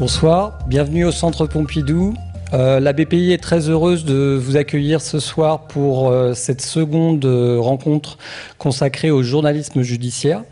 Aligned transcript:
Bonsoir, 0.00 0.58
bienvenue 0.66 1.04
au 1.04 1.12
Centre 1.12 1.44
Pompidou. 1.44 2.14
Euh, 2.54 2.80
la 2.80 2.94
BPI 2.94 3.32
est 3.32 3.42
très 3.42 3.68
heureuse 3.68 4.06
de 4.06 4.34
vous 4.34 4.56
accueillir 4.56 5.02
ce 5.02 5.20
soir 5.20 5.66
pour 5.66 6.08
euh, 6.08 6.32
cette 6.32 6.62
seconde 6.62 7.22
euh, 7.26 7.58
rencontre 7.60 8.16
consacrée 8.56 9.10
au 9.10 9.22
journalisme 9.22 9.82
judiciaire. 9.82 10.42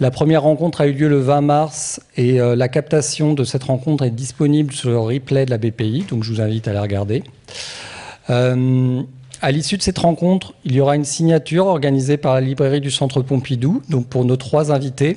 La 0.00 0.10
première 0.10 0.42
rencontre 0.42 0.82
a 0.82 0.86
eu 0.86 0.92
lieu 0.92 1.08
le 1.08 1.18
20 1.18 1.40
mars 1.40 2.02
et 2.18 2.36
la 2.36 2.68
captation 2.68 3.32
de 3.32 3.42
cette 3.42 3.64
rencontre 3.64 4.04
est 4.04 4.10
disponible 4.10 4.74
sur 4.74 4.90
le 4.90 4.98
replay 4.98 5.46
de 5.46 5.50
la 5.50 5.56
BPI, 5.56 6.04
donc 6.10 6.22
je 6.22 6.30
vous 6.30 6.42
invite 6.42 6.68
à 6.68 6.74
la 6.74 6.82
regarder. 6.82 7.24
à 8.28 9.50
l'issue 9.50 9.78
de 9.78 9.82
cette 9.82 9.98
rencontre, 9.98 10.52
il 10.64 10.74
y 10.74 10.80
aura 10.80 10.94
une 10.94 11.06
signature 11.06 11.66
organisée 11.66 12.18
par 12.18 12.34
la 12.34 12.42
librairie 12.42 12.80
du 12.80 12.92
Centre 12.92 13.22
Pompidou, 13.22 13.82
donc 13.88 14.06
pour 14.06 14.24
nos 14.26 14.36
trois 14.36 14.70
invités. 14.70 15.16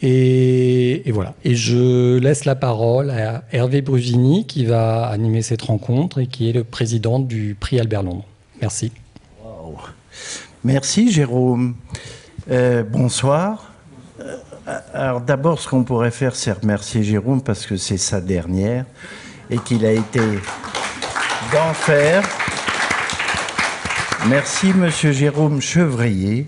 Et, 0.00 1.10
voilà. 1.12 1.34
Et 1.44 1.56
je 1.56 2.18
laisse 2.18 2.44
la 2.44 2.54
parole 2.54 3.10
à 3.10 3.42
Hervé 3.52 3.82
Brusini 3.82 4.46
qui 4.46 4.64
va 4.64 5.06
animer 5.06 5.42
cette 5.42 5.62
rencontre 5.62 6.18
et 6.20 6.26
qui 6.26 6.48
est 6.48 6.52
le 6.52 6.64
président 6.64 7.18
du 7.18 7.56
prix 7.58 7.80
Albert 7.80 8.04
Londres. 8.04 8.26
Merci. 8.60 8.92
Merci 10.64 11.10
Jérôme. 11.10 11.74
Euh, 12.50 12.82
bonsoir. 12.82 13.72
Euh, 14.20 14.36
alors 14.92 15.20
d'abord, 15.20 15.60
ce 15.60 15.68
qu'on 15.68 15.84
pourrait 15.84 16.10
faire, 16.10 16.36
c'est 16.36 16.52
remercier 16.52 17.02
Jérôme 17.02 17.42
parce 17.42 17.66
que 17.66 17.76
c'est 17.76 17.96
sa 17.98 18.20
dernière 18.20 18.84
et 19.50 19.58
qu'il 19.58 19.84
a 19.84 19.92
été 19.92 20.20
d'enfer. 21.52 22.22
Merci 24.28 24.72
Monsieur 24.74 25.12
Jérôme 25.12 25.60
Chevrier 25.60 26.46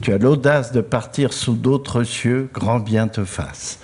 tu 0.00 0.12
as 0.12 0.18
l'audace 0.18 0.72
de 0.72 0.80
partir 0.80 1.32
sous 1.32 1.54
d'autres 1.54 2.04
cieux, 2.04 2.48
grand 2.52 2.78
bien 2.78 3.08
te 3.08 3.24
fasse. 3.24 3.78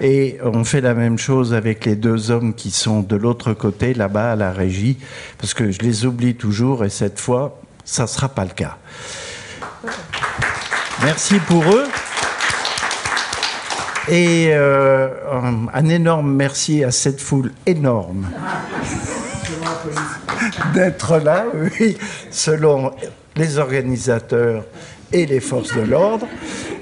Et 0.00 0.38
on 0.42 0.64
fait 0.64 0.80
la 0.80 0.94
même 0.94 1.18
chose 1.18 1.54
avec 1.54 1.84
les 1.86 1.96
deux 1.96 2.30
hommes 2.30 2.54
qui 2.54 2.70
sont 2.70 3.00
de 3.00 3.16
l'autre 3.16 3.54
côté, 3.54 3.94
là-bas 3.94 4.32
à 4.32 4.36
la 4.36 4.52
régie, 4.52 4.98
parce 5.38 5.54
que 5.54 5.70
je 5.70 5.80
les 5.80 6.04
oublie 6.04 6.34
toujours 6.34 6.84
et 6.84 6.90
cette 6.90 7.18
fois, 7.18 7.60
ça 7.84 8.02
ne 8.02 8.08
sera 8.08 8.28
pas 8.28 8.44
le 8.44 8.50
cas. 8.50 8.76
Merci 11.02 11.38
pour 11.40 11.62
eux. 11.72 11.86
Et 14.08 14.50
euh, 14.52 15.08
un 15.72 15.88
énorme 15.88 16.32
merci 16.32 16.84
à 16.84 16.92
cette 16.92 17.20
foule 17.20 17.52
énorme 17.66 18.28
d'être 20.74 21.18
là, 21.18 21.44
oui, 21.54 21.96
selon 22.30 22.92
les 23.34 23.58
organisateurs 23.58 24.64
et 25.12 25.26
les 25.26 25.40
forces 25.40 25.74
de 25.74 25.82
l'ordre. 25.82 26.26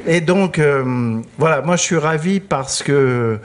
Et 0.06 0.20
donc, 0.20 0.58
euh, 0.58 1.20
voilà, 1.39 1.62
moi 1.62 1.77
je 1.77 1.83
suis 1.83 1.97
ravi 1.97 2.41
parce 2.41 2.83
que 2.83 2.92
euh, 2.92 3.39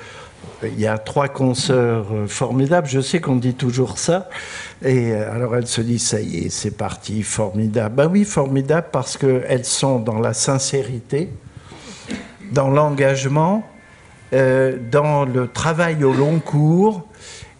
il 0.63 0.79
y 0.79 0.87
a 0.87 0.97
trois 0.97 1.29
consoeurs 1.29 2.07
euh, 2.11 2.27
formidables. 2.27 2.87
Je 2.87 2.99
sais 2.99 3.21
qu'on 3.21 3.37
dit 3.37 3.53
toujours 3.53 3.97
ça. 3.97 4.29
Et 4.83 5.13
alors 5.13 5.55
elles 5.55 5.67
se 5.67 5.81
disent, 5.81 6.07
ça 6.07 6.19
y 6.19 6.45
est, 6.45 6.49
c'est 6.49 6.75
parti, 6.75 7.23
formidable. 7.23 7.95
Ben 7.95 8.07
oui, 8.07 8.25
formidable 8.25 8.87
parce 8.91 9.17
qu'elles 9.17 9.65
sont 9.65 9.99
dans 9.99 10.19
la 10.19 10.33
sincérité, 10.33 11.29
dans 12.51 12.69
l'engagement, 12.69 13.67
dans 14.31 15.25
le 15.25 15.47
travail 15.47 16.03
au 16.03 16.13
long 16.13 16.39
cours. 16.39 17.05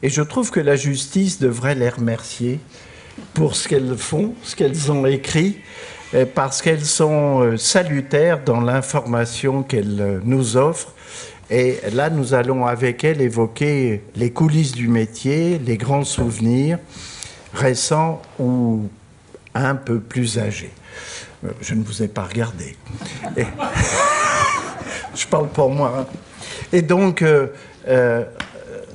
Et 0.02 0.10
je 0.10 0.22
trouve 0.22 0.50
que 0.50 0.62
la 0.62 0.78
justice 0.78 1.40
devrait 1.40 1.76
les 1.76 1.90
remercier 1.90 2.62
pour 3.34 3.56
ce 3.58 3.68
qu'elles 3.68 3.98
font, 3.98 4.34
ce 4.44 4.56
qu'elles 4.56 4.92
ont 4.92 5.06
écrit 5.06 5.58
parce 6.34 6.62
qu'elles 6.62 6.86
sont 6.86 7.42
euh, 7.42 7.58
salutaires 7.58 8.44
dans 8.44 8.62
l'information 8.62 9.64
qu'elles 9.64 10.02
euh, 10.02 10.20
nous 10.24 10.58
offrent. 10.58 10.94
Et 11.52 11.78
là, 11.94 12.10
nous 12.10 12.34
allons 12.34 12.66
avec 12.66 13.04
elles 13.04 13.22
évoquer 13.22 14.04
les 14.16 14.32
coulisses 14.32 14.72
du 14.72 14.88
métier, 14.88 15.60
les 15.60 15.78
grands 15.78 16.04
souvenirs 16.04 16.78
récents 17.54 18.22
ou 18.38 18.88
un 19.56 19.76
peu 19.76 20.00
plus 20.00 20.38
âgés. 20.38 20.72
Je 21.62 21.74
ne 21.74 21.84
vous 21.84 22.04
ai 22.04 22.08
pas 22.08 22.24
regardé. 22.24 22.78
Je 25.16 25.26
parle 25.26 25.48
pour 25.50 25.72
moi. 25.72 25.94
Hein. 26.00 26.06
Et 26.72 26.84
donc, 26.84 27.24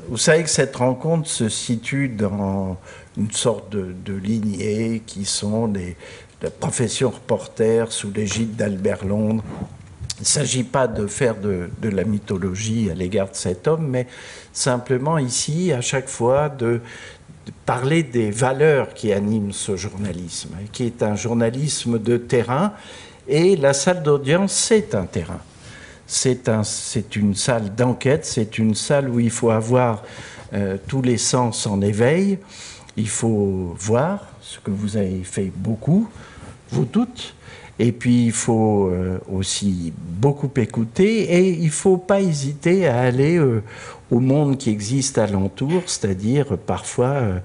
vous 0.08 0.16
savez 0.16 0.44
que 0.44 0.48
cette 0.48 0.76
rencontre 0.76 1.28
se 1.28 1.48
situe 1.48 2.08
dans 2.08 2.76
une 3.16 3.32
sorte 3.32 3.72
de, 3.72 3.92
de 4.04 4.14
lignée 4.14 5.02
qui 5.04 5.25
sont 5.25 5.66
des, 5.66 5.96
la 6.44 6.50
profession 6.50 7.09
reporter 7.09 7.91
sous 7.91 8.12
l'égide 8.12 8.55
d'Albert 8.55 9.06
Londres. 9.06 9.43
Il 10.19 10.21
ne 10.21 10.27
s'agit 10.27 10.62
pas 10.62 10.87
de 10.87 11.06
faire 11.06 11.37
de, 11.37 11.71
la 11.82 12.05
mythologie 12.05 12.91
à 12.91 12.94
l'égard 12.94 13.31
de 13.31 13.34
cet 13.34 13.66
homme, 13.66 13.88
mais 13.88 14.06
simplement 14.53 15.16
ici, 15.16 15.72
à 15.72 15.81
chaque 15.81 16.09
fois, 16.09 16.50
de, 16.50 16.82
parler 17.65 18.03
des 18.03 18.31
valeurs 18.31 18.93
qui 18.93 19.10
animent 19.10 19.53
ce 19.53 19.77
journalisme, 19.77 20.50
qui 20.71 20.84
est 20.84 21.03
un 21.03 21.16
journalisme 21.16 21.99
de 21.99 22.19
terrain. 22.19 22.75
Et 23.26 23.56
la 23.56 23.72
salle 23.72 24.03
d'audience, 24.03 24.53
c'est 24.53 24.94
un 24.94 25.06
terrain. 25.06 25.41
C'est 26.06 26.50
un, 26.50 26.61
une 27.16 27.34
salle 27.34 27.75
d'enquête, 27.75 28.26
c'est 28.26 28.59
une 28.59 28.75
salle 28.75 29.09
où 29.09 29.19
il 29.19 29.31
faut 29.31 29.50
avoir 29.50 30.03
euh, 30.53 30.76
tous 30.87 31.00
les 31.00 31.16
sens 31.16 31.66
en 31.66 31.81
éveil. 31.81 32.38
Il 32.99 33.09
faut 33.09 33.75
voir 33.78 34.26
ce 34.43 34.59
que 34.59 34.71
vous 34.71 34.99
avez 34.99 35.25
fait 35.25 35.50
beaucoup, 35.56 36.09
vous 36.70 36.84
toutes. 36.84 37.34
Et 37.78 37.91
puis 37.91 38.26
il 38.26 38.32
faut 38.32 38.86
euh, 38.86 39.19
aussi 39.30 39.92
beaucoup 39.97 40.50
écouter 40.56 41.22
et 41.22 41.48
il 41.50 41.66
ne 41.66 41.70
faut 41.70 41.97
pas 41.97 42.20
hésiter 42.20 42.86
à 42.86 43.00
aller 43.00 43.36
euh, 43.36 43.62
au 44.12 44.20
monde 44.20 44.58
qui 44.58 44.70
existe 44.70 45.19
alentour, 45.19 45.82
c'est-à-dire 45.86 46.56
parfois 46.56 47.06
euh, 47.08 47.38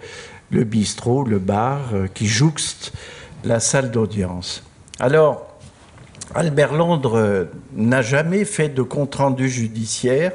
le 0.52 0.64
bistrot, 0.66 1.24
le 1.24 1.40
bar 1.40 1.80
qui 2.14 2.28
jouxte 2.28 2.94
la 3.44 3.60
salle 3.60 3.92
d'audience. 3.92 4.64
Alors, 5.00 5.48
Albert 6.36 6.74
Londres 6.74 7.48
n'a 7.76 8.02
jamais 8.02 8.46
fait 8.46 8.70
de 8.70 8.82
compte-rendu 8.82 9.48
judiciaire. 9.48 10.34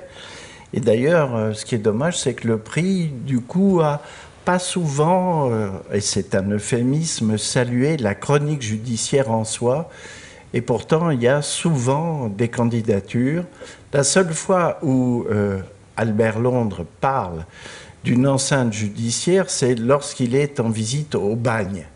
Et 0.73 0.81
d'ailleurs, 0.81 1.55
ce 1.55 1.65
qui 1.65 1.75
est 1.75 1.79
dommage, 1.79 2.19
c'est 2.19 2.35
que 2.35 2.47
le 2.47 2.59
prix, 2.59 3.09
du 3.09 3.41
coup, 3.41 3.81
a 3.81 4.03
pas 4.45 4.59
souvent, 4.59 5.51
euh, 5.51 5.71
et 5.93 6.01
c'est 6.01 6.35
un 6.35 6.51
euphémisme, 6.51 7.39
saluer 7.39 7.97
la 7.97 8.15
chronique 8.15 8.63
judiciaire 8.63 9.31
en 9.31 9.45
soi. 9.45 9.91
Et 10.53 10.61
pourtant, 10.61 11.11
il 11.11 11.23
y 11.23 11.29
a 11.29 11.43
souvent 11.43 12.29
des 12.29 12.49
candidatures. 12.49 13.45
La 13.93 14.05
seule 14.05 14.33
fois 14.33 14.79
où 14.83 15.25
euh, 15.31 15.61
Albert 15.97 16.39
Londres 16.39 16.85
parle 17.01 17.45
d'une 18.05 18.27
enceinte 18.27 18.73
judiciaire, 18.73 19.49
c'est 19.49 19.75
lorsqu'il 19.75 20.35
est 20.35 20.61
en 20.61 20.69
visite 20.69 21.15
au 21.15 21.37
bagne. 21.37 21.87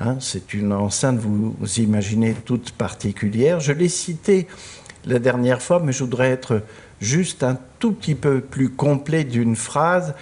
Hein, 0.00 0.16
c'est 0.18 0.54
une 0.54 0.72
enceinte, 0.72 1.18
vous, 1.18 1.54
vous 1.60 1.80
imaginez, 1.80 2.34
toute 2.34 2.72
particulière. 2.72 3.60
Je 3.60 3.72
l'ai 3.72 3.88
cité 3.88 4.48
la 5.04 5.18
dernière 5.18 5.60
fois, 5.60 5.80
mais 5.84 5.92
je 5.92 6.02
voudrais 6.02 6.30
être 6.30 6.62
juste 7.00 7.42
un 7.42 7.58
tout 7.78 7.92
petit 7.92 8.14
peu 8.14 8.40
plus 8.40 8.70
complet 8.70 9.24
d'une 9.24 9.56
phrase 9.56 10.14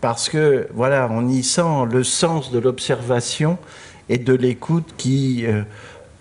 parce 0.00 0.28
que 0.28 0.68
voilà, 0.74 1.08
on 1.10 1.28
y 1.28 1.42
sent 1.42 1.86
le 1.90 2.04
sens 2.04 2.50
de 2.50 2.58
l'observation 2.58 3.58
et 4.08 4.18
de 4.18 4.32
l'écoute 4.32 4.94
qui 4.96 5.46
euh, 5.46 5.62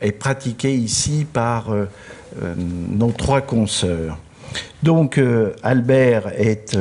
est 0.01 0.11
pratiqué 0.11 0.73
ici 0.75 1.25
par 1.31 1.71
euh, 1.71 1.85
euh, 2.41 2.53
nos 2.57 3.11
trois 3.11 3.41
consoeurs. 3.41 4.17
Donc 4.83 5.19
Albert 5.63 6.31
est 6.39 6.77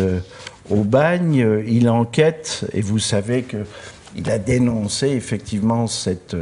au 0.71 0.85
bagne, 0.85 1.63
il 1.67 1.89
enquête 1.89 2.67
et 2.73 2.83
vous 2.83 2.99
savez 2.99 3.45
qu'il 3.45 4.31
a 4.31 4.39
dénoncé 4.39 5.09
effectivement 5.09 5.87
cette, 5.87 6.37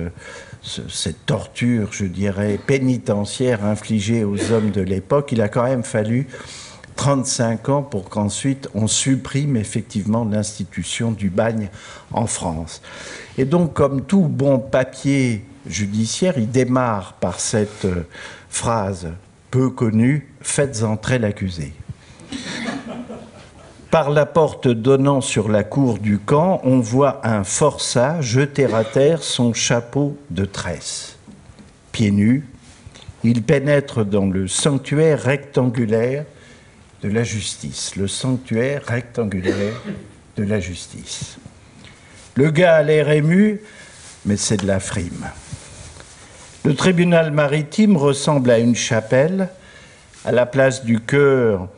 cette 0.62 1.24
torture, 1.24 1.88
je 1.92 2.04
dirais, 2.04 2.58
pénitentiaire 2.66 3.64
infligée 3.64 4.24
aux 4.24 4.52
hommes 4.52 4.72
de 4.72 4.82
l'époque. 4.82 5.30
Il 5.32 5.40
a 5.40 5.48
quand 5.48 5.64
même 5.64 5.84
fallu 5.84 6.26
35 6.96 7.68
ans 7.68 7.82
pour 7.82 8.08
qu'ensuite 8.08 8.68
on 8.74 8.86
supprime 8.86 9.56
effectivement 9.56 10.24
l'institution 10.24 11.10
du 11.10 11.30
bagne 11.30 11.68
en 12.12 12.26
France. 12.26 12.82
Et 13.38 13.44
donc, 13.44 13.72
comme 13.72 14.02
tout 14.02 14.28
bon 14.28 14.58
papier 14.58 15.44
judiciaire, 15.66 16.34
il 16.36 16.50
démarre 16.50 17.14
par 17.14 17.40
cette 17.40 17.84
euh, 17.84 18.06
phrase 18.48 19.08
peu 19.50 19.70
connue 19.70 20.28
Faites 20.40 20.82
entrer 20.82 21.18
l'accusé. 21.18 21.72
Par 23.90 24.10
la 24.10 24.24
porte 24.24 24.68
donnant 24.68 25.20
sur 25.20 25.48
la 25.50 25.64
cour 25.64 25.98
du 25.98 26.18
camp, 26.18 26.60
on 26.64 26.80
voit 26.80 27.20
un 27.24 27.44
forçat 27.44 28.20
jeter 28.22 28.72
à 28.72 28.84
terre 28.84 29.22
son 29.22 29.52
chapeau 29.52 30.16
de 30.30 30.46
tresse. 30.46 31.18
Pieds 31.92 32.10
nus, 32.10 32.48
il 33.22 33.42
pénètre 33.42 34.04
dans 34.04 34.26
le 34.26 34.48
sanctuaire 34.48 35.22
rectangulaire 35.22 36.24
de 37.02 37.08
la 37.08 37.24
justice, 37.24 37.96
le 37.96 38.06
sanctuaire 38.06 38.84
rectangulaire 38.86 39.74
de 40.36 40.44
la 40.44 40.60
justice. 40.60 41.36
Le 42.36 42.50
gars 42.50 42.76
a 42.76 42.82
l'air 42.82 43.10
ému, 43.10 43.60
mais 44.24 44.36
c'est 44.36 44.58
de 44.58 44.66
la 44.66 44.80
frime. 44.80 45.26
Le 46.64 46.74
tribunal 46.74 47.32
maritime 47.32 47.96
ressemble 47.96 48.50
à 48.50 48.58
une 48.58 48.76
chapelle. 48.76 49.48
À 50.24 50.30
la 50.30 50.46
place 50.46 50.84
du 50.84 51.00
chœur, 51.00 51.68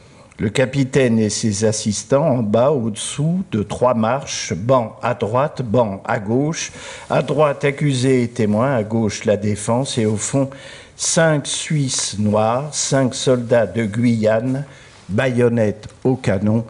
Le 0.40 0.50
capitaine 0.50 1.20
et 1.20 1.30
ses 1.30 1.64
assistants 1.64 2.26
en 2.26 2.42
bas, 2.42 2.72
au-dessous, 2.72 3.44
de 3.52 3.62
trois 3.62 3.94
marches, 3.94 4.52
banc 4.52 4.96
à 5.00 5.14
droite, 5.14 5.62
banc 5.62 6.02
à 6.04 6.18
gauche. 6.18 6.72
À 7.08 7.22
droite, 7.22 7.64
accusé 7.64 8.24
et 8.24 8.28
témoin, 8.28 8.74
à 8.74 8.82
gauche, 8.82 9.26
la 9.26 9.36
défense, 9.36 9.96
et 9.96 10.06
au 10.06 10.16
fond, 10.16 10.50
cinq 10.96 11.46
Suisses 11.46 12.18
noirs, 12.18 12.74
cinq 12.74 13.14
soldats 13.14 13.68
de 13.68 13.84
Guyane, 13.84 14.64
baïonnettes 15.08 15.88
au 16.04 16.16
canon, 16.16 16.64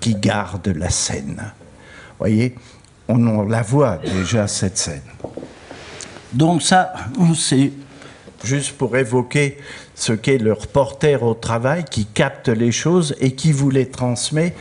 qui 0.00 0.14
gardent 0.14 0.74
la 0.76 0.90
scène. 0.90 1.52
Voyez, 2.18 2.54
on 3.08 3.42
la 3.42 3.62
voit 3.62 3.98
déjà, 3.98 4.46
cette 4.46 4.78
scène. 4.78 5.02
Donc 6.32 6.62
ça, 6.62 6.92
c'est 7.34 7.72
juste 8.44 8.76
pour 8.76 8.96
évoquer 8.96 9.58
ce 9.94 10.12
qu'est 10.12 10.38
le 10.38 10.52
reporter 10.52 11.22
au 11.22 11.34
travail 11.34 11.84
qui 11.84 12.04
capte 12.06 12.48
les 12.48 12.70
choses 12.70 13.16
et 13.20 13.32
qui 13.32 13.52
vous 13.52 13.70
les 13.70 13.88
transmet. 13.88 14.54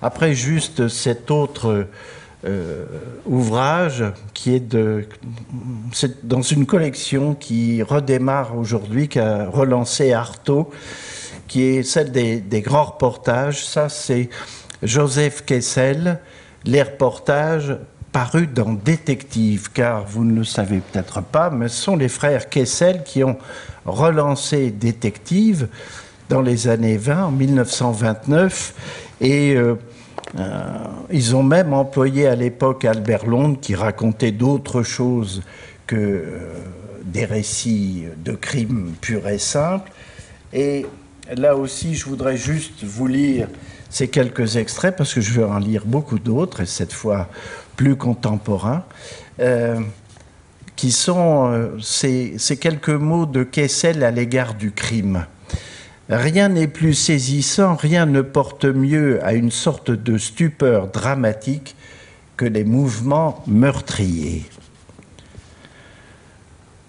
Après, 0.00 0.34
juste 0.34 0.88
cet 0.88 1.30
autre 1.30 1.86
euh, 2.44 2.84
ouvrage 3.26 4.04
qui 4.32 4.54
est, 4.54 4.60
de, 4.60 5.06
dans 6.22 6.42
une 6.42 6.66
collection 6.66 7.34
qui 7.34 7.82
redémarre 7.82 8.56
aujourd'hui, 8.56 9.08
qui 9.08 9.18
a 9.18 9.48
relancé 9.48 10.12
Artaud, 10.12 10.70
qui 11.48 11.64
est 11.64 11.82
celle 11.82 12.12
des, 12.12 12.60
grands 12.60 12.84
reportages. 12.84 13.66
Ça, 13.66 13.88
c'est 13.88 14.28
Joseph 14.82 15.44
Kessel, 15.44 16.20
les 16.64 16.82
reportages 16.82 17.76
parus 18.12 18.48
dans 18.54 18.72
Détective, 18.72 19.70
car 19.72 20.04
vous 20.04 20.24
ne 20.24 20.36
le 20.36 20.44
savez 20.44 20.78
peut-être 20.78 21.22
pas, 21.22 21.50
mais 21.50 21.68
ce 21.68 21.82
sont 21.82 21.96
les 21.96 22.08
frères 22.08 22.48
Kessel 22.48 23.02
qui 23.04 23.24
ont 23.24 23.38
relancé 23.84 24.70
Détective 24.70 25.68
dans 26.28 26.42
les 26.42 26.68
années 26.68 26.96
20, 26.96 27.24
en 27.24 27.30
1929, 27.30 28.74
et 29.20 29.54
euh, 29.54 29.74
euh, 30.38 30.68
ils 31.10 31.34
ont 31.34 31.42
même 31.42 31.72
employé 31.72 32.26
à 32.26 32.34
l'époque 32.34 32.84
Albert 32.84 33.26
Londres, 33.26 33.58
qui 33.60 33.74
racontait 33.74 34.32
d'autres 34.32 34.82
choses 34.82 35.42
que 35.86 35.96
euh, 35.96 36.52
des 37.02 37.24
récits 37.24 38.04
de 38.18 38.32
crimes 38.32 38.92
purs 39.00 39.26
et 39.28 39.38
simples. 39.38 39.90
Et 40.52 40.86
là 41.36 41.56
aussi, 41.56 41.94
je 41.94 42.06
voudrais 42.06 42.36
juste 42.36 42.84
vous 42.84 43.06
lire 43.06 43.48
ces 43.90 44.08
quelques 44.08 44.56
extraits, 44.56 44.96
parce 44.96 45.14
que 45.14 45.20
je 45.20 45.32
vais 45.32 45.44
en 45.44 45.58
lire 45.58 45.84
beaucoup 45.86 46.18
d'autres, 46.18 46.60
et 46.60 46.66
cette 46.66 46.92
fois 46.92 47.28
plus 47.76 47.96
contemporains, 47.96 48.84
euh, 49.40 49.80
qui 50.76 50.92
sont 50.92 51.50
euh, 51.50 51.78
ces, 51.80 52.36
quelques 52.60 52.88
mots 52.88 53.26
de 53.26 53.42
Kessel 53.42 54.04
à 54.04 54.10
l'égard 54.10 54.54
du 54.54 54.72
crime. 54.72 55.26
Rien 56.08 56.48
n'est 56.48 56.68
plus 56.68 56.94
saisissant, 56.94 57.76
rien 57.76 58.06
ne 58.06 58.22
porte 58.22 58.64
mieux 58.64 59.24
à 59.24 59.34
une 59.34 59.50
sorte 59.50 59.90
de 59.90 60.16
stupeur 60.16 60.88
dramatique 60.88 61.76
que 62.36 62.46
les 62.46 62.64
mouvements 62.64 63.42
meurtriers. 63.46 64.44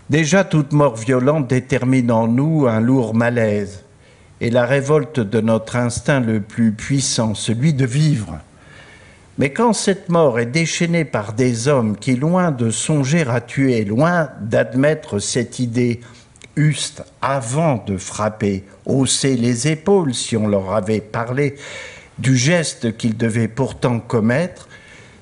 Déjà 0.09 0.43
toute 0.43 0.71
mort 0.71 0.95
violente 0.95 1.47
détermine 1.47 2.11
en 2.11 2.27
nous 2.27 2.65
un 2.67 2.79
lourd 2.79 3.13
malaise 3.13 3.83
et 4.41 4.49
la 4.49 4.65
révolte 4.65 5.19
de 5.19 5.41
notre 5.41 5.75
instinct 5.75 6.19
le 6.19 6.39
plus 6.39 6.71
puissant, 6.71 7.35
celui 7.35 7.73
de 7.73 7.85
vivre. 7.85 8.39
Mais 9.37 9.51
quand 9.51 9.73
cette 9.73 10.09
mort 10.09 10.39
est 10.39 10.45
déchaînée 10.45 11.05
par 11.05 11.33
des 11.33 11.67
hommes 11.67 11.97
qui, 11.97 12.15
loin 12.15 12.51
de 12.51 12.71
songer 12.71 13.25
à 13.27 13.41
tuer, 13.41 13.85
loin 13.85 14.29
d'admettre 14.41 15.19
cette 15.19 15.59
idée, 15.59 16.01
eussent, 16.57 17.01
avant 17.21 17.83
de 17.85 17.97
frapper, 17.97 18.65
haussé 18.85 19.35
les 19.37 19.67
épaules 19.69 20.13
si 20.13 20.35
on 20.35 20.47
leur 20.47 20.73
avait 20.73 20.99
parlé 20.99 21.55
du 22.17 22.35
geste 22.35 22.97
qu'ils 22.97 23.15
devaient 23.15 23.47
pourtant 23.47 23.99
commettre, 23.99 24.67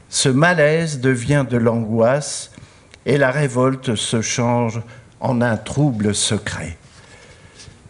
ce 0.10 0.30
malaise 0.30 1.00
devient 1.00 1.46
de 1.48 1.58
l'angoisse 1.58 2.52
et 3.06 3.18
la 3.18 3.30
révolte 3.30 3.96
se 3.96 4.22
change 4.22 4.82
en 5.20 5.42
un 5.42 5.58
trouble 5.58 6.16
secret 6.16 6.78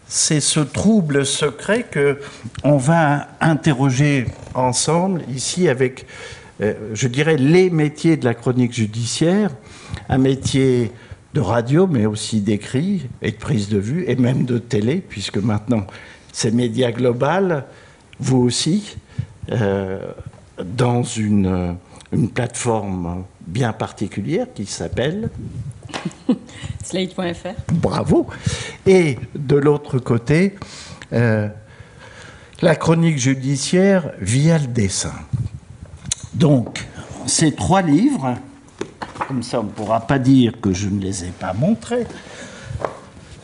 c'est 0.07 0.39
ce 0.39 0.59
trouble 0.59 1.25
secret 1.25 1.83
que 1.83 2.19
on 2.63 2.77
va 2.77 3.27
interroger 3.41 4.25
ensemble 4.53 5.21
ici 5.33 5.67
avec, 5.67 6.05
euh, 6.61 6.73
je 6.93 7.07
dirais, 7.07 7.37
les 7.37 7.69
métiers 7.69 8.17
de 8.17 8.25
la 8.25 8.33
chronique 8.33 8.73
judiciaire, 8.73 9.51
un 10.09 10.17
métier 10.17 10.91
de 11.33 11.41
radio, 11.41 11.87
mais 11.87 12.05
aussi 12.05 12.39
d'écrit 12.39 13.07
et 13.21 13.31
de 13.31 13.37
prise 13.37 13.69
de 13.69 13.77
vue, 13.77 14.05
et 14.07 14.15
même 14.15 14.45
de 14.45 14.57
télé, 14.57 15.03
puisque 15.07 15.37
maintenant 15.37 15.85
c'est 16.31 16.51
média 16.51 16.91
global, 16.91 17.65
vous 18.19 18.37
aussi, 18.37 18.97
euh, 19.51 19.99
dans 20.63 21.03
une 21.03 21.75
plateforme 22.33 23.25
bien 23.45 23.73
particulière 23.73 24.47
qui 24.53 24.65
s'appelle 24.65 25.29
Slate.fr. 26.83 27.73
Bravo. 27.73 28.27
Et 28.85 29.17
de 29.35 29.55
l'autre 29.55 29.99
côté, 29.99 30.55
euh, 31.13 31.47
la 32.61 32.75
chronique 32.75 33.17
judiciaire 33.17 34.11
via 34.19 34.57
le 34.57 34.67
dessin. 34.67 35.13
Donc, 36.33 36.85
ces 37.25 37.53
trois 37.53 37.81
livres, 37.81 38.35
comme 39.27 39.43
ça 39.43 39.59
on 39.59 39.63
ne 39.63 39.69
pourra 39.69 40.01
pas 40.01 40.19
dire 40.19 40.53
que 40.61 40.73
je 40.73 40.87
ne 40.87 41.01
les 41.01 41.25
ai 41.25 41.31
pas 41.31 41.53
montrés, 41.53 42.07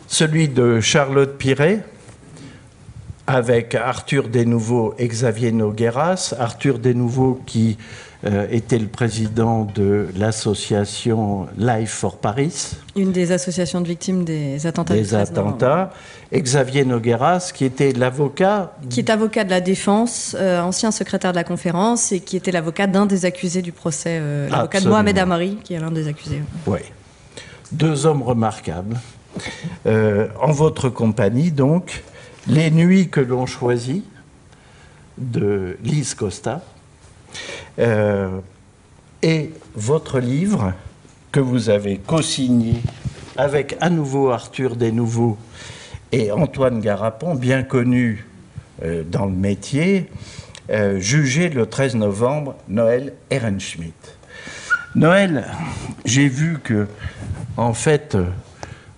celui 0.07 0.47
de 0.47 0.79
Charlotte 0.79 1.37
Piret, 1.37 1.83
avec 3.27 3.75
Arthur 3.75 4.27
Desnouveaux 4.27 4.95
et 4.97 5.07
Xavier 5.07 5.51
Nogueras. 5.51 6.33
Arthur 6.37 6.79
Desnouveaux 6.79 7.41
qui 7.45 7.77
euh, 8.25 8.47
était 8.49 8.79
le 8.79 8.87
président 8.87 9.65
de 9.65 10.07
l'association 10.15 11.47
Life 11.57 11.89
for 11.89 12.17
Paris. 12.17 12.77
Une 12.95 13.11
des 13.11 13.33
associations 13.33 13.81
de 13.81 13.87
victimes 13.87 14.23
des 14.23 14.65
attentats. 14.65 14.93
Des 14.93 15.13
attentats. 15.13 15.91
Xavier 16.33 16.85
Nogueras, 16.85 17.51
qui 17.53 17.65
était 17.65 17.91
l'avocat. 17.91 18.77
Qui 18.89 19.01
est 19.01 19.09
avocat 19.09 19.43
de 19.43 19.49
la 19.49 19.59
défense, 19.59 20.37
euh, 20.39 20.61
ancien 20.61 20.91
secrétaire 20.91 21.31
de 21.31 21.35
la 21.35 21.43
conférence, 21.43 22.13
et 22.13 22.21
qui 22.21 22.37
était 22.37 22.51
l'avocat 22.51 22.87
d'un 22.87 23.05
des 23.05 23.25
accusés 23.25 23.61
du 23.61 23.73
procès, 23.73 24.19
euh, 24.21 24.49
l'avocat 24.49 24.79
de 24.79 24.87
Mohamed 24.87 25.17
Amari, 25.17 25.57
qui 25.61 25.73
est 25.73 25.79
l'un 25.79 25.91
des 25.91 26.07
accusés. 26.07 26.41
Oui. 26.65 26.79
Deux 27.73 28.05
hommes 28.05 28.23
remarquables. 28.23 28.97
en 29.85 30.51
votre 30.51 30.89
compagnie, 30.89 31.51
donc, 31.51 32.03
Les 32.47 32.71
nuits 32.71 33.09
que 33.09 33.21
l'on 33.21 33.45
choisit, 33.45 34.05
de 35.17 35.77
Lise 35.83 36.13
Costa 36.13 36.61
et 37.77 39.51
votre 39.75 40.19
livre 40.19 40.73
que 41.31 41.39
vous 41.39 41.69
avez 41.69 41.97
co-signé 41.97 42.75
avec 43.37 43.75
à 43.81 43.89
nouveau 43.89 44.29
Arthur 44.29 44.75
Desnouveaux 44.75 45.37
et 46.11 46.31
Antoine 46.31 46.79
Garapon, 46.79 47.33
bien 47.33 47.63
connu 47.63 48.27
euh, 48.83 49.03
dans 49.03 49.25
le 49.25 49.31
métier, 49.31 50.09
euh, 50.69 50.99
jugé 50.99 51.49
le 51.49 51.65
13 51.65 51.95
novembre, 51.95 52.55
Noël 52.67 53.13
Ehrenschmidt. 53.31 53.93
Noël, 54.95 55.47
j'ai 56.05 56.27
vu 56.27 56.59
que, 56.63 56.87
en 57.57 57.73
fait, 57.73 58.15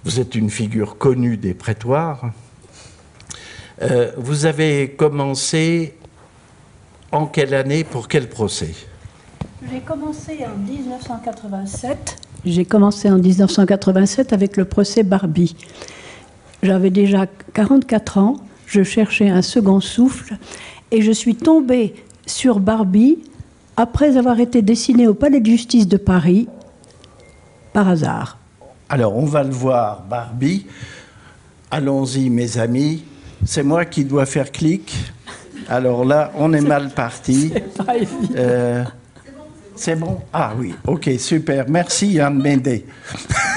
vous 0.04 0.20
êtes 0.20 0.36
une 0.36 0.50
figure 0.50 0.98
connue 0.98 1.38
des 1.38 1.54
prétoires. 1.54 2.32
vous 4.18 4.46
avez 4.46 4.90
commencé 4.92 5.96
en 7.12 7.26
quelle 7.26 7.54
année, 7.54 7.84
pour 7.84 8.08
quel 8.08 8.30
procès? 8.30 8.74
J'ai 9.72 9.80
commencé 9.80 10.40
en 10.46 10.58
1987. 10.58 12.18
J'ai 12.46 12.66
commencé 12.66 13.10
en 13.10 13.18
1987 13.18 14.34
avec 14.34 14.58
le 14.58 14.66
procès 14.66 15.04
Barbie. 15.04 15.56
J'avais 16.62 16.90
déjà 16.90 17.26
44 17.54 18.18
ans, 18.18 18.36
je 18.66 18.84
cherchais 18.84 19.30
un 19.30 19.42
second 19.42 19.80
souffle 19.80 20.38
et 20.92 21.02
je 21.02 21.12
suis 21.12 21.36
tombée 21.36 21.96
sur 22.26 22.60
Barbie 22.60 23.20
après 23.78 24.18
avoir 24.18 24.40
été 24.40 24.62
dessinée 24.62 25.08
au 25.08 25.14
Palais 25.14 25.40
de 25.40 25.46
justice 25.46 25.88
de 25.88 25.98
Paris 25.98 26.48
par 27.74 27.90
hasard. 27.90 28.38
Alors 28.90 29.18
on 29.18 29.26
va 29.26 29.44
le 29.44 29.52
voir, 29.52 30.04
Barbie. 30.10 30.68
Allons-y 31.72 32.30
mes 32.30 32.58
amis, 32.58 33.04
c'est 33.46 33.64
moi 33.64 33.86
qui 33.86 34.06
dois 34.06 34.26
faire 34.26 34.52
clic. 34.52 34.96
Alors 35.68 36.06
là, 36.06 36.32
on 36.38 36.54
est 36.54 36.62
mal 36.62 36.90
parti. 36.90 37.54
Euh, 38.38 38.84
c'est 39.76 39.96
bon 39.96 40.20
Ah 40.34 40.54
oui, 40.58 40.74
ok, 40.88 41.10
super. 41.18 41.66
Merci 41.70 42.14
Yann 42.14 42.42
Méndé. 42.42 42.86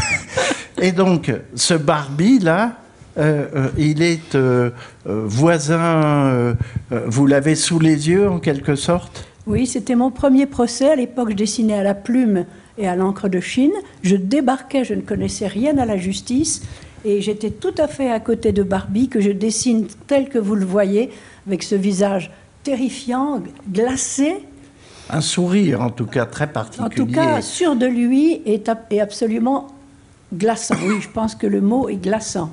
Et 0.81 0.93
donc, 0.93 1.33
ce 1.55 1.75
Barbie, 1.75 2.39
là, 2.39 2.77
euh, 3.19 3.47
euh, 3.55 3.69
il 3.77 4.03
est 4.03 4.37
voisin, 5.05 6.55
vous 6.91 7.27
l'avez 7.27 7.55
sous 7.55 7.79
les 7.79 8.09
yeux 8.09 8.29
en 8.29 8.39
quelque 8.39 8.77
sorte? 8.77 9.27
Oui, 9.47 9.67
c'était 9.67 9.95
mon 9.95 10.11
premier 10.11 10.47
procès. 10.47 10.91
À 10.91 10.97
l'époque, 10.97 11.31
je 11.31 11.37
dessinais 11.37 11.79
à 11.79 11.83
la 11.83 11.95
plume 11.95 12.45
et 12.77 12.87
à 12.87 12.95
l'encre 12.95 13.29
de 13.29 13.41
Chine. 13.41 13.73
Je 14.03 14.17
débarquais, 14.17 14.85
je 14.85 14.95
ne 14.95 15.01
connaissais 15.01 15.47
rien 15.47 15.79
à 15.79 15.87
la 15.87 15.97
justice. 15.97 16.63
Et 17.05 17.21
j'étais 17.21 17.51
tout 17.51 17.75
à 17.79 17.89
fait 17.89 18.11
à 18.11 18.21
côté 18.21 18.53
de 18.53 18.63
Barbie, 18.63 19.09
que 19.09 19.21
je 19.21 19.31
dessine 19.31 19.87
tel 20.07 20.29
que 20.29 20.39
vous 20.39 20.55
le 20.55 20.67
voyez, 20.67 21.11
avec 21.49 21.63
ce 21.63 21.75
visage 21.75 22.31
terrifiant, 22.63 23.43
glacé. 23.73 24.37
Un 25.11 25.23
sourire, 25.23 25.81
en 25.81 25.89
tout 25.89 26.05
cas, 26.05 26.27
très 26.27 26.47
particulier. 26.47 27.03
En 27.03 27.07
tout 27.07 27.11
cas, 27.11 27.41
sûr 27.41 27.75
de 27.75 27.87
lui 27.87 28.43
est, 28.45 28.71
est 28.91 29.01
absolument 29.01 29.69
glaçant. 30.33 30.77
Oui, 30.87 31.01
je 31.01 31.09
pense 31.09 31.35
que 31.35 31.47
le 31.47 31.63
mot 31.63 31.89
est 31.89 31.97
glaçant. 31.97 32.51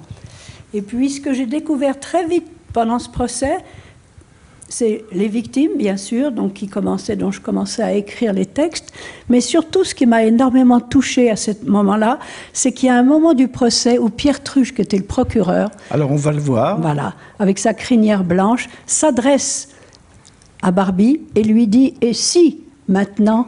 Et 0.74 0.82
puis, 0.82 1.10
ce 1.10 1.20
que 1.20 1.34
j'ai 1.34 1.46
découvert 1.46 2.00
très 2.00 2.26
vite 2.26 2.48
pendant 2.72 3.00
ce 3.00 3.10
procès, 3.10 3.58
c'est 4.68 5.06
les 5.12 5.28
victimes, 5.28 5.72
bien 5.78 5.98
sûr, 5.98 6.32
donc 6.32 6.54
qui 6.54 6.68
commençaient, 6.68 7.16
dont 7.16 7.32
je 7.32 7.40
commençais 7.40 7.84
à 7.84 7.94
écrire 7.94 8.34
les 8.34 8.46
textes, 8.46 8.92
mais 9.30 9.42
surtout 9.42 9.84
ce 9.84 9.94
qui 9.94 10.06
m'a 10.06 10.24
énormément 10.24 10.80
touché 10.80 11.30
à 11.30 11.36
ce 11.36 11.52
moment-là, 11.66 12.20
c'est 12.52 12.72
qu'il 12.72 12.88
y 12.88 12.90
a 12.90 12.98
un 12.98 13.04
moment 13.04 13.34
du 13.34 13.48
procès 13.48 14.00
où 14.00 14.10
Pierre 14.10 14.44
Truche, 14.44 14.74
qui 14.74 14.82
était 14.82 14.98
le 14.98 15.04
procureur, 15.04 15.70
alors 15.92 16.12
on 16.12 16.16
va 16.16 16.32
le 16.32 16.40
voir, 16.40 16.82
voilà, 16.82 17.14
avec 17.40 17.60
sa 17.60 17.74
crinière 17.74 18.24
blanche, 18.24 18.68
s'adresse 18.88 19.70
à 20.62 20.72
Barbie 20.72 21.22
et 21.36 21.44
lui 21.44 21.68
dit 21.68 21.94
Et 22.02 22.14
si 22.14 22.62
maintenant 22.88 23.48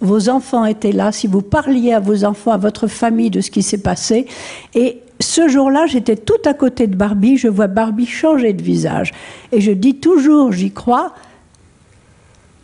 vos 0.00 0.28
enfants 0.28 0.64
étaient 0.64 0.92
là, 0.92 1.12
si 1.12 1.26
vous 1.26 1.42
parliez 1.42 1.92
à 1.92 2.00
vos 2.00 2.24
enfants, 2.24 2.52
à 2.52 2.56
votre 2.56 2.86
famille 2.86 3.30
de 3.30 3.40
ce 3.40 3.50
qui 3.50 3.62
s'est 3.62 3.82
passé, 3.82 4.26
et 4.74 5.02
ce 5.20 5.48
jour-là, 5.48 5.86
j'étais 5.86 6.16
tout 6.16 6.40
à 6.44 6.54
côté 6.54 6.86
de 6.86 6.94
Barbie, 6.94 7.36
je 7.36 7.48
vois 7.48 7.66
Barbie 7.66 8.06
changer 8.06 8.52
de 8.52 8.62
visage. 8.62 9.12
Et 9.52 9.60
je 9.60 9.72
dis 9.72 9.96
toujours, 9.96 10.52
j'y 10.52 10.70
crois, 10.70 11.14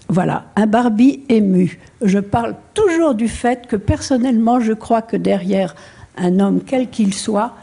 voilà, 0.08 0.46
un 0.54 0.66
Barbie 0.66 1.24
ému. 1.28 1.80
Je 2.02 2.18
parle 2.18 2.54
toujours 2.74 3.14
du 3.14 3.28
fait 3.28 3.66
que 3.66 3.76
personnellement, 3.76 4.60
je 4.60 4.72
crois 4.72 5.02
que 5.02 5.16
derrière 5.16 5.74
un 6.16 6.38
homme, 6.38 6.60
quel 6.64 6.90
qu'il 6.90 7.12
soit, 7.12 7.54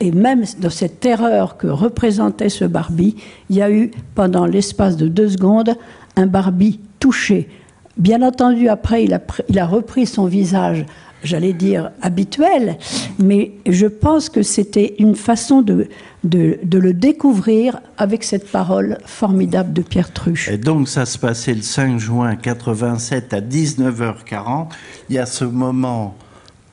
et 0.00 0.12
même 0.12 0.44
dans 0.58 0.70
cette 0.70 1.00
terreur 1.00 1.56
que 1.56 1.66
représentait 1.66 2.48
ce 2.48 2.64
Barbie, 2.64 3.16
il 3.48 3.56
y 3.56 3.62
a 3.62 3.70
eu, 3.70 3.90
pendant 4.14 4.46
l'espace 4.46 4.96
de 4.96 5.08
deux 5.08 5.30
secondes, 5.30 5.74
un 6.16 6.26
Barbie 6.26 6.80
touché. 7.00 7.48
Bien 7.96 8.22
entendu, 8.22 8.68
après, 8.68 9.04
il 9.04 9.14
a, 9.14 9.20
il 9.48 9.58
a 9.58 9.66
repris 9.66 10.06
son 10.06 10.26
visage 10.26 10.84
j'allais 11.24 11.52
dire, 11.52 11.90
habituel, 12.02 12.78
mais 13.18 13.52
je 13.66 13.86
pense 13.86 14.28
que 14.28 14.42
c'était 14.42 14.94
une 14.98 15.16
façon 15.16 15.62
de, 15.62 15.88
de, 16.22 16.78
le 16.78 16.92
découvrir 16.92 17.80
avec 17.98 18.24
cette 18.24 18.50
parole 18.50 18.98
formidable 19.04 19.72
de 19.72 19.82
Pierre 19.82 20.12
Truche. 20.12 20.48
Et 20.48 20.58
donc 20.58 20.88
ça 20.88 21.06
se 21.06 21.18
passait 21.18 21.54
le 21.54 21.62
5 21.62 21.98
juin 21.98 22.36
87 22.36 23.32
à 23.34 23.40
19h40. 23.40 24.68
Il 25.08 25.16
y 25.16 25.18
a 25.18 25.26
ce 25.26 25.44
moment 25.44 26.16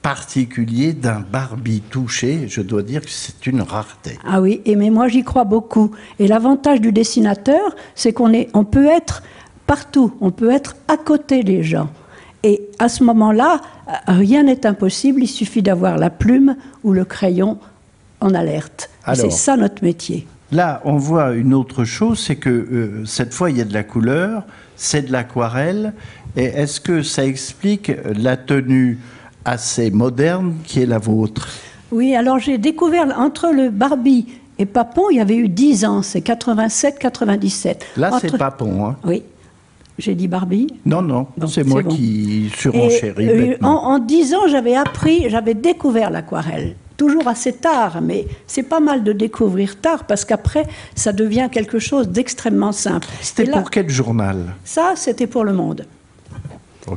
particulier 0.02 0.94
d'un 0.94 1.20
Barbie 1.20 1.82
touché, 1.82 2.48
je 2.48 2.62
dois 2.62 2.82
dire 2.82 3.02
que 3.02 3.10
c'est 3.10 3.46
une 3.46 3.62
rareté. 3.62 4.18
Ah 4.26 4.42
oui, 4.42 4.62
et 4.66 4.76
mais 4.76 4.90
moi 4.90 5.08
j'y 5.08 5.24
crois 5.24 5.44
beaucoup. 5.44 5.92
Et 6.18 6.28
l'avantage 6.28 6.82
du 6.82 6.92
dessinateur, 6.92 7.76
c'est 7.94 8.12
qu'on 8.12 8.34
est, 8.34 8.50
on 8.54 8.64
peut 8.64 8.88
être 8.88 9.22
partout, 9.68 10.14
on 10.20 10.32
peut 10.32 10.50
être 10.50 10.76
à 10.88 10.98
côté 10.98 11.44
des 11.44 11.64
gens. 11.64 11.90
Et 12.44 12.62
à 12.80 12.90
ce 12.90 13.04
moment-là, 13.04 13.62
rien 14.08 14.44
n'est 14.44 14.66
impossible, 14.66 15.24
il 15.24 15.28
suffit 15.28 15.62
d'avoir 15.62 15.98
la 15.98 16.10
plume 16.10 16.56
ou 16.84 16.94
le 16.94 17.06
crayon 17.06 17.58
en 18.20 18.34
alerte. 18.34 18.90
C'est 19.14 19.32
ça 19.32 19.58
notre 19.58 19.84
métier. 19.84 20.28
Là, 20.52 20.82
on 20.84 20.98
voit 20.98 21.32
une 21.32 21.54
autre 21.54 21.86
chose, 21.86 22.20
c'est 22.20 22.36
que 22.36 22.50
euh, 22.50 23.06
cette 23.06 23.34
fois, 23.34 23.50
il 23.50 23.58
y 23.58 23.62
a 23.62 23.66
de 23.66 23.74
la 23.74 23.84
couleur, 23.84 24.44
c'est 24.76 25.04
de 25.04 25.12
l'aquarelle. 25.12 25.94
Et 26.36 26.44
est-ce 26.44 26.82
que 26.82 27.04
ça 27.04 27.26
explique 27.26 27.92
la 28.18 28.36
tenue 28.36 29.00
assez 29.46 29.92
moderne 29.92 30.56
qui 30.66 30.82
est 30.82 30.86
la 30.86 30.98
vôtre? 30.98 31.48
Oui, 31.92 32.16
alors 32.16 32.40
j'ai 32.40 32.58
découvert 32.58 33.18
entre 33.18 33.52
le 33.52 33.70
Barbie 33.70 34.28
et 34.62 34.66
Papon, 34.66 35.10
il 35.10 35.18
y 35.18 35.20
avait 35.20 35.38
eu 35.38 35.50
10 35.50 35.86
ans, 35.86 36.02
c'est 36.04 36.20
87-97. 36.20 37.78
Là, 37.98 38.12
c'est 38.22 38.38
Papon. 38.38 38.86
Hein? 38.86 38.96
Oui. 39.04 39.24
J'ai 40.02 40.16
dit 40.16 40.28
Barbie 40.28 40.68
Non, 40.84 41.04
non, 41.04 41.28
c'est 41.48 41.64
moi 41.64 41.84
qui 41.84 42.52
surenchéris. 42.58 43.30
Euh, 43.30 43.56
en, 43.62 43.68
en 43.70 44.00
dix 44.00 44.34
ans, 44.34 44.48
j'avais 44.50 44.76
appris, 44.76 45.30
j'avais 45.30 45.54
découvert 45.54 46.10
l'aquarelle. 46.10 46.76
Toujours 46.98 47.28
assez 47.28 47.54
tard, 47.54 48.02
mais 48.02 48.26
c'est 48.48 48.64
pas 48.64 48.80
mal 48.80 49.04
de 49.04 49.14
découvrir 49.14 49.80
tard 49.80 50.06
parce 50.06 50.26
qu'après, 50.26 50.66
ça 50.96 51.14
devient 51.14 51.50
quelque 51.52 51.78
chose 51.78 52.10
d'extrêmement 52.10 52.72
simple. 52.72 53.08
C'était 53.22 53.52
pour 53.52 53.70
quel 53.70 53.90
journal? 53.90 54.56
Ça, 54.64 54.94
c'était 54.96 55.28
pour 55.28 55.44
Le 55.44 55.54
Monde. 55.54 55.86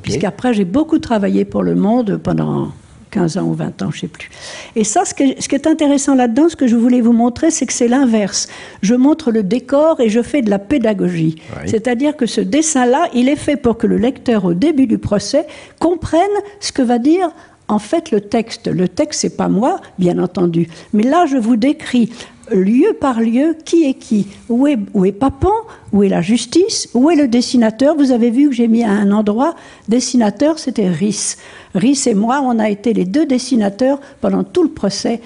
Puisqu'après, 0.02 0.54
j'ai 0.54 0.64
beaucoup 0.64 0.98
travaillé 0.98 1.44
pour 1.44 1.62
Le 1.62 1.74
Monde 1.74 2.18
pendant 2.22 2.72
15 3.14 3.38
ans 3.38 3.44
ou 3.44 3.54
20 3.54 3.82
ans, 3.82 3.90
je 3.92 3.96
ne 3.96 4.00
sais 4.00 4.08
plus. 4.08 4.28
Et 4.74 4.82
ça, 4.82 5.04
ce, 5.04 5.14
qui 5.14 5.22
est 5.54 5.66
intéressant 5.68 6.16
là-dedans, 6.16 6.48
ce 6.48 6.56
que 6.56 6.66
je 6.66 6.74
voulais 6.74 7.00
vous 7.00 7.12
montrer, 7.12 7.52
c'est 7.52 7.64
que 7.64 7.72
c'est 7.72 7.86
l'inverse. 7.86 8.48
Je 8.82 8.94
montre 8.96 9.30
le 9.30 9.44
décor 9.44 10.00
et 10.00 10.08
je 10.08 10.20
fais 10.20 10.42
de 10.42 10.50
la 10.50 10.58
pédagogie. 10.58 11.36
C'est-à-dire 11.64 12.16
que 12.16 12.26
ce 12.26 12.40
dessin-là, 12.40 13.08
il 13.14 13.28
est 13.28 13.36
fait 13.36 13.56
pour 13.56 13.78
que 13.78 13.86
le 13.86 13.98
lecteur, 13.98 14.44
au 14.44 14.54
début 14.54 14.88
du 14.88 14.98
procès, 14.98 15.46
comprenne 15.78 16.22
ce 16.58 16.72
que 16.72 16.82
va 16.82 16.98
dire 16.98 17.30
en 17.68 17.78
fait 17.78 18.10
le 18.10 18.20
texte. 18.20 18.66
Le 18.66 18.88
texte, 18.88 19.20
c'est 19.20 19.36
pas 19.36 19.48
moi, 19.48 19.80
bien 19.98 20.18
entendu. 20.18 20.68
Mais 20.92 21.04
là, 21.04 21.26
je 21.26 21.36
vous 21.36 21.56
décris 21.56 22.10
lieu 22.50 22.94
par 23.00 23.20
lieu, 23.20 23.56
qui 23.64 23.84
est 23.84 23.94
qui 23.94 24.26
Où 24.48 24.66
est, 24.66 24.78
est 25.04 25.12
Papon 25.12 25.48
Où 25.92 26.02
est 26.02 26.08
la 26.08 26.22
justice 26.22 26.88
Où 26.94 27.10
est 27.10 27.16
le 27.16 27.28
dessinateur 27.28 27.96
Vous 27.96 28.12
avez 28.12 28.30
vu 28.30 28.48
que 28.48 28.54
j'ai 28.54 28.68
mis 28.68 28.84
à 28.84 28.90
un 28.90 29.10
endroit, 29.12 29.54
dessinateur, 29.88 30.58
c'était 30.58 30.88
Rhys. 30.88 31.36
Rhys 31.74 32.06
et 32.06 32.14
moi, 32.14 32.40
on 32.42 32.58
a 32.58 32.68
été 32.70 32.92
les 32.92 33.04
deux 33.04 33.26
dessinateurs 33.26 34.00
pendant 34.20 34.44
tout 34.44 34.62
le 34.62 34.70
procès 34.70 35.20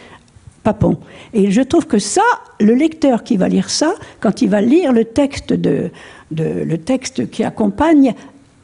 Papon. 0.63 0.99
Et 1.33 1.51
je 1.51 1.63
trouve 1.63 1.87
que 1.87 1.99
ça, 1.99 2.23
le 2.61 2.75
lecteur 2.75 3.25
qui 3.25 3.37
va 3.37 3.49
lire 3.49 3.71
ça, 3.71 3.95
quand 4.21 4.43
il 4.43 4.51
va 4.51 4.61
lire 4.61 4.93
le 4.93 5.05
texte, 5.05 5.53
de, 5.53 5.91
le 6.31 6.77
texte 6.77 7.31
qui 7.31 7.45
accompagne, 7.45 8.15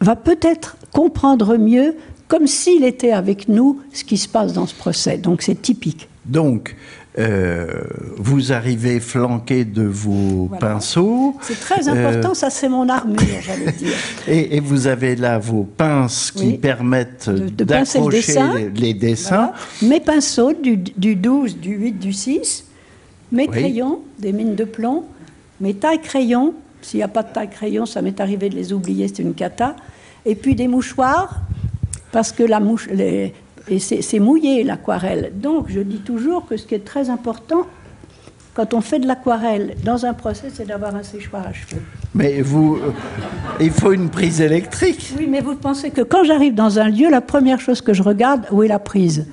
va 0.01 0.17
peut-être 0.17 0.77
comprendre 0.93 1.57
mieux, 1.57 1.97
comme 2.29 2.47
s'il 2.47 2.85
était 2.85 3.13
avec 3.13 3.49
nous, 3.49 3.81
ce 3.93 4.05
qui 4.05 4.17
se 4.17 4.29
passe 4.29 4.53
dans 4.53 4.67
ce 4.67 4.75
procès. 4.75 5.19
Donc 5.19 5.43
c'est 5.43 5.61
typique. 5.61 6.09
Donc, 6.27 6.75
euh, 7.17 7.67
vous 8.17 8.53
arrivez 8.53 8.99
flanqué 8.99 9.65
de 9.65 9.85
vos 9.85 10.51
pinceaux. 10.59 11.37
C'est 11.43 11.61
très 11.61 11.89
important, 11.89 12.31
euh, 12.31 12.35
ça 12.35 12.51
c'est 12.51 12.69
mon 12.69 12.89
armure, 12.89 13.21
j'allais 13.41 13.71
dire. 13.71 13.93
Et, 14.27 14.59
vous 14.59 14.89
avez 14.89 15.15
là 15.15 15.39
vos 15.39 15.63
pinces 15.63 16.33
qui 16.33 16.55
permettent 16.55 17.31
d'accrocher 17.31 18.71
les, 18.75 18.95
dessins. 18.95 19.53
Mes 19.81 20.01
pinceaux 20.01 20.53
du, 20.55 20.77
12, 20.77 21.59
du 21.59 21.77
8, 21.77 21.93
du 21.93 22.13
6, 22.13 22.65
mes 23.31 23.47
crayons, 23.47 24.01
des 24.19 24.33
mines 24.33 24.57
de 24.57 24.65
plomb, 24.65 25.05
mes 25.61 25.75
tailles 25.75 26.03
crayons. 26.03 26.55
S'il 26.83 26.99
n'y 26.99 27.05
a 27.05 27.09
pas 27.09 27.23
de 27.23 27.33
taille 27.33 27.49
crayon, 27.49 27.87
ça 27.87 28.03
m'est 28.03 28.21
arrivé 28.21 28.49
de 28.49 28.57
les 28.57 28.73
oublier, 28.73 29.09
c'est 29.09 29.23
une 29.23 29.35
cata. 29.35 29.77
Et 30.27 30.35
puis 30.35 30.55
des 30.55 30.69
mouchoirs, 30.69 31.41
parce 32.11 32.33
que 32.33 32.43
la 32.43 32.61
mouche, 32.61 32.89
les, 32.93 33.33
et 33.69 33.79
c'est 33.79 34.19
mouillé 34.19 34.63
l'aquarelle. 34.63 35.33
Donc 35.35 35.67
je 35.69 35.81
dis 35.81 36.01
toujours 36.01 36.47
que 36.47 36.57
ce 36.57 36.67
qui 36.67 36.75
est 36.75 36.85
très 36.85 37.11
important 37.11 37.67
quand 38.55 38.73
on 38.73 38.81
fait 38.81 39.01
de 39.01 39.07
l'aquarelle 39.07 39.75
dans 39.85 40.07
un 40.07 40.15
procès, 40.15 40.47
c'est 40.53 40.67
d'avoir 40.67 40.95
un 40.95 41.03
séchoir 41.03 41.45
à 41.47 41.53
cheveux. 41.53 41.83
Mais 42.15 42.41
vous, 42.41 42.77
euh, 42.77 42.93
il 43.61 43.73
faut 43.73 43.93
une 43.93 44.09
prise 44.09 44.41
électrique. 44.41 45.13
Oui, 45.19 45.27
mais 45.29 45.41
vous 45.41 45.57
pensez 45.57 45.91
que 45.91 46.03
quand 46.03 46.23
j'arrive 46.23 46.55
dans 46.55 46.79
un 46.79 46.89
lieu, 46.89 47.11
la 47.11 47.21
première 47.21 47.61
chose 47.61 47.81
que 47.81 47.93
je 47.93 48.03
regarde, 48.03 48.47
où 48.53 48.63
est 48.63 48.69
la 48.69 48.79
prise? 48.79 49.27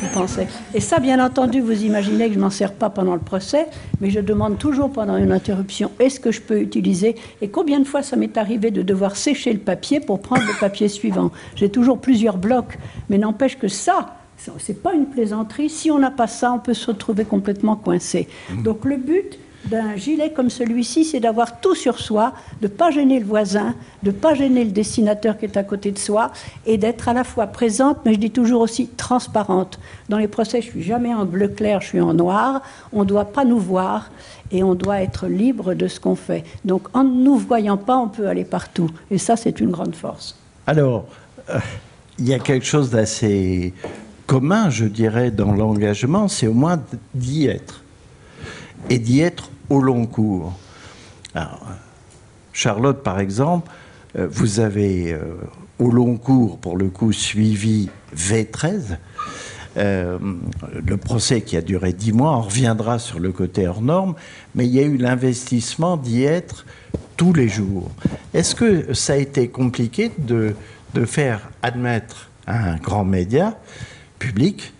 Vous 0.00 0.08
pensez? 0.12 0.46
Et 0.72 0.80
ça, 0.80 1.00
bien 1.00 1.24
entendu, 1.24 1.60
vous 1.60 1.82
imaginez 1.82 2.28
que 2.28 2.34
je 2.34 2.38
m'en 2.38 2.50
sers 2.50 2.72
pas 2.72 2.90
pendant 2.90 3.14
le 3.14 3.20
procès, 3.20 3.66
mais 4.00 4.10
je 4.10 4.20
demande 4.20 4.58
toujours 4.58 4.90
pendant 4.90 5.16
une 5.16 5.32
interruption 5.32 5.90
est-ce 5.98 6.20
que 6.20 6.30
je 6.30 6.40
peux 6.40 6.60
utiliser? 6.60 7.16
Et 7.40 7.48
combien 7.48 7.80
de 7.80 7.84
fois 7.84 8.02
ça 8.02 8.16
m'est 8.16 8.36
arrivé 8.36 8.70
de 8.70 8.82
devoir 8.82 9.16
sécher 9.16 9.52
le 9.52 9.58
papier 9.58 9.98
pour 9.98 10.20
prendre 10.20 10.42
le 10.42 10.58
papier 10.60 10.88
suivant? 10.88 11.32
J'ai 11.56 11.70
toujours 11.70 11.98
plusieurs 11.98 12.36
blocs, 12.36 12.78
mais 13.08 13.18
n'empêche 13.18 13.58
que 13.58 13.68
ça, 13.68 14.14
c'est 14.58 14.82
pas 14.82 14.94
une 14.94 15.06
plaisanterie. 15.06 15.68
Si 15.68 15.90
on 15.90 15.98
n'a 15.98 16.10
pas 16.10 16.26
ça, 16.26 16.52
on 16.52 16.58
peut 16.58 16.74
se 16.74 16.86
retrouver 16.86 17.24
complètement 17.24 17.76
coincé. 17.76 18.28
Mmh. 18.50 18.62
Donc 18.62 18.84
le 18.84 18.96
but 18.96 19.38
d'un 19.66 19.96
gilet 19.96 20.30
comme 20.30 20.50
celui-ci, 20.50 21.04
c'est 21.04 21.20
d'avoir 21.20 21.60
tout 21.60 21.74
sur 21.74 21.98
soi, 21.98 22.34
de 22.60 22.66
ne 22.66 22.72
pas 22.72 22.90
gêner 22.90 23.18
le 23.18 23.24
voisin, 23.24 23.74
de 24.02 24.10
ne 24.10 24.14
pas 24.14 24.34
gêner 24.34 24.64
le 24.64 24.70
dessinateur 24.70 25.38
qui 25.38 25.46
est 25.46 25.56
à 25.56 25.62
côté 25.62 25.90
de 25.90 25.98
soi, 25.98 26.32
et 26.66 26.76
d'être 26.78 27.08
à 27.08 27.12
la 27.12 27.24
fois 27.24 27.46
présente, 27.46 27.98
mais 28.04 28.14
je 28.14 28.18
dis 28.18 28.30
toujours 28.30 28.60
aussi 28.60 28.88
transparente. 28.88 29.78
Dans 30.08 30.18
les 30.18 30.28
procès, 30.28 30.60
je 30.60 30.70
suis 30.70 30.82
jamais 30.82 31.14
en 31.14 31.24
bleu 31.24 31.48
clair, 31.48 31.80
je 31.80 31.88
suis 31.88 32.00
en 32.00 32.14
noir. 32.14 32.62
On 32.92 33.00
ne 33.00 33.08
doit 33.08 33.26
pas 33.26 33.44
nous 33.44 33.58
voir 33.58 34.10
et 34.50 34.62
on 34.62 34.74
doit 34.74 35.00
être 35.00 35.26
libre 35.26 35.74
de 35.74 35.88
ce 35.88 35.98
qu'on 35.98 36.16
fait. 36.16 36.44
Donc 36.64 36.88
en 36.92 37.04
ne 37.04 37.22
nous 37.22 37.36
voyant 37.36 37.76
pas, 37.76 37.96
on 37.96 38.08
peut 38.08 38.28
aller 38.28 38.44
partout. 38.44 38.90
Et 39.10 39.18
ça, 39.18 39.36
c'est 39.36 39.60
une 39.60 39.70
grande 39.70 39.94
force. 39.94 40.36
Alors, 40.66 41.06
euh, 41.50 41.58
il 42.18 42.28
y 42.28 42.34
a 42.34 42.38
quelque 42.38 42.66
chose 42.66 42.90
d'assez 42.90 43.72
commun, 44.34 44.68
je 44.68 44.86
dirais, 44.86 45.30
dans 45.30 45.52
l'engagement, 45.52 46.26
c'est 46.26 46.48
au 46.48 46.54
moins 46.54 46.82
d'y 47.14 47.46
être. 47.46 47.84
Et 48.90 48.98
d'y 48.98 49.20
être 49.20 49.48
au 49.70 49.80
long 49.80 50.06
cours. 50.06 50.52
Charlotte, 52.52 53.04
par 53.04 53.20
exemple, 53.20 53.70
euh, 54.18 54.26
vous 54.28 54.58
avez 54.58 55.12
euh, 55.12 55.20
au 55.78 55.88
long 55.92 56.16
cours, 56.16 56.58
pour 56.58 56.76
le 56.76 56.88
coup, 56.88 57.12
suivi 57.12 57.90
V13. 58.16 58.96
le 59.76 60.96
procès 60.96 61.42
qui 61.42 61.56
a 61.56 61.62
duré 61.62 61.92
dix 61.92 62.12
mois, 62.12 62.36
on 62.36 62.42
reviendra 62.42 62.98
sur 62.98 63.20
le 63.20 63.30
côté 63.30 63.68
hors 63.68 63.82
norme, 63.82 64.16
mais 64.56 64.66
il 64.66 64.74
y 64.74 64.80
a 64.80 64.82
eu 64.82 64.96
l'investissement 64.96 65.96
d'y 65.96 66.24
être 66.24 66.66
tous 67.16 67.32
les 67.32 67.48
jours. 67.48 67.88
Est-ce 68.32 68.56
que 68.56 68.94
ça 68.94 69.12
a 69.12 69.16
été 69.16 69.46
compliqué 69.46 70.10
de, 70.18 70.56
de 70.94 71.04
faire 71.04 71.50
admettre 71.62 72.30
à 72.48 72.70
un 72.70 72.76
grand 72.78 73.04
média 73.04 73.56
public 74.18 74.72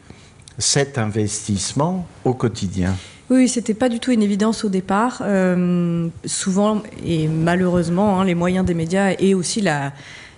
cet 0.58 0.98
investissement 0.98 2.06
au 2.24 2.34
quotidien 2.34 2.94
oui, 3.30 3.48
c'était 3.48 3.74
pas 3.74 3.88
du 3.88 4.00
tout 4.00 4.12
une 4.12 4.22
évidence 4.22 4.64
au 4.64 4.68
départ. 4.68 5.22
Euh, 5.24 6.08
souvent, 6.26 6.82
et 7.06 7.26
malheureusement, 7.26 8.20
hein, 8.20 8.24
les 8.26 8.34
moyens 8.34 8.66
des 8.66 8.74
médias 8.74 9.14
et 9.18 9.34
aussi 9.34 9.62
la, 9.62 9.94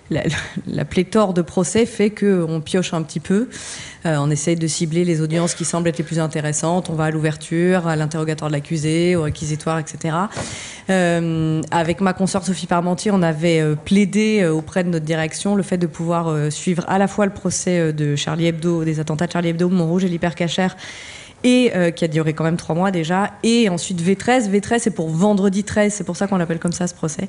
la, 0.09 0.85
pléthore 0.85 1.33
de 1.33 1.41
procès 1.41 1.85
fait 1.85 2.09
qu'on 2.09 2.61
pioche 2.61 2.93
un 2.93 3.01
petit 3.01 3.19
peu. 3.19 3.49
Euh, 4.05 4.17
on 4.19 4.29
essaye 4.29 4.55
de 4.55 4.67
cibler 4.67 5.03
les 5.03 5.21
audiences 5.21 5.53
qui 5.53 5.65
semblent 5.65 5.87
être 5.87 5.97
les 5.97 6.03
plus 6.03 6.19
intéressantes. 6.19 6.89
On 6.89 6.93
va 6.93 7.05
à 7.05 7.11
l'ouverture, 7.11 7.87
à 7.87 7.95
l'interrogatoire 7.95 8.49
de 8.49 8.55
l'accusé, 8.55 9.15
au 9.15 9.23
réquisitoire, 9.23 9.79
etc. 9.79 10.15
Euh, 10.89 11.61
avec 11.71 11.99
ma 12.01 12.13
consorte 12.13 12.45
Sophie 12.45 12.67
Parmentier, 12.67 13.11
on 13.11 13.21
avait 13.21 13.59
euh, 13.59 13.75
plaidé 13.75 14.45
auprès 14.47 14.83
de 14.83 14.89
notre 14.89 15.05
direction 15.05 15.55
le 15.55 15.63
fait 15.63 15.77
de 15.77 15.87
pouvoir 15.87 16.51
suivre 16.51 16.83
à 16.87 16.97
la 16.97 17.07
fois 17.07 17.25
le 17.25 17.33
procès 17.33 17.91
de 17.93 18.15
Charlie 18.15 18.47
Hebdo, 18.47 18.83
des 18.83 18.99
attentats 18.99 19.27
de 19.27 19.31
Charlie 19.31 19.49
Hebdo, 19.49 19.69
Montrouge 19.69 20.05
et 20.05 20.07
l'hypercachère, 20.07 20.77
et 21.43 21.71
qui 21.95 22.05
a 22.05 22.07
duré 22.07 22.33
quand 22.33 22.43
même 22.43 22.57
trois 22.57 22.75
mois 22.75 22.91
déjà, 22.91 23.31
et 23.43 23.69
ensuite 23.69 24.01
V13. 24.01 24.49
V13, 24.49 24.79
c'est 24.79 24.91
pour 24.91 25.09
vendredi 25.09 25.63
13, 25.63 25.93
c'est 25.93 26.03
pour 26.03 26.17
ça 26.17 26.27
qu'on 26.27 26.37
l'appelle 26.37 26.59
comme 26.59 26.73
ça 26.73 26.87
ce 26.87 26.93
procès 26.93 27.27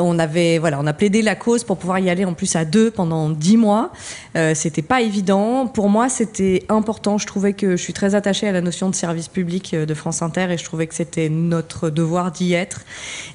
on 0.00 0.18
avait 0.18 0.58
voilà, 0.58 0.78
on 0.80 0.86
a 0.86 0.92
plaidé 0.92 1.22
la 1.22 1.34
cause 1.34 1.64
pour 1.64 1.76
pouvoir 1.76 1.98
y 1.98 2.10
aller 2.10 2.24
en 2.24 2.34
plus 2.34 2.56
à 2.56 2.64
deux 2.64 2.90
pendant 2.90 3.30
dix 3.30 3.56
mois. 3.56 3.92
Euh, 4.36 4.54
c'était 4.54 4.82
pas 4.82 5.00
évident. 5.00 5.66
Pour 5.66 5.88
moi, 5.88 6.08
c'était 6.08 6.64
important. 6.68 7.18
Je 7.18 7.26
trouvais 7.26 7.52
que 7.52 7.72
je 7.72 7.82
suis 7.82 7.92
très 7.92 8.14
attachée 8.14 8.48
à 8.48 8.52
la 8.52 8.60
notion 8.60 8.90
de 8.90 8.94
service 8.94 9.28
public 9.28 9.74
euh, 9.74 9.86
de 9.86 9.94
France 9.94 10.22
Inter 10.22 10.48
et 10.50 10.58
je 10.58 10.64
trouvais 10.64 10.86
que 10.86 10.94
c'était 10.94 11.28
notre 11.28 11.90
devoir 11.90 12.30
d'y 12.30 12.54
être. 12.54 12.82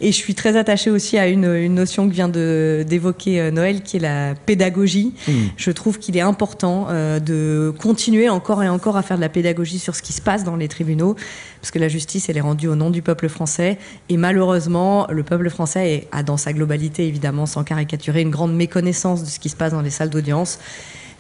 Et 0.02 0.12
je 0.12 0.18
suis 0.18 0.36
très 0.36 0.58
attachée 0.58 0.90
aussi 0.90 1.18
à 1.18 1.28
une, 1.28 1.74
notion 1.74 2.08
que 2.08 2.14
vient 2.14 2.30
d'évoquer 2.30 3.40
euh, 3.40 3.52
Noël, 3.52 3.82
qui 3.82 3.98
est 3.98 4.00
la 4.00 4.36
pédagogie. 4.36 5.14
Mmh. 5.28 5.32
Je 5.58 5.72
trouve 5.72 6.00
qu'il 6.00 6.18
est 6.18 6.22
important 6.22 6.88
euh, 6.90 7.20
de 7.20 7.74
continuer 7.80 8.30
encore 8.30 8.64
et 8.64 8.70
encore 8.70 8.98
à 8.98 9.02
faire 9.02 9.18
de 9.18 9.22
la 9.22 9.30
pédagogie 9.30 9.80
sur 9.80 9.96
ce 9.96 10.02
qui 10.02 10.14
se 10.14 10.22
passe 10.22 10.44
dans 10.44 10.56
les 10.56 10.68
tribunaux, 10.68 11.16
parce 11.64 11.72
que 11.72 11.80
la 11.80 11.88
justice, 11.88 12.28
elle 12.28 12.36
est 12.36 12.42
rendue 12.42 12.68
au 12.68 12.76
nom 12.76 12.90
du 12.90 13.02
peuple 13.02 13.30
français. 13.30 13.78
Et 14.10 14.18
malheureusement, 14.18 15.08
le 15.10 15.24
peuple 15.24 15.50
français 15.50 16.10
a 16.12 16.22
dans 16.22 16.36
sa 16.36 16.52
globalité, 16.52 17.08
évidemment, 17.08 17.46
sans 17.46 17.64
caricaturer, 17.64 18.20
une 18.20 18.32
grande 18.32 18.54
méconnaissance 18.54 19.24
de 19.24 19.30
ce 19.30 19.40
qui 19.40 19.48
se 19.48 19.56
passe 19.56 19.72
dans 19.72 19.80
les 19.80 19.90
salles 19.90 20.10
d'audience. 20.10 20.60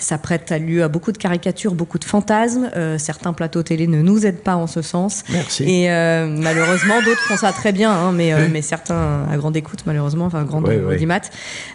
Ça 0.03 0.17
prête 0.17 0.51
à 0.51 0.59
lieu 0.59 0.83
à 0.83 0.89
beaucoup 0.89 1.13
de 1.13 1.17
caricatures, 1.17 1.75
beaucoup 1.75 1.97
de 1.97 2.03
fantasmes. 2.03 2.69
Euh, 2.75 2.97
certains 2.97 3.31
plateaux 3.31 3.63
télé 3.63 3.87
ne 3.87 4.01
nous 4.01 4.25
aident 4.25 4.43
pas 4.43 4.57
en 4.57 4.67
ce 4.67 4.81
sens. 4.81 5.23
Merci. 5.31 5.63
Et 5.63 5.89
euh, 5.89 6.27
malheureusement, 6.27 7.01
d'autres 7.05 7.21
font 7.21 7.37
ça 7.37 7.53
très 7.53 7.71
bien, 7.71 7.89
hein, 7.89 8.11
mais, 8.11 8.33
euh, 8.33 8.49
mais 8.51 8.61
certains 8.61 9.23
à 9.31 9.37
grande 9.37 9.55
écoute, 9.55 9.83
malheureusement, 9.85 10.25
enfin, 10.25 10.43
grande 10.43 10.67
audimat. 10.67 11.21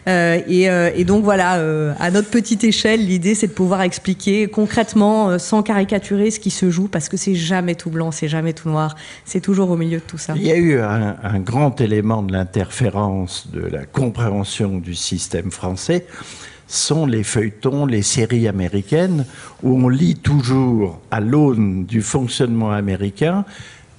Et, 0.07 0.65
et, 0.65 1.05
donc 1.05 1.25
voilà, 1.25 1.53
à 1.99 2.11
notre 2.11 2.29
petite 2.29 2.65
échelle, 2.65 3.07
l'idée 3.07 3.35
c'est 3.35 3.47
de 3.47 3.53
pouvoir 3.53 3.81
expliquer 3.81 4.47
concrètement, 4.49 5.39
sans 5.39 5.63
caricaturer, 5.63 6.31
ce 6.31 6.39
qui 6.39 6.51
se 6.51 6.71
joue, 6.71 6.89
parce 6.89 7.09
que 7.09 7.17
c'est 7.17 7.35
jamais 7.35 7.77
tout 7.77 7.89
blanc, 7.89 8.11
c'est 8.11 8.29
jamais 8.29 8.53
tout 8.53 8.69
noir, 8.69 8.95
c'est 9.25 9.41
toujours 9.41 9.71
au 9.71 9.77
milieu 9.77 10.01
de 10.01 10.05
tout 10.05 10.19
ça. 10.19 10.35
Il 10.37 10.43
y 10.43 10.53
a 10.53 10.57
eu 10.57 10.79
un, 10.81 11.17
un 11.23 11.39
grand 11.39 11.81
élément 11.81 12.23
de 12.23 12.33
l'interférence, 12.33 13.49
de 13.51 13.63
la 13.63 13.87
compréhension 13.87 14.77
du 14.77 14.95
système 14.95 15.51
français 15.51 16.05
sont 16.69 17.07
les 17.07 17.25
feuilletons, 17.25 17.87
les 17.87 18.03
séries 18.03 18.47
américaines, 18.47 19.25
où 19.63 19.83
on 19.83 19.89
lit 19.89 20.17
toujours 20.17 21.01
à 21.11 21.21
l'aune 21.21 21.87
du 21.87 22.03
fonctionnement 22.03 22.71
américain 22.71 23.45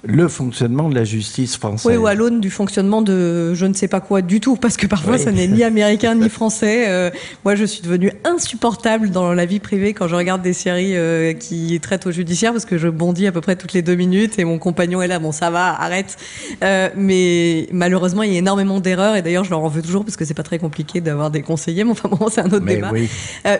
le 0.02 0.28
fonctionnement 0.28 0.88
de 0.88 0.94
la 0.94 1.04
justice 1.04 1.56
française. 1.56 1.92
Oui, 1.92 1.96
ou 1.96 2.06
à 2.06 2.14
l'aune 2.14 2.40
du 2.40 2.50
fonctionnement 2.50 3.02
de 3.02 3.52
je 3.54 3.66
ne 3.66 3.74
sais 3.74 3.88
pas 3.88 4.00
quoi 4.00 4.22
du 4.22 4.40
tout, 4.40 4.56
parce 4.56 4.76
que 4.76 4.86
parfois 4.86 5.18
ça 5.18 5.30
n'est 5.30 5.46
ni 5.46 5.62
américain 5.62 6.14
ni 6.14 6.28
français. 6.30 6.86
Euh, 6.88 7.10
moi, 7.44 7.54
je 7.54 7.64
suis 7.64 7.82
devenue 7.82 8.12
insupportable 8.24 9.10
dans 9.10 9.34
la 9.34 9.44
vie 9.44 9.60
privée 9.60 9.92
quand 9.92 10.08
je 10.08 10.14
regarde 10.14 10.40
des 10.40 10.54
séries 10.54 10.96
euh, 10.96 11.34
qui 11.34 11.78
traitent 11.80 12.06
au 12.06 12.12
judiciaire, 12.12 12.52
parce 12.52 12.64
que 12.64 12.78
je 12.78 12.88
bondis 12.88 13.26
à 13.26 13.32
peu 13.32 13.42
près 13.42 13.56
toutes 13.56 13.74
les 13.74 13.82
deux 13.82 13.94
minutes 13.94 14.38
et 14.38 14.44
mon 14.44 14.58
compagnon 14.58 15.02
est 15.02 15.08
là, 15.08 15.18
bon, 15.18 15.32
ça 15.32 15.50
va, 15.50 15.80
arrête. 15.80 16.16
Euh, 16.64 16.88
mais 16.96 17.68
malheureusement, 17.72 18.22
il 18.22 18.32
y 18.32 18.36
a 18.36 18.38
énormément 18.38 18.80
d'erreurs 18.80 19.16
et 19.16 19.22
d'ailleurs, 19.22 19.44
je 19.44 19.50
leur 19.50 19.60
en 19.60 19.68
veux 19.68 19.82
toujours 19.82 20.04
parce 20.04 20.16
que 20.16 20.24
c'est 20.24 20.34
pas 20.34 20.42
très 20.42 20.58
compliqué 20.58 21.02
d'avoir 21.02 21.30
des 21.30 21.42
conseillers, 21.42 21.84
mais 21.84 21.90
enfin 21.90 22.08
bon, 22.08 22.28
c'est 22.30 22.40
un 22.40 22.46
autre 22.46 22.64
mais 22.64 22.76
débat. 22.76 22.90
Oui. 22.92 23.08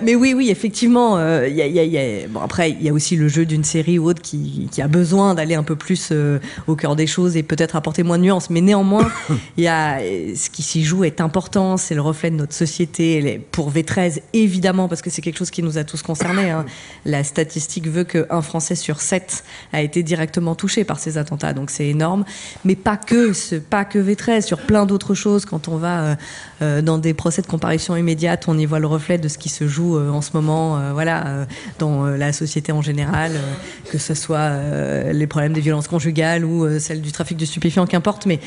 mais 0.02 0.14
oui, 0.14 0.32
oui, 0.34 0.50
effectivement, 0.50 1.18
il 1.44 1.54
y 1.54 1.62
a, 1.62 1.66
y 1.66 1.98
a, 1.98 2.28
bon, 2.28 2.40
après, 2.40 2.70
il 2.70 2.82
y 2.82 2.88
a 2.88 2.92
aussi 2.92 3.16
le 3.16 3.28
jeu 3.28 3.44
d'une 3.44 3.64
série 3.64 3.98
ou 3.98 4.08
autre 4.08 4.22
qui, 4.22 4.68
qui 4.72 4.80
a 4.80 4.88
besoin 4.88 5.34
d'aller 5.34 5.54
un 5.54 5.62
peu 5.62 5.76
plus 5.76 6.12
au 6.66 6.76
cœur 6.76 6.96
des 6.96 7.06
choses 7.06 7.36
et 7.36 7.42
peut-être 7.42 7.76
apporter 7.76 8.02
moins 8.02 8.18
de 8.18 8.24
nuances. 8.24 8.50
Mais 8.50 8.60
néanmoins, 8.60 9.10
il 9.56 9.64
y 9.64 9.68
a, 9.68 9.98
ce 9.98 10.50
qui 10.50 10.62
s'y 10.62 10.84
joue 10.84 11.04
est 11.04 11.20
important, 11.20 11.76
c'est 11.76 11.94
le 11.94 12.02
reflet 12.02 12.30
de 12.30 12.36
notre 12.36 12.54
société. 12.54 13.40
Pour 13.50 13.70
V13, 13.70 14.20
évidemment, 14.32 14.88
parce 14.88 15.02
que 15.02 15.10
c'est 15.10 15.22
quelque 15.22 15.38
chose 15.38 15.50
qui 15.50 15.62
nous 15.62 15.78
a 15.78 15.84
tous 15.84 16.02
concernés. 16.02 16.50
Hein. 16.50 16.64
La 17.04 17.24
statistique 17.24 17.88
veut 17.88 18.04
qu'un 18.04 18.42
Français 18.42 18.74
sur 18.74 19.00
sept 19.00 19.44
a 19.72 19.82
été 19.82 20.02
directement 20.02 20.54
touché 20.54 20.84
par 20.84 20.98
ces 20.98 21.18
attentats, 21.18 21.52
donc 21.52 21.70
c'est 21.70 21.88
énorme. 21.88 22.24
Mais 22.64 22.76
pas 22.76 22.96
que, 22.96 23.32
pas 23.58 23.84
que 23.84 23.98
V13, 23.98 24.42
sur 24.42 24.58
plein 24.58 24.86
d'autres 24.86 25.14
choses. 25.14 25.44
Quand 25.44 25.68
on 25.68 25.76
va 25.76 26.00
euh, 26.00 26.14
euh, 26.62 26.82
dans 26.82 26.98
des 26.98 27.14
procès 27.14 27.42
de 27.42 27.46
comparution 27.46 27.96
immédiate, 27.96 28.44
on 28.48 28.58
y 28.58 28.66
voit 28.66 28.78
le 28.78 28.86
reflet 28.86 29.18
de 29.18 29.28
ce 29.28 29.38
qui 29.38 29.48
se 29.48 29.66
joue 29.66 29.96
euh, 29.96 30.10
en 30.10 30.22
ce 30.22 30.30
moment, 30.34 30.80
voilà, 30.92 31.46
dans 31.78 32.04
la 32.06 32.32
société 32.32 32.72
en 32.72 32.82
général, 32.82 33.32
que 33.90 33.98
ce 33.98 34.14
soit 34.14 34.50
les 35.12 35.26
problèmes 35.26 35.52
des 35.52 35.60
violences 35.60 35.88
conjugales 35.88 36.19
ou 36.44 36.64
euh, 36.64 36.78
celle 36.78 37.00
du 37.00 37.12
trafic 37.12 37.36
de 37.36 37.44
stupéfiants, 37.44 37.86
qu'importe, 37.86 38.26
mais, 38.26 38.40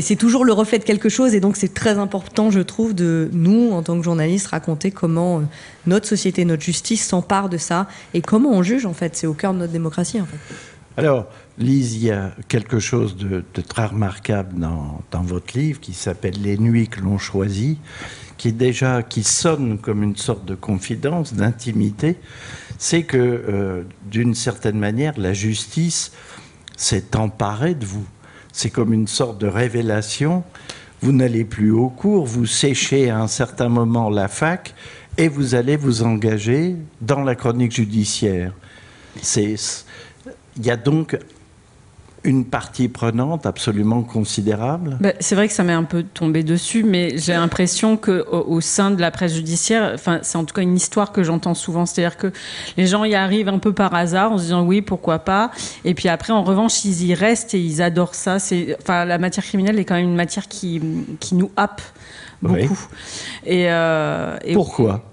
c'est 0.00 0.16
toujours 0.16 0.44
le 0.44 0.52
reflet 0.52 0.78
de 0.78 0.84
quelque 0.84 1.08
chose 1.08 1.34
et 1.34 1.40
donc 1.40 1.56
c'est 1.56 1.74
très 1.74 1.98
important, 1.98 2.50
je 2.50 2.60
trouve, 2.60 2.94
de 2.94 3.28
nous, 3.32 3.70
en 3.72 3.82
tant 3.82 3.96
que 3.96 4.04
journalistes, 4.04 4.48
raconter 4.48 4.90
comment 4.90 5.38
euh, 5.38 5.42
notre 5.86 6.06
société, 6.06 6.44
notre 6.44 6.62
justice 6.62 7.06
s'empare 7.06 7.48
de 7.48 7.56
ça 7.56 7.88
et 8.14 8.20
comment 8.20 8.50
on 8.50 8.62
juge, 8.62 8.86
en 8.86 8.94
fait. 8.94 9.16
C'est 9.16 9.26
au 9.26 9.34
cœur 9.34 9.54
de 9.54 9.58
notre 9.58 9.72
démocratie, 9.72 10.20
en 10.20 10.26
fait. 10.26 10.38
Alors, 10.96 11.26
Lise, 11.58 11.94
il 11.94 12.04
y 12.04 12.10
a 12.10 12.32
quelque 12.48 12.78
chose 12.78 13.16
de, 13.16 13.44
très 13.66 13.86
remarquable 13.86 14.58
dans, 14.58 15.00
dans, 15.10 15.22
votre 15.22 15.56
livre 15.56 15.80
qui 15.80 15.92
s'appelle 15.92 16.34
Les 16.42 16.58
nuits 16.58 16.88
que 16.88 17.00
l'on 17.00 17.16
choisit, 17.16 17.78
qui 18.36 18.52
déjà 18.52 19.02
qui 19.02 19.22
sonne 19.22 19.78
comme 19.78 20.02
une 20.02 20.16
sorte 20.16 20.46
de 20.46 20.54
confidence, 20.54 21.34
d'intimité. 21.34 22.16
C'est 22.78 23.02
que, 23.02 23.18
euh, 23.18 23.82
d'une 24.10 24.34
certaine 24.34 24.78
manière, 24.78 25.12
la 25.18 25.34
justice 25.34 26.12
s'est 26.80 27.14
emparé 27.14 27.74
de 27.74 27.84
vous. 27.84 28.06
C'est 28.52 28.70
comme 28.70 28.94
une 28.94 29.06
sorte 29.06 29.38
de 29.38 29.46
révélation. 29.46 30.42
Vous 31.02 31.12
n'allez 31.12 31.44
plus 31.44 31.72
au 31.72 31.88
cours, 31.88 32.24
vous 32.24 32.46
séchez 32.46 33.10
à 33.10 33.18
un 33.20 33.28
certain 33.28 33.68
moment 33.68 34.08
la 34.08 34.28
fac 34.28 34.74
et 35.18 35.28
vous 35.28 35.54
allez 35.54 35.76
vous 35.76 36.02
engager 36.02 36.76
dans 37.02 37.20
la 37.20 37.34
chronique 37.34 37.72
judiciaire. 37.72 38.52
Il 39.36 39.56
y 40.62 40.70
a 40.70 40.76
donc 40.76 41.18
une 42.24 42.44
partie 42.44 42.88
prenante 42.88 43.46
absolument 43.46 44.02
considérable? 44.02 44.98
Bah, 45.00 45.12
c'est 45.20 45.34
vrai 45.34 45.48
que 45.48 45.54
ça 45.54 45.62
m'est 45.62 45.72
un 45.72 45.84
peu 45.84 46.02
tombé 46.02 46.42
dessus, 46.42 46.82
mais 46.82 47.16
j'ai 47.16 47.32
l'impression 47.32 47.96
que 47.96 48.26
au, 48.30 48.60
sein 48.60 48.90
de 48.90 49.00
la 49.00 49.10
presse 49.10 49.34
judiciaire, 49.34 49.92
enfin, 49.94 50.18
c'est 50.22 50.36
en 50.36 50.44
tout 50.44 50.54
cas 50.54 50.62
une 50.62 50.76
histoire 50.76 51.12
que 51.12 51.22
j'entends 51.22 51.54
souvent, 51.54 51.86
c'est-à-dire 51.86 52.16
que 52.16 52.32
les 52.76 52.86
gens 52.86 53.04
y 53.04 53.14
arrivent 53.14 53.48
un 53.48 53.58
peu 53.58 53.72
par 53.72 53.94
hasard 53.94 54.32
en 54.32 54.38
se 54.38 54.44
disant 54.44 54.64
oui, 54.64 54.82
pourquoi 54.82 55.20
pas, 55.20 55.50
et 55.84 55.94
puis 55.94 56.08
après, 56.08 56.32
en 56.32 56.42
revanche, 56.42 56.84
ils 56.84 57.06
y 57.06 57.14
restent 57.14 57.54
et 57.54 57.60
ils 57.60 57.80
adorent 57.82 58.14
ça. 58.14 58.38
C'est, 58.38 58.76
enfin, 58.80 59.04
la 59.04 59.18
matière 59.18 59.44
criminelle 59.44 59.78
est 59.78 59.84
quand 59.84 59.94
même 59.96 60.08
une 60.08 60.16
matière 60.16 60.48
qui, 60.48 60.80
qui 61.20 61.34
nous 61.34 61.50
happe 61.56 61.80
beaucoup. 62.42 62.86
Et, 63.46 63.70
euh, 63.70 64.36
et 64.44 64.54
pourquoi? 64.54 65.04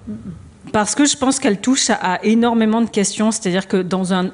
Parce 0.72 0.96
que 0.96 1.06
je 1.06 1.18
pense 1.18 1.40
qu'elle 1.40 1.60
touche 1.60 1.90
à, 1.90 2.20
énormément 2.24 2.82
de 2.82 2.90
questions, 2.90 3.32
c'est-à-dire 3.32 3.68
que 3.68 3.78
dans 3.78 4.14
un, 4.14 4.26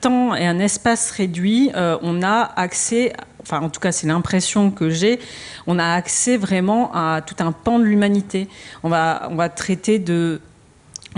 temps 0.00 0.34
et 0.34 0.46
un 0.46 0.58
espace 0.58 1.10
réduit, 1.10 1.70
euh, 1.74 1.98
on 2.02 2.22
a 2.22 2.50
accès, 2.56 3.12
enfin 3.42 3.60
en 3.60 3.68
tout 3.68 3.80
cas 3.80 3.92
c'est 3.92 4.06
l'impression 4.06 4.70
que 4.70 4.90
j'ai, 4.90 5.20
on 5.66 5.78
a 5.78 5.92
accès 5.92 6.36
vraiment 6.36 6.90
à 6.94 7.20
tout 7.22 7.36
un 7.40 7.52
pan 7.52 7.78
de 7.78 7.84
l'humanité. 7.84 8.48
On 8.82 8.88
va, 8.88 9.28
on 9.30 9.34
va 9.34 9.48
traiter 9.48 9.98
de 9.98 10.40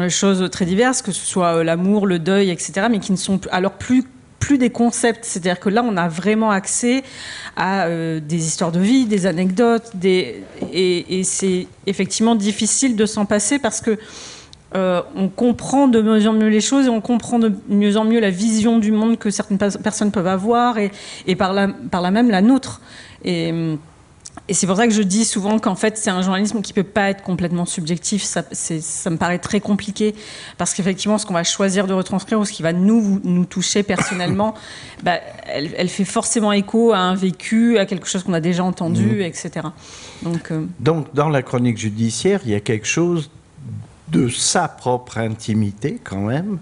choses 0.09 0.49
très 0.51 0.65
diverses, 0.65 1.03
que 1.03 1.13
ce 1.13 1.27
soit 1.27 1.59
euh, 1.59 1.65
l'amour, 1.65 2.07
le 2.07 2.19
deuil, 2.19 2.51
etc., 2.51 2.87
mais 2.91 2.99
qui 2.99 3.13
ne 3.13 3.17
sont 3.17 3.41
alors 3.51 3.73
plus 3.73 4.05
plus 4.43 4.59
des 4.59 4.71
concepts. 4.71 5.25
C'est-à-dire 5.25 5.61
que 5.61 5.69
là, 5.69 5.85
on 5.87 5.97
a 5.97 6.09
vraiment 6.09 6.51
accès 6.51 7.05
à 7.57 7.85
euh, 7.85 8.19
des 8.19 8.45
histoires 8.45 8.73
de 8.73 8.81
vie, 8.81 9.07
des 9.07 9.27
anecdotes, 9.27 9.93
et, 10.03 11.23
c'est 11.23 11.69
effectivement 11.87 12.35
difficile 12.35 12.97
de 12.97 13.07
s'en 13.07 13.25
passer 13.25 13.61
parce 13.61 13.81
que 13.81 13.99
euh, 14.75 15.01
on 15.15 15.29
comprend 15.29 15.87
de 15.87 16.01
mieux 16.01 16.27
en 16.27 16.33
mieux 16.33 16.49
les 16.49 16.61
choses 16.61 16.87
et 16.87 16.89
on 16.89 17.01
comprend 17.01 17.39
de 17.39 17.53
mieux 17.69 17.97
en 17.97 18.05
mieux 18.05 18.19
la 18.19 18.31
vision 18.31 18.79
du 18.79 18.91
monde 18.91 19.17
que 19.17 19.31
certaines 19.31 19.59
personnes 19.59 20.11
peuvent 20.11 20.27
avoir 20.27 20.77
et, 20.79 20.91
par, 21.37 21.53
la, 21.53 21.69
par 21.69 22.01
là 22.01 22.11
même 22.11 22.29
la 22.29 22.43
nôtre. 22.43 22.81
Et, 23.25 23.53
et 24.49 24.55
c'est 24.55 24.67
pour 24.67 24.77
ça 24.77 24.89
que 24.89 24.93
je 24.93 25.03
dis 25.03 25.25
souvent 25.25 25.59
qu'en 25.59 25.77
fait, 25.77 25.97
c'est 25.97 26.11
un 26.11 26.21
journalisme 26.21 26.63
qui 26.63 26.73
peut 26.73 26.83
pas 26.83 27.11
être 27.11 27.23
complètement 27.23 27.65
subjectif. 27.65 28.23
Ça, 28.23 28.43
ça 28.53 29.11
me 29.11 29.17
paraît 29.17 29.39
très 29.39 29.61
compliqué 29.61 30.15
parce 30.59 30.75
qu'effectivement, 30.75 31.17
ce 31.17 31.27
qu'on 31.27 31.35
va 31.35 31.45
choisir 31.45 31.87
de 31.87 31.95
retranscrire 31.95 32.41
ou 32.41 32.45
ce 32.45 32.53
qui 32.53 32.63
va 32.63 32.73
nous, 32.73 33.21
nous 33.23 33.45
toucher 33.45 33.83
personnellement, 33.83 34.55
bah, 35.05 35.21
elle, 35.47 35.71
elle, 35.77 35.89
fait 35.89 36.05
forcément 36.05 36.53
écho 36.53 36.93
à 36.93 36.99
un 36.99 37.15
vécu, 37.15 37.79
à 37.79 37.87
quelque 37.87 38.09
chose 38.09 38.25
qu'on 38.25 38.33
a 38.33 38.41
déjà 38.41 38.65
entendu, 38.65 39.19
mmh. 39.19 39.23
etc. 39.23 39.51
Donc, 40.23 40.51
euh... 40.51 40.67
Donc, 40.81 41.15
dans 41.15 41.29
la 41.29 41.43
chronique 41.43 41.79
judiciaire, 41.79 42.41
il 42.45 42.51
y 42.51 42.55
a 42.55 42.61
quelque 42.61 42.87
chose 42.87 43.31
de 44.09 44.29
sa 44.29 44.67
propre 44.67 45.19
intimité 45.19 46.01
quand 46.03 46.23
même. 46.23 46.59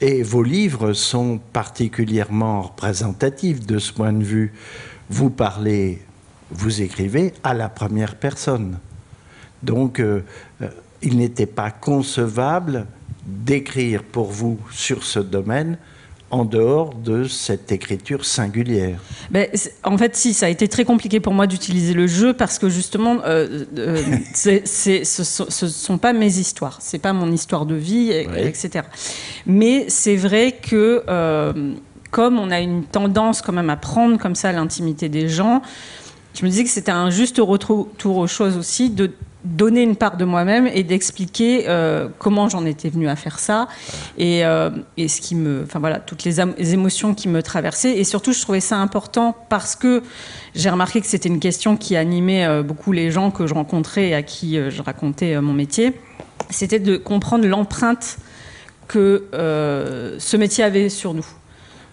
Et 0.00 0.22
vos 0.22 0.42
livres 0.42 0.92
sont 0.92 1.40
particulièrement 1.52 2.62
représentatifs 2.62 3.66
de 3.66 3.78
ce 3.78 3.92
point 3.92 4.12
de 4.12 4.24
vue. 4.24 4.52
Vous 5.08 5.30
parlez 5.30 6.05
vous 6.50 6.82
écrivez 6.82 7.32
à 7.42 7.54
la 7.54 7.68
première 7.68 8.14
personne. 8.16 8.78
Donc, 9.62 10.00
euh, 10.00 10.22
euh, 10.62 10.68
il 11.02 11.16
n'était 11.18 11.46
pas 11.46 11.70
concevable 11.70 12.86
d'écrire 13.24 14.02
pour 14.02 14.26
vous 14.26 14.58
sur 14.72 15.02
ce 15.02 15.18
domaine 15.18 15.78
en 16.30 16.44
dehors 16.44 16.92
de 16.94 17.24
cette 17.24 17.70
écriture 17.70 18.24
singulière 18.24 18.98
ben, 19.30 19.48
En 19.84 19.96
fait, 19.96 20.16
si, 20.16 20.34
ça 20.34 20.46
a 20.46 20.48
été 20.48 20.66
très 20.66 20.84
compliqué 20.84 21.20
pour 21.20 21.32
moi 21.32 21.46
d'utiliser 21.46 21.94
le 21.94 22.08
jeu 22.08 22.32
parce 22.32 22.58
que 22.58 22.68
justement, 22.68 23.18
euh, 23.24 23.64
ce 24.34 25.64
ne 25.64 25.70
sont 25.70 25.98
pas 25.98 26.12
mes 26.12 26.38
histoires, 26.38 26.78
c'est 26.80 26.98
pas 26.98 27.12
mon 27.12 27.30
histoire 27.30 27.64
de 27.64 27.76
vie, 27.76 28.10
etc. 28.10 28.84
Mais 29.46 29.86
c'est 29.88 30.16
vrai 30.16 30.52
que 30.60 31.04
comme 32.10 32.38
on 32.38 32.50
a 32.50 32.60
une 32.60 32.84
tendance 32.84 33.42
quand 33.42 33.52
même 33.52 33.70
à 33.70 33.76
prendre 33.76 34.18
comme 34.18 34.34
ça 34.34 34.50
l'intimité 34.52 35.08
des 35.08 35.28
gens, 35.28 35.62
je 36.36 36.44
me 36.44 36.50
disais 36.50 36.64
que 36.64 36.70
c'était 36.70 36.92
un 36.92 37.10
juste 37.10 37.38
retour 37.38 38.16
aux 38.16 38.26
choses 38.26 38.56
aussi 38.56 38.90
de 38.90 39.10
donner 39.46 39.82
une 39.82 39.96
part 39.96 40.16
de 40.16 40.24
moi-même 40.24 40.66
et 40.66 40.82
d'expliquer 40.82 41.68
euh, 41.68 42.08
comment 42.18 42.48
j'en 42.48 42.66
étais 42.66 42.88
venue 42.88 43.08
à 43.08 43.16
faire 43.16 43.38
ça. 43.38 43.68
Et, 44.18 44.44
euh, 44.44 44.70
ce 44.98 45.20
qui 45.20 45.34
me, 45.34 45.62
enfin 45.62 45.78
voilà, 45.78 46.00
toutes 46.00 46.24
les, 46.24 46.34
les, 46.58 46.74
émotions 46.74 47.14
qui 47.14 47.28
me 47.28 47.42
traversaient. 47.42 47.96
Et 47.96 48.04
surtout 48.04 48.32
je 48.32 48.40
trouvais 48.40 48.60
ça 48.60 48.76
important 48.78 49.36
parce 49.48 49.76
que 49.76 50.02
j'ai 50.54 50.68
remarqué 50.68 51.00
que 51.00 51.06
c'était 51.06 51.28
une 51.28 51.40
question 51.40 51.76
qui 51.76 51.96
animait 51.96 52.44
euh, 52.44 52.62
beaucoup 52.62 52.92
les 52.92 53.10
gens 53.10 53.30
que 53.30 53.46
je 53.46 53.54
rencontrais 53.54 54.08
et 54.08 54.14
à 54.14 54.22
qui 54.22 54.56
je 54.56 54.82
racontais 54.82 55.40
mon 55.40 55.52
métier, 55.52 55.92
c'était 56.50 56.80
de 56.80 56.96
comprendre 56.96 57.46
l'empreinte 57.46 58.18
que 58.88 59.24
ce 59.32 60.36
métier 60.36 60.64
avait 60.64 60.88
sur 60.88 61.14
nous 61.14 61.26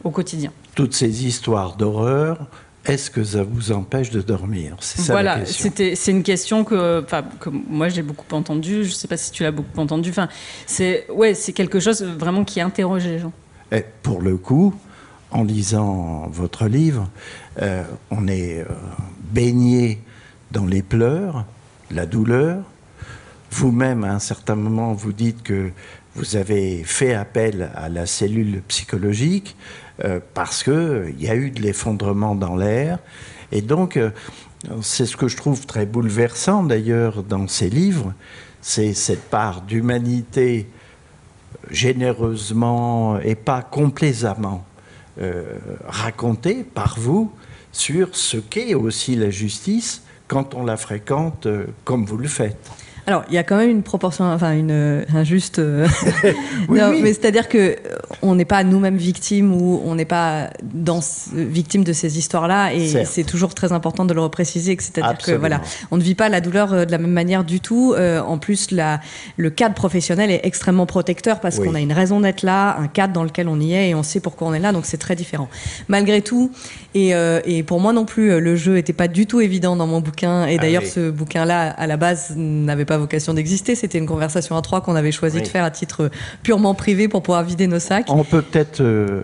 au 0.04 0.12
quotidien. 0.12 0.52
Toutes 0.76 0.94
ces 0.94 1.26
histoires 1.26 1.76
d'horreur, 1.76 2.48
est-ce 2.86 3.10
que 3.10 3.24
ça 3.24 3.44
vous 3.44 3.72
empêche 3.72 4.10
de 4.10 4.22
dormir? 4.22 4.76
C'est 4.80 5.02
ça 5.02 5.14
voilà, 5.14 5.38
la 5.38 5.46
question. 5.46 5.72
c'est 5.76 6.12
une 6.12 6.24
question 6.24 6.64
que, 6.64 7.02
que 7.40 7.50
moi 7.50 7.88
j'ai 7.88 8.02
beaucoup 8.02 8.36
entendu. 8.36 8.84
Je 8.84 8.90
ne 8.90 8.94
sais 8.94 9.08
pas 9.08 9.18
si 9.18 9.32
tu 9.32 9.44
l'as 9.44 9.52
beaucoup 9.52 9.80
entendu. 9.80 10.10
Enfin, 10.10 10.28
c'est 10.66 11.06
ouais, 11.10 11.34
c'est 11.34 11.54
quelque 11.54 11.80
chose 11.80 12.04
vraiment 12.04 12.44
qui 12.44 12.60
interroge 12.60 13.06
les 13.06 13.20
gens. 13.20 13.32
Et 13.72 13.86
pour 14.02 14.22
le 14.22 14.36
coup, 14.38 14.74
en 15.32 15.44
lisant 15.44 16.28
votre 16.30 16.68
livre, 16.68 17.10
euh, 17.62 17.84
on 18.12 18.28
est 18.28 18.60
euh, 18.60 18.66
baigné 19.32 20.00
dans 20.52 20.66
les 20.66 20.82
pleurs, 20.82 21.46
la 21.90 22.06
douleur. 22.06 22.64
Vous-même, 23.52 24.04
à 24.04 24.14
un 24.14 24.20
certain 24.20 24.56
moment, 24.56 24.94
vous 24.94 25.14
dites 25.14 25.42
que 25.42 25.72
vous 26.16 26.36
avez 26.36 26.84
fait 26.84 27.14
appel 27.14 27.72
à 27.76 27.90
la 27.90 28.06
cellule 28.06 28.62
psychologique. 28.68 29.56
Euh, 30.04 30.20
parce 30.34 30.64
qu'il 30.64 31.16
y 31.20 31.30
a 31.30 31.36
eu 31.36 31.52
de 31.52 31.62
l'effondrement 31.62 32.34
dans 32.34 32.56
l'air. 32.56 32.98
Et 33.52 33.62
donc, 33.62 33.96
euh, 33.98 34.10
c'est 34.82 35.06
ce 35.06 35.16
que 35.16 35.28
je 35.28 35.38
trouve 35.38 35.68
très 35.68 35.86
bouleversant 35.86 36.64
d'ailleurs 36.64 37.22
dans 37.22 37.48
ces 37.48 37.70
livres, 37.70 38.12
c'est 38.60 38.96
cette 38.96 39.30
part 39.30 39.62
d'humanité 39.62 40.68
généreusement 41.70 43.20
et 43.20 43.36
pas 43.36 43.62
complaisamment 43.62 44.66
euh, 45.22 45.60
racontée 45.88 46.64
par 46.64 46.98
vous 46.98 47.32
sur 47.72 48.16
ce 48.16 48.38
qu'est 48.38 48.74
aussi 48.74 49.16
la 49.16 49.30
justice 49.30 50.02
quand 50.28 50.56
on 50.56 50.66
la 50.66 50.78
fréquente 50.78 51.48
comme 51.84 52.06
vous 52.06 52.18
le 52.18 52.28
faites. 52.28 52.72
Alors, 53.06 53.24
il 53.28 53.36
y 53.36 53.38
a 53.38 53.44
quand 53.44 53.58
même 53.58 53.70
une 53.70 53.84
proportion, 53.84 54.26
enfin, 54.26 54.54
une 54.54 55.06
injuste. 55.14 55.60
Euh, 55.60 55.88
non, 56.70 56.94
mais 57.02 57.14
c'est-à-dire 57.14 57.50
que 57.50 57.58
euh, 57.58 57.76
on 58.22 58.36
n'est 58.36 58.46
pas 58.46 58.64
nous-mêmes 58.64 58.96
victimes 58.96 59.54
ou 59.54 59.82
on 59.86 59.96
n'est 59.96 60.06
pas 60.06 60.50
dans, 60.64 61.02
victime 61.34 61.84
de 61.84 61.92
ces 61.92 62.18
histoires-là, 62.18 62.74
et 62.74 63.06
c'est 63.06 63.26
toujours 63.26 63.54
très 63.54 63.74
important 63.74 64.06
de 64.06 64.14
le 64.14 64.22
repréciser. 64.22 64.78
C'est-à-dire 64.80 65.18
que 65.18 65.32
voilà, 65.32 65.62
on 65.92 65.98
ne 65.98 66.02
vit 66.02 66.16
pas 66.16 66.30
la 66.30 66.40
douleur 66.40 66.74
euh, 66.74 66.86
de 66.86 66.92
la 66.92 66.98
même 66.98 67.12
manière 67.12 67.44
du 67.44 67.60
tout. 67.60 67.94
en 67.96 68.38
plus, 68.38 68.72
la, 68.72 69.02
le 69.38 69.50
cadre 69.50 69.76
professionnel 69.76 70.32
est 70.32 70.42
extrêmement 70.44 70.86
protecteur 70.86 71.40
parce 71.40 71.60
qu'on 71.60 71.76
a 71.76 71.80
une 71.80 71.94
raison 71.94 72.22
d'être 72.22 72.44
là, 72.44 72.78
un 72.80 72.88
cadre 72.88 73.14
dans 73.14 73.24
lequel 73.24 73.48
on 73.48 73.60
y 73.60 73.74
est 73.74 73.90
et 73.90 73.96
on 73.96 74.04
sait 74.04 74.20
pourquoi 74.20 74.48
on 74.48 74.54
est 74.54 74.60
là, 74.60 74.72
donc 74.72 74.86
c'est 74.86 74.98
très 74.98 75.16
différent. 75.16 75.50
Malgré 75.88 76.22
tout, 76.22 76.52
et, 76.96 77.14
et, 77.46 77.64
pour 77.64 77.80
moi 77.80 77.92
non 77.94 78.06
plus, 78.06 78.40
le 78.40 78.56
jeu 78.56 78.74
n'était 78.76 78.94
pas 78.94 79.08
du 79.08 79.26
tout 79.26 79.42
évident 79.42 79.76
dans 79.76 79.88
mon 79.88 80.00
bouquin. 80.00 80.48
Et 80.48 80.58
ah 80.58 80.62
d'ailleurs, 80.62 80.86
ce 80.86 81.10
bouquin-là, 81.10 81.70
à 81.70 81.88
la 81.88 81.98
base, 81.98 82.34
n'avait 82.38 82.86
pas 82.86 82.93
vocation 82.98 83.34
d'exister. 83.34 83.76
C'était 83.76 83.98
une 83.98 84.06
conversation 84.06 84.56
à 84.58 84.62
trois 84.62 84.82
qu'on 84.82 84.96
avait 84.96 85.12
choisi 85.12 85.42
de 85.42 85.48
faire 85.48 85.64
à 85.64 85.72
titre 85.72 86.10
purement 86.42 86.74
privé 86.74 87.08
pour 87.08 87.22
pouvoir 87.24 87.44
vider 87.44 87.68
nos 87.68 87.80
sacs. 87.80 88.08
On 88.10 88.24
peut 88.24 88.42
peut-être 88.42 88.82
euh, 88.82 89.24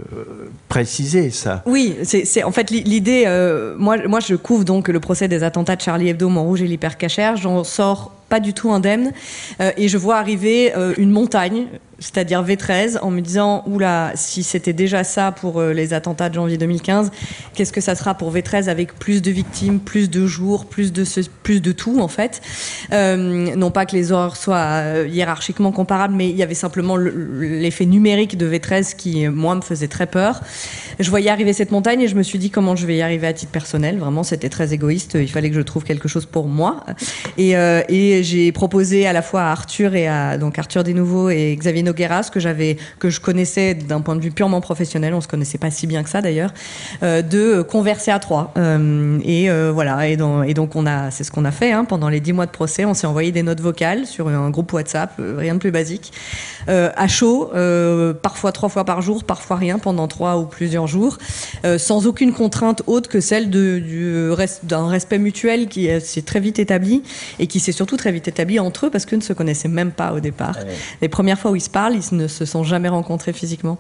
préciser 0.68 1.30
ça. 1.30 1.64
Oui, 1.66 1.96
c'est 2.04 2.44
en 2.44 2.52
fait 2.52 2.72
l'idée. 2.72 3.24
Euh, 3.28 3.76
moi, 3.78 3.98
moi, 4.08 4.20
je 4.20 4.36
couvre 4.36 4.66
donc 4.66 4.88
le 4.88 5.00
procès 5.00 5.28
des 5.28 5.44
attentats 5.44 5.76
de 5.76 5.82
Charlie 5.82 6.10
Hebdo, 6.10 6.30
Montrouge 6.30 6.62
et 6.62 6.68
l'hypercachère. 6.68 7.36
J'en 7.38 7.64
sors 7.64 8.12
pas 8.30 8.40
du 8.40 8.54
tout 8.54 8.72
indemne 8.72 9.12
euh, 9.60 9.72
et 9.78 9.88
je 9.88 9.98
vois 9.98 10.18
arriver 10.18 10.74
une 10.98 11.12
montagne 11.12 11.68
c'est-à-dire 12.00 12.44
V13, 12.44 13.00
en 13.02 13.12
me 13.12 13.22
disant 13.22 13.64
oula, 13.68 14.12
si 14.16 14.44
c'était 14.44 14.74
déjà 14.74 15.04
ça 15.04 15.32
pour 15.32 15.60
euh, 15.60 15.74
les 15.74 15.94
attentats 15.94 16.30
de 16.30 16.36
janvier 16.36 16.58
2015, 16.58 17.12
qu'est-ce 17.54 17.74
que 17.74 17.82
ça 17.82 17.96
sera 17.96 18.16
pour 18.16 18.34
V13 18.34 18.70
avec 18.70 18.98
plus 18.98 19.22
de 19.22 19.32
victimes, 19.32 19.80
plus 19.80 20.10
de 20.10 20.26
jours, 20.26 20.66
plus 20.66 20.92
de 20.94 21.04
plus 21.44 21.62
de 21.62 21.72
tout 21.72 22.00
en 22.00 22.08
fait. 22.08 22.42
Euh, 22.94 23.56
non 23.56 23.72
pas 23.72 23.86
que 23.86 23.96
les 23.96 24.12
horreurs 24.12 24.38
soient 24.38 24.58
euh, 24.58 25.08
hiérarchiquement 25.10 25.72
comparables, 25.72 26.16
mais 26.16 26.30
il 26.30 26.36
y 26.36 26.44
avait 26.44 26.54
simplement 26.54 26.96
l'effet 26.98 27.86
numérique 27.86 28.38
de 28.38 28.50
V13 28.50 28.96
qui 28.96 29.28
moi 29.28 29.56
me 29.56 29.62
faisait 29.62 29.88
très 29.88 30.08
peur. 30.08 30.42
Je 31.00 31.10
voyais 31.10 31.30
arriver 31.30 31.54
cette 31.54 31.72
montagne 31.72 32.02
et 32.02 32.08
je 32.08 32.16
me 32.16 32.24
suis 32.24 32.40
dit 32.40 32.50
comment 32.50 32.76
je 32.76 32.86
vais 32.86 32.98
y 32.98 33.02
arriver 33.02 33.28
à 33.28 33.34
titre 33.34 33.52
personnel? 33.52 33.98
Vraiment, 33.98 34.24
c'était 34.24 34.50
très 34.50 34.74
égoïste. 34.74 35.18
Il 35.20 35.30
fallait 35.30 35.50
que 35.50 35.56
je 35.56 35.62
trouve 35.62 35.84
quelque 35.84 36.08
chose 36.08 36.26
pour 36.26 36.48
moi. 36.48 36.86
Et 37.38 38.19
j'ai 38.24 38.52
proposé 38.52 39.08
à 39.08 39.14
la 39.14 39.22
fois 39.22 39.42
à 39.44 39.52
Arthur 39.52 39.96
et 39.96 40.08
à 40.08 40.38
donc 40.38 40.60
Arthur 40.60 40.84
Desnouveaux 40.84 41.30
et 41.30 41.56
Xavier 41.56 41.84
Nogueras, 41.84 42.30
que 42.32 42.40
j'avais, 42.40 42.78
que 43.00 43.10
je 43.10 43.20
connaissais 43.20 43.74
d'un 43.74 44.02
point 44.02 44.16
de 44.16 44.22
vue 44.22 44.32
purement 44.32 44.62
professionnel, 44.62 45.14
on 45.14 45.22
se 45.22 45.28
connaissait 45.28 45.58
pas 45.58 45.72
si 45.72 45.88
bien 45.88 46.04
que 46.04 46.10
ça 46.10 46.22
d'ailleurs, 46.22 46.54
euh, 47.04 47.22
de 47.22 47.62
converser 47.62 48.12
à 48.12 48.20
trois. 48.20 48.54
Euh, 48.58 49.20
et 49.24 49.50
euh, 49.50 49.72
voilà, 49.74 50.08
et, 50.08 50.18
donc 50.18 50.76
on 50.76 50.86
a, 50.86 51.12
c'est 51.12 51.24
ce 51.24 51.32
qu'on 51.32 51.46
a 51.46 51.52
fait 51.52 51.72
hein, 51.72 51.86
pendant 51.86 52.10
les 52.10 52.20
dix 52.20 52.34
mois 52.34 52.46
de 52.46 52.52
procès. 52.52 52.86
On 52.86 52.94
s'est 52.94 53.08
envoyé 53.08 53.32
des 53.32 53.44
notes 53.44 53.62
vocales 53.62 54.06
sur 54.06 54.28
un 54.28 54.50
groupe 54.50 54.72
WhatsApp, 54.74 55.14
rien 55.38 55.56
de 55.56 55.60
plus 55.60 55.72
basique, 55.72 56.12
à 56.68 57.08
chaud, 57.08 57.52
parfois 58.22 58.52
trois 58.52 58.70
fois 58.70 58.86
par 58.86 59.02
jour, 59.02 59.24
parfois 59.24 59.58
rien 59.58 59.80
pendant 59.80 60.08
trois 60.08 60.38
ou 60.38 60.46
plusieurs 60.46 60.88
jours, 60.88 61.18
sans 61.78 62.08
aucune 62.08 62.34
contrainte 62.34 62.84
autre 62.88 63.10
que 63.10 63.20
celle 63.20 63.50
de, 63.50 63.80
du 63.80 64.30
d'un 64.64 64.88
respect 64.88 65.18
mutuel 65.18 65.68
qui 65.68 65.90
s'est 66.02 66.22
très 66.22 66.40
vite 66.40 66.60
établi 66.60 67.04
et 67.40 67.48
qui 67.48 67.60
s'est 67.60 67.72
surtout 67.72 67.98
très 67.98 68.09
vite 68.12 68.28
établi 68.28 68.60
entre 68.60 68.88
eux 68.88 68.90
parce 68.90 69.06
qu'ils 69.06 69.18
ne 69.18 69.24
se 69.24 69.34
connaissaient 69.34 69.68
même 69.68 69.92
pas 69.92 70.14
au 70.14 70.20
départ. 70.20 70.56
Les 71.02 71.10
premières 71.10 71.40
fois 71.40 71.52
où 71.52 71.56
ils 71.56 71.62
se 71.62 71.70
parlent, 71.70 71.96
ils 71.96 72.16
ne 72.16 72.28
se 72.28 72.46
sont 72.46 72.64
jamais 72.64 72.90
rencontrés 72.90 73.34
physiquement. 73.34 73.78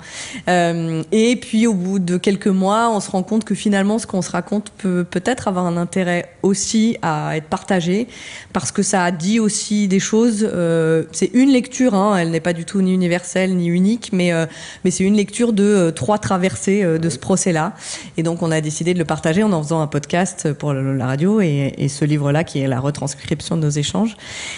Euh, 0.48 1.04
et 1.12 1.36
puis 1.36 1.68
au 1.68 1.74
bout 1.74 2.00
de 2.00 2.18
quelques 2.18 2.48
mois, 2.48 2.89
on 2.89 3.00
se 3.00 3.12
rend 3.12 3.24
compte 3.24 3.44
que 3.44 3.56
finalement, 3.56 4.00
ce 4.00 4.08
qu'on 4.08 4.22
se 4.22 4.32
raconte 4.32 4.72
peut 4.78 5.04
peut-être 5.04 5.48
avoir 5.48 5.65
un 5.65 5.78
intérêt 5.78 6.32
aussi 6.44 6.98
à 7.02 7.38
être 7.38 7.48
partagé, 7.48 8.08
parce 8.54 8.72
que 8.72 8.84
ça 8.84 9.04
a 9.04 9.12
dit 9.12 9.39
aussi 9.39 9.88
des 9.88 10.00
choses. 10.00 10.48
Euh, 10.52 11.04
c'est 11.12 11.32
une 11.34 11.50
lecture, 11.50 11.96
hein, 11.96 12.18
elle 12.18 12.32
n'est 12.32 12.39
pas 12.39 12.54
du 12.54 12.65
tout 12.65 12.82
ni 12.82 12.94
universelle 12.94 13.56
ni 13.56 13.68
unique, 13.68 14.12
mais, 14.13 14.34
euh, 14.34 14.46
mais 14.84 14.92
c'est 14.92 15.04
une 15.04 15.15
lecture 15.15 15.54
de 15.54 15.92
trois 15.96 16.18
traversées 16.18 16.84
de 16.84 17.10
ce 17.10 17.18
procès-là. 17.18 17.74
Et 18.18 18.24
donc 18.24 18.42
on 18.42 18.52
a 18.52 18.62
décidé 18.62 18.94
de 18.94 19.00
le 19.00 19.06
partager 19.06 19.44
en 19.44 19.52
en 19.52 19.63
faisant 19.63 19.82
un 19.82 19.88
podcast 19.88 20.54
pour 20.54 20.74
la 20.74 21.06
radio 21.06 21.42
et, 21.42 21.74
et 21.78 21.89
ce 21.89 22.06
livre-là 22.06 22.44
qui 22.44 22.60
est 22.60 22.68
la 22.68 22.80
retranscription 22.80 23.58
de 23.58 23.62
nos 23.62 23.70
échanges. 23.70 24.15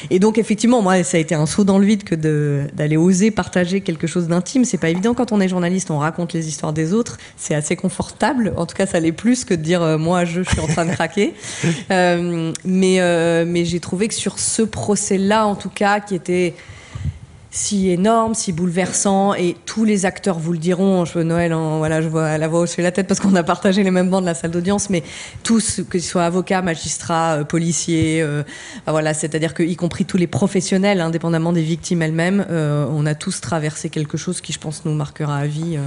Et 0.09 0.19
donc 0.19 0.37
effectivement, 0.37 0.81
moi, 0.81 1.03
ça 1.03 1.17
a 1.17 1.19
été 1.19 1.35
un 1.35 1.45
saut 1.45 1.63
dans 1.63 1.77
le 1.77 1.85
vide 1.85 2.03
que 2.03 2.15
d'aller 2.15 2.97
oser 2.97 3.31
partager 3.31 3.81
quelque 3.81 4.07
chose 4.07 4.27
d'intime. 4.27 4.65
C'est 4.65 4.77
pas 4.77 4.89
évident 4.89 5.13
quand 5.13 5.31
on 5.31 5.39
est 5.39 5.47
journaliste, 5.47 5.91
on 5.91 5.99
raconte 5.99 6.33
les 6.33 6.47
histoires 6.47 6.73
des 6.73 6.93
autres. 6.93 7.17
C'est 7.37 7.55
assez 7.55 7.75
confortable. 7.75 8.53
En 8.57 8.65
tout 8.65 8.75
cas, 8.75 8.85
ça 8.85 8.99
l'est 8.99 9.11
plus 9.11 9.45
que 9.45 9.53
de 9.53 9.61
dire 9.61 9.81
euh, 9.81 9.97
moi 9.97 10.25
je, 10.25 10.41
suis 10.41 10.59
en 10.59 10.67
train 10.67 10.85
de 10.85 10.91
craquer. 10.91 11.33
Euh, 11.89 12.53
mais 12.63 13.01
euh, 13.01 13.43
mais 13.45 13.65
j'ai 13.65 13.79
trouvé 13.79 14.07
que 14.07 14.13
sur 14.13 14.39
ce 14.39 14.61
procès-là, 14.61 15.45
en 15.45 15.55
tout 15.55 15.69
cas, 15.69 15.99
qui 15.99 16.15
était 16.15 16.53
si 17.53 17.89
énorme, 17.89 18.33
si 18.33 18.53
bouleversant, 18.53 19.33
et 19.33 19.57
tous 19.65 19.83
les 19.83 20.05
acteurs 20.05 20.39
vous 20.39 20.53
le 20.53 20.57
diront. 20.57 21.03
Je 21.03 21.19
veux 21.19 21.23
Noël, 21.25 21.53
en, 21.53 21.79
voilà, 21.79 22.01
je 22.01 22.07
vois 22.07 22.37
la 22.37 22.47
voix 22.47 22.61
hocher 22.61 22.81
la 22.81 22.93
tête 22.93 23.07
parce 23.07 23.19
qu'on 23.19 23.35
a 23.35 23.43
partagé 23.43 23.83
les 23.83 23.91
mêmes 23.91 24.09
bancs 24.09 24.21
de 24.21 24.25
la 24.25 24.33
salle 24.33 24.51
d'audience, 24.51 24.89
mais 24.89 25.03
tous, 25.43 25.81
que 25.89 25.99
ce 25.99 26.09
soit 26.09 26.23
avocats, 26.23 26.61
magistrats, 26.61 27.33
euh, 27.33 27.43
policiers, 27.43 28.21
euh, 28.21 28.43
voilà, 28.87 29.13
c'est-à-dire 29.13 29.53
que 29.53 29.63
y 29.63 29.75
compris 29.75 30.05
tous 30.05 30.15
les 30.15 30.27
professionnels, 30.27 31.01
indépendamment 31.01 31.51
des 31.51 31.61
victimes 31.61 32.01
elles-mêmes, 32.01 32.45
euh, 32.49 32.87
on 32.89 33.05
a 33.05 33.15
tous 33.15 33.41
traversé 33.41 33.89
quelque 33.89 34.17
chose 34.17 34.39
qui, 34.39 34.53
je 34.53 34.59
pense, 34.59 34.85
nous 34.85 34.93
marquera 34.93 35.35
à 35.35 35.45
vie. 35.45 35.77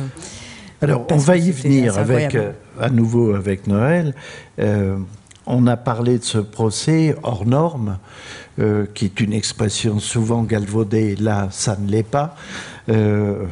Alors, 0.82 1.06
on 1.10 1.16
va 1.16 1.38
y 1.38 1.50
venir 1.50 1.96
avec, 1.96 2.36
à 2.78 2.90
nouveau 2.90 3.34
avec 3.34 3.66
Noël. 3.66 4.14
On 5.46 5.66
a 5.66 5.76
parlé 5.76 6.18
de 6.18 6.24
ce 6.24 6.38
procès 6.38 7.14
hors 7.22 7.46
norme, 7.46 7.98
euh, 8.60 8.86
qui 8.94 9.06
est 9.06 9.20
une 9.20 9.32
expression 9.32 9.98
souvent 9.98 10.42
galvaudée. 10.42 11.16
Là, 11.16 11.48
ça 11.50 11.76
ne 11.76 11.90
l'est 11.90 12.02
pas. 12.02 12.36
Euh, 12.88 13.44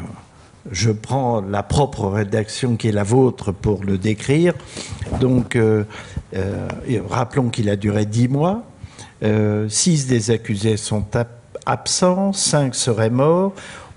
je 0.71 0.91
prends 0.91 1.41
la 1.41 1.63
propre 1.63 2.07
rédaction 2.07 2.77
qui 2.77 2.89
est 2.89 2.93
la 2.93 3.03
vôtre 3.03 3.51
pour 3.53 3.83
le 3.85 3.99
décrire. 3.99 4.55
Donc, 5.21 5.57
euh, 5.57 5.85
rappelons 7.09 7.49
qu'il 7.49 7.69
a 7.69 7.77
duré 7.77 8.07
dix 8.07 8.29
mois. 8.29 8.63
Six 9.69 10.07
des 10.07 10.31
accusés 10.31 10.77
sont 10.77 11.05
ab- 11.15 11.29
absents, 11.67 12.33
cinq 12.33 12.75
seraient 12.75 13.11
morts, 13.11 13.53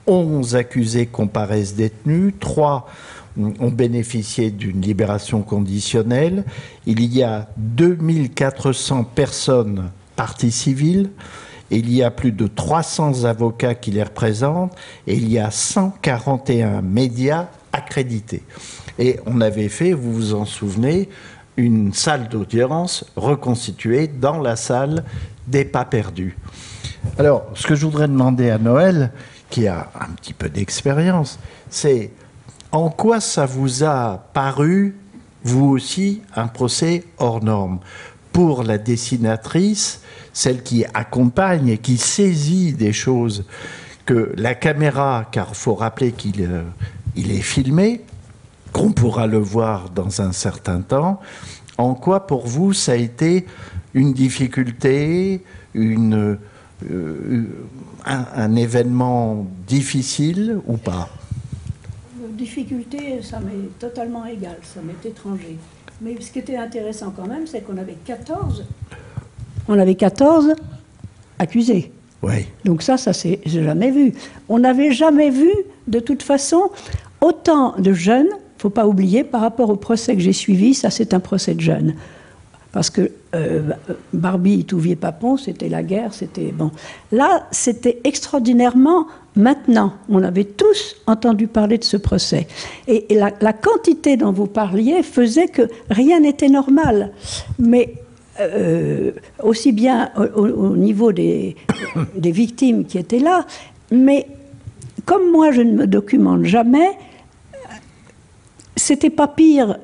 onze 0.07 0.55
accusés 0.55 1.05
comparaissent 1.07 1.75
détenus, 1.75 2.33
trois 2.39 2.87
ont 3.37 3.69
bénéficié 3.71 4.49
d'une 4.49 4.81
libération 4.81 5.41
conditionnelle. 5.41 6.45
Il 6.85 7.03
y 7.13 7.21
a 7.23 7.47
2400 7.57 9.03
personnes 9.03 9.89
parties 10.15 10.51
civiles. 10.51 11.11
Il 11.71 11.91
y 11.91 12.03
a 12.03 12.11
plus 12.11 12.31
de 12.31 12.47
300 12.47 13.23
avocats 13.23 13.75
qui 13.75 13.91
les 13.91 14.03
représentent 14.03 14.75
et 15.07 15.15
il 15.15 15.31
y 15.31 15.39
a 15.39 15.49
141 15.49 16.81
médias 16.81 17.47
accrédités. 17.73 18.43
Et 18.99 19.19
on 19.25 19.41
avait 19.41 19.69
fait, 19.69 19.93
vous 19.93 20.13
vous 20.13 20.33
en 20.33 20.45
souvenez, 20.45 21.09
une 21.57 21.93
salle 21.93 22.27
d'audience 22.27 23.05
reconstituée 23.15 24.07
dans 24.07 24.39
la 24.39 24.55
salle 24.55 25.03
des 25.47 25.65
pas 25.65 25.85
perdus. 25.85 26.37
Alors, 27.17 27.45
ce 27.53 27.67
que 27.67 27.75
je 27.75 27.85
voudrais 27.85 28.07
demander 28.07 28.49
à 28.49 28.57
Noël, 28.57 29.11
qui 29.49 29.67
a 29.67 29.89
un 29.99 30.11
petit 30.13 30.33
peu 30.33 30.49
d'expérience, 30.49 31.39
c'est 31.69 32.11
en 32.71 32.89
quoi 32.89 33.19
ça 33.21 33.45
vous 33.45 33.83
a 33.83 34.27
paru, 34.33 34.95
vous 35.43 35.65
aussi, 35.65 36.21
un 36.35 36.47
procès 36.47 37.03
hors 37.19 37.43
norme? 37.43 37.79
Pour 38.35 38.63
la 38.63 38.77
dessinatrice, 38.77 40.01
celle 40.33 40.61
qui 40.61 40.83
accompagne 40.93 41.69
et 41.69 41.77
qui 41.77 41.95
saisit 41.95 42.73
des 42.73 42.91
choses 42.91 43.45
que 44.05 44.33
la 44.35 44.55
caméra, 44.55 45.25
car 45.31 45.47
il 45.51 45.55
faut 45.55 45.73
rappeler 45.73 46.11
qu'il 46.11 46.41
euh, 46.41 46.63
est 47.15 47.41
filmé, 47.41 48.01
qu'on 48.73 48.91
pourra 48.91 49.25
le 49.25 49.37
voir 49.37 49.89
dans 49.89 50.21
un 50.21 50.33
certain 50.33 50.81
temps, 50.81 51.21
en 51.77 51.93
quoi 51.93 52.27
pour 52.27 52.45
vous 52.45 52.73
ça 52.73 52.91
a 52.91 52.95
été 52.95 53.45
une 53.93 54.11
difficulté, 54.11 55.41
euh, 55.77 56.35
un, 58.05 58.55
événement 58.57 59.47
difficile 59.65 60.59
ou 60.67 60.75
pas? 60.75 61.07
Difficulté, 62.31 63.21
ça 63.21 63.39
m'est 63.39 63.79
totalement 63.79 64.25
égal, 64.25 64.57
ça 64.61 64.81
m'est 64.81 65.09
étranger. 65.09 65.55
Mais 66.01 66.15
ce 66.19 66.31
qui 66.31 66.39
était 66.39 66.57
intéressant 66.57 67.13
quand 67.15 67.27
même, 67.27 67.47
c'est 67.47 67.61
qu'on 67.61 67.77
avait 67.77 67.97
14. 68.05 68.65
On 69.67 69.79
avait 69.79 69.95
14 69.95 70.53
accusés. 71.39 71.91
Oui. 72.21 72.45
Donc 72.63 72.81
ça, 72.81 72.97
ça 72.97 73.13
s'est 73.13 73.39
jamais 73.45 73.91
vu. 73.91 74.13
On 74.49 74.59
n'avait 74.59 74.91
jamais 74.91 75.29
vu, 75.29 75.51
de 75.87 75.99
toute 75.99 76.23
façon, 76.23 76.69
autant 77.21 77.75
de 77.77 77.93
jeunes, 77.93 78.29
il 78.29 78.61
faut 78.61 78.69
pas 78.69 78.87
oublier, 78.87 79.23
par 79.23 79.41
rapport 79.41 79.69
au 79.69 79.75
procès 79.75 80.15
que 80.15 80.21
j'ai 80.21 80.33
suivi, 80.33 80.73
ça 80.73 80.89
c'est 80.89 81.13
un 81.13 81.19
procès 81.19 81.53
de 81.53 81.61
jeunes. 81.61 81.95
Parce 82.75 82.89
que 82.89 83.09
euh, 83.33 83.61
Barbie, 84.11 84.65
Touvier, 84.65 84.97
Papon, 84.97 85.37
c'était 85.37 85.69
la 85.69 85.81
guerre, 85.81 86.13
c'était 86.13 86.51
bon. 86.51 86.71
Là, 87.13 87.47
c'était 87.51 88.01
extraordinairement 88.03 89.07
maintenant. 89.37 89.93
On 90.09 90.21
avait 90.21 90.43
tous 90.43 90.97
entendu 91.07 91.47
parler 91.47 91.77
de 91.77 91.85
ce 91.85 91.95
procès. 91.95 92.47
Et, 92.89 93.05
la, 93.15 93.53
quantité 93.53 94.17
dont 94.17 94.33
vous 94.33 94.47
parliez 94.47 95.03
faisait 95.03 95.47
que 95.47 95.61
rien 95.89 96.19
n'était 96.19 96.49
normal. 96.49 97.13
Mais 97.59 97.93
euh, 98.41 99.11
aussi 99.41 99.71
bien 99.71 100.11
au- 100.17 100.49
au 100.71 100.75
niveau 100.75 101.13
des, 101.13 101.55
des 102.17 102.31
victimes 102.31 102.83
qui 102.83 102.97
étaient 102.97 103.19
là, 103.19 103.45
mais 103.89 104.27
comme 105.05 105.31
moi 105.31 105.51
je 105.51 105.61
ne 105.61 105.71
me 105.71 105.87
documente 105.87 106.43
jamais, 106.43 106.89
c'était 108.75 109.09
pas 109.09 109.27
pire. 109.27 109.77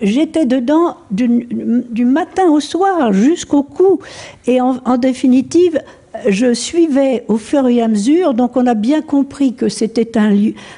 J'étais 0.00 0.46
dedans 0.46 0.96
du, 1.10 2.04
matin 2.04 2.48
au 2.50 2.60
soir 2.60 3.12
jusqu'au 3.12 3.62
cou. 3.62 3.98
Et 4.46 4.60
en, 4.60 4.96
définitive, 4.96 5.80
je 6.26 6.54
suivais 6.54 7.24
au 7.28 7.36
fur 7.36 7.66
et 7.66 7.82
à 7.82 7.88
mesure. 7.88 8.34
Donc 8.34 8.56
on 8.56 8.66
a 8.66 8.74
bien 8.74 9.02
compris 9.02 9.54
que 9.54 9.68
c'était 9.68 10.16
un, 10.16 10.34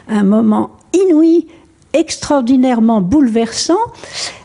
un 0.09 0.23
moment 0.23 0.71
inouï, 0.93 1.47
extraordinairement 1.93 3.01
bouleversant. 3.01 3.79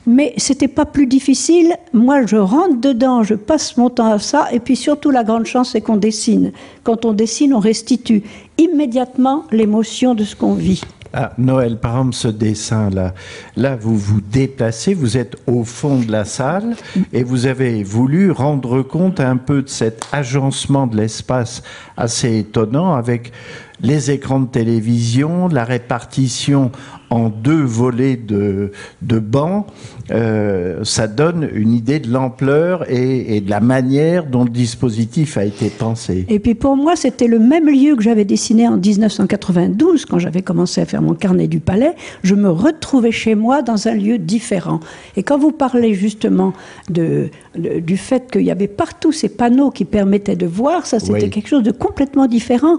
Mais 0.08 0.34
c'était 0.38 0.68
pas 0.68 0.86
plus 0.86 1.08
difficile. 1.08 1.76
Moi, 1.94 2.26
je 2.26 2.36
rentre 2.36 2.80
dedans, 2.80 3.24
je 3.24 3.34
passe 3.34 3.78
mon 3.78 3.90
temps 3.90 4.12
à 4.12 4.20
ça. 4.20 4.50
Et 4.52 4.60
puis 4.60 4.76
surtout, 4.76 5.10
la 5.10 5.24
grande 5.24 5.46
chance, 5.46 5.72
c'est 5.72 5.82
qu'on 5.82 5.98
dessine. 5.98 6.52
Quand 6.84 7.06
on 7.06 7.14
dessine, 7.14 7.54
on 7.54 7.60
restitue 7.60 8.24
immédiatement 8.58 9.46
l'émotion 9.52 10.14
de 10.14 10.24
ce 10.24 10.36
qu'on 10.36 10.54
vit. 10.54 10.82
Ah, 11.18 11.32
Noël, 11.38 11.78
par 11.78 11.92
exemple, 11.92 12.14
ce 12.14 12.28
dessin-là, 12.28 13.14
là, 13.56 13.78
vous 13.78 13.96
vous 13.98 14.20
déplacez, 14.20 14.94
vous 14.94 15.16
êtes 15.16 15.38
au 15.48 15.64
fond 15.64 16.02
de 16.02 16.12
la 16.12 16.26
salle 16.26 16.76
et 17.14 17.24
vous 17.24 17.46
avez 17.46 17.84
voulu 17.84 18.32
rendre 18.32 18.82
compte 18.82 19.22
un 19.22 19.38
peu 19.38 19.62
de 19.62 19.70
cet 19.70 20.06
agencement 20.12 20.88
de 20.88 20.98
l'espace 20.98 21.64
assez 21.96 22.40
étonnant 22.40 22.96
avec 22.96 23.32
les 23.80 24.12
écrans 24.12 24.42
de 24.42 24.48
télévision, 24.48 25.48
la 25.48 25.64
répartition 25.64 26.74
en 27.10 27.30
deux 27.30 27.62
volets 27.64 28.16
de, 28.18 28.72
de 29.02 29.20
bancs. 29.20 29.66
Euh, 30.12 30.84
ça 30.84 31.08
donne 31.08 31.50
une 31.54 31.74
idée 31.74 32.00
de 32.00 32.12
l'ampleur 32.12 32.90
et, 32.92 33.38
et 33.38 33.42
de 33.42 33.50
la 33.50 33.60
manière 33.60 34.26
dont 34.26 34.44
le 34.44 34.50
dispositif 34.50 35.38
a 35.38 35.46
été 35.46 35.70
pensé. 35.70 36.26
Et 36.30 36.40
puis 36.40 36.54
pour 36.56 36.76
moi, 36.78 36.96
c'était 36.96 37.28
le 37.28 37.40
même 37.40 37.68
lieu 37.68 37.96
que 37.96 38.04
j'avais 38.04 38.26
dessiné 38.26 38.68
en 38.68 38.78
1992, 38.78 40.06
quand 40.06 40.20
j'avais 40.20 40.42
commencé 40.42 40.82
à 40.82 40.86
faire 40.86 41.02
mon 41.02 41.14
carnet 41.16 41.48
du 41.48 41.60
palais. 41.60 41.94
Je 42.24 42.36
me 42.36 42.50
retrouvais 42.50 43.12
chez 43.12 43.36
moi 43.36 43.62
dans 43.62 43.88
un 43.88 43.94
lieu 43.96 44.18
différent. 44.18 44.80
Et 45.18 45.24
quand 45.24 45.38
vous 45.38 45.52
parlez 45.52 45.94
justement 45.94 46.54
de, 46.90 47.30
de- 47.58 47.80
du 47.80 47.98
fait 47.98 48.30
qu'il 48.32 48.44
y 48.44 48.52
avait 48.52 48.68
partout 48.68 49.12
ces 49.12 49.30
panneaux 49.30 49.72
qui 49.72 49.86
permettaient 49.86 50.36
de 50.36 50.46
voir, 50.46 50.86
ça 50.86 51.00
c'était 51.00 51.24
Oui. 51.24 51.30
quelque 51.30 51.48
chose 51.48 51.64
de 51.64 51.72
complètement 51.72 52.28
différent. 52.28 52.78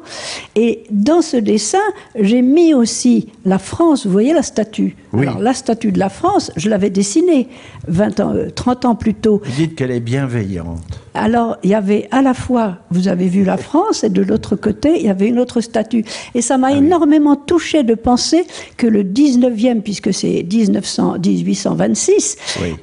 Et 0.55 0.85
dans 0.91 1.23
ce 1.23 1.37
dessin, 1.37 1.79
j'ai 2.19 2.43
mis 2.43 2.75
aussi 2.75 3.29
la 3.45 3.59
France, 3.59 4.07
vous 4.07 4.13
voyez 4.17 4.33
la 4.35 4.43
statue. 4.43 4.97
Oui. 5.13 5.27
Alors 5.27 5.41
la 5.41 5.55
statue 5.55 5.93
de 5.93 5.99
la 5.99 6.09
France, 6.09 6.51
je 6.57 6.69
l'avais 6.69 6.91
dessinée 6.91 7.49
20 7.89 8.21
ans, 8.21 8.35
euh, 8.35 8.49
30 8.51 8.85
ans 8.85 8.95
plus 8.95 9.15
tôt. 9.15 9.41
Vous 9.45 9.53
dites 9.53 9.75
qu'elle 9.77 9.91
est 9.91 10.01
bienveillante. 10.01 10.81
Alors, 11.15 11.57
il 11.63 11.71
y 11.71 11.75
avait 11.75 12.09
à 12.11 12.21
la 12.21 12.35
fois, 12.35 12.79
vous 12.91 13.09
avez 13.09 13.27
vu 13.29 13.43
la 13.45 13.57
France, 13.57 14.05
et 14.05 14.11
de 14.11 14.21
l'autre 14.23 14.55
côté, 14.57 14.99
il 14.99 15.07
y 15.07 15.09
avait 15.09 15.29
une 15.29 15.39
autre 15.39 15.61
statue. 15.63 16.05
Et 16.35 16.43
ça 16.43 16.59
m'a 16.59 16.73
énormément 16.73 17.37
touché 17.37 17.83
de 17.85 17.95
penser 17.95 18.45
que 18.77 18.87
le 18.87 19.03
19e, 19.03 19.81
puisque 19.81 20.13
c'est 20.13 20.43
1900 20.51 21.17
1826, 21.25 22.37
Oui. 22.63 22.75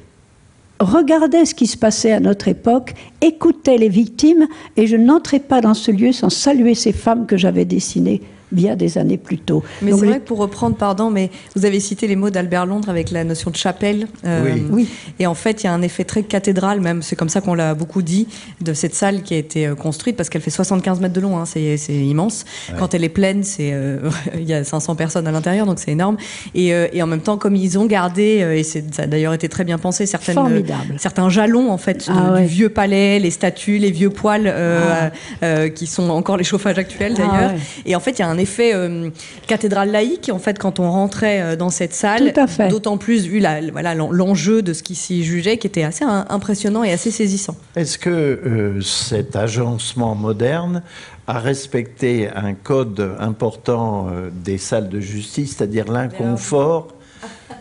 regardait 0.80 1.44
ce 1.44 1.54
qui 1.54 1.66
se 1.66 1.76
passait 1.76 2.12
à 2.12 2.20
notre 2.20 2.48
époque, 2.48 2.94
écoutait 3.20 3.78
les 3.78 3.88
victimes, 3.88 4.46
et 4.76 4.86
je 4.86 4.96
n'entrais 4.96 5.40
pas 5.40 5.60
dans 5.60 5.74
ce 5.74 5.90
lieu 5.90 6.12
sans 6.12 6.30
saluer 6.30 6.74
ces 6.74 6.92
femmes 6.92 7.26
que 7.26 7.36
j'avais 7.36 7.64
dessinées 7.64 8.20
bien 8.54 8.76
des 8.76 8.96
années 8.98 9.18
plus 9.18 9.38
tôt. 9.38 9.62
Mais 9.82 9.92
c'est 9.92 10.00
les- 10.02 10.08
vrai 10.08 10.18
que 10.20 10.24
pour 10.24 10.38
reprendre, 10.38 10.76
pardon, 10.76 11.10
mais 11.10 11.30
vous 11.56 11.64
avez 11.66 11.80
cité 11.80 12.06
les 12.06 12.16
mots 12.16 12.30
d'Albert 12.30 12.66
Londres 12.66 12.88
avec 12.88 13.10
la 13.10 13.24
notion 13.24 13.50
de 13.50 13.56
chapelle. 13.56 14.06
euh, 14.24 14.42
Oui. 14.54 14.62
Oui. 14.70 14.88
Et 15.18 15.26
en 15.26 15.34
fait, 15.34 15.62
il 15.62 15.66
y 15.66 15.68
a 15.68 15.72
un 15.72 15.82
effet 15.82 16.04
très 16.04 16.22
cathédral, 16.22 16.80
même, 16.80 17.02
c'est 17.02 17.16
comme 17.16 17.28
ça 17.28 17.40
qu'on 17.40 17.54
l'a 17.54 17.74
beaucoup 17.74 18.02
dit, 18.02 18.26
de 18.60 18.72
cette 18.72 18.94
salle 18.94 19.22
qui 19.22 19.34
a 19.34 19.38
été 19.38 19.66
euh, 19.66 19.74
construite, 19.74 20.16
parce 20.16 20.28
qu'elle 20.28 20.42
fait 20.42 20.50
75 20.50 21.00
mètres 21.00 21.14
de 21.14 21.20
long, 21.20 21.38
hein, 21.38 21.44
c'est 21.44 21.76
c'est 21.76 21.94
immense. 21.94 22.44
Quand 22.78 22.94
elle 22.94 23.04
est 23.04 23.08
pleine, 23.08 23.42
c'est 23.44 23.70
euh, 23.72 23.98
il 24.34 24.44
y 24.48 24.54
a 24.54 24.64
500 24.64 24.94
personnes 24.96 25.26
à 25.26 25.32
l'intérieur, 25.32 25.66
donc 25.66 25.78
c'est 25.78 25.90
énorme. 25.92 26.16
Et, 26.54 26.72
euh, 26.74 26.86
et 26.92 27.02
en 27.02 27.06
même 27.06 27.20
temps, 27.20 27.36
comme 27.38 27.56
ils 27.56 27.78
ont 27.78 27.86
gardé, 27.86 28.22
et 28.56 28.62
c'est- 28.62 28.94
ça 28.94 29.02
a 29.02 29.06
d'ailleurs 29.06 29.32
été 29.34 29.48
très 29.48 29.64
bien 29.64 29.78
pensé, 29.78 30.06
certaines, 30.06 30.64
certains 30.98 31.28
jalons 31.28 31.70
en 31.70 31.78
fait 31.78 32.06
Ah 32.08 32.12
de- 32.28 32.32
ouais. 32.34 32.40
du 32.42 32.46
vieux 32.46 32.68
palais, 32.68 33.18
les 33.18 33.30
statues, 33.30 33.78
les 33.78 33.90
vieux 33.90 34.10
poils, 34.10 34.44
euh, 34.46 35.08
euh, 35.42 35.68
qui 35.68 35.86
sont 35.86 36.10
encore 36.10 36.36
les 36.36 36.44
chauffages 36.44 36.78
actuels 36.78 37.14
Ah 37.16 37.20
d'ailleurs. 37.20 37.50
ouais. 37.52 37.58
Et 37.86 37.96
en 37.96 38.00
fait, 38.00 38.12
il 38.12 38.18
y 38.20 38.22
a 38.22 38.28
un 38.28 38.38
effet 38.44 38.72
euh, 38.74 39.10
cathédrale 39.46 39.90
laïque, 39.90 40.30
en 40.32 40.38
fait, 40.38 40.58
quand 40.58 40.78
on 40.78 40.90
rentrait 40.90 41.40
euh, 41.42 41.56
dans 41.56 41.70
cette 41.70 41.92
salle. 41.94 42.32
Tout 42.32 42.40
à 42.40 42.46
fait. 42.46 42.68
D'autant 42.68 42.96
plus 42.96 43.26
vu 43.26 43.38
la, 43.40 43.60
voilà, 43.72 43.94
l'en- 43.94 44.12
l'enjeu 44.12 44.62
de 44.62 44.72
ce 44.72 44.82
qui 44.82 44.94
s'y 44.94 45.24
jugeait, 45.24 45.56
qui 45.58 45.66
était 45.66 45.82
assez 45.82 46.04
un- 46.04 46.26
impressionnant 46.28 46.84
et 46.84 46.92
assez 46.92 47.10
saisissant. 47.10 47.56
Est-ce 47.76 47.98
que 47.98 48.10
euh, 48.10 48.80
cet 48.80 49.34
agencement 49.36 50.14
moderne 50.14 50.82
a 51.26 51.38
respecté 51.38 52.28
un 52.34 52.52
code 52.54 53.00
important 53.18 54.08
des 54.44 54.58
salles 54.58 54.90
de 54.90 55.00
justice, 55.00 55.56
c'est-à-dire 55.56 55.90
l'inconfort 55.90 56.88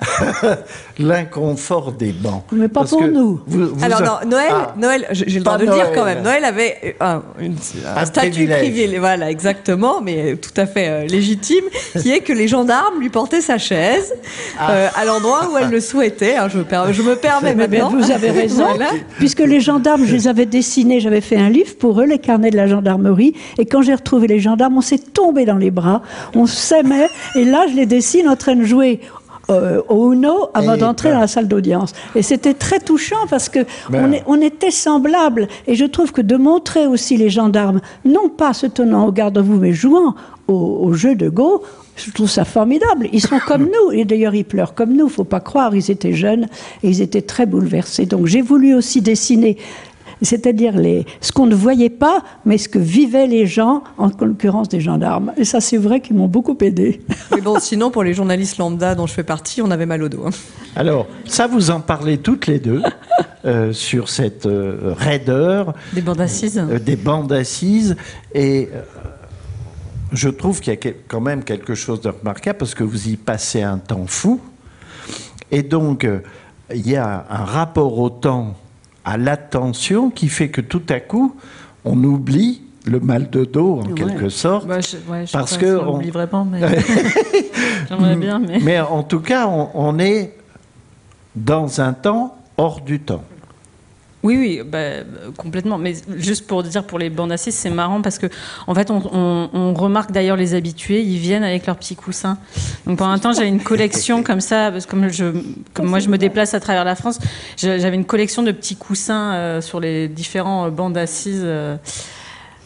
l'inconfort 0.99 1.91
des 1.91 2.11
bancs 2.11 2.43
Mais 2.51 2.67
pas 2.67 2.81
Parce 2.81 2.91
pour 2.91 3.01
nous. 3.07 3.41
vous- 3.47 3.67
vous 3.75 3.83
Alors, 3.83 4.01
a- 4.01 4.05
non, 4.25 4.29
Noël, 4.29 4.47
Ah, 4.51 4.73
Noël 4.77 5.07
j'ai 5.11 5.39
le 5.39 5.43
droit 5.43 5.57
de 5.57 5.65
le 5.65 5.73
dire 5.73 5.91
quand 5.93 6.05
même. 6.05 6.21
Noël 6.23 6.43
avait 6.45 6.95
un, 6.99 7.21
une- 7.39 7.55
un 7.95 8.01
Un 8.01 8.05
statut 8.05 8.29
privilège. 8.31 8.59
privilégié, 8.59 8.99
voilà, 8.99 9.29
exactement, 9.31 10.01
mais 10.01 10.35
tout 10.35 10.51
à 10.57 10.65
fait 10.65 10.87
euh, 10.87 11.05
légitime, 11.07 11.63
qui 11.99 12.11
est 12.11 12.19
que 12.19 12.33
les 12.33 12.47
gendarmes 12.47 12.99
lui 12.99 13.09
portaient 13.09 13.41
sa 13.41 13.57
chaise 13.57 14.13
Ah. 14.59 14.71
euh, 14.71 14.87
à 14.95 15.05
l'endroit 15.05 15.49
où 15.51 15.57
elle 15.57 15.69
le 15.69 15.79
souhaitait. 15.79 16.35
hein, 16.35 16.47
je, 16.49 16.57
me 16.59 16.63
per- 16.63 16.83
je 16.91 17.01
me 17.01 17.15
permets 17.15 17.55
Mais 17.55 17.67
bien, 17.67 17.83
maintenant. 17.85 17.99
vous 17.99 18.11
avez 18.11 18.31
raison, 18.31 18.65
Voilà. 18.69 18.89
puisque 19.17 19.39
les 19.39 19.59
gendarmes, 19.61 20.05
je 20.05 20.13
les 20.13 20.27
avais 20.27 20.45
dessinés, 20.45 20.99
j'avais 20.99 21.21
fait 21.21 21.37
un 21.37 21.49
livre 21.49 21.75
pour 21.77 22.01
eux, 22.01 22.05
les 22.05 22.19
carnets 22.19 22.51
de 22.51 22.57
la 22.57 22.67
gendarmerie, 22.67 23.33
et 23.57 23.65
quand 23.65 23.81
j'ai 23.81 23.95
retrouvé 23.95 24.27
les 24.27 24.39
gendarmes, 24.39 24.77
on 24.77 24.81
s'est 24.81 24.97
tombé 24.99 25.45
dans 25.45 25.57
les 25.57 25.71
bras, 25.71 26.01
on 26.35 26.45
s'aimait, 26.45 27.07
et 27.35 27.45
là, 27.45 27.65
je 27.69 27.75
les 27.75 27.85
dessine 27.85 28.27
en 28.29 28.35
train 28.35 28.55
de 28.55 28.63
jouer 28.63 28.99
euh, 29.49 29.81
au 29.89 30.13
Uno 30.13 30.47
avant 30.53 30.77
d'entrer 30.77 31.09
ben. 31.09 31.15
dans 31.15 31.21
la 31.21 31.27
salle 31.27 31.47
d'audience. 31.47 31.93
Et 32.15 32.21
c'était 32.21 32.53
très 32.53 32.79
touchant 32.79 33.27
parce 33.29 33.49
que 33.49 33.59
Ben. 33.89 34.05
on, 34.07 34.11
est- 34.13 34.23
on 34.25 34.41
était 34.41 34.71
semblables, 34.71 35.47
et 35.67 35.75
je 35.75 35.85
trouve 35.85 36.11
que 36.11 36.21
de 36.21 36.35
montrer 36.37 36.87
aussi 36.87 37.17
les 37.17 37.29
gendarmes, 37.29 37.81
non 38.05 38.29
pas 38.29 38.53
se 38.53 38.67
tenant 38.67 39.05
au 39.07 39.11
garde-à-vous, 39.11 39.57
mais 39.57 39.73
jouant 39.73 40.15
au, 40.47 40.53
au 40.53 40.93
jeu 40.93 41.15
de 41.15 41.29
Go, 41.29 41.61
je 41.95 42.09
trouve 42.11 42.29
ça 42.29 42.43
formidable. 42.45 43.07
Ils 43.13 43.21
sont 43.21 43.39
comme 43.45 43.65
nous, 43.65 43.91
et 43.91 44.03
d'ailleurs 44.05 44.33
ils 44.33 44.45
pleurent 44.45 44.73
comme 44.73 44.93
nous, 44.95 45.09
faut 45.09 45.23
pas 45.25 45.39
croire, 45.39 45.75
ils 45.75 45.91
étaient 45.91 46.13
jeunes 46.13 46.47
et 46.81 46.89
ils 46.89 47.01
étaient 47.01 47.21
très 47.21 47.45
bouleversés. 47.45 48.05
Donc 48.05 48.25
j'ai 48.25 48.41
voulu 48.41 48.73
aussi 48.73 49.01
dessiner, 49.01 49.57
c'est-à-dire 50.21 50.77
les, 50.77 51.05
ce 51.21 51.31
qu'on 51.31 51.45
ne 51.45 51.55
voyait 51.55 51.89
pas, 51.89 52.23
mais 52.45 52.57
ce 52.57 52.69
que 52.69 52.79
vivaient 52.79 53.27
les 53.27 53.45
gens, 53.45 53.83
en 53.97 54.09
l'occurrence 54.21 54.69
des 54.69 54.79
gendarmes. 54.79 55.33
Et 55.37 55.45
ça 55.45 55.59
c'est 55.61 55.77
vrai 55.77 55.99
qu'ils 56.01 56.15
m'ont 56.15 56.27
beaucoup 56.27 56.57
aidé. 56.61 57.01
Mais 57.31 57.41
bon, 57.41 57.59
sinon, 57.59 57.91
pour 57.91 58.03
les 58.03 58.13
journalistes 58.13 58.57
lambda 58.57 58.95
dont 58.95 59.07
je 59.07 59.13
fais 59.13 59.23
partie, 59.23 59.61
on 59.61 59.71
avait 59.71 59.85
mal 59.85 60.03
au 60.03 60.09
dos. 60.09 60.25
hein. 60.25 60.31
Alors, 60.75 61.07
ça, 61.25 61.47
vous 61.47 61.69
en 61.71 61.79
parlez 61.81 62.17
toutes 62.17 62.47
les 62.47 62.59
deux 62.59 62.81
euh, 63.45 63.73
sur 63.73 64.09
cette 64.09 64.45
euh, 64.45 64.93
raideur 64.97 65.73
Des 65.93 66.01
bandes 66.01 66.21
assises. 66.21 66.57
euh, 66.57 66.79
des 66.79 66.95
bandes 66.95 67.31
assises. 67.31 67.95
Et 68.33 68.69
euh, 68.73 68.81
je 70.11 70.29
trouve 70.29 70.59
qu'il 70.61 70.73
y 70.73 70.77
a 70.77 70.91
quand 71.07 71.21
même 71.21 71.43
quelque 71.43 71.75
chose 71.75 72.01
de 72.01 72.09
remarquable 72.09 72.57
parce 72.59 72.73
que 72.75 72.83
vous 72.83 73.07
y 73.09 73.17
passez 73.17 73.61
un 73.61 73.77
temps 73.77 74.05
fou. 74.07 74.39
Et 75.51 75.61
donc, 75.63 76.03
euh, 76.05 76.19
il 76.73 76.87
y 76.89 76.95
a 76.95 77.25
un 77.29 77.45
rapport 77.45 77.99
au 77.99 78.09
temps, 78.09 78.55
à 79.05 79.17
l'attention, 79.17 80.09
qui 80.09 80.29
fait 80.29 80.49
que 80.49 80.61
tout 80.61 80.83
à 80.89 80.99
coup, 80.99 81.35
on 81.85 82.01
oublie 82.03 82.61
le 82.85 82.99
mal 82.99 83.29
de 83.29 83.45
dos, 83.45 83.79
en 83.81 83.87
Ouais. 83.87 83.93
quelque 83.93 84.29
sorte. 84.29 84.67
Bah, 84.67 84.79
je, 84.81 84.97
ouais, 85.11 85.21
je 85.21 85.31
sais 85.31 85.37
Parce 85.37 85.57
que 85.57 85.77
on- 85.77 85.95
oublie 85.95 86.09
vraiment, 86.11 86.45
mais 86.45 86.59
j'aimerais 87.89 88.15
bien. 88.15 88.39
Mais... 88.39 88.59
Mais 88.61 88.79
en 88.79 89.03
tout 89.03 89.19
cas, 89.21 89.47
on, 89.47 89.69
on 89.73 89.99
est 89.99 90.35
dans 91.35 91.81
un 91.81 91.93
temps 91.93 92.37
hors 92.57 92.81
du 92.81 92.99
temps. 92.99 93.23
Oui, 94.23 94.37
oui, 94.37 94.61
bah, 94.65 94.79
complètement. 95.37 95.77
Mais 95.77 95.95
juste 96.17 96.47
pour 96.47 96.63
dire 96.63 96.85
pour 96.85 96.97
les 96.97 97.09
bandes 97.09 97.31
assises, 97.33 97.55
c'est 97.55 97.69
marrant 97.69 98.01
parce 98.01 98.17
que 98.19 98.27
en 98.67 98.73
fait, 98.73 98.89
on, 98.89 99.01
on- 99.13 99.49
on 99.53 99.73
remarque 99.73 100.11
d'ailleurs 100.13 100.37
les 100.37 100.53
habitués, 100.55 101.01
ils 101.01 101.17
viennent 101.17 101.43
avec 101.43 101.65
leurs 101.65 101.75
petits 101.75 101.95
coussins. 101.97 102.37
Donc 102.87 102.97
pendant 102.99 103.11
un 103.11 103.19
temps, 103.19 103.33
j'avais 103.33 103.49
une 103.49 103.61
collection 103.61 104.23
comme 104.23 104.39
ça, 104.41 104.71
parce 104.71 104.85
que 104.85 104.91
comme 104.91 105.09
je, 105.09 105.25
comme 105.73 105.87
moi 105.87 105.99
je 105.99 106.07
me 106.07 106.17
déplace 106.17 106.53
à 106.53 106.61
travers 106.61 106.85
la 106.85 106.95
France, 106.95 107.19
j'avais 107.57 107.95
une 107.95 108.05
collection 108.05 108.43
de 108.43 108.51
petits 108.53 108.77
coussins 108.77 109.33
euh, 109.33 109.61
sur 109.61 109.79
les 109.81 110.07
différents 110.07 110.67
euh, 110.67 110.69
bandes 110.69 110.97
assises. 110.97 111.41
euh, 111.43 111.75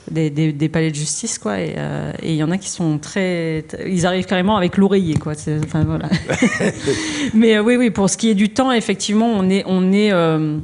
des, 0.10 0.30
des- 0.30 0.54
des 0.54 0.70
palais 0.70 0.90
de 0.90 0.96
justice 0.96 1.38
quoi 1.38 1.60
et 1.60 1.74
euh, 1.78 2.14
il 2.24 2.36
y 2.36 2.42
en 2.44 2.50
a 2.50 2.58
qui 2.58 2.70
sont 2.70 2.98
très 2.98 3.66
ils 3.86 4.06
arrivent 4.06 4.26
carrément 4.26 4.56
avec 4.56 4.78
l'oreiller 4.78 5.16
quoi 5.16 5.34
enfin 5.66 5.84
voilà 5.84 6.08
mais 7.34 7.58
euh, 7.58 7.62
oui 7.62 7.76
oui 7.76 7.90
pour 7.90 8.10
ce 8.10 8.16
qui 8.16 8.30
est 8.30 8.34
du 8.34 8.48
temps 8.48 8.72
effectivement 8.72 9.28
on 9.28 9.50
est 9.50 9.64
on 9.66 9.92
est 9.92 10.14
euh, 10.14 10.60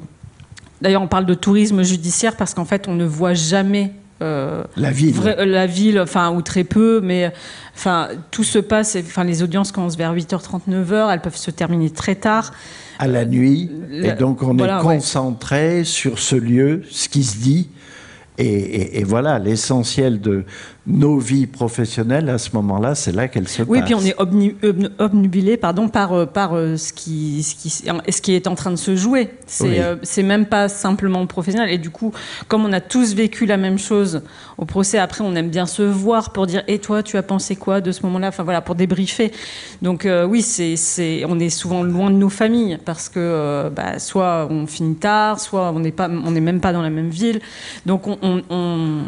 D'ailleurs, 0.84 1.02
on 1.02 1.08
parle 1.08 1.26
de 1.26 1.34
tourisme 1.34 1.82
judiciaire 1.82 2.36
parce 2.36 2.54
qu'en 2.54 2.65
fait, 2.65 2.88
on 2.88 2.93
ne 2.93 3.06
voit 3.06 3.34
jamais 3.34 3.93
euh, 4.22 4.63
La 4.78 4.91
ville. 4.91 5.13
vrai- 5.15 5.36
euh, 5.39 5.46
la 5.46 5.65
ville, 5.65 6.00
enfin, 6.00 6.32
ou 6.32 6.41
très 6.41 6.63
peu, 6.63 7.02
mais 7.02 7.32
enfin, 7.76 8.10
tout 8.32 8.43
se 8.43 8.60
passe. 8.60 8.96
Enfin, 8.98 9.24
les 9.24 9.41
audiences 9.43 9.72
commencent 9.72 9.98
vers 9.98 10.13
8h30, 10.13 10.62
9h, 10.69 11.12
elles 11.12 11.22
peuvent 11.22 11.36
se 11.36 11.52
terminer 11.52 11.89
très 11.89 12.15
tard. 12.15 12.52
à 13.00 13.08
la 13.08 13.26
nuit. 13.26 13.72
La- 13.89 14.10
et 14.10 14.17
donc, 14.17 14.43
on 14.43 14.54
voilà, 14.54 14.80
est 14.80 14.86
ouais. 14.86 14.96
concentré 14.98 15.84
sur 15.84 16.19
ce 16.19 16.36
lieu, 16.36 16.84
ce 16.91 17.10
qui 17.10 17.24
se 17.24 17.38
dit. 17.39 17.69
Et, 18.38 18.46
et- 18.46 19.00
et 19.00 19.04
voilà, 19.04 19.39
l'essentiel 19.39 20.22
de 20.22 20.43
nos 20.86 21.17
vies 21.17 21.48
professionnelles, 21.48 22.28
à 22.30 22.38
ce 22.38 22.50
moment-là, 22.56 22.93
c'est 22.93 23.13
là 23.13 23.30
qu'elles 23.30 23.48
se 23.48 23.62
Oui, 23.63 23.80
passent. 23.80 23.86
puis 23.86 23.96
on 23.96 24.02
est 24.02 24.19
obnu- 24.19 24.56
obnu- 24.63 24.89
obnubilé 25.00 25.56
pardon, 25.56 25.88
par, 25.88 26.12
euh, 26.12 26.26
par 26.26 26.54
euh, 26.58 26.76
ce, 26.76 26.91
qui, 26.91 27.41
ce, 27.41 27.56
qui, 27.56 27.69
ce 27.69 28.22
qui 28.22 28.34
est 28.36 28.48
en 28.48 28.56
train 28.56 28.69
de 28.72 28.76
se 28.76 28.93
jouer. 28.98 29.30
C'est 29.48 29.63
Oui. 29.63 29.76
euh, 29.80 29.96
même 30.28 30.46
pas 30.46 30.67
simplement 30.67 31.26
professionnel. 31.26 31.69
Et 31.69 31.78
du 31.78 31.89
coup, 31.89 32.12
comme 32.50 32.65
on 32.65 32.74
a 32.74 32.82
tous 32.82 33.13
vécu 33.15 33.46
la 33.46 33.56
même 33.56 33.78
chose 33.80 34.24
au 34.58 34.65
procès, 34.65 34.98
après, 34.98 35.24
on 35.24 35.34
aime 35.36 35.50
bien 35.50 35.65
se 35.67 35.84
voir 35.84 36.34
pour 36.34 36.48
dire 36.48 36.63
Et 36.67 36.80
toi, 36.80 37.02
tu 37.02 37.15
as 37.15 37.24
pensé 37.24 37.56
quoi 37.56 37.80
de 37.80 37.93
ce 37.93 38.04
moment-là? 38.06 38.28
Enfin 38.28 38.43
voilà, 38.43 38.60
pour 38.60 38.76
débriefer. 38.76 39.32
Donc 39.82 40.06
euh, 40.06 40.26
oui, 40.26 40.41
c'est 40.41 41.24
on 41.30 41.39
est 41.39 41.50
souvent 41.50 41.84
loin 41.84 42.12
de 42.12 42.17
nos 42.17 42.30
familles 42.30 42.78
parce 42.84 43.08
que 43.08 43.19
euh, 43.19 43.69
bah, 43.69 44.00
soit 44.00 44.48
on 44.50 44.67
finit 44.67 44.96
tard, 44.96 45.39
soit 45.39 45.72
on 45.74 45.80
n'est 45.80 46.41
même 46.41 46.60
pas 46.60 46.74
dans 46.74 46.82
la 46.82 46.89
même 46.89 47.10
ville. 47.10 47.39
Donc 47.86 48.06
on- 48.08 48.17
on- 48.50 49.04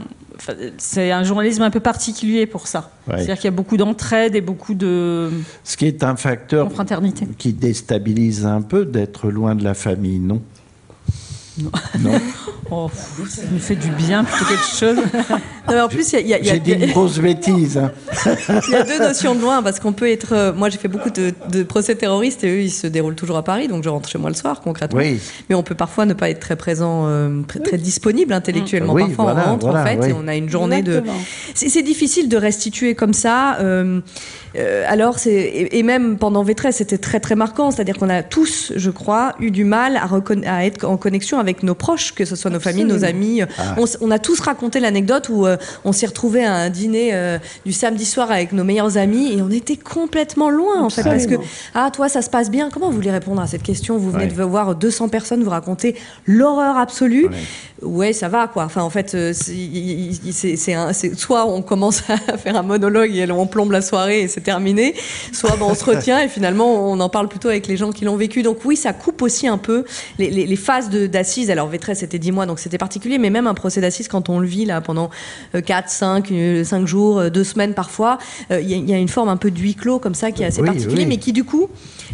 c'est 0.77 1.11
un 1.11 1.23
journalisme 1.23 1.61
un 1.61 1.69
peu 1.69 1.79
particulier 1.79 2.45
pour 2.45 2.67
ça. 2.67 2.91
Ouais. 3.07 3.15
C'est-à-dire 3.17 3.35
qu'il 3.35 3.45
y 3.45 3.47
a 3.47 3.51
beaucoup 3.51 3.77
d'entraide 3.77 4.35
et 4.35 4.41
beaucoup 4.41 4.73
de 4.73 5.29
Ce 5.63 5.77
qui 5.77 5.85
est 5.85 6.03
un 6.03 6.15
facteur 6.15 6.69
qui 7.37 7.53
déstabilise 7.53 8.45
un 8.45 8.61
peu 8.61 8.85
d'être 8.85 9.29
loin 9.29 9.55
de 9.55 9.63
la 9.63 9.73
famille, 9.73 10.19
non? 10.19 10.41
Non. 11.59 11.71
Oh, 12.71 12.89
pff, 12.89 13.29
ça 13.29 13.41
nous 13.51 13.59
fait 13.59 13.75
du 13.75 13.89
bien 13.91 14.23
plutôt 14.23 14.45
quelque 14.45 14.75
chose. 14.75 14.97
Non, 15.67 15.73
mais 15.73 15.81
en 15.81 15.87
plus, 15.87 16.13
il 16.13 16.27
y 16.27 16.33
a- 16.33 16.41
J'ai 16.43 16.59
dit 16.59 16.73
une 16.73 16.87
grosse 16.91 17.17
bêtise. 17.19 17.77
hein. 17.77 17.91
Il 18.67 18.71
y 18.71 18.75
a 18.75 18.83
deux 18.83 18.99
notions 18.99 19.33
de 19.35 19.41
loin 19.41 19.61
parce 19.63 19.79
qu'on 19.79 19.93
peut 19.93 20.09
être. 20.09 20.33
euh, 20.33 20.53
moi, 20.53 20.69
j'ai 20.69 20.77
fait 20.79 20.87
beaucoup 20.87 21.09
de, 21.09 21.31
de 21.51 21.63
procès 21.63 21.95
terroristes 21.95 22.43
et 22.43 22.49
eux, 22.49 22.61
ils 22.61 22.69
se 22.71 22.85
déroulent 22.87 23.15
toujours 23.15 23.37
à 23.37 23.43
Paris, 23.43 23.67
donc 23.67 23.83
je 23.83 23.89
rentre 23.89 24.07
chez 24.09 24.17
moi 24.19 24.29
le 24.29 24.35
soir 24.35 24.61
concrètement. 24.61 24.99
Oui. 24.99 25.19
Mais 25.49 25.55
on 25.55 25.63
peut 25.63 25.73
parfois 25.75 26.05
ne 26.05 26.13
pas 26.13 26.29
être 26.29 26.39
très 26.39 26.55
présent, 26.55 27.05
euh, 27.07 27.41
très, 27.47 27.59
très 27.59 27.77
disponible 27.77 28.33
intellectuellement. 28.33 28.93
Oui, 28.93 29.05
parfois, 29.07 29.33
voilà, 29.33 29.47
on 29.47 29.51
rentre 29.53 29.65
voilà, 29.67 29.81
en 29.81 29.85
fait 29.85 29.97
oui. 30.01 30.09
et 30.09 30.13
on 30.13 30.27
a 30.27 30.35
une 30.35 30.49
journée 30.49 30.81
de. 30.83 30.91
Exactement. 30.97 31.17
C'est 31.55 31.69
c'est 31.69 31.83
difficile 31.83 32.29
de 32.29 32.37
restituer 32.37 32.93
comme 32.95 33.13
ça. 33.13 33.57
euh, 33.59 34.01
alors, 34.87 35.19
c'est 35.19 35.31
et, 35.33 35.77
et 35.79 35.83
même 35.83 36.17
pendant 36.17 36.43
V13, 36.43 36.71
c'était 36.71 36.97
très 36.97 37.19
très 37.19 37.35
marquant. 37.35 37.71
C'est-à-dire 37.71 37.97
qu'on 37.97 38.09
a 38.09 38.23
tous, 38.23 38.71
je 38.75 38.89
crois, 38.91 39.35
eu 39.39 39.51
du 39.51 39.63
mal 39.65 39.97
à, 39.97 40.05
reconna- 40.05 40.47
à 40.47 40.65
être 40.65 40.85
en 40.85 40.97
connexion 40.97 41.39
avec 41.39 41.63
nos 41.63 41.75
proches, 41.75 42.13
que 42.13 42.25
ce 42.25 42.35
soit 42.35 42.51
nos 42.51 42.59
familles, 42.59 42.85
nos 42.85 43.03
amis. 43.03 43.41
Ah. 43.57 43.75
On, 44.01 44.11
a 44.11 44.19
tous 44.19 44.39
raconté 44.39 44.79
l'anecdote 44.79 45.29
où 45.29 45.45
euh, 45.45 45.57
on 45.83 45.91
s'est 45.91 46.05
retrouvé 46.05 46.45
à 46.45 46.53
un 46.53 46.69
dîner 46.69 47.09
euh, 47.13 47.37
du 47.65 47.73
samedi 47.73 48.05
soir 48.05 48.31
avec 48.31 48.51
nos 48.51 48.63
meilleurs 48.63 48.97
amis 48.97 49.33
et 49.37 49.41
on 49.41 49.49
était 49.49 49.77
complètement 49.77 50.49
loin 50.49 50.81
en 50.81 50.89
fait 50.89 51.03
parce 51.03 51.25
que 51.27 51.35
ah 51.73 51.89
toi 51.91 52.07
ça 52.09 52.21
se 52.21 52.29
passe 52.29 52.49
bien. 52.51 52.69
Comment 52.71 52.87
vous 52.89 52.95
voulez 52.95 53.11
répondre 53.11 53.41
à 53.41 53.47
cette 53.47 53.63
question? 53.63 53.97
Vous 53.97 54.11
venez 54.11 54.25
Ouais. 54.25 54.31
de 54.31 54.43
voir 54.43 54.75
200 54.75 55.09
personnes 55.09 55.43
vous 55.43 55.49
raconter 55.49 55.95
l'horreur 56.25 56.77
absolue. 56.77 57.27
Ouais. 57.27 57.33
Ouais, 57.81 58.13
ça 58.13 58.29
va 58.29 58.47
quoi. 58.47 58.63
Enfin, 58.63 58.81
en 58.81 58.89
fait, 58.89 59.13
euh, 59.15 59.33
c'est- 59.33 59.51
il- 59.51 60.11
il- 60.25 60.33
c'est 60.33 60.55
c'est 60.55 60.73
un- 60.73 60.93
c'est- 60.93 61.15
soit 61.19 61.45
on 61.45 61.61
commence 61.61 62.03
à 62.09 62.37
faire 62.37 62.55
un 62.55 62.63
monologue 62.63 63.15
et 63.15 63.29
on 63.31 63.47
plombe 63.47 63.71
la 63.71 63.81
soirée 63.81 64.21
et 64.21 64.27
c'est 64.27 64.41
terminé, 64.45 64.95
soit 65.33 65.57
ben, 65.57 65.63
on 65.65 65.75
se 65.75 65.83
retient 65.83 66.21
et 66.21 66.29
finalement 66.29 66.89
on 66.89 66.97
en 67.01 67.09
parle 67.09 67.27
plutôt 67.27 67.49
avec 67.49 67.67
les 67.67 67.75
gens 67.75 67.91
qui 67.91 68.05
l'ont 68.05 68.15
vécu. 68.15 68.43
Donc 68.43 68.59
oui, 68.63 68.77
ça 68.77 68.93
coupe 68.93 69.21
aussi 69.21 69.47
un 69.47 69.57
peu 69.57 69.83
les, 70.19 70.29
les- 70.29 70.45
les 70.45 70.55
phases 70.55 70.89
d'assises. 70.89 71.51
Alors 71.51 71.69
V13 71.69 71.95
c'était 71.95 72.19
10 72.19 72.31
mois, 72.31 72.45
donc 72.45 72.59
c'était 72.59 72.77
particulier, 72.77 73.17
mais 73.17 73.29
même 73.29 73.47
un 73.47 73.53
procès 73.55 73.81
d'assises 73.81 74.07
quand 74.07 74.29
on 74.29 74.39
le 74.39 74.47
vit 74.47 74.63
là 74.65 74.79
pendant 74.79 75.09
4, 75.65 75.89
5, 75.89 76.31
5 76.63 76.85
jours, 76.87 77.29
2 77.29 77.43
semaines 77.43 77.73
parfois, 77.73 78.19
euh, 78.51 78.61
il 78.61 78.69
y, 78.69 78.73
a- 78.73 78.77
il 78.77 78.89
y 78.89 78.93
a 78.93 78.97
une 78.97 79.09
forme 79.09 79.29
un 79.29 79.37
peu 79.37 79.51
de 79.51 79.59
huis 79.59 79.75
clos 79.75 79.99
comme 79.99 80.15
ça 80.15 80.31
qui 80.31 80.43
est 80.43 80.45
assez 80.45 80.61
Oui, 80.61 80.67
particulier, 80.67 80.99
oui. 81.03 81.05
mais 81.07 81.17
qui 81.17 81.33
du 81.33 81.43
coup 81.43 81.67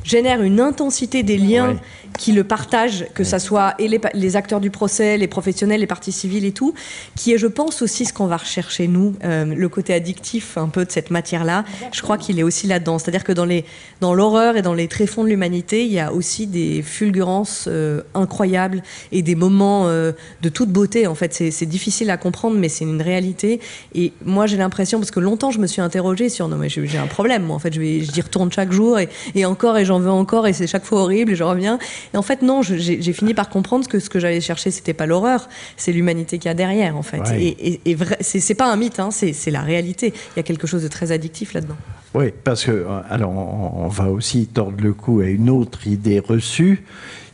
génère 0.04 0.42
une 0.42 0.60
intensité 0.62 1.22
des 1.24 1.38
liens 1.38 1.70
Ouais. 1.74 1.76
Qui 2.18 2.32
le 2.32 2.44
partagent, 2.44 3.06
que 3.14 3.24
ça 3.24 3.40
soit 3.40 3.74
et 3.80 3.88
les, 3.88 4.36
acteurs 4.36 4.60
du 4.60 4.70
procès, 4.70 5.18
les 5.18 5.28
professionnels 5.28 5.80
les 5.80 5.88
parties 5.88 6.12
civiles 6.12 6.46
et 6.46 6.52
tout, 6.52 6.74
qui 7.16 7.34
est, 7.34 7.38
je 7.38 7.48
pense, 7.48 7.82
aussi 7.82 8.06
ce 8.06 8.14
qu'on 8.14 8.28
va 8.28 8.38
rechercher, 8.38 8.88
nous, 8.88 9.16
euh, 9.24 9.46
le 9.46 9.70
côté 9.70 9.94
addictif 9.94 10.58
un 10.58 10.68
peu 10.68 10.86
de 10.86 10.92
cette 10.92 11.12
matière-là. 11.12 11.66
Je 11.92 12.02
crois 12.02 12.18
qu'il 12.18 12.40
est 12.40 12.44
aussi 12.44 12.68
là-dedans. 12.68 13.00
C'est-à-dire 13.00 13.24
que 13.24 13.32
dans, 13.32 13.46
les, 13.46 13.66
dans 14.00 14.14
l'horreur 14.14 14.58
et 14.58 14.62
dans 14.62 14.74
les 14.74 14.88
tréfonds 14.88 15.24
de 15.24 15.30
l'humanité, 15.30 15.86
il 15.86 15.92
y 15.92 16.00
a 16.00 16.14
aussi 16.14 16.48
des 16.48 16.82
fulgurances 16.82 17.66
euh, 17.68 18.02
incroyables 18.14 18.84
et 19.12 19.22
des 19.22 19.36
moments 19.36 19.88
euh, 19.88 20.12
de 20.42 20.50
toute 20.50 20.70
beauté. 20.70 21.08
En 21.08 21.16
fait, 21.16 21.34
c'est, 21.34 21.66
difficile 21.66 22.10
à 22.10 22.18
comprendre, 22.18 22.58
mais 22.58 22.70
c'est 22.70 22.84
une 22.84 23.02
réalité. 23.02 23.60
Et 23.96 24.14
moi, 24.26 24.46
j'ai 24.46 24.58
l'impression, 24.58 25.00
parce 25.00 25.12
que 25.12 25.20
longtemps, 25.20 25.52
je 25.52 25.60
me 25.60 25.68
suis 25.68 25.82
interrogée 25.82 26.30
sur 26.30 26.48
non, 26.48 26.58
mais 26.58 26.70
j'ai 26.70 26.98
un 26.98 27.08
problème. 27.08 27.44
Moi, 27.44 27.56
en 27.56 27.60
fait, 27.60 27.74
je 27.74 27.80
vais, 27.80 28.02
j'y 28.02 28.22
retourne 28.22 28.52
chaque 28.52 28.72
jour 28.72 29.00
et, 29.00 29.10
et 29.36 29.46
encore, 29.46 29.78
et 29.78 29.86
j'en 29.86 30.00
veux 30.00 30.12
encore, 30.12 30.48
et 30.48 30.54
c'est 30.54 30.68
chaque 30.68 30.86
fois 30.86 31.02
horrible, 31.02 31.32
et 31.32 31.36
je 31.36 31.44
reviens. 31.44 31.80
Et 32.14 32.18
en 32.18 32.22
fait, 32.22 32.42
non, 32.42 32.62
j'ai, 32.62 33.14
fini 33.14 33.34
par 33.34 33.50
comprendre 33.50 33.88
que 33.88 34.00
ce 34.00 34.10
que 34.10 34.20
j'allais 34.20 34.42
chercher, 34.42 34.72
c'était 34.72 34.94
pas 34.94 35.06
l'horreur, 35.06 35.50
c'est 35.78 35.92
l'humanité 35.92 36.38
qu'il 36.38 36.50
y 36.50 36.52
a 36.52 36.56
derrière, 36.56 36.98
en 36.98 37.04
fait. 37.04 37.20
Ouais. 37.20 37.44
Et, 37.44 37.82
et, 37.86 37.92
et 37.92 37.98
c'est, 38.22 38.56
pas 38.56 38.72
un 38.72 38.76
mythe, 38.76 39.00
hein, 39.00 39.10
c'est, 39.12 39.52
la 39.52 39.62
réalité. 39.62 40.14
Il 40.36 40.38
y 40.38 40.40
a 40.40 40.44
quelque 40.44 40.68
chose 40.68 40.84
de 40.84 40.88
très 40.88 41.12
addictif 41.12 41.54
là-dedans. 41.54 41.78
Oui, 42.14 42.34
parce 42.44 42.66
que, 42.66 42.72
euh, 42.72 43.00
alors, 43.10 43.32
on, 43.32 43.86
on 43.86 43.88
va 43.88 44.10
aussi 44.10 44.48
tordre 44.48 44.84
le 44.84 44.94
cou 44.94 45.22
à 45.22 45.26
une 45.26 45.50
autre 45.50 45.88
idée 45.88 46.20
reçue, 46.20 46.84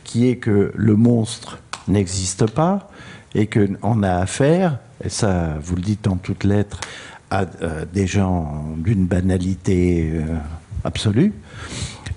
qui 0.04 0.28
est 0.28 0.36
que 0.36 0.72
le 0.74 0.96
monstre 0.96 1.58
n'existe 1.88 2.46
pas 2.50 2.90
et 3.34 3.46
qu'on 3.46 4.02
a 4.02 4.16
affaire, 4.16 4.78
et 5.04 5.08
ça, 5.08 5.56
vous 5.62 5.76
le 5.76 5.82
dites 5.82 6.06
en 6.06 6.16
toutes 6.16 6.44
lettres, 6.44 6.80
à 7.30 7.44
euh, 7.62 7.84
des 7.92 8.06
gens 8.06 8.64
d'une 8.76 9.06
banalité 9.06 10.10
euh, 10.14 10.24
absolue. 10.84 11.32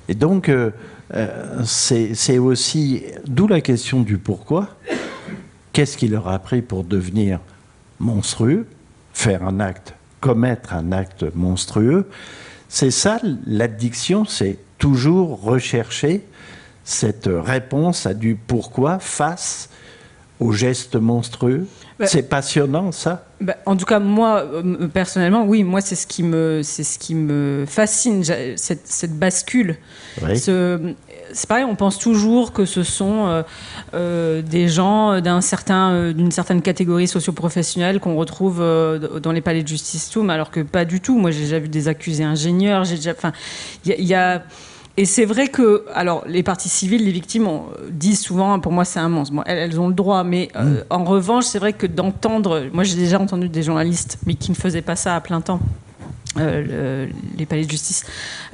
Et 0.08 0.16
donc, 0.16 0.50
euh, 0.50 0.72
euh, 1.14 1.64
c'est 1.66 2.38
aussi, 2.38 3.04
d'où 3.26 3.48
la 3.48 3.62
question 3.62 4.02
du 4.02 4.18
pourquoi. 4.18 4.70
Qu'est-ce 5.74 5.98
qui 5.98 6.08
leur 6.08 6.28
a 6.28 6.40
pris 6.40 6.62
pour 6.62 6.84
devenir 6.84 7.40
monstrueux, 8.00 8.68
faire 9.14 9.44
un 9.44 9.60
acte, 9.60 9.94
commettre 10.20 10.74
un 10.74 10.92
acte 10.92 11.26
monstrueux? 11.36 12.08
C'est 12.70 12.92
ça 12.92 13.20
l'addiction, 13.46 14.26
c'est 14.26 14.58
toujours 14.78 15.42
rechercher 15.42 16.26
cette 16.84 17.30
réponse 17.32 18.06
à 18.06 18.14
du 18.14 18.36
pourquoi 18.36 19.00
face 19.00 19.70
au 20.40 20.52
geste 20.52 20.96
monstrueux. 20.96 21.68
Bah, 22.02 22.08
c'est 22.08 22.24
passionnant 22.28 22.92
ça? 22.92 23.26
Bah, 23.40 23.56
en 23.66 23.76
tout 23.78 23.86
cas, 23.86 24.00
moi, 24.00 24.44
euh, 24.54 24.88
personnellement, 24.88 25.46
oui, 25.46 25.64
moi, 25.64 25.82
c'est 25.82 25.96
ce 25.96 26.06
qui 26.08 26.24
me, 26.24 26.62
c'est 26.64 26.84
ce 26.84 27.00
qui 27.00 27.16
me 27.16 27.66
fascine, 27.68 28.24
cette, 28.24 28.86
cette 28.88 29.18
bascule. 29.18 29.78
Oui. 30.24 30.38
Ce- 30.38 30.94
C'est 31.34 31.48
pareil, 31.48 31.64
on 31.64 31.76
pense 31.76 31.98
toujours 31.98 32.52
que 32.52 32.66
ce 32.66 32.84
sont 32.84 33.28
euh, 33.28 33.44
euh, 33.94 34.42
des 34.42 34.68
gens 34.68 35.22
d'un 35.22 35.40
certain, 35.40 35.92
euh, 35.92 36.12
d'une 36.14 36.30
certaine 36.32 36.62
catégorie 36.62 37.08
socio-professionnelle 37.08 38.02
qu'on 38.02 38.18
retrouve 38.18 38.60
dans 38.60 39.32
les 39.32 39.40
palais 39.42 39.64
de 39.64 39.68
justice, 39.68 40.10
tout, 40.10 40.24
mais 40.24 40.34
alors 40.34 40.52
que 40.52 40.60
pas 40.60 40.84
du 40.84 41.00
tout. 41.00 41.18
Moi, 41.18 41.32
j'ai 41.32 41.42
déjà 41.42 41.60
vu 41.60 41.70
des 41.70 41.88
accusés 41.88 42.26
ingénieurs. 42.26 42.84
J'ai 42.84 42.96
déjà, 42.98 43.12
enfin, 43.12 43.32
il 43.86 43.92
y 43.92 43.94
a- 43.94 43.98
il 43.98 44.06
y 44.06 44.14
a 44.14 44.44
et 44.98 45.06
c'est 45.06 45.26
vrai 45.26 45.48
que, 45.48 45.86
alors, 45.94 46.24
les 46.28 46.44
parties 46.44 46.70
civiles, 46.70 47.06
les 47.06 47.12
victimes 47.12 47.48
on, 47.48 47.66
disent 47.90 48.20
souvent, 48.22 48.60
pour 48.60 48.72
moi, 48.72 48.86
c'est 48.86 49.00
un 49.00 49.10
monstre. 49.10 49.34
Bon, 49.36 49.44
elles, 49.46 49.58
elles 49.58 49.80
ont 49.80 49.88
le 49.88 49.94
droit, 49.94 50.24
mais 50.24 50.50
euh, 50.56 50.84
en 50.90 51.04
revanche, 51.06 51.46
c'est 51.46 51.60
vrai 51.60 51.74
que 51.74 51.88
d'entendre, 51.88 52.68
moi, 52.74 52.84
j'ai 52.84 52.96
déjà 52.96 53.20
entendu 53.20 53.48
des 53.50 53.64
journalistes, 53.64 54.18
mais 54.26 54.36
qui 54.36 54.52
ne 54.52 54.56
faisaient 54.56 54.82
pas 54.82 54.96
ça 54.96 55.16
à 55.16 55.22
plein 55.22 55.42
temps. 55.42 55.60
euh, 56.38 57.06
le- 57.08 57.14
les 57.38 57.46
palais 57.46 57.66
de 57.66 57.70
justice 57.72 58.06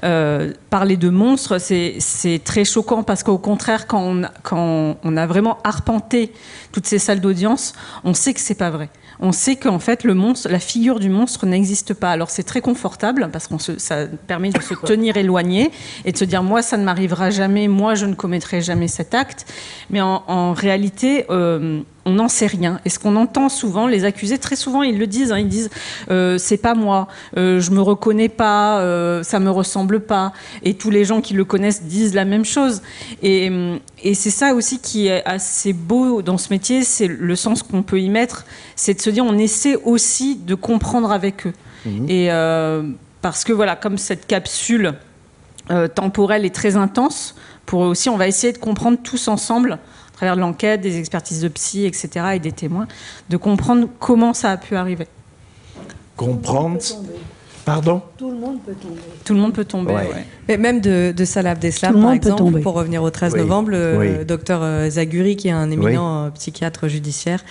euh, 0.03 0.51
parler 0.71 0.97
de 0.97 1.09
monstres 1.09 1.59
c'est 1.59 2.41
très 2.43 2.65
choquant 2.65 3.03
parce 3.03 3.21
qu'au 3.21 3.37
contraire 3.37 3.85
quand 3.85 4.01
on, 4.01 4.23
a- 4.23 4.31
quand 4.41 4.97
on 5.03 5.15
a 5.15 5.27
vraiment 5.27 5.59
arpenté 5.63 6.31
toutes 6.71 6.87
ces 6.87 6.97
salles 6.97 7.21
d'audience 7.21 7.73
on 8.03 8.15
sait 8.15 8.33
que 8.33 8.39
c'est 8.39 8.55
pas 8.57 8.71
vrai 8.71 8.89
on 9.19 9.31
sait 9.31 9.55
qu'en 9.55 9.79
fait 9.79 10.03
le 10.03 10.13
monstre 10.13 10.49
la 10.49 10.59
figure 10.59 10.99
du 10.99 11.09
monstre 11.09 11.45
n'existe 11.45 11.93
pas. 11.93 12.11
Alors 12.11 12.29
c'est 12.29 12.43
très 12.43 12.61
confortable 12.61 13.29
parce 13.31 13.47
qu'on 13.47 13.59
ça 13.59 14.07
permet 14.27 14.49
de 14.49 14.61
se 14.61 14.73
tenir 14.73 15.17
éloigné 15.17 15.71
et 16.05 16.11
de 16.11 16.17
se 16.17 16.25
dire 16.25 16.43
moi 16.43 16.61
ça 16.61 16.77
ne 16.77 16.83
m'arrivera 16.83 17.29
jamais 17.29 17.67
moi 17.67 17.95
je 17.95 18.05
ne 18.05 18.13
commettrai 18.13 18.61
jamais 18.61 18.87
cet 18.87 19.13
acte. 19.13 19.51
Mais 19.89 20.01
en, 20.01 20.23
en 20.27 20.53
réalité 20.53 21.25
euh, 21.29 21.81
on 22.07 22.11
n'en 22.11 22.29
sait 22.29 22.47
rien. 22.47 22.79
Et 22.85 22.89
ce 22.89 22.99
qu'on 22.99 23.17
entend 23.17 23.49
souvent, 23.49 23.85
les 23.85 24.05
accusés, 24.05 24.37
très 24.37 24.55
souvent, 24.55 24.81
ils 24.81 24.97
le 24.97 25.07
disent. 25.07 25.33
hein, 25.33 25.39
ils 25.39 25.49
disent 25.49 25.69
euh, 26.09 26.37
c'est 26.37 26.57
pas 26.57 26.73
moi, 26.73 27.09
euh, 27.35 27.59
je 27.59 27.71
me 27.71 27.81
reconnais 27.81 28.29
pas, 28.29 28.79
euh, 28.79 29.23
ça 29.23 29.39
me 29.39 29.51
ressemble 29.51 29.99
pas. 29.99 30.31
Et 30.63 30.75
tous 30.75 30.89
les 30.89 31.03
gens 31.03 31.19
qui 31.19 31.33
le 31.33 31.43
connaissent 31.43 31.83
disent 31.83 32.15
la 32.15 32.23
même 32.23 32.45
chose. 32.45 32.81
Et, 33.21 33.51
et 34.03 34.13
c'est 34.13 34.29
ça 34.29 34.53
aussi 34.53 34.79
qui 34.79 35.07
est 35.07 35.23
assez 35.25 35.73
beau 35.73 36.21
dans 36.21 36.37
ce 36.37 36.47
métier, 36.49 36.83
c'est 36.83 37.07
le 37.07 37.35
sens 37.35 37.61
qu'on 37.61 37.83
peut 37.83 37.99
y 37.99 38.09
mettre, 38.09 38.45
c'est 38.77 38.93
de 38.93 39.01
se 39.01 39.09
dire 39.09 39.25
on 39.25 39.37
essaie 39.37 39.75
aussi 39.75 40.37
de 40.37 40.55
comprendre 40.55 41.11
avec 41.11 41.45
eux. 41.45 41.53
Et 42.09 42.31
euh, 42.31 42.83
parce 43.21 43.43
que 43.43 43.53
voilà, 43.53 43.75
comme 43.75 43.97
cette 43.97 44.27
capsule 44.27 44.93
temporelle 45.95 46.45
est 46.45 46.55
très 46.55 46.77
intense, 46.77 47.35
pour 47.65 47.83
eux 47.83 47.87
aussi, 47.87 48.09
on 48.09 48.15
va 48.17 48.27
essayer 48.27 48.53
de 48.53 48.57
comprendre 48.57 48.97
tous 49.03 49.27
ensemble, 49.27 49.79
travers 50.17 50.35
de 50.35 50.41
l'enquête, 50.41 50.81
des 50.81 50.97
expertises 50.97 51.41
de 51.41 51.47
psy, 51.47 51.85
etc., 51.85 52.09
et 52.33 52.39
des 52.39 52.51
témoins, 52.51 52.87
de 53.29 53.37
comprendre 53.37 53.87
comment 53.99 54.33
ça 54.33 54.51
a 54.51 54.57
pu 54.57 54.75
arriver. 54.75 55.07
Comprendre. 56.15 56.81
Pardon 57.67 58.01
Tout 58.17 58.31
le 58.31 58.37
monde 58.37 58.59
peut 58.65 58.73
tomber. 58.81 58.95
Tout 59.25 59.33
le 59.33 59.39
monde 59.41 59.53
peut 59.53 59.65
tomber. 59.65 59.91
Ouais. 59.93 59.99
ouais. 60.07 60.25
Mais 60.47 60.55
même 60.55 60.79
de, 60.79 61.13
de 61.15 61.25
Salah 61.25 61.51
Abdeslam, 61.51 62.01
par 62.01 62.13
exemple, 62.13 62.37
tomber. 62.37 62.61
pour 62.61 62.73
revenir 62.75 63.03
au 63.03 63.09
13 63.09 63.33
Oui. 63.33 63.39
novembre, 63.41 63.71
le 63.71 63.97
Oui. 63.97 64.25
docteur 64.25 64.61
euh, 64.63 64.89
Zaguri, 64.89 65.35
qui 65.35 65.49
est 65.49 65.51
un 65.51 65.69
éminent 65.69 66.27
euh, 66.27 66.29
psychiatre 66.29 66.87
judiciaire, 66.87 67.43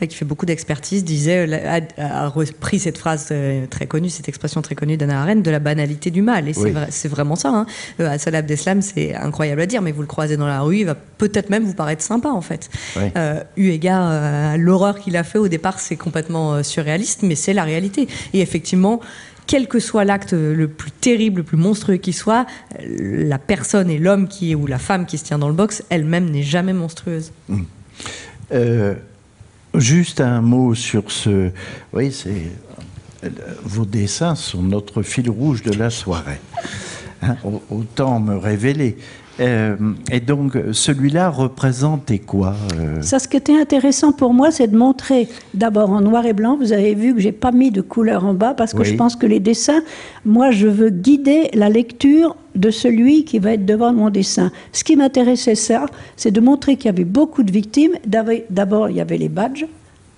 euh, 0.00 0.06
qui 0.06 0.14
fait 0.14 0.24
beaucoup 0.24 0.46
d'expertise, 0.46 1.02
disait, 1.04 1.52
a, 1.66 1.80
a 1.98 2.28
repris 2.28 2.78
cette 2.78 2.98
phrase 2.98 3.32
très 3.68 3.86
connue, 3.86 4.10
cette 4.10 4.28
expression 4.28 4.62
très 4.62 4.76
connue 4.76 4.96
d'Anna 4.96 5.22
Arendt, 5.22 5.42
de 5.42 5.50
la 5.50 5.58
banalité 5.58 6.12
du 6.12 6.22
mal. 6.22 6.48
Et 6.48 6.52
c'est 6.52 6.70
vrai- 6.70 6.88
vraiment 7.08 7.34
ça. 7.34 7.48
Hein. 7.48 7.66
Euh, 7.98 8.16
Salah 8.18 8.38
Abdeslam, 8.38 8.80
c'est 8.80 9.12
incroyable 9.16 9.60
à 9.62 9.66
dire, 9.66 9.82
mais 9.82 9.90
vous 9.90 10.02
le 10.02 10.06
croisez 10.06 10.36
dans 10.36 10.46
la 10.46 10.60
rue, 10.60 10.78
il 10.78 10.86
va 10.86 10.94
peut-être 10.94 11.50
même 11.50 11.64
vous 11.64 11.74
paraître 11.74 12.02
sympa, 12.02 12.28
en 12.28 12.40
fait. 12.42 12.70
Oui. 12.96 13.02
Euh, 13.16 13.42
eu 13.56 13.70
égard 13.70 14.02
à 14.08 14.56
l'horreur 14.56 15.00
qu'il 15.00 15.16
a 15.16 15.24
fait 15.24 15.38
au 15.38 15.48
départ, 15.48 15.80
c'est 15.80 15.96
complètement 15.96 16.62
surréaliste, 16.62 17.22
mais 17.24 17.34
c'est 17.34 17.54
la 17.54 17.64
réalité. 17.64 18.06
Et 18.32 18.40
effectivement, 18.40 19.00
quel 19.46 19.68
que 19.68 19.78
soit 19.78 20.04
l'acte 20.04 20.32
le 20.32 20.68
plus 20.68 20.90
terrible, 20.90 21.38
le 21.38 21.42
plus 21.44 21.56
monstrueux 21.56 21.96
qui 21.96 22.12
soit, 22.12 22.46
la 22.86 23.38
personne 23.38 23.90
et 23.90 23.98
l'homme 23.98 24.28
qui 24.28 24.54
ou 24.54 24.66
la 24.66 24.78
femme 24.78 25.06
qui 25.06 25.18
se 25.18 25.24
tient 25.24 25.38
dans 25.38 25.48
le 25.48 25.54
box, 25.54 25.82
elle-même 25.90 26.30
n'est 26.30 26.42
jamais 26.42 26.72
monstrueuse. 26.72 27.32
Euh, 28.52 28.94
juste 29.74 30.20
un 30.20 30.40
mot 30.40 30.74
sur 30.74 31.10
ce. 31.10 31.50
Oui, 31.92 32.12
c'est. 32.12 32.30
euh, 33.24 33.28
Vos 33.64 33.84
dessins 33.84 34.34
sont 34.34 34.62
notre 34.62 35.02
fil 35.02 35.28
rouge 35.30 35.62
de 35.62 35.72
la 35.72 35.90
soirée. 35.90 36.40
Hein, 37.22 37.36
au- 37.44 37.62
autant 37.70 38.20
me 38.20 38.36
révéler. 38.36 38.96
Euh, 39.40 39.76
et 40.10 40.20
donc, 40.20 40.56
celui-là 40.72 41.28
représentait 41.28 42.18
quoi 42.20 42.54
euh, 42.78 43.02
Ça, 43.02 43.18
ce 43.18 43.26
qui 43.26 43.36
était 43.36 43.58
intéressant 43.58 44.12
pour 44.12 44.32
moi, 44.32 44.50
c'est 44.50 44.68
de 44.68 44.76
montrer 44.76 45.28
d'abord 45.54 45.90
en 45.90 46.00
noir 46.00 46.24
et 46.26 46.32
blanc. 46.32 46.56
Vous 46.56 46.72
avez 46.72 46.94
vu 46.94 47.14
que 47.14 47.20
j'ai 47.20 47.32
pas 47.32 47.52
mis 47.52 47.70
de 47.70 47.80
couleur 47.80 48.24
en 48.24 48.34
bas 48.34 48.54
parce 48.54 48.72
que 48.72 48.78
Oui. 48.78 48.84
je 48.86 48.94
pense 48.94 49.16
que 49.16 49.26
les 49.26 49.40
dessins, 49.40 49.82
moi, 50.24 50.50
je 50.50 50.68
veux 50.68 50.90
guider 50.90 51.50
la 51.54 51.68
lecture 51.68 52.36
de 52.54 52.70
celui 52.70 53.24
qui 53.24 53.40
va 53.40 53.54
être 53.54 53.66
devant 53.66 53.92
mon 53.92 54.10
dessin. 54.10 54.52
Ce 54.72 54.84
qui 54.84 54.94
m'intéressait, 54.94 55.56
ça, 55.56 55.86
c'est 56.16 56.30
de 56.30 56.40
montrer 56.40 56.76
qu'il 56.76 56.86
y 56.86 56.90
avait 56.90 57.04
beaucoup 57.04 57.42
de 57.42 57.50
victimes. 57.50 57.94
D'abord, 58.06 58.88
il 58.90 58.96
y 58.96 59.00
avait 59.00 59.18
les 59.18 59.28
badges, 59.28 59.66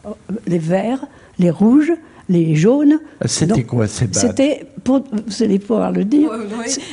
euh, 0.05 0.11
les 0.47 0.59
verts, 0.59 1.07
les 1.39 1.51
rouges, 1.51 1.93
les 2.29 2.55
jaunes. 2.57 2.99
C'était 3.25 3.47
Donc, 3.55 3.67
quoi 3.67 3.87
ces 3.87 4.07
badges 4.07 4.17
C'était, 4.21 4.67
pour, 4.85 5.05
vous 5.27 5.43
allez 5.43 5.59
pouvoir 5.59 5.93
le 5.93 6.05
dire, 6.05 6.31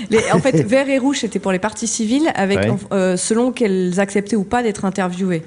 Les- 0.10 0.20
en 0.32 0.40
fait, 0.40 0.56
vert 0.68 0.90
et 0.90 0.98
rouge, 0.98 1.20
c'était 1.22 1.40
pour 1.40 1.52
les 1.52 1.60
parties 1.60 1.88
civiles, 1.88 2.30
avec, 2.36 2.60
Ouais. 2.60 2.72
euh, 2.92 3.18
selon 3.18 3.52
qu'elles 3.52 4.00
acceptaient 4.00 4.36
ou 4.36 4.44
pas 4.44 4.62
d'être 4.64 4.86
interviewées. 4.86 5.44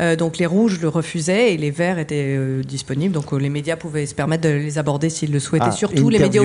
Euh, 0.00 0.16
donc 0.16 0.38
les 0.38 0.46
rouges 0.46 0.80
le 0.80 0.88
refusaient 0.88 1.54
et 1.54 1.56
les 1.56 1.70
verts 1.70 1.98
étaient 1.98 2.36
euh, 2.36 2.62
disponibles. 2.62 3.14
Donc 3.14 3.32
euh, 3.32 3.36
les 3.38 3.48
médias 3.50 3.76
pouvaient 3.76 4.06
se 4.06 4.14
permettre 4.14 4.42
de 4.44 4.54
les 4.54 4.78
aborder 4.78 5.10
s'ils 5.10 5.32
le 5.32 5.40
souhaitaient. 5.40 5.66
Ah, 5.68 5.72
surtout 5.72 6.08
les 6.08 6.18
médias 6.18 6.42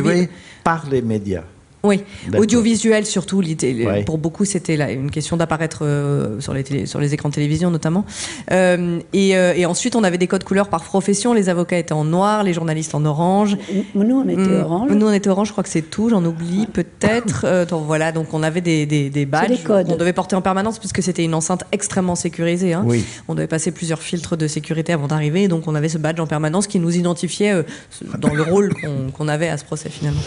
par 0.64 0.88
les 0.89 1.02
médias. 1.02 1.44
Oui, 1.86 2.01
audiovisuel 2.38 3.05
surtout. 3.05 3.41
Ouais. 3.41 4.03
Pour 4.05 4.17
beaucoup, 4.17 4.45
c'était 4.45 4.75
une 4.93 5.11
question 5.11 5.36
d'apparaître 5.36 5.79
euh, 5.84 6.39
sur, 6.39 6.53
les 6.53 6.63
télé- 6.63 6.86
sur 6.86 6.99
les 7.01 7.13
écrans 7.13 7.27
de 7.29 7.34
télévision 7.34 7.71
notamment. 7.71 8.05
Euh, 8.51 8.99
et, 9.11 9.36
euh, 9.36 9.53
et 9.55 9.65
ensuite, 9.65 9.95
on 9.97 10.03
avait 10.03 10.17
des 10.17 10.27
codes 10.27 10.43
couleurs 10.45 10.69
par 10.69 10.84
profession. 10.84 11.34
Les 11.34 11.49
avocats 11.49 11.77
étaient 11.77 11.93
en 11.93 12.05
noir, 12.05 12.43
les 12.43 12.53
journalistes 12.53 12.95
en 12.95 13.03
orange. 13.05 13.57
nous, 13.95 14.15
on 14.25 14.29
était 14.29 14.41
Hum, 14.41 14.61
orange. 14.63 14.91
Nous, 14.91 15.05
on 15.05 15.11
était 15.11 15.29
orange, 15.29 15.47
je 15.47 15.51
crois 15.51 15.63
que 15.63 15.69
c'est 15.69 15.81
tout. 15.81 16.09
J'en 16.09 16.23
oublie 16.25 16.67
peut-être. 16.67 17.45
Euh, 17.53 17.65
donc 17.65 17.86
voilà, 17.86 18.11
donc 18.13 18.34
on 18.34 18.41
avait 18.41 18.61
des, 18.61 18.86
des, 18.86 19.09
des 19.09 19.25
badges 19.25 19.63
qu'on 19.63 19.97
devait 19.97 20.13
porter 20.13 20.36
en 20.36 20.41
permanence 20.41 20.79
puisque 20.79 21.03
c'était 21.03 21.23
une 21.25 21.34
enceinte 21.34 21.63
extrêmement 21.73 22.15
sécurisée. 22.15 22.73
hein. 22.73 22.84
Oui. 22.86 23.03
On 23.27 23.36
devait 23.36 23.47
passer 23.47 23.71
plusieurs 23.71 24.01
filtres 24.01 24.38
de 24.38 24.47
sécurité 24.47 24.93
avant 24.93 25.07
d'arriver. 25.07 25.47
Donc 25.49 25.67
on 25.67 25.75
avait 25.75 25.89
ce 25.89 25.97
badge 25.97 26.19
en 26.21 26.27
permanence 26.27 26.67
qui 26.67 26.79
nous 26.79 26.95
identifiait 26.95 27.51
euh, 27.51 27.63
dans 28.19 28.34
le 28.34 28.43
rôle 28.43 28.73
qu'on 28.73 29.11
qu'on 29.11 29.27
avait 29.27 29.49
à 29.49 29.57
ce 29.57 29.65
procès 29.65 29.89
finalement. 29.89 30.21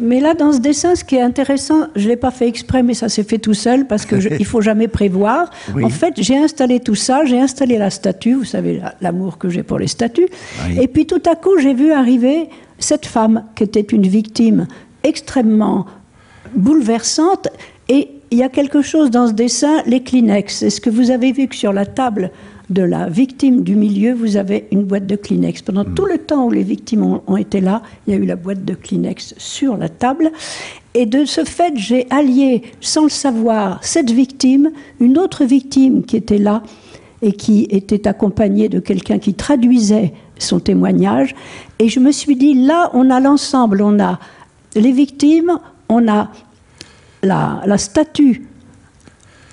Mais 0.00 0.20
là, 0.20 0.34
dans 0.34 0.52
ce 0.52 0.58
dessin, 0.60 0.89
ce 0.94 1.04
qui 1.04 1.16
est 1.16 1.20
intéressant, 1.20 1.88
je 1.96 2.04
ne 2.04 2.08
l'ai 2.10 2.16
pas 2.16 2.30
fait 2.30 2.48
exprès, 2.48 2.82
mais 2.82 2.94
ça 2.94 3.08
s'est 3.08 3.22
fait 3.22 3.38
tout 3.38 3.54
seul 3.54 3.86
parce 3.86 4.06
qu'il 4.06 4.18
ne 4.38 4.44
faut 4.44 4.60
jamais 4.60 4.88
prévoir. 4.88 5.50
En 5.82 5.88
fait, 5.88 6.14
j'ai 6.18 6.36
installé 6.36 6.80
tout 6.80 6.94
ça, 6.94 7.24
j'ai 7.24 7.40
installé 7.40 7.78
la 7.78 7.90
statue, 7.90 8.34
vous 8.34 8.44
savez 8.44 8.80
l'amour 9.00 9.38
que 9.38 9.48
j'ai 9.48 9.62
pour 9.62 9.78
les 9.78 9.88
statues. 9.88 10.28
Et 10.80 10.88
puis 10.88 11.06
tout 11.06 11.22
à 11.30 11.34
coup, 11.36 11.58
j'ai 11.58 11.74
vu 11.74 11.92
arriver 11.92 12.48
cette 12.78 13.06
femme 13.06 13.44
qui 13.54 13.64
était 13.64 13.80
une 13.80 14.06
victime 14.06 14.66
extrêmement 15.02 15.86
bouleversante. 16.54 17.48
Et 17.88 18.08
il 18.30 18.38
y 18.38 18.42
a 18.42 18.48
quelque 18.48 18.82
chose 18.82 19.10
dans 19.10 19.26
ce 19.26 19.32
dessin, 19.32 19.82
les 19.86 20.02
Kleenex. 20.02 20.62
Est-ce 20.62 20.80
que 20.80 20.90
vous 20.90 21.10
avez 21.10 21.32
vu 21.32 21.48
que 21.48 21.56
sur 21.56 21.72
la 21.72 21.86
table 21.86 22.30
de 22.68 22.82
la 22.82 23.08
victime 23.08 23.64
du 23.64 23.74
milieu, 23.74 24.14
vous 24.14 24.36
avez 24.36 24.68
une 24.70 24.84
boîte 24.84 25.06
de 25.06 25.16
Kleenex? 25.16 25.62
Pendant 25.62 25.84
tout 25.84 26.06
le 26.06 26.18
temps 26.18 26.46
où 26.46 26.50
les 26.50 26.62
victimes 26.62 27.20
ont, 27.26 27.36
été 27.36 27.60
là, 27.60 27.82
il 28.06 28.14
y 28.14 28.16
a 28.16 28.20
eu 28.20 28.26
la 28.26 28.36
boîte 28.36 28.64
de 28.64 28.74
Kleenex 28.74 29.34
sur 29.36 29.76
la 29.76 29.88
table. 29.88 30.30
Et 30.94 31.06
de 31.06 31.24
ce 31.24 31.44
fait, 31.44 31.74
j'ai 31.76 32.06
allié, 32.10 32.62
sans 32.80 33.04
le 33.04 33.10
savoir, 33.10 33.78
cette 33.82 34.10
victime, 34.10 34.70
une 34.98 35.18
autre 35.18 35.44
victime 35.44 36.04
qui 36.04 36.16
était 36.16 36.38
là 36.38 36.62
et 37.22 37.32
qui 37.32 37.68
était 37.70 38.08
accompagnée 38.08 38.68
de 38.68 38.80
quelqu'un 38.80 39.18
qui 39.18 39.34
traduisait 39.34 40.12
son 40.38 40.58
témoignage. 40.58 41.34
Et 41.78 41.88
je 41.88 42.00
me 42.00 42.10
suis 42.10 42.34
dit, 42.34 42.54
là, 42.54 42.90
on 42.92 43.10
a 43.10 43.20
l'ensemble, 43.20 43.82
on 43.82 44.00
a 44.00 44.18
les 44.74 44.92
victimes, 44.92 45.58
on 45.88 46.08
a 46.08 46.30
la, 47.22 47.78
statue 47.78 48.46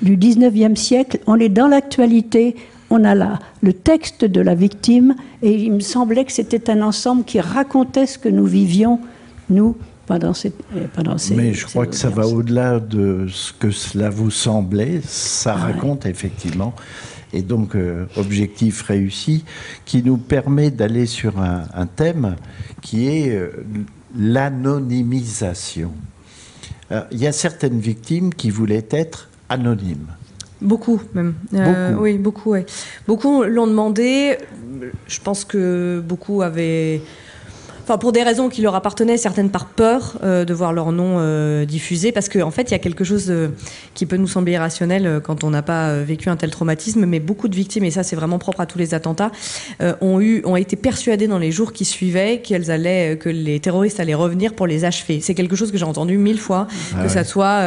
du 0.01 0.17
19e 0.17 0.75
siècle, 0.75 1.19
on 1.27 1.39
est 1.39 1.49
dans 1.49 1.67
l'actualité, 1.67 2.55
on 2.89 3.03
a 3.03 3.15
là 3.15 3.39
le 3.61 3.73
texte 3.73 4.25
de 4.25 4.41
la 4.41 4.55
victime, 4.55 5.15
et 5.41 5.51
il 5.51 5.73
me 5.73 5.79
semblait 5.81 6.25
que 6.25 6.31
c'était 6.31 6.69
un 6.69 6.81
ensemble 6.81 7.25
qui 7.25 7.39
racontait 7.39 8.05
ce 8.05 8.17
que 8.17 8.29
nous 8.29 8.45
vivions, 8.45 8.99
nous, 9.49 9.75
pendant, 10.07 10.33
cette, 10.33 10.55
euh, 10.75 10.85
pendant 10.93 11.17
ces. 11.17 11.35
Mais 11.35 11.53
je 11.53 11.65
crois 11.67 11.85
que 11.85 11.95
ça 11.95 12.09
va 12.09 12.25
au-delà 12.25 12.79
de 12.79 13.27
ce 13.29 13.53
que 13.53 13.69
cela 13.69 14.09
vous 14.09 14.31
semblait, 14.31 15.01
ça 15.03 15.55
ah 15.55 15.65
raconte 15.65 16.07
effectivement. 16.07 16.73
Et 17.33 17.41
donc, 17.41 17.75
euh, 17.75 18.05
objectif 18.15 18.81
réussi, 18.83 19.43
qui 19.85 20.01
nous 20.01 20.17
permet 20.17 20.71
d'aller 20.71 21.05
sur 21.05 21.39
un, 21.39 21.85
thème 21.85 22.35
qui 22.81 23.07
est 23.07 23.35
euh, 23.35 23.49
l'anonymisation. 24.17 25.91
Il 27.11 27.19
y 27.19 27.27
a 27.27 27.33
certaines 27.33 27.81
victimes 27.81 28.33
qui 28.33 28.49
voulaient 28.49 28.87
être 28.91 29.27
anonymes. 29.49 30.07
Beaucoup 30.61 31.01
même. 31.13 31.35
Euh, 31.53 31.93
oui, 31.99 32.17
beaucoup. 32.17 32.51
Ouais. 32.51 32.65
Beaucoup 33.07 33.43
l'ont 33.43 33.67
demandé. 33.67 34.37
Je 35.07 35.19
pense 35.19 35.45
que 35.45 36.01
beaucoup 36.05 36.41
avaient 36.41 37.01
enfin 37.87 37.97
pour 37.97 38.11
des 38.11 38.21
raisons 38.21 38.49
qui 38.49 38.61
leur 38.61 38.75
appartenaient, 38.75 39.15
certaines 39.15 39.49
par 39.49 39.65
peur 39.65 40.17
euh, 40.21 40.43
de 40.43 40.53
voir 40.53 40.73
leur 40.73 40.91
nom 40.91 41.19
euh, 41.19 41.63
diffusé, 41.63 42.11
parce 42.11 42.27
qu'en 42.27 42.47
en 42.47 42.51
fait, 42.51 42.63
il 42.63 42.71
y 42.71 42.75
a 42.75 42.79
quelque 42.79 43.05
chose 43.05 43.27
euh, 43.29 43.47
qui 43.93 44.05
peut 44.05 44.17
nous 44.17 44.27
sembler 44.27 44.53
irrationnel 44.53 45.21
quand 45.23 45.45
on 45.45 45.51
n'a 45.51 45.61
pas 45.61 45.95
vécu 45.99 46.27
un 46.27 46.35
tel 46.35 46.51
traumatisme, 46.51 47.05
mais 47.05 47.21
beaucoup 47.21 47.47
de 47.47 47.55
victimes, 47.55 47.85
et 47.85 47.91
ça 47.91 48.03
c'est 48.03 48.17
vraiment 48.17 48.39
propre 48.39 48.59
à 48.59 48.65
tous 48.65 48.77
les 48.77 48.93
attentats, 48.93 49.31
ont, 50.01 50.19
eu, 50.19 50.41
ont 50.45 50.57
été 50.57 50.75
persuadées 50.75 51.27
dans 51.27 51.39
les 51.39 51.51
jours 51.51 51.71
qui 51.71 51.85
suivaient 51.85 52.41
qu'elles 52.41 52.71
allaient, 52.71 53.17
que 53.17 53.29
les 53.29 53.59
terroristes 53.59 53.99
allaient 53.99 54.13
revenir 54.13 54.53
pour 54.53 54.67
les 54.67 54.83
achever. 54.83 55.21
C'est 55.21 55.33
quelque 55.33 55.55
chose 55.55 55.71
que 55.71 55.77
j'ai 55.77 55.85
entendu 55.85 56.17
mille 56.17 56.39
fois, 56.39 56.67
ah 56.93 57.03
que 57.03 57.09
ça 57.09 57.23
soit, 57.23 57.61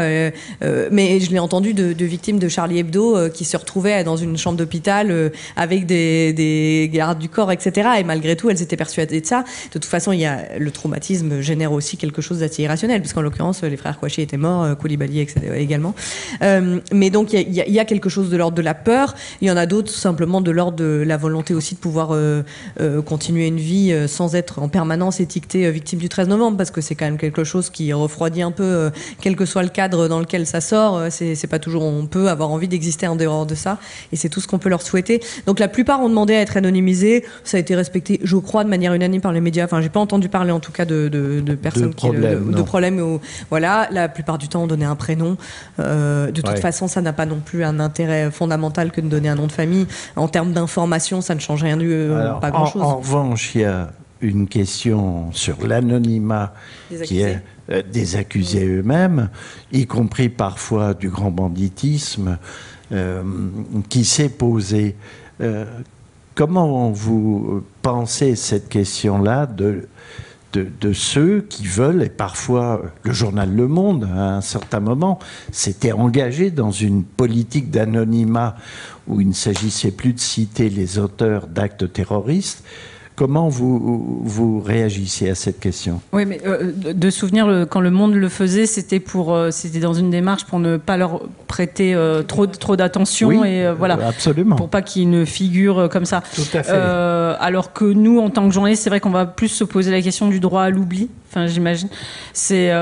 mais 0.90 1.20
je 1.20 1.30
l'ai 1.30 1.38
entendu 1.38 1.72
de, 1.72 2.04
victimes 2.04 2.38
de 2.38 2.48
Charlie 2.48 2.78
Hebdo 2.78 3.30
qui 3.30 3.44
se 3.44 3.56
retrouvaient 3.56 4.04
dans 4.04 4.16
une 4.16 4.36
chambre 4.36 4.58
d'hôpital 4.58 5.32
avec 5.56 5.86
des, 5.86 6.32
des 6.32 6.90
gardes 6.92 7.18
du 7.18 7.28
corps, 7.28 7.52
etc. 7.52 7.88
Et 7.98 8.04
malgré 8.04 8.36
tout, 8.36 8.50
elles 8.50 8.62
étaient 8.62 8.76
persuadées 8.76 9.20
de 9.20 9.26
ça. 9.26 9.44
De 9.66 9.72
toute 9.72 9.84
façon, 9.86 10.09
il 10.12 10.20
y 10.20 10.26
a, 10.26 10.58
le 10.58 10.70
traumatisme 10.70 11.40
génère 11.40 11.72
aussi 11.72 11.96
quelque 11.96 12.22
chose 12.22 12.40
d'assez 12.40 12.62
irrationnel, 12.62 13.00
puisqu'en 13.00 13.22
l'occurrence, 13.22 13.62
les 13.62 13.76
frères 13.76 13.98
Kouachi 13.98 14.22
étaient 14.22 14.36
morts, 14.36 14.64
euh, 14.64 14.74
Koulibaly 14.74 15.26
également. 15.54 15.94
Euh, 16.42 16.80
mais 16.92 17.10
donc, 17.10 17.32
il 17.32 17.52
y, 17.52 17.78
a, 17.78 17.84
quelque 17.84 18.08
chose 18.08 18.30
de 18.30 18.36
l'ordre 18.36 18.56
de 18.56 18.62
la 18.62 18.74
peur. 18.74 19.14
Il 19.40 19.48
y 19.48 19.50
en 19.50 19.56
a 19.56 19.66
d'autres 19.66 19.90
simplement 19.90 20.40
de 20.40 20.50
l'ordre 20.50 20.76
de 20.76 21.02
la 21.06 21.16
volonté 21.16 21.54
aussi 21.54 21.74
de 21.74 21.80
pouvoir 21.80 22.10
euh, 22.12 22.42
continuer 23.04 23.46
une 23.46 23.58
vie 23.58 23.94
sans 24.06 24.34
être 24.34 24.60
en 24.60 24.68
permanence 24.68 25.20
étiqueté 25.20 25.70
victime 25.70 25.98
du 25.98 26.08
13 26.08 26.28
novembre, 26.28 26.56
parce 26.56 26.70
que 26.70 26.80
c'est 26.80 26.94
quand 26.94 27.06
même 27.06 27.18
quelque 27.18 27.44
chose 27.44 27.70
qui 27.70 27.92
refroidit 27.92 28.42
un 28.42 28.50
peu, 28.50 28.90
quel 29.20 29.36
que 29.36 29.44
soit 29.44 29.62
le 29.62 29.68
cadre 29.68 30.08
dans 30.08 30.20
lequel 30.20 30.46
ça 30.46 30.60
sort. 30.60 31.02
C'est 31.10 31.46
pas 31.48 31.58
toujours 31.58 31.82
on 31.82 32.06
peut 32.06 32.28
avoir 32.28 32.50
envie 32.50 32.68
d'exister 32.68 33.06
en 33.06 33.16
dehors 33.16 33.46
de 33.46 33.54
ça, 33.54 33.78
et 34.12 34.16
c'est 34.16 34.28
tout 34.28 34.40
ce 34.40 34.48
qu'on 34.48 34.58
peut 34.58 34.68
leur 34.68 34.82
souhaiter. 34.82 35.20
Donc, 35.46 35.58
la 35.58 35.68
plupart 35.68 36.00
ont 36.00 36.08
demandé 36.08 36.34
à 36.34 36.40
être 36.40 36.56
anonymisés. 36.56 37.24
Ça 37.44 37.56
a 37.56 37.60
été 37.60 37.74
respecté, 37.74 38.20
je 38.22 38.36
crois, 38.36 38.64
de 38.64 38.68
manière 38.68 38.94
unanime 38.94 39.20
par 39.20 39.32
les 39.32 39.40
médias. 39.40 39.64
Enfin, 39.64 39.80
j'ai 39.80 39.88
pas 39.88 39.99
entendu 40.00 40.28
parler 40.28 40.52
en 40.52 40.60
tout 40.60 40.72
cas 40.72 40.84
de, 40.84 41.42
personnes 41.60 41.94
qui 41.94 42.08
de 42.10 42.62
problèmes 42.62 43.00
où, 43.00 43.20
voilà, 43.50 43.88
la 43.90 44.08
plupart 44.08 44.38
du 44.38 44.48
temps 44.48 44.62
on 44.62 44.66
donnait 44.66 44.84
un 44.84 44.96
prénom. 44.96 45.36
Euh, 45.78 46.30
de 46.30 46.40
toute 46.40 46.58
façon, 46.58 46.88
ça 46.88 47.00
n'a 47.00 47.12
pas 47.12 47.26
non 47.26 47.40
plus 47.40 47.64
un 47.64 47.80
intérêt 47.80 48.30
fondamental 48.30 48.90
que 48.90 49.00
de 49.00 49.08
donner 49.08 49.28
un 49.28 49.34
nom 49.34 49.46
de 49.46 49.52
famille. 49.52 49.86
En 50.16 50.28
termes 50.28 50.52
d'information, 50.52 51.20
ça 51.20 51.34
ne 51.34 51.40
change 51.40 51.62
rien 51.62 51.76
du 51.76 51.90
euh, 51.92 52.34
pas 52.34 52.50
grand 52.50 52.66
chose. 52.66 52.82
En, 52.82 52.96
revanche, 52.98 53.54
il 53.54 53.62
y 53.62 53.64
a 53.64 53.90
une 54.20 54.48
question 54.48 55.32
sur 55.32 55.66
l'anonymat 55.66 56.52
qui 57.04 57.20
est 57.20 57.40
euh, 57.70 57.82
des 57.82 58.16
accusés 58.16 58.66
eux-mêmes, 58.66 59.30
y 59.72 59.86
compris 59.86 60.28
parfois 60.28 60.94
du 60.94 61.08
grand 61.08 61.30
banditisme, 61.30 62.38
qui 63.88 64.04
s'est 64.04 64.30
posé. 64.30 64.96
Comment 66.40 66.90
vous 66.90 67.62
pensez 67.82 68.34
cette 68.34 68.70
question-là 68.70 69.44
de 69.44 69.86
de, 70.54 70.92
ceux 70.92 71.42
qui 71.42 71.66
veulent, 71.66 72.02
et 72.02 72.08
parfois 72.08 72.82
le 73.04 73.12
journal 73.12 73.54
Le 73.54 73.68
Monde, 73.68 74.08
à 74.12 74.36
un 74.36 74.40
certain 74.40 74.80
moment, 74.80 75.18
s'était 75.52 75.92
engagé 75.92 76.50
dans 76.50 76.70
une 76.72 77.04
politique 77.04 77.70
d'anonymat 77.70 78.56
où 79.06 79.20
il 79.20 79.28
ne 79.28 79.32
s'agissait 79.34 79.92
plus 79.92 80.14
de 80.14 80.18
citer 80.18 80.70
les 80.70 80.98
auteurs 80.98 81.46
d'actes 81.46 81.92
terroristes, 81.92 82.64
Comment 83.20 83.50
vous, 83.50 84.22
vous 84.24 84.60
réagissez 84.60 85.28
à 85.28 85.34
cette 85.34 85.60
question? 85.60 86.00
Oui, 86.10 86.24
mais 86.24 86.40
euh, 86.46 86.72
de 86.72 87.10
souvenir, 87.10 87.66
quand 87.68 87.82
le 87.82 87.90
monde 87.90 88.14
le 88.14 88.30
faisait, 88.30 88.64
c'était 88.64 88.98
pour, 88.98 89.34
euh, 89.34 89.50
c'était 89.50 89.80
dans 89.80 89.92
une 89.92 90.08
démarche 90.08 90.46
pour 90.46 90.58
ne 90.58 90.78
pas 90.78 90.96
leur 90.96 91.20
prêter 91.46 91.94
euh, 91.94 92.22
trop, 92.22 92.46
trop 92.46 92.76
d'attention 92.76 93.44
et 93.44 93.70
voilà, 93.76 93.98
absolument. 94.08 94.56
pour 94.56 94.70
pas 94.70 94.80
qu'ils 94.80 95.10
ne 95.10 95.26
figurent 95.26 95.90
comme 95.90 96.06
ça. 96.06 96.22
Tout 96.34 96.56
à 96.56 96.62
fait. 96.62 96.72
alors 96.72 97.74
que 97.74 97.84
nous, 97.84 98.20
en 98.20 98.30
tant 98.30 98.48
que 98.48 98.54
journalistes, 98.54 98.84
c'est 98.84 98.88
vrai 98.88 99.00
qu'on 99.00 99.10
va 99.10 99.26
plus 99.26 99.48
se 99.48 99.64
poser 99.64 99.90
la 99.90 100.00
question 100.00 100.28
du 100.28 100.40
droit 100.40 100.62
à 100.62 100.70
l'oubli. 100.70 101.10
Enfin, 101.28 101.46
j'imagine. 101.46 101.90
C'est 102.32 102.72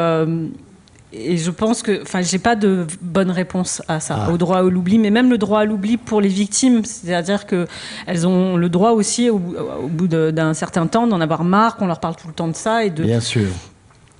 et 1.12 1.38
je 1.38 1.50
pense 1.50 1.82
que, 1.82 2.02
enfin, 2.02 2.20
j'ai 2.20 2.38
pas 2.38 2.54
de 2.54 2.86
bonne 3.00 3.30
réponse 3.30 3.82
à 3.88 3.98
ça, 3.98 4.26
ah. 4.26 4.30
au 4.30 4.36
droit 4.36 4.58
à 4.58 4.62
l'oubli, 4.62 4.98
mais 4.98 5.10
même 5.10 5.30
le 5.30 5.38
droit 5.38 5.60
à 5.60 5.64
l'oubli 5.64 5.96
pour 5.96 6.20
les 6.20 6.28
victimes, 6.28 6.84
c'est-à-dire 6.84 7.46
que 7.46 7.66
elles 8.06 8.26
ont 8.26 8.56
le 8.56 8.68
droit 8.68 8.90
aussi, 8.90 9.30
au, 9.30 9.38
bout 9.38 10.08
d'un 10.08 10.52
certain 10.52 10.86
temps, 10.86 11.06
d'en 11.06 11.20
avoir 11.20 11.44
marre, 11.44 11.76
qu'on 11.76 11.86
leur 11.86 12.00
parle 12.00 12.16
tout 12.16 12.28
le 12.28 12.34
temps 12.34 12.48
de 12.48 12.56
ça 12.56 12.84
et 12.84 12.90
de. 12.90 13.04
Bien 13.04 13.20
sûr. 13.20 13.48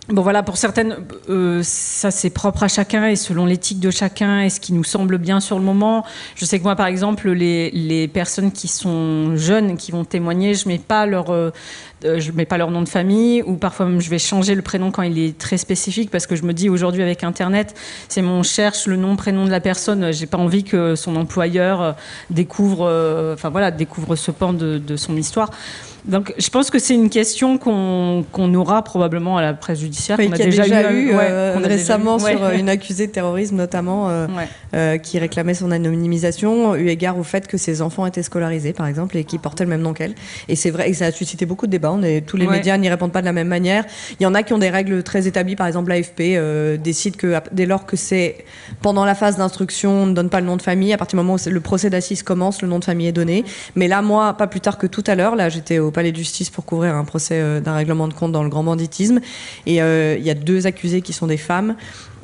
Bon 0.08 0.22
voilà, 0.22 0.42
pour 0.42 0.56
certaines, 0.56 0.96
euh, 1.28 1.60
ça 1.62 2.10
c'est 2.10 2.30
propre 2.30 2.62
à 2.62 2.68
chacun 2.68 3.08
et 3.08 3.16
selon 3.16 3.44
l'éthique 3.44 3.78
de 3.78 3.90
chacun 3.90 4.40
et 4.40 4.48
ce 4.48 4.58
qui 4.58 4.72
nous 4.72 4.84
semble 4.84 5.18
bien 5.18 5.38
sur 5.38 5.58
le 5.58 5.64
moment. 5.66 6.02
Je 6.34 6.46
sais 6.46 6.58
que 6.58 6.64
moi, 6.64 6.76
par 6.76 6.86
exemple, 6.86 7.30
les, 7.30 7.70
les 7.72 8.08
personnes 8.08 8.50
qui 8.50 8.68
sont 8.68 9.36
jeunes, 9.36 9.76
qui 9.76 9.92
vont 9.92 10.06
témoigner, 10.06 10.54
je 10.54 10.66
mets 10.66 10.78
pas 10.78 11.04
leur, 11.04 11.28
euh, 11.28 11.50
euh, 12.04 12.20
je 12.20 12.32
mets 12.32 12.44
pas 12.44 12.58
leur 12.58 12.70
nom 12.70 12.82
de 12.82 12.88
famille 12.88 13.42
ou 13.42 13.54
parfois 13.54 13.88
je 13.98 14.10
vais 14.10 14.18
changer 14.18 14.54
le 14.54 14.62
prénom 14.62 14.90
quand 14.90 15.02
il 15.02 15.18
est 15.18 15.38
très 15.38 15.56
spécifique 15.56 16.10
parce 16.10 16.26
que 16.26 16.36
je 16.36 16.44
me 16.44 16.52
dis 16.52 16.68
aujourd'hui 16.68 17.02
avec 17.02 17.24
Internet, 17.24 17.74
c'est 18.08 18.22
mon 18.22 18.42
cherche 18.42 18.86
le 18.86 18.96
nom, 18.96 19.16
prénom 19.16 19.44
de 19.44 19.50
la 19.50 19.60
personne. 19.60 20.12
J'ai 20.12 20.26
pas 20.26 20.38
envie 20.38 20.64
que 20.64 20.94
son 20.94 21.16
employeur 21.16 21.96
découvre, 22.30 23.32
enfin 23.34 23.50
voilà, 23.50 23.70
découvre 23.70 24.16
ce 24.16 24.30
pan 24.30 24.52
de 24.52 24.96
son 24.96 25.16
histoire. 25.16 25.50
Donc, 26.08 26.32
je 26.38 26.48
pense 26.48 26.70
que 26.70 26.78
c'est 26.78 26.94
une 26.94 27.10
question 27.10 27.58
qu'on 27.58 28.54
aura 28.54 28.82
probablement 28.82 29.36
à 29.36 29.42
la 29.42 29.52
presse 29.52 29.80
judiciaire. 29.80 30.16
qu'on 30.16 30.32
a, 30.32 30.38
déjà, 30.38 30.90
eu, 30.90 31.10
euh, 31.12 31.58
récemment 31.62 32.18
sur 32.18 32.42
euh, 32.42 32.52
une 32.52 32.70
accusée 32.70 33.06
de 33.06 33.12
terrorisme, 33.12 33.56
notamment, 33.56 34.08
euh, 34.74 34.98
qui 34.98 35.18
réclamait 35.18 35.54
son 35.54 35.70
anonymisation, 35.70 36.74
eu 36.76 36.88
égard 36.88 37.18
au 37.18 37.22
fait 37.22 37.46
que 37.46 37.58
ses 37.58 37.82
enfants 37.82 38.06
étaient 38.06 38.22
scolarisés, 38.22 38.72
par 38.72 38.86
exemple, 38.86 39.18
et 39.18 39.24
qui 39.24 39.38
portaient 39.38 39.64
le 39.64 39.70
même 39.70 39.82
nom 39.82 39.92
qu'elle. 39.92 40.14
Et 40.48 40.56
c'est 40.56 40.70
vrai, 40.70 40.90
que 40.90 40.96
ça 40.96 41.06
a 41.06 41.12
suscité 41.12 41.44
beaucoup 41.44 41.66
de 41.66 41.72
débats. 41.72 41.94
tous 42.26 42.38
les 42.38 42.46
médias 42.46 42.78
n'y 42.78 42.88
répondent 42.88 43.12
pas 43.12 43.20
de 43.20 43.26
la 43.26 43.32
même 43.34 43.48
manière. 43.48 43.84
Il 44.18 44.22
y 44.22 44.26
en 44.26 44.34
a 44.34 44.42
qui 44.42 44.54
ont 44.54 44.58
des 44.58 44.70
règles 44.70 45.02
très 45.02 45.26
établies. 45.26 45.56
Par 45.56 45.66
exemple, 45.66 45.90
l'AFP 45.90 46.78
décide 46.82 47.16
que 47.16 47.34
dès 47.52 47.66
lors 47.66 47.84
que 47.84 47.96
c'est 47.96 48.44
pendant 48.80 49.04
la 49.04 49.14
phase 49.14 49.36
d'instruction, 49.36 49.90
on 49.90 50.06
ne 50.06 50.14
donne 50.14 50.30
pas 50.30 50.40
le 50.40 50.46
nom 50.46 50.56
de 50.56 50.62
famille. 50.62 50.94
À 50.94 50.96
partir 50.96 51.18
du 51.18 51.24
moment 51.24 51.34
où 51.34 51.50
le 51.50 51.60
procès 51.60 51.90
d'assises 51.90 52.22
commence, 52.22 52.62
le 52.62 52.68
nom 52.68 52.78
de 52.78 52.84
famille 52.84 53.08
est 53.08 53.12
donné. 53.12 53.44
Mais 53.76 53.88
là, 53.88 54.00
moi, 54.00 54.32
pas 54.34 54.46
plus 54.46 54.60
tard 54.60 54.78
que 54.78 54.86
tout 54.86 55.04
à 55.06 55.14
l'heure, 55.14 55.36
là, 55.36 55.50
j'étais 55.50 55.78
au 55.78 55.90
palais 55.98 56.12
de 56.12 56.50
pour 56.52 56.64
couvrir 56.64 56.94
un 56.94 57.02
procès 57.02 57.40
euh, 57.40 57.60
d'un 57.60 57.74
règlement 57.74 58.06
de 58.06 58.14
compte 58.14 58.30
dans 58.30 58.44
le 58.44 58.48
grand 58.48 58.62
banditisme. 58.62 59.18
Et 59.66 59.82
euh, 59.82 60.16
il 60.16 60.24
y 60.24 60.30
a 60.30 60.34
deux 60.34 60.68
accusés 60.68 61.02
qui 61.02 61.12
sont 61.12 61.26
des 61.26 61.36
femmes. 61.36 61.74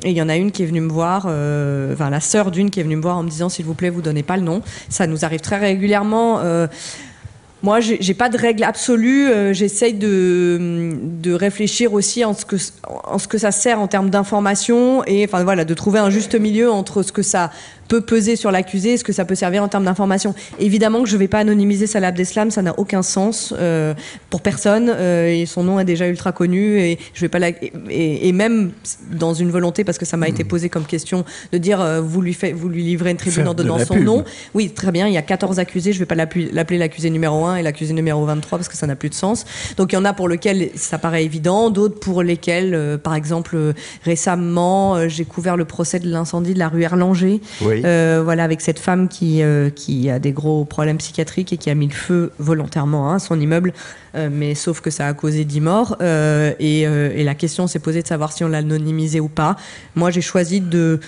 Et 0.03 0.11
il 0.11 0.17
y 0.17 0.21
en 0.21 0.29
a 0.29 0.37
une 0.37 0.51
qui 0.53 0.63
est 0.63 0.65
venue 0.65 0.79
me 0.79 0.91
voir, 0.91 1.25
euh, 1.27 1.93
enfin 1.93 2.09
la 2.09 2.21
sœur 2.21 2.51
d'une 2.51 2.69
qui 2.69 2.79
est 2.79 2.83
venue 2.83 2.95
me 2.95 3.01
voir 3.01 3.17
en 3.17 3.23
me 3.23 3.29
disant 3.29 3.49
s'il 3.49 3.65
vous 3.65 3.73
plaît, 3.73 3.89
vous 3.89 4.01
donnez 4.01 4.23
pas 4.23 4.37
le 4.37 4.43
nom. 4.43 4.61
Ça 4.87 5.07
nous 5.07 5.25
arrive 5.25 5.41
très 5.41 5.57
régulièrement. 5.57 6.39
Moi, 7.65 7.79
j'ai 7.79 8.13
pas 8.13 8.29
de 8.29 8.37
règle 8.37 8.63
absolue. 8.63 9.27
Euh, 9.27 9.51
j'essaye 9.51 9.95
de, 9.95 10.91
de 11.01 11.33
réfléchir 11.33 11.93
aussi 11.93 12.23
en 12.23 12.35
ce 12.35 12.45
que, 12.45 12.57
en 13.05 13.17
ce 13.17 13.27
que 13.27 13.39
ça 13.39 13.49
sert 13.49 13.79
en 13.79 13.87
termes 13.87 14.11
d'information 14.11 15.03
et 15.07 15.25
enfin 15.25 15.43
voilà, 15.43 15.65
de 15.65 15.73
trouver 15.73 15.97
un 15.97 16.11
juste 16.11 16.35
milieu 16.35 16.69
entre 16.69 17.01
ce 17.01 17.11
que 17.11 17.23
ça 17.23 17.49
peut 17.87 18.01
peser 18.01 18.35
sur 18.35 18.51
l'accusé 18.51 18.93
Est-ce 18.93 19.03
que 19.03 19.13
ça 19.13 19.25
peut 19.25 19.35
servir 19.35 19.63
en 19.63 19.67
termes 19.67 19.85
d'information? 19.85 20.33
Évidemment 20.59 21.03
que 21.03 21.09
je 21.09 21.15
ne 21.15 21.19
vais 21.19 21.27
pas 21.27 21.39
anonymiser 21.39 21.87
Salah 21.87 22.07
Abdeslam, 22.07 22.51
ça 22.51 22.61
n'a 22.61 22.77
aucun 22.79 23.01
sens 23.01 23.53
euh, 23.57 23.93
pour 24.29 24.41
personne. 24.41 24.91
Euh, 24.93 25.27
et 25.27 25.45
son 25.45 25.63
nom 25.63 25.79
est 25.79 25.85
déjà 25.85 26.07
ultra 26.07 26.31
connu 26.31 26.79
et 26.79 26.99
je 27.13 27.21
vais 27.21 27.29
pas 27.29 27.39
la... 27.39 27.49
et, 27.89 28.31
même 28.31 28.71
dans 29.11 29.33
une 29.33 29.49
volonté, 29.49 29.83
parce 29.83 29.97
que 29.97 30.05
ça 30.05 30.17
m'a 30.17 30.27
été 30.27 30.43
hmm. 30.43 30.47
posé 30.47 30.69
comme 30.69 30.85
question, 30.85 31.25
de 31.51 31.57
dire 31.57 31.81
euh, 31.81 32.01
vous, 32.01 32.21
lui 32.21 32.33
fait, 32.33 32.51
vous 32.51 32.69
lui 32.69 32.83
livrez 32.83 33.11
une 33.11 33.17
tribune 33.17 33.47
en 33.47 33.53
donnant 33.53 33.79
son 33.79 33.95
nom. 33.95 34.23
Oui, 34.53 34.69
très 34.69 34.91
bien, 34.91 35.07
il 35.07 35.13
y 35.13 35.17
a 35.17 35.21
14 35.21 35.59
accusés, 35.59 35.93
je 35.93 35.97
ne 35.97 35.99
vais 35.99 36.05
pas 36.05 36.15
l'appeler 36.15 36.77
l'accusé 36.77 37.09
numéro 37.09 37.45
1 37.45 37.57
et 37.57 37.63
l'accusé 37.63 37.93
numéro 37.93 38.25
23 38.25 38.57
parce 38.57 38.69
que 38.69 38.77
ça 38.77 38.87
n'a 38.87 38.95
plus 38.95 39.09
de 39.09 39.15
sens. 39.15 39.45
Donc 39.77 39.93
il 39.93 39.95
y 39.95 39.97
en 39.97 40.05
a 40.05 40.13
pour 40.13 40.27
lesquels 40.27 40.69
ça 40.75 40.97
paraît 40.97 41.23
évident, 41.23 41.69
d'autres 41.69 41.99
pour 41.99 42.23
lesquels, 42.23 42.99
par 43.03 43.15
exemple, 43.15 43.73
récemment, 44.03 45.07
j'ai 45.07 45.25
couvert 45.25 45.57
le 45.57 45.65
procès 45.65 45.99
de 45.99 46.09
l'incendie 46.09 46.53
de 46.53 46.59
la 46.59 46.69
rue 46.69 46.83
Erlanger. 46.83 47.41
Oui. 47.61 47.74
Euh, 47.83 48.21
voilà, 48.23 48.43
avec 48.43 48.61
cette 48.61 48.79
femme 48.79 49.07
qui, 49.07 49.41
euh, 49.41 49.69
qui 49.69 50.09
a 50.09 50.19
des 50.19 50.31
gros 50.31 50.65
problèmes 50.65 50.97
psychiatriques 50.97 51.51
et 51.53 51.57
qui 51.57 51.69
a 51.69 51.75
mis 51.75 51.87
le 51.87 51.93
feu 51.93 52.31
volontairement 52.39 53.11
à 53.11 53.19
son 53.19 53.39
immeuble, 53.39 53.73
euh, 54.15 54.29
mais 54.31 54.55
sauf 54.55 54.81
que 54.81 54.89
ça 54.89 55.07
a 55.07 55.13
causé 55.13 55.45
10 55.45 55.61
morts. 55.61 55.97
Et, 56.01 56.81
et, 56.81 57.23
la 57.23 57.35
question 57.35 57.67
s'est 57.67 57.79
posée 57.79 58.01
de 58.01 58.07
savoir 58.07 58.31
si 58.31 58.43
on 58.43 58.47
l'anonymisait 58.47 59.19
ou 59.19 59.29
pas. 59.29 59.55
Moi, 59.95 60.11
j'ai 60.11 60.21
choisi 60.21 60.61
de 60.61 60.99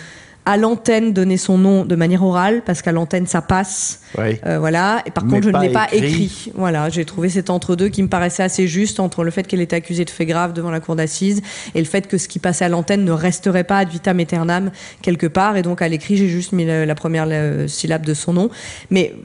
à 0.48 0.56
l'antenne 0.56 1.12
donner 1.12 1.36
son 1.36 1.58
nom 1.58 1.84
de 1.84 1.96
manière 1.98 2.24
orale 2.24 2.62
parce 2.66 2.82
qu'à 2.82 2.94
l'antenne 2.94 3.28
ça 3.28 3.42
passe. 3.42 4.00
Euh, 4.18 4.60
voilà. 4.60 5.04
Et 5.06 5.12
par 5.12 5.26
contre, 5.26 5.44
je 5.44 5.50
ne 5.50 5.60
l'ai 5.60 5.74
pas 5.74 5.88
écrit. 5.92 6.54
Voilà, 6.56 6.88
j'ai 6.88 7.04
trouvé 7.04 7.28
cet 7.28 7.50
entre-deux 7.50 7.90
qui 7.90 8.02
me 8.02 8.08
paraissait 8.08 8.44
assez 8.44 8.66
juste 8.66 9.02
entre 9.02 9.26
le 9.26 9.32
fait 9.32 9.46
qu'elle 9.46 9.60
était 9.60 9.76
accusée 9.76 10.06
de 10.06 10.10
faits 10.10 10.26
graves 10.26 10.54
devant 10.54 10.72
la 10.72 10.80
cour 10.80 10.96
d'assises 10.96 11.42
et 11.76 11.80
le 11.80 11.86
fait 11.86 12.08
que 12.08 12.18
ce 12.18 12.30
qui 12.30 12.40
passait 12.40 12.64
à 12.64 12.70
l'antenne 12.70 13.04
ne 13.04 13.12
resterait 13.12 13.66
pas 13.66 13.80
ad 13.80 13.90
vitam 13.90 14.22
aeternam 14.22 14.72
quelque 15.02 15.28
part. 15.28 15.58
Et 15.58 15.64
donc 15.64 15.82
à 15.82 15.90
l'écrit, 15.90 16.16
j'ai 16.16 16.30
juste 16.30 16.54
mis 16.54 16.64
la, 16.64 16.96
première 16.96 17.28
syllabe 17.70 18.06
de 18.06 18.14
son 18.14 18.32
nom. 18.32 18.50
Mais 18.90 19.16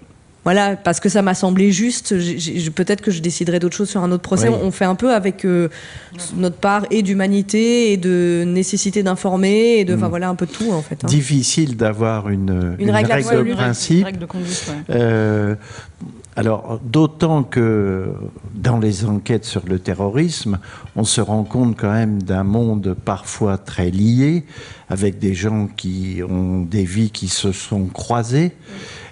voilà, 0.45 0.75
parce 0.75 0.99
que 0.99 1.09
ça 1.09 1.23
m'a 1.23 1.35
semblé 1.35 1.71
juste. 1.71 2.15
Peut-être 2.71 3.01
que 3.01 3.13
je 3.13 3.21
déciderai 3.21 3.61
d'autres 3.61 3.77
choses 3.77 3.91
sur 3.91 4.03
un 4.03 4.11
autre 4.11 4.23
procès. 4.23 4.49
On 4.49 4.73
fait 4.73 4.85
un 4.85 4.97
peu 4.97 5.15
avec 5.15 5.45
euh, 5.45 5.69
notre 6.37 6.57
part 6.57 6.85
et 6.91 7.03
d'humanité 7.03 7.93
et 7.93 7.97
de 7.97 8.45
nécessité 8.47 9.05
d'informer 9.05 9.79
et 9.79 9.85
de, 9.85 9.95
enfin 9.95 10.07
mm. 10.07 10.11
voilà, 10.11 10.29
un 10.29 10.35
peu 10.35 10.47
de 10.47 10.51
tout 10.51 10.73
en 10.73 10.83
fait. 10.83 11.05
Hein. 11.05 11.07
Difficile 11.07 11.77
d'avoir 11.77 12.29
une, 12.29 12.77
règle, 12.81 13.45
de 13.45 13.55
principe. 13.55 14.07
Euh, 14.91 15.55
alors, 16.35 16.81
d'autant 16.83 17.43
que 17.45 18.09
dans 18.55 18.79
les 18.79 19.05
enquêtes 19.05 19.45
sur 19.45 19.63
le 19.67 19.79
terrorisme, 19.79 20.59
on 20.97 21.05
se 21.05 21.21
rend 21.21 21.45
compte 21.45 21.77
quand 21.77 21.93
même 21.93 22.23
d'un 22.23 22.43
monde 22.43 22.97
parfois 23.05 23.59
très 23.59 23.91
lié, 23.91 24.45
avec 24.89 25.19
des 25.19 25.35
gens 25.35 25.69
qui 25.77 26.21
ont 26.27 26.63
des 26.63 26.85
vies 26.85 27.11
qui 27.11 27.29
se 27.29 27.53
sont 27.53 27.85
croisées. 27.85 28.53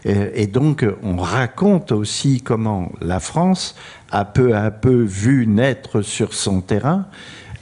Et 0.04 0.46
donc, 0.46 0.86
on 1.02 1.16
raconte 1.16 1.92
aussi 1.92 2.40
comment 2.40 2.90
la 3.02 3.20
France 3.20 3.74
a 4.10 4.24
peu 4.24 4.56
à 4.56 4.70
peu 4.70 5.02
vu 5.02 5.46
naître 5.46 6.00
sur 6.00 6.32
son 6.32 6.62
terrain, 6.62 7.06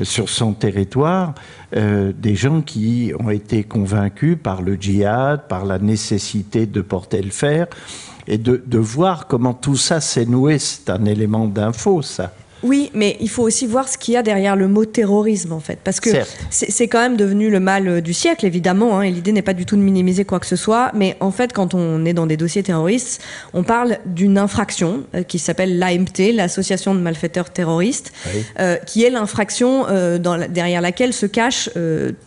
sur 0.03 0.28
son 0.28 0.53
territoire, 0.53 1.34
euh, 1.76 2.12
des 2.16 2.34
gens 2.34 2.61
qui 2.61 3.12
ont 3.18 3.30
été 3.30 3.64
convaincus 3.64 4.39
par 4.41 4.62
le 4.62 4.76
djihad, 4.76 5.49
par 5.49 5.64
la 5.64 5.78
nécessité 5.78 6.66
de 6.66 6.80
porter 6.80 7.22
le 7.22 7.30
fer, 7.30 7.66
et 8.26 8.39
de, 8.39 8.62
de 8.64 8.78
voir 8.78 9.26
comment 9.26 9.55
tout 9.55 9.76
ça 9.76 10.01
s'est 10.01 10.26
noué. 10.26 10.59
C'est 10.59 10.91
un 10.91 11.05
élément 11.05 11.47
d'info, 11.47 12.03
ça. 12.03 12.32
Oui, 12.63 12.91
mais 12.95 13.17
il 13.21 13.29
faut 13.29 13.43
aussi 13.43 13.67
voir 13.67 13.89
ce 13.89 13.97
qu'il 13.97 14.15
y 14.15 14.17
a 14.17 14.23
derrière 14.23 14.57
le 14.57 14.69
mot 14.69 14.85
terrorisme, 14.85 15.53
en 15.53 15.61
fait. 15.61 15.79
Parce 15.83 16.01
que 16.01 16.11
c'est 16.51 16.89
quand 16.89 17.01
même 17.01 17.17
devenu 17.17 17.51
le 17.51 17.61
mal 17.61 17.89
euh, 17.89 18.01
du 18.01 18.13
siècle, 18.13 18.47
évidemment, 18.47 18.99
hein, 18.99 19.03
et 19.03 19.11
l'idée 19.11 19.33
n'est 19.33 19.43
pas 19.43 19.55
du 19.55 19.65
tout 19.65 19.77
de 19.77 19.81
minimiser 19.81 20.25
quoi 20.25 20.41
que 20.41 20.47
ce 20.47 20.57
soit. 20.57 20.91
Mais 20.95 21.17
en 21.21 21.31
fait, 21.31 21.53
quand 21.53 21.75
on 21.75 22.05
est 22.05 22.13
dans 22.13 22.27
des 22.27 22.37
dossiers 22.37 22.63
terroristes, 22.63 23.23
on 23.55 23.63
parle 23.63 23.99
d'une 24.07 24.39
infraction 24.39 25.05
euh, 25.15 25.23
qui 25.23 25.39
s'appelle 25.39 25.79
l'AMT, 25.79 26.33
l'Association 26.35 26.95
de 26.95 27.01
malfaiteurs 27.01 27.51
terroristes, 27.51 28.13
euh, 28.59 28.77
qui 28.77 29.05
est 29.05 29.11
l'infraction 29.11 29.87
derrière 30.49 30.81
laquelle 30.81 31.13
se 31.13 31.27
cachent 31.27 31.71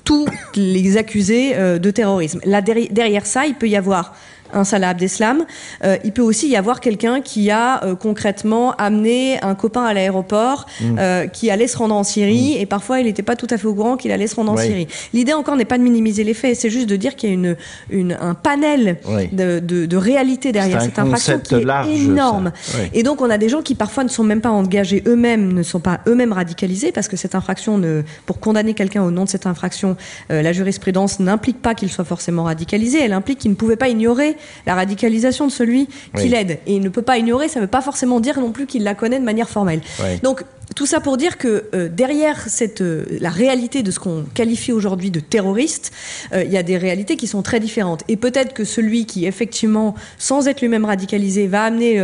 tous 0.03 0.25
les 0.55 0.97
accusés 0.97 1.55
de 1.55 1.91
terrorisme. 1.91 2.39
Là, 2.45 2.61
derrière 2.61 3.25
ça, 3.25 3.45
il 3.45 3.55
peut 3.55 3.67
y 3.67 3.75
avoir 3.75 4.13
un 4.53 4.63
Salah 4.63 4.89
Abdeslam. 4.89 5.45
Euh, 5.83 5.97
il 6.03 6.11
peut 6.11 6.21
aussi 6.21 6.47
y 6.47 6.55
avoir 6.55 6.79
quelqu'un 6.79 7.21
qui 7.21 7.51
a 7.51 7.83
euh, 7.83 7.95
concrètement 7.95 8.73
amené 8.73 9.41
un 9.41 9.55
copain 9.55 9.83
à 9.83 9.93
l'aéroport 9.93 10.65
mm. 10.79 10.95
euh, 10.99 11.27
qui 11.27 11.49
allait 11.49 11.67
se 11.67 11.77
rendre 11.77 11.95
en 11.95 12.03
Syrie 12.03 12.55
mm. 12.57 12.61
et 12.61 12.65
parfois 12.65 12.99
il 12.99 13.05
n'était 13.05 13.23
pas 13.23 13.35
tout 13.35 13.47
à 13.49 13.57
fait 13.57 13.67
au 13.67 13.73
courant 13.73 13.97
qu'il 13.97 14.11
allait 14.11 14.27
se 14.27 14.35
rendre 14.35 14.51
en 14.51 14.57
Syrie. 14.57 14.87
L'idée 15.13 15.33
encore 15.33 15.55
n'est 15.55 15.65
pas 15.65 15.77
de 15.77 15.83
minimiser 15.83 16.23
les 16.23 16.33
faits, 16.33 16.55
c'est 16.55 16.69
juste 16.69 16.87
de 16.87 16.95
dire 16.95 17.15
qu'il 17.15 17.29
y 17.29 17.31
a 17.31 17.35
une, 17.35 17.55
une 17.89 18.17
un 18.19 18.33
panel 18.33 18.97
de, 19.31 19.59
de, 19.59 19.85
de, 19.85 19.97
réalité 19.97 20.51
derrière 20.51 20.81
cette 20.81 20.99
infraction 20.99 21.39
qui 21.39 21.55
est 21.55 22.05
énorme. 22.05 22.51
Et 22.93 23.03
donc 23.03 23.21
on 23.21 23.29
a 23.29 23.37
des 23.37 23.49
gens 23.49 23.61
qui 23.61 23.75
parfois 23.75 24.03
ne 24.03 24.09
sont 24.09 24.23
même 24.23 24.41
pas 24.41 24.49
engagés 24.49 25.03
eux-mêmes, 25.07 25.53
ne 25.53 25.63
sont 25.63 25.79
pas 25.79 25.99
eux-mêmes 26.07 26.33
radicalisés 26.33 26.91
parce 26.91 27.07
que 27.07 27.17
cette 27.17 27.35
infraction, 27.35 27.77
ne, 27.77 28.03
pour 28.25 28.39
condamner 28.39 28.73
quelqu'un 28.73 29.03
au 29.03 29.11
nom 29.11 29.23
de 29.23 29.29
cette 29.29 29.45
infraction, 29.45 29.95
la 30.29 30.51
jurisprudence 30.53 31.19
n'implique 31.19 31.61
pas 31.61 31.75
qu'il 31.75 31.89
soit 31.89 32.05
forcément 32.05 32.43
radicalisé, 32.43 32.99
elle 33.01 33.13
implique 33.13 33.39
qu'il 33.39 33.51
ne 33.51 33.55
pouvait 33.55 33.75
pas 33.75 33.89
ignorer 33.89 34.35
la 34.65 34.75
radicalisation 34.75 35.47
de 35.47 35.51
celui 35.51 35.87
qui 36.17 36.29
l'aide. 36.29 36.59
Et 36.65 36.75
il 36.75 36.81
ne 36.81 36.89
peut 36.89 37.01
pas 37.01 37.17
ignorer, 37.17 37.47
ça 37.47 37.59
ne 37.59 37.65
veut 37.65 37.69
pas 37.69 37.81
forcément 37.81 38.19
dire 38.19 38.39
non 38.39 38.51
plus 38.51 38.65
qu'il 38.65 38.83
la 38.83 38.95
connaît 38.95 39.19
de 39.19 39.25
manière 39.25 39.49
formelle. 39.49 39.81
Donc 40.23 40.43
tout 40.75 40.85
ça 40.85 40.99
pour 40.99 41.17
dire 41.17 41.37
que 41.37 41.65
euh, 41.73 41.89
derrière 41.89 42.39
cette, 42.47 42.81
euh, 42.81 43.05
la 43.19 43.29
réalité 43.29 43.83
de 43.83 43.91
ce 43.91 43.99
qu'on 43.99 44.23
qualifie 44.33 44.71
aujourd'hui 44.71 45.11
de 45.11 45.19
terroriste, 45.19 45.91
euh, 46.33 46.43
il 46.43 46.51
y 46.51 46.57
a 46.57 46.63
des 46.63 46.77
réalités 46.77 47.17
qui 47.17 47.27
sont 47.27 47.41
très 47.41 47.59
différentes. 47.59 48.03
Et 48.07 48.15
peut-être 48.15 48.53
que 48.53 48.63
celui 48.63 49.05
qui, 49.05 49.25
effectivement, 49.25 49.95
sans 50.17 50.47
être 50.47 50.61
lui-même 50.61 50.85
radicalisé, 50.85 51.47
va 51.47 51.63
amener 51.63 52.01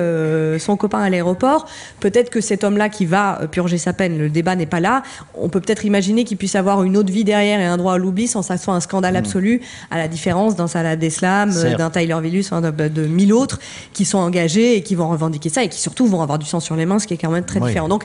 son 0.59 0.77
copain 0.77 0.99
à 0.99 1.09
l'aéroport, 1.09 1.67
peut-être 1.99 2.29
que 2.29 2.41
cet 2.41 2.63
homme-là 2.63 2.89
qui 2.89 3.05
va 3.05 3.41
purger 3.51 3.77
sa 3.77 3.93
peine, 3.93 4.17
le 4.17 4.29
débat 4.29 4.55
n'est 4.55 4.65
pas 4.65 4.79
là, 4.79 5.03
on 5.35 5.49
peut 5.49 5.59
peut-être 5.59 5.85
imaginer 5.85 6.23
qu'il 6.23 6.37
puisse 6.37 6.55
avoir 6.55 6.83
une 6.83 6.97
autre 6.97 7.11
vie 7.11 7.23
derrière 7.23 7.59
et 7.59 7.65
un 7.65 7.77
droit 7.77 7.93
à 7.93 7.97
l'oubli 7.97 8.27
sans 8.27 8.41
que 8.41 8.47
ça 8.47 8.57
soit 8.57 8.73
un 8.73 8.79
scandale 8.79 9.13
mm. 9.13 9.17
absolu, 9.17 9.61
à 9.91 9.97
la 9.97 10.07
différence 10.07 10.55
d'un 10.55 10.67
Salah 10.67 10.95
d'Eslam, 10.95 11.51
d'un 11.77 11.89
Tyler 11.89 12.17
Villus, 12.21 12.45
de, 12.51 13.07
mille 13.07 13.33
autres 13.33 13.59
qui 13.93 14.05
sont 14.05 14.19
engagés 14.19 14.77
et 14.77 14.83
qui 14.83 14.95
vont 14.95 15.09
revendiquer 15.09 15.49
ça 15.49 15.63
et 15.63 15.69
qui 15.69 15.79
surtout 15.79 16.07
vont 16.07 16.21
avoir 16.21 16.39
du 16.39 16.45
sang 16.45 16.59
sur 16.59 16.75
les 16.75 16.85
mains, 16.85 16.99
ce 16.99 17.07
qui 17.07 17.13
est 17.13 17.17
quand 17.17 17.31
même 17.31 17.45
très 17.45 17.59
différent. 17.59 17.87
Donc, 17.87 18.03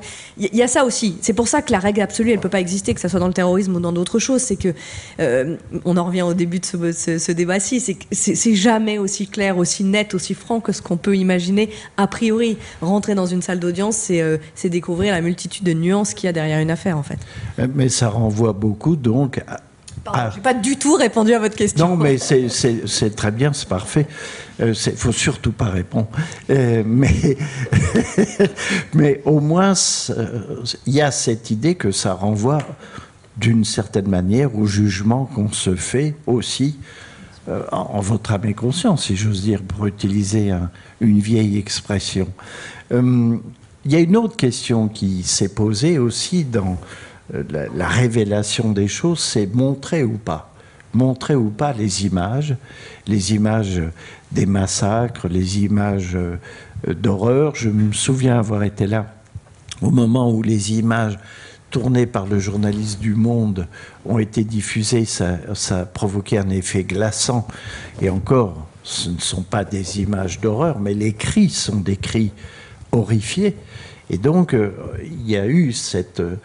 il 0.53 0.59
y 0.59 0.63
a 0.63 0.69
ça 0.69 0.85
aussi. 0.85 1.17
C'est 1.21 1.33
pour 1.33 1.49
ça 1.49 1.63
que 1.63 1.73
la 1.73 1.79
règle 1.79 2.01
absolue, 2.01 2.31
elle 2.31 2.41
peut 2.41 2.49
pas 2.49 2.61
exister, 2.61 2.95
que 2.95 3.01
ce 3.01 3.09
soit 3.09 3.21
dans 3.21 3.27
le 3.27 3.33
terrorisme 3.33 3.77
ou 3.77 3.81
dans 3.81 3.93
d'autres 3.93 4.19
choses. 4.19 4.43
C'est 4.43 4.57
que, 4.57 4.75
euh, 5.21 5.57
on 5.85 5.97
en 5.97 6.05
revient 6.05 6.23
au 6.23 6.35
début 6.35 6.61
de 6.61 6.65
ce, 6.67 7.33
débat-ci, 7.33 7.81
c'est 7.81 7.97
c'est 8.13 8.55
jamais 8.55 8.99
aussi 8.99 9.27
clair, 9.27 9.57
aussi 9.57 9.85
net, 9.85 10.15
aussi 10.15 10.35
franc 10.35 10.61
que 10.61 10.73
ce 10.73 10.83
qu'on 10.83 10.97
peut 10.97 11.17
imaginer 11.17 11.71
a 11.97 12.07
priori. 12.07 12.59
Rentrer 12.81 13.15
dans 13.15 13.27
une 13.27 13.43
salle 13.43 13.61
d'audience, 13.61 13.97
c'est 13.97 14.21
euh, 14.21 14.39
découvrir 14.65 15.13
la 15.13 15.21
multitude 15.21 15.65
de 15.65 15.73
nuances 15.73 16.15
qu'il 16.15 16.27
y 16.27 16.29
a 16.29 16.33
derrière 16.33 16.61
une 16.61 16.71
affaire, 16.71 16.99
en 16.99 17.03
fait. 17.03 17.19
Euh, 17.59 17.67
mais 17.75 17.89
ça 17.89 18.09
renvoie 18.09 18.53
beaucoup, 18.53 18.97
donc, 18.97 19.43
à 19.47 19.61
Pardon, 20.05 20.35
ah. 20.37 20.41
pas 20.43 20.55
du 20.55 20.77
tout 20.77 20.95
répondu 20.95 21.33
à 21.33 21.39
votre 21.39 21.55
question. 21.55 21.91
Non, 21.91 21.97
mais 21.97 22.19
c'est 22.19 23.17
très 23.17 23.31
bien, 23.31 23.53
c'est 23.53 23.69
parfait. 23.69 24.07
Il 24.63 24.69
euh, 24.69 24.91
ne 24.93 24.97
faut 24.97 25.13
surtout 25.13 25.51
pas 25.51 25.71
répondre. 25.71 26.09
Euh, 26.51 26.85
mais, 26.87 27.37
mais 28.95 29.21
au 29.25 29.41
moins, 29.41 29.73
il 30.87 30.93
y 30.93 31.01
a 31.01 31.11
cette 31.11 31.51
idée 31.51 31.75
que 31.75 31.91
ça 31.91 32.15
renvoie 32.15 32.59
d'une 33.37 33.65
certaine 33.65 34.09
manière 34.09 34.55
au 34.57 34.67
jugement 34.67 35.25
qu'on 35.25 35.51
se 35.51 35.75
fait 35.75 36.15
aussi 36.27 36.79
euh, 37.49 37.65
en, 37.73 38.01
votre 38.01 38.33
âme 38.33 38.45
et 38.45 38.55
conscience, 38.55 39.07
si 39.07 39.17
j'ose 39.17 39.43
dire, 39.43 39.63
pour 39.63 39.87
utiliser 39.87 40.53
une 41.01 41.19
vieille 41.19 41.59
expression. 41.59 42.29
Il 42.93 43.91
y 43.91 43.97
a 43.97 44.01
une 44.01 44.17
autre 44.17 44.37
question 44.37 44.87
qui 44.87 45.25
s'est 45.25 45.49
posée 45.49 45.99
aussi 45.99 46.45
dans 46.45 46.79
la, 47.51 47.89
révélation 47.89 48.71
des 48.71 48.87
choses, 48.87 49.19
c'est 49.19 49.53
montrer 49.53 50.05
ou 50.05 50.19
pas. 50.19 50.55
Montrer 50.95 51.35
ou 51.35 51.49
pas 51.49 51.73
les 51.73 52.05
images, 52.05 52.55
les 53.09 53.35
images 53.35 53.83
des 54.33 54.47
massacres, 54.47 55.29
les 55.29 55.61
images 55.61 56.17
euh, 56.17 56.37
d'horreur. 56.95 57.55
Je 57.55 57.69
me 57.69 57.93
souviens 57.93 58.39
avoir 58.39 58.63
été 58.63 58.87
là 58.87 59.07
au 59.81 59.91
moment 59.91 60.31
où 60.33 60.43
les 60.43 60.73
images 60.73 61.19
tournées 61.71 62.07
par 62.07 62.27
le 62.27 62.39
journaliste 62.39 63.01
du 63.01 63.15
Monde 63.15 63.67
ont 64.05 64.19
été 64.19 64.45
diffusées. 64.45 65.05
Ça, 65.05 65.39
ça 65.55 65.81
a 65.81 65.87
provoqué 65.87 66.39
un 66.39 66.51
effet 66.51 66.85
glaçant. 66.85 67.47
Et 68.01 68.11
encore, 68.11 68.67
ce 68.83 69.11
ne 69.11 69.19
sont 69.19 69.43
pas 69.43 69.65
des 69.65 70.01
images 70.01 70.41
d'horreur, 70.41 70.81
mais 70.81 70.95
les 70.95 71.13
cris 71.13 71.49
sont 71.49 71.77
des 71.77 71.97
cris 71.97 72.33
horrifiés. 72.93 73.57
Et 74.11 74.19
donc, 74.19 74.55
euh, 74.55 74.73
il 75.03 75.29
y 75.29 75.37
a 75.37 75.47
eu 75.47 75.73
euh, 75.95 76.37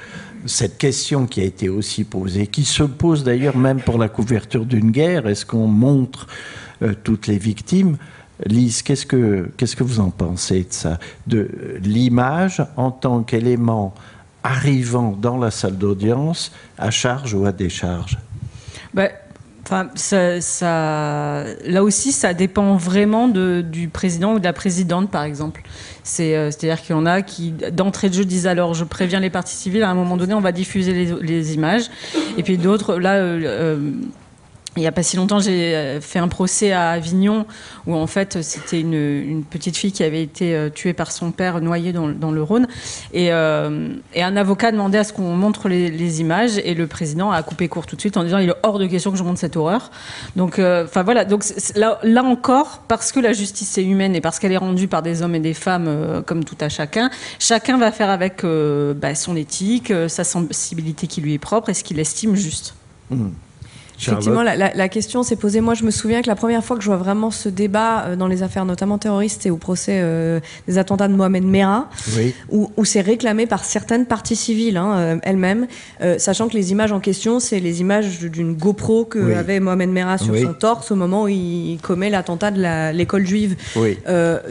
cette 0.45 0.77
question 0.77 1.25
qui 1.25 1.41
a 1.41 1.43
été 1.43 1.67
aussi 1.67 2.05
posée, 2.05 2.47
qui 2.47 2.63
se 2.63 2.83
pose 2.83 3.23
d'ailleurs 3.23 3.57
même 3.57 3.81
pour 3.81 3.97
la 3.97 4.07
couverture 4.07 4.65
d'une 4.65 4.91
guerre. 4.91 5.27
Est-ce 5.27 5.45
qu'on 5.45 5.67
montre 5.67 6.27
euh, 6.81 6.93
toutes 7.03 7.27
les 7.27 7.37
victimes 7.37 7.97
Lise, 8.45 8.83
qu'est-ce 8.83 9.05
que, 9.05 9.49
que 9.57 9.83
vous 9.83 9.99
en 9.99 10.11
pensez 10.11 10.59
de 10.59 10.73
ça 10.73 10.99
De 11.25 11.49
l'image 11.81 12.63
en 12.75 12.91
tant 12.91 13.23
qu'élément 13.23 13.95
arrivant 14.43 15.11
dans 15.11 15.37
la 15.37 15.49
salle 15.49 15.77
d'audience 15.77 16.51
à 16.77 16.91
charge 16.91 17.33
ou 17.33 17.45
à 17.45 17.51
décharge? 17.51 18.17
Ben, 18.93 19.09
Enfin, 19.69 19.89
ça, 19.95 21.43
là 21.65 21.83
aussi, 21.83 22.13
ça 22.13 22.33
dépend 22.33 22.77
vraiment 22.77 23.27
du 23.27 23.89
président 23.89 24.35
ou 24.35 24.39
de 24.39 24.45
la 24.45 24.53
présidente, 24.53 25.11
par 25.11 25.23
exemple. 25.23 25.61
Euh, 26.21 26.51
c'est-à-dire 26.51 26.81
qu'il 26.81 26.95
y 26.95 26.97
en 26.97 27.05
a 27.05 27.21
qui, 27.21 27.51
d'entrée 27.51 28.07
de 28.07 28.13
jeu, 28.13 28.23
disent 28.23 28.47
alors, 28.47 28.75
je 28.75 28.85
préviens 28.85 29.19
les 29.19 29.29
parties 29.29 29.57
civiles, 29.57 29.83
à 29.83 29.89
un 29.89 29.93
moment 29.93 30.15
donné, 30.15 30.33
on 30.33 30.39
va 30.39 30.53
diffuser 30.53 31.13
les, 31.21 31.53
images. 31.53 31.89
Et 32.37 32.43
puis 32.43 32.57
d'autres, 32.57 32.95
là, 32.95 33.15
euh 33.15 33.91
il 34.77 34.81
n'y 34.81 34.87
a 34.87 34.91
pas 34.91 35.03
si 35.03 35.17
longtemps, 35.17 35.39
j'ai 35.39 35.75
euh, 35.75 36.01
fait 36.01 36.19
un 36.19 36.27
procès 36.27 36.71
à 36.71 36.91
Avignon 36.91 37.45
où 37.87 37.95
en 37.95 38.07
fait 38.07 38.41
c'était 38.41 38.79
une, 38.79 39.43
petite 39.49 39.75
fille 39.75 39.91
qui 39.91 40.03
avait 40.03 40.21
été 40.21 40.55
euh, 40.55 40.69
tuée 40.69 40.93
par 40.93 41.11
son 41.11 41.31
père 41.31 41.61
noyée 41.61 41.93
dans, 41.93 42.31
le 42.31 42.43
Rhône 42.43 42.67
et, 43.13 43.31
euh, 43.31 43.89
et, 44.13 44.21
un 44.21 44.35
avocat 44.35 44.71
demandait 44.71 44.99
à 44.99 45.03
ce 45.03 45.13
qu'on 45.13 45.35
montre 45.35 45.67
les, 45.69 46.21
images 46.21 46.57
et 46.63 46.73
le 46.73 46.87
président 46.87 47.31
a 47.31 47.41
coupé 47.43 47.67
court 47.67 47.85
tout 47.85 47.95
de 47.95 48.01
suite 48.01 48.17
en 48.17 48.23
disant 48.23 48.37
il 48.37 48.49
est 48.49 48.55
hors 48.63 48.79
de 48.79 48.85
question 48.85 49.11
que 49.11 49.17
je 49.17 49.23
montre 49.23 49.39
cette 49.39 49.55
horreur. 49.55 49.91
Donc 50.35 50.59
enfin 50.59 51.03
voilà 51.03 51.25
donc 51.25 51.43
là, 51.75 51.99
là, 52.03 52.23
encore 52.23 52.83
parce 52.87 53.11
que 53.11 53.19
la 53.19 53.33
justice 53.33 53.77
est 53.77 53.83
humaine 53.83 54.15
et 54.15 54.21
parce 54.21 54.39
qu'elle 54.39 54.51
est 54.51 54.57
rendue 54.57 54.87
par 54.87 55.01
des 55.01 55.21
hommes 55.21 55.35
et 55.35 55.39
des 55.39 55.53
femmes 55.53 56.23
comme 56.25 56.43
tout 56.43 56.57
à 56.59 56.69
chacun, 56.69 57.09
chacun 57.39 57.77
va 57.77 57.91
faire 57.91 58.09
avec 58.09 58.43
bah, 58.43 59.15
son 59.15 59.35
éthique, 59.35 59.91
sa 60.07 60.23
sensibilité 60.23 61.07
qui 61.07 61.21
lui 61.21 61.33
est 61.33 61.39
propre 61.39 61.69
et 61.69 61.73
ce 61.73 61.83
qu'il 61.83 61.99
estime 61.99 62.35
juste. 62.35 62.75
Mmh. 63.09 63.29
Effectivement, 63.99 64.43
la, 64.43 64.89
question 64.89 65.23
s'est 65.23 65.35
posée. 65.35 65.61
Moi, 65.61 65.73
je 65.73 65.83
me 65.83 65.91
souviens 65.91 66.21
que 66.21 66.27
la 66.27 66.35
première 66.35 66.63
fois 66.63 66.77
que 66.77 66.83
je 66.83 66.87
vois 66.87 66.97
vraiment 66.97 67.31
ce 67.31 67.49
débat 67.49 68.05
euh, 68.05 68.15
dans 68.15 68.27
les 68.27 68.43
affaires, 68.43 68.65
notamment 68.65 68.97
terroristes 68.97 69.45
et 69.45 69.49
au 69.49 69.57
procès 69.57 69.99
euh, 70.01 70.39
des 70.67 70.77
attentats 70.77 71.07
de 71.07 71.13
Mohamed 71.13 71.43
Merah, 71.43 71.89
où, 72.49 72.69
c'est 72.85 73.01
réclamé 73.01 73.47
par 73.47 73.65
certaines 73.65 74.05
parties 74.05 74.35
civiles 74.35 74.77
hein, 74.77 74.97
euh, 74.97 75.17
elles-mêmes, 75.23 75.67
sachant 76.17 76.47
que 76.47 76.53
les 76.53 76.71
images 76.71 76.91
en 76.91 76.99
question, 76.99 77.39
c'est 77.39 77.59
les 77.59 77.81
images 77.81 78.19
d'une 78.19 78.53
GoPro 78.53 79.05
que 79.05 79.33
avait 79.33 79.59
Mohamed 79.59 79.89
Merah 79.89 80.17
sur 80.17 80.37
son 80.37 80.53
torse 80.53 80.91
au 80.91 80.95
moment 80.95 81.23
où 81.23 81.27
il 81.27 81.77
commet 81.81 82.09
l'attentat 82.09 82.51
de 82.51 82.91
l'école 82.93 83.25
juive. 83.25 83.55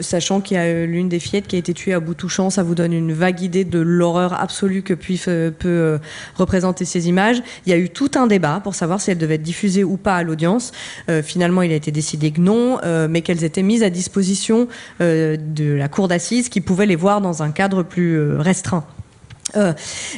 sachant 0.01 0.41
qu'il 0.41 0.57
y 0.57 0.59
a 0.59 0.85
l'une 0.85 1.09
des 1.09 1.19
fillettes 1.19 1.47
qui 1.47 1.55
a 1.55 1.59
été 1.59 1.73
tuée 1.73 1.93
à 1.93 1.99
bout 1.99 2.13
touchant, 2.13 2.49
ça 2.49 2.63
vous 2.63 2.75
donne 2.75 2.93
une 2.93 3.13
vague 3.13 3.41
idée 3.41 3.63
de 3.63 3.79
l'horreur 3.79 4.39
absolue 4.39 4.83
que 4.83 4.93
peut 4.93 5.99
représenter 6.35 6.85
ces 6.85 7.07
images. 7.07 7.41
Il 7.65 7.71
y 7.71 7.73
a 7.73 7.77
eu 7.77 7.89
tout 7.89 8.11
un 8.15 8.27
débat 8.27 8.59
pour 8.63 8.75
savoir 8.75 9.01
si 9.01 9.11
elle 9.11 9.17
devait 9.17 9.36
diffusées 9.37 9.83
ou 9.83 9.97
pas 9.97 10.15
à 10.15 10.23
l'audience. 10.23 10.71
Euh, 11.09 11.21
finalement, 11.21 11.61
il 11.61 11.71
a 11.71 11.75
été 11.75 11.91
décidé 11.91 12.31
que 12.31 12.41
non, 12.41 12.79
euh, 12.83 13.07
mais 13.09 13.21
qu'elles 13.21 13.43
étaient 13.43 13.63
mises 13.63 13.83
à 13.83 13.89
disposition 13.89 14.67
euh, 15.01 15.37
de 15.37 15.73
la 15.73 15.87
cour 15.87 16.07
d'assises 16.07 16.49
qui 16.49 16.61
pouvait 16.61 16.85
les 16.85 16.95
voir 16.95 17.21
dans 17.21 17.43
un 17.43 17.51
cadre 17.51 17.83
plus 17.83 18.37
restreint. 18.37 18.85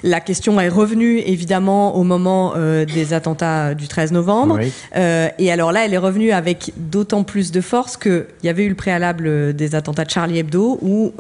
la 0.04 0.20
question 0.22 0.60
est 0.60 0.70
revenue 0.70 1.20
évidemment 1.20 1.96
au 1.96 2.04
moment 2.04 2.56
des 2.58 3.14
attentats 3.14 3.76
du 3.76 3.88
13 3.88 4.12
novembre. 4.12 4.60
et 4.96 5.52
alors 5.52 5.72
là, 5.72 5.86
elle 5.86 5.94
est 5.94 6.00
revenue 6.00 6.32
avec 6.32 6.74
d'autant 6.78 7.24
plus 7.24 7.52
de 7.52 7.62
force 7.62 7.96
qu'il 7.96 8.26
y 8.44 8.50
avait 8.50 8.64
eu 8.64 8.70
le 8.70 8.76
préalable 8.76 9.54
des 9.54 9.76
attentats 9.76 10.06
de 10.06 10.10
Charlie 10.10 10.40
Hebdo 10.40 10.80
où, 10.82 11.14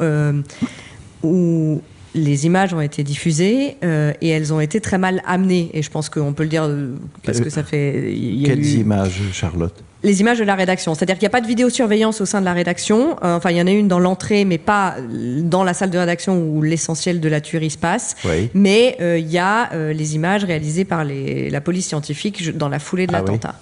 où 1.22 1.82
les 2.16 2.46
images 2.46 2.74
ont 2.74 2.82
été 2.82 3.04
diffusées 3.04 3.78
euh, 3.84 4.14
et 4.22 4.30
elles 4.30 4.54
ont 4.54 4.60
été 4.60 4.82
très 4.82 4.98
mal 4.98 5.22
amenées. 5.26 5.70
Et 5.74 5.82
je 5.82 5.90
pense 5.90 6.10
qu'on 6.10 6.34
peut 6.34 6.44
le 6.44 6.50
dire 6.50 6.64
euh, 6.64 6.96
parce 7.24 7.40
que 7.40 7.50
ça 7.50 7.64
fait. 7.64 8.14
Quelles 8.46 8.66
images, 8.66 9.20
Charlotte? 9.34 9.84
Les 10.02 10.22
images 10.22 10.40
de 10.40 10.46
la 10.46 10.56
rédaction. 10.56 10.96
C'est-à-dire 10.96 11.16
qu'il 11.16 11.24
n'y 11.24 11.32
a 11.32 11.32
pas 11.32 11.42
de 11.42 11.48
vidéosurveillance 11.48 12.22
au 12.22 12.26
sein 12.26 12.40
de 12.40 12.46
la 12.46 12.54
rédaction. 12.54 13.18
Euh, 13.24 13.36
enfin, 13.36 13.52
il 13.52 13.58
y 13.58 13.62
en 13.62 13.68
a 13.68 13.72
une 13.72 13.90
dans 13.90 14.00
l'entrée, 14.00 14.46
mais 14.46 14.58
pas 14.58 14.96
dans 15.42 15.64
la 15.64 15.74
salle 15.74 15.90
de 15.90 15.98
rédaction 15.98 16.40
où 16.40 16.62
l'essentiel 16.62 17.20
de 17.20 17.28
la 17.28 17.42
tuerie 17.42 17.70
se 17.70 17.78
passe. 17.78 18.16
Mais 18.54 18.96
euh, 19.02 19.20
il 19.20 19.30
y 19.30 19.38
a 19.38 19.74
euh, 19.74 19.92
les 19.92 20.16
images 20.16 20.46
réalisées 20.46 20.86
par 20.86 21.04
les, 21.04 21.50
la 21.50 21.60
police 21.60 21.88
scientifique 21.88 22.56
dans 22.58 22.70
la 22.70 22.80
foulée 22.80 23.08
de 23.08 23.14
ah 23.14 23.20
l'attentat. 23.20 23.56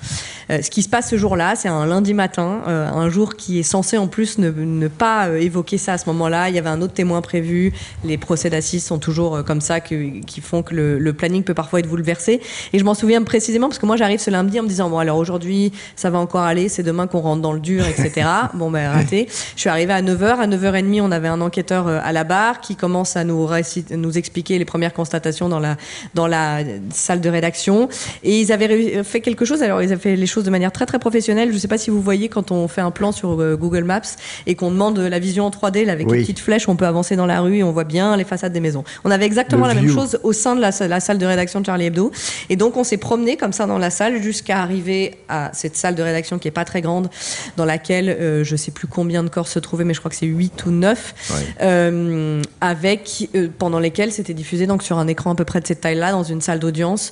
ce 0.49 0.69
qui 0.69 0.83
se 0.83 0.89
passe 0.89 1.09
ce 1.09 1.17
jour-là, 1.17 1.55
c'est 1.55 1.69
un 1.69 1.85
lundi 1.85 2.13
matin, 2.13 2.61
un 2.67 3.09
jour 3.09 3.35
qui 3.35 3.59
est 3.59 3.63
censé 3.63 3.97
en 3.97 4.07
plus 4.07 4.37
ne, 4.37 4.51
ne 4.51 4.87
pas 4.87 5.29
évoquer 5.39 5.77
ça 5.77 5.93
à 5.93 5.97
ce 5.97 6.05
moment-là. 6.07 6.49
Il 6.49 6.55
y 6.55 6.59
avait 6.59 6.69
un 6.69 6.81
autre 6.81 6.93
témoin 6.93 7.21
prévu. 7.21 7.73
Les 8.03 8.17
procès 8.17 8.49
d'assises 8.49 8.85
sont 8.85 8.99
toujours 8.99 9.43
comme 9.43 9.61
ça, 9.61 9.79
qui, 9.79 10.21
qui 10.21 10.41
font 10.41 10.61
que 10.61 10.75
le, 10.75 10.99
le, 10.99 11.13
planning 11.13 11.43
peut 11.43 11.53
parfois 11.53 11.79
être 11.79 11.89
bouleversé. 11.89 12.41
Et 12.73 12.79
je 12.79 12.83
m'en 12.83 12.93
souviens 12.93 13.23
précisément 13.23 13.67
parce 13.67 13.79
que 13.79 13.85
moi, 13.85 13.95
j'arrive 13.95 14.19
ce 14.19 14.29
lundi 14.29 14.59
en 14.59 14.63
me 14.63 14.67
disant 14.67 14.89
bon 14.89 14.99
alors 14.99 15.17
aujourd'hui, 15.17 15.71
ça 15.95 16.09
va 16.09 16.19
encore 16.19 16.26
aller, 16.35 16.69
c'est 16.69 16.83
demain 16.83 17.07
qu'on 17.07 17.19
rentre 17.19 17.41
dans 17.41 17.53
le 17.53 17.59
dur, 17.59 17.85
etc. 17.87 18.27
bon, 18.53 18.69
ben 18.71 18.89
raté. 18.89 19.27
Je 19.55 19.61
suis 19.61 19.69
arrivée 19.69 19.93
à 19.93 20.01
9h. 20.01 20.39
À 20.39 20.47
9h30, 20.47 21.01
on 21.01 21.11
avait 21.11 21.27
un 21.27 21.41
enquêteur 21.41 21.87
euh, 21.87 21.99
à 22.03 22.11
la 22.11 22.23
barre 22.23 22.61
qui 22.61 22.75
commence 22.75 23.15
à 23.15 23.23
nous, 23.23 23.47
nous 23.91 24.17
expliquer 24.17 24.59
les 24.59 24.65
premières 24.65 24.93
constatations 24.93 25.49
dans 25.49 25.59
la, 25.59 25.77
dans 26.13 26.27
la 26.27 26.59
salle 26.91 27.21
de 27.21 27.29
rédaction. 27.29 27.89
Et 28.23 28.41
ils 28.41 28.51
avaient 28.51 29.03
fait 29.03 29.21
quelque 29.21 29.45
chose. 29.45 29.63
Alors, 29.63 29.81
ils 29.81 29.91
avaient 29.91 30.01
fait 30.01 30.15
les 30.15 30.27
choses 30.27 30.43
de 30.43 30.49
manière 30.49 30.71
très, 30.71 30.85
très 30.85 30.99
professionnelle. 30.99 31.49
Je 31.49 31.55
ne 31.55 31.59
sais 31.59 31.67
pas 31.67 31.77
si 31.77 31.89
vous 31.89 32.01
voyez 32.01 32.29
quand 32.29 32.51
on 32.51 32.67
fait 32.67 32.81
un 32.81 32.91
plan 32.91 33.11
sur 33.11 33.41
euh, 33.41 33.55
Google 33.55 33.83
Maps 33.83 34.01
et 34.45 34.55
qu'on 34.55 34.71
demande 34.71 34.99
la 34.99 35.19
vision 35.19 35.45
en 35.45 35.49
3D, 35.49 35.85
là, 35.85 35.93
avec 35.93 36.07
une 36.07 36.19
petite 36.19 36.39
flèche, 36.39 36.67
on 36.67 36.75
peut 36.75 36.85
avancer 36.85 37.15
dans 37.15 37.25
la 37.25 37.41
rue 37.41 37.57
et 37.57 37.63
on 37.63 37.71
voit 37.71 37.83
bien 37.83 38.15
les 38.17 38.23
façades 38.23 38.53
des 38.53 38.59
maisons. 38.59 38.83
On 39.03 39.11
avait 39.11 39.25
exactement 39.25 39.67
la 39.67 39.73
même 39.73 39.89
chose 39.89 40.19
au 40.23 40.33
sein 40.33 40.55
de 40.55 40.61
la, 40.61 40.71
la, 40.87 40.99
salle 40.99 41.17
de 41.17 41.25
rédaction 41.25 41.61
de 41.61 41.65
Charlie 41.65 41.85
Hebdo. 41.85 42.11
Et 42.49 42.55
donc, 42.55 42.77
on 42.77 42.83
s'est 42.83 42.97
promené 42.97 43.37
comme 43.37 43.53
ça 43.53 43.65
dans 43.65 43.77
la 43.77 43.89
salle 43.89 44.21
jusqu'à 44.21 44.61
arriver 44.61 45.15
à 45.29 45.51
cette 45.53 45.75
salle 45.75 45.95
de 45.95 46.03
rédaction 46.03 46.16
qui 46.21 46.47
est 46.47 46.51
pas 46.51 46.65
très 46.65 46.81
grande, 46.81 47.09
dans 47.55 47.65
laquelle 47.65 48.09
euh, 48.09 48.43
je 48.43 48.55
sais 48.55 48.71
plus 48.71 48.87
combien 48.87 49.23
de 49.23 49.29
corps 49.29 49.47
se 49.47 49.59
trouvaient, 49.59 49.85
mais 49.85 49.93
je 49.93 49.99
crois 49.99 50.09
que 50.09 50.17
c'est 50.17 50.25
8 50.25 50.65
ou 50.65 50.71
9, 50.71 51.15
euh, 51.61 52.41
avec, 52.61 53.29
euh, 53.35 53.47
pendant 53.57 53.79
lesquels 53.79 54.11
c'était 54.11 54.33
diffusé 54.33 54.67
donc 54.67 54.83
sur 54.83 54.97
un 54.97 55.07
écran 55.07 55.31
à 55.31 55.35
peu 55.35 55.45
près 55.45 55.61
de 55.61 55.67
cette 55.67 55.81
taille-là, 55.81 56.11
dans 56.11 56.23
une 56.23 56.41
salle 56.41 56.59
d'audience. 56.59 57.11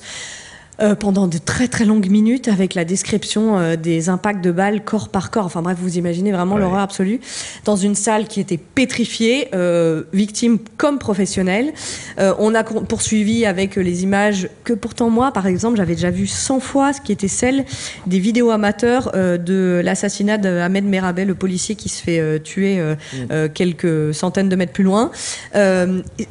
Euh, 0.82 0.94
pendant 0.94 1.26
de 1.26 1.38
très 1.38 1.68
très 1.68 1.86
longues 1.86 2.10
minutes 2.10 2.48
avec 2.48 2.74
la 2.74 2.84
description 2.84 3.58
euh, 3.58 3.76
des 3.76 4.10
impacts 4.10 4.44
de 4.44 4.52
balles 4.52 4.84
corps 4.84 5.08
par 5.08 5.30
corps. 5.30 5.46
Enfin 5.46 5.62
bref, 5.62 5.78
vous 5.80 5.96
imaginez 5.96 6.32
vraiment 6.32 6.58
l'horreur 6.58 6.80
absolue. 6.80 7.18
Dans 7.64 7.76
une 7.76 7.94
salle 7.94 8.26
qui 8.26 8.40
était 8.40 8.58
pétrifiée, 8.58 9.48
euh, 9.54 10.02
victime 10.12 10.58
comme 10.76 10.98
professionnelle. 10.98 11.72
on 12.18 12.54
a 12.54 12.62
poursuivi 12.62 13.46
avec 13.46 13.76
les 13.76 14.02
images 14.02 14.50
que 14.64 14.74
pourtant 14.74 15.08
moi, 15.08 15.32
par 15.32 15.46
exemple, 15.46 15.78
j'avais 15.78 15.94
déjà 15.94 16.10
vu 16.10 16.26
100 16.26 16.60
fois, 16.60 16.92
ce 16.92 17.00
qui 17.00 17.12
était 17.12 17.28
celle 17.28 17.64
des 18.06 18.18
vidéos 18.18 18.50
amateurs 18.50 19.12
de 19.12 19.80
l'assassinat 19.82 20.36
d'Ahmed 20.36 20.84
Merabet, 20.84 21.24
le 21.24 21.34
policier 21.34 21.74
qui 21.74 21.88
se 21.88 22.02
fait 22.02 22.40
tuer 22.40 22.80
mm. 22.80 23.48
quelques 23.54 24.14
centaines 24.14 24.48
de 24.48 24.56
mètres 24.56 24.72
plus 24.72 24.84
loin. 24.84 25.10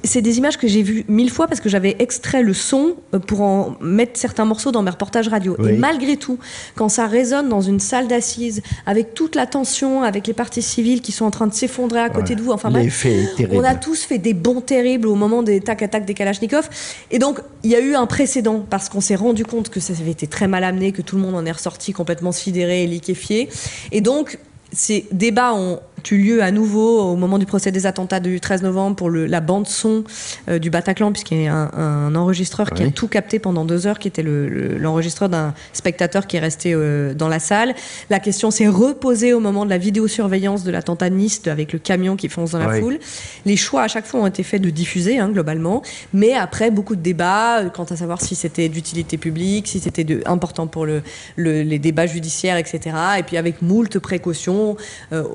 C'est 0.04 0.22
des 0.22 0.38
images 0.38 0.58
que 0.58 0.68
j'ai 0.68 0.84
vues 0.84 1.06
mille 1.08 1.32
fois 1.32 1.48
parce 1.48 1.62
que 1.62 1.70
j'avais 1.70 1.96
extrait 2.00 2.44
le 2.44 2.54
son 2.54 2.96
pour 3.28 3.42
en 3.42 3.76
mettre 3.82 4.20
certains 4.20 4.35
un 4.40 4.46
morceau 4.46 4.72
dans 4.72 4.82
mes 4.82 4.92
reportages 4.92 5.28
radio. 5.28 5.56
Et 5.68 5.74
malgré 5.74 6.18
tout, 6.18 6.38
quand 6.76 6.90
ça 6.90 7.08
résonne 7.08 7.50
dans 7.50 7.62
une 7.62 7.80
salle 7.80 8.08
d'assises, 8.08 8.62
avec 8.86 9.14
toute 9.14 9.36
la 9.36 9.46
tension, 9.46 10.04
avec 10.04 10.28
les 10.28 10.34
parties 10.34 10.62
civiles 10.62 11.02
qui 11.02 11.12
sont 11.12 11.26
en 11.26 11.32
train 11.32 11.48
de 11.48 11.54
s'effondrer 11.54 12.00
à 12.00 12.10
côté 12.10 12.36
de 12.36 12.42
vous, 12.42 12.52
enfin 12.52 12.70
bref, 12.70 13.06
on 13.52 13.64
a 13.64 13.76
tous 13.76 14.04
fait 14.04 14.18
des 14.18 14.34
bons 14.34 14.62
terribles 14.62 15.08
au 15.08 15.16
moment 15.16 15.44
des 15.44 15.62
tac 15.62 15.82
attaques 15.82 16.06
des 16.06 16.14
Kalachnikov. 16.14 16.70
Et 17.12 17.20
donc, 17.20 17.40
il 17.64 17.72
y 17.72 17.76
a 17.76 17.80
eu 17.80 17.96
un 17.96 18.06
précédent 18.06 18.66
parce 18.70 18.90
qu'on 18.90 19.02
s'est 19.02 19.16
rendu 19.16 19.46
compte 19.46 19.70
que 19.70 19.80
ça 19.80 19.94
avait 20.00 20.12
été 20.12 20.28
très 20.28 20.48
mal 20.48 20.64
amené, 20.64 20.92
que 20.92 21.02
tout 21.02 21.16
le 21.16 21.22
monde 21.22 21.36
en 21.36 21.46
est 21.46 21.52
ressorti 21.52 21.94
complètement 21.94 22.32
sidéré 22.32 22.84
et 22.84 22.88
liquéfié. 22.88 23.50
Et 23.92 24.02
donc, 24.02 24.40
ces 24.72 25.06
débats 25.12 25.54
ont 25.54 25.80
eu 26.12 26.18
lieu 26.18 26.44
à 26.44 26.52
nouveau 26.52 27.02
au 27.02 27.16
moment 27.16 27.38
du 27.38 27.46
procès 27.46 27.72
des 27.72 27.86
attentats 27.86 28.20
du 28.20 28.40
13 28.40 28.64
novembre 28.64 28.96
pour 28.96 29.10
le, 29.10 29.26
la 29.26 29.42
bande 29.42 29.68
son 29.68 30.04
euh, 30.50 30.60
du 30.60 30.70
Bataclan, 30.70 31.12
puisqu'il 31.12 31.44
y 31.44 31.48
a 31.48 31.56
un, 31.56 31.72
un 31.74 32.16
enregistreur 32.16 32.70
qui 32.72 32.84
a 32.84 32.92
tout 32.92 33.08
capté 33.08 33.40
pendant 33.40 33.66
deux 33.66 33.88
heures, 33.88 34.00
qui 34.00 34.08
était 34.08 34.24
l'enregistreur 34.24 35.30
d'un 35.30 35.54
spectateur 35.74 36.28
qui 36.28 36.38
est 36.38 36.40
resté 36.40 36.74
euh, 36.74 37.14
dans 37.14 37.28
la 37.28 37.40
salle. 37.40 37.74
La 38.10 38.20
question 38.20 38.52
s'est 38.52 38.68
reposée 38.68 39.34
au 39.34 39.40
moment 39.40 39.66
de 39.66 39.70
la 39.70 39.78
vidéosurveillance 39.78 40.64
de 40.64 40.72
l'attentat 40.72 41.10
Nice 41.10 41.42
avec 41.48 41.74
le 41.74 41.80
camion 41.80 42.16
qui 42.16 42.30
fonce 42.30 42.52
dans 42.52 42.60
la 42.60 42.80
foule. 42.80 43.00
Les 43.46 43.58
choix 43.58 43.84
à 43.84 43.88
chaque 43.88 44.06
fois 44.06 44.22
ont 44.22 44.28
été 44.28 44.44
faits 44.44 44.62
de 44.62 44.70
diffuser, 44.70 45.20
hein, 45.20 45.30
globalement, 45.30 45.82
mais 46.14 46.34
après 46.34 46.72
beaucoup 46.72 46.96
de 46.96 47.02
débats 47.02 47.62
euh, 47.62 47.70
quant 47.70 47.84
à 47.84 47.96
savoir 47.96 48.22
si 48.22 48.36
c'était 48.36 48.70
d'utilité 48.70 49.18
publique, 49.18 49.68
si 49.68 49.80
c'était 49.80 50.06
important 50.26 50.68
pour 50.68 50.86
le, 50.86 51.02
les 51.38 51.80
débats 51.80 52.06
judiciaires, 52.06 52.58
etc. 52.58 52.96
Et 53.20 53.24
puis 53.24 53.38
avec 53.38 53.62
moult 53.62 54.00
précautions 54.00 54.78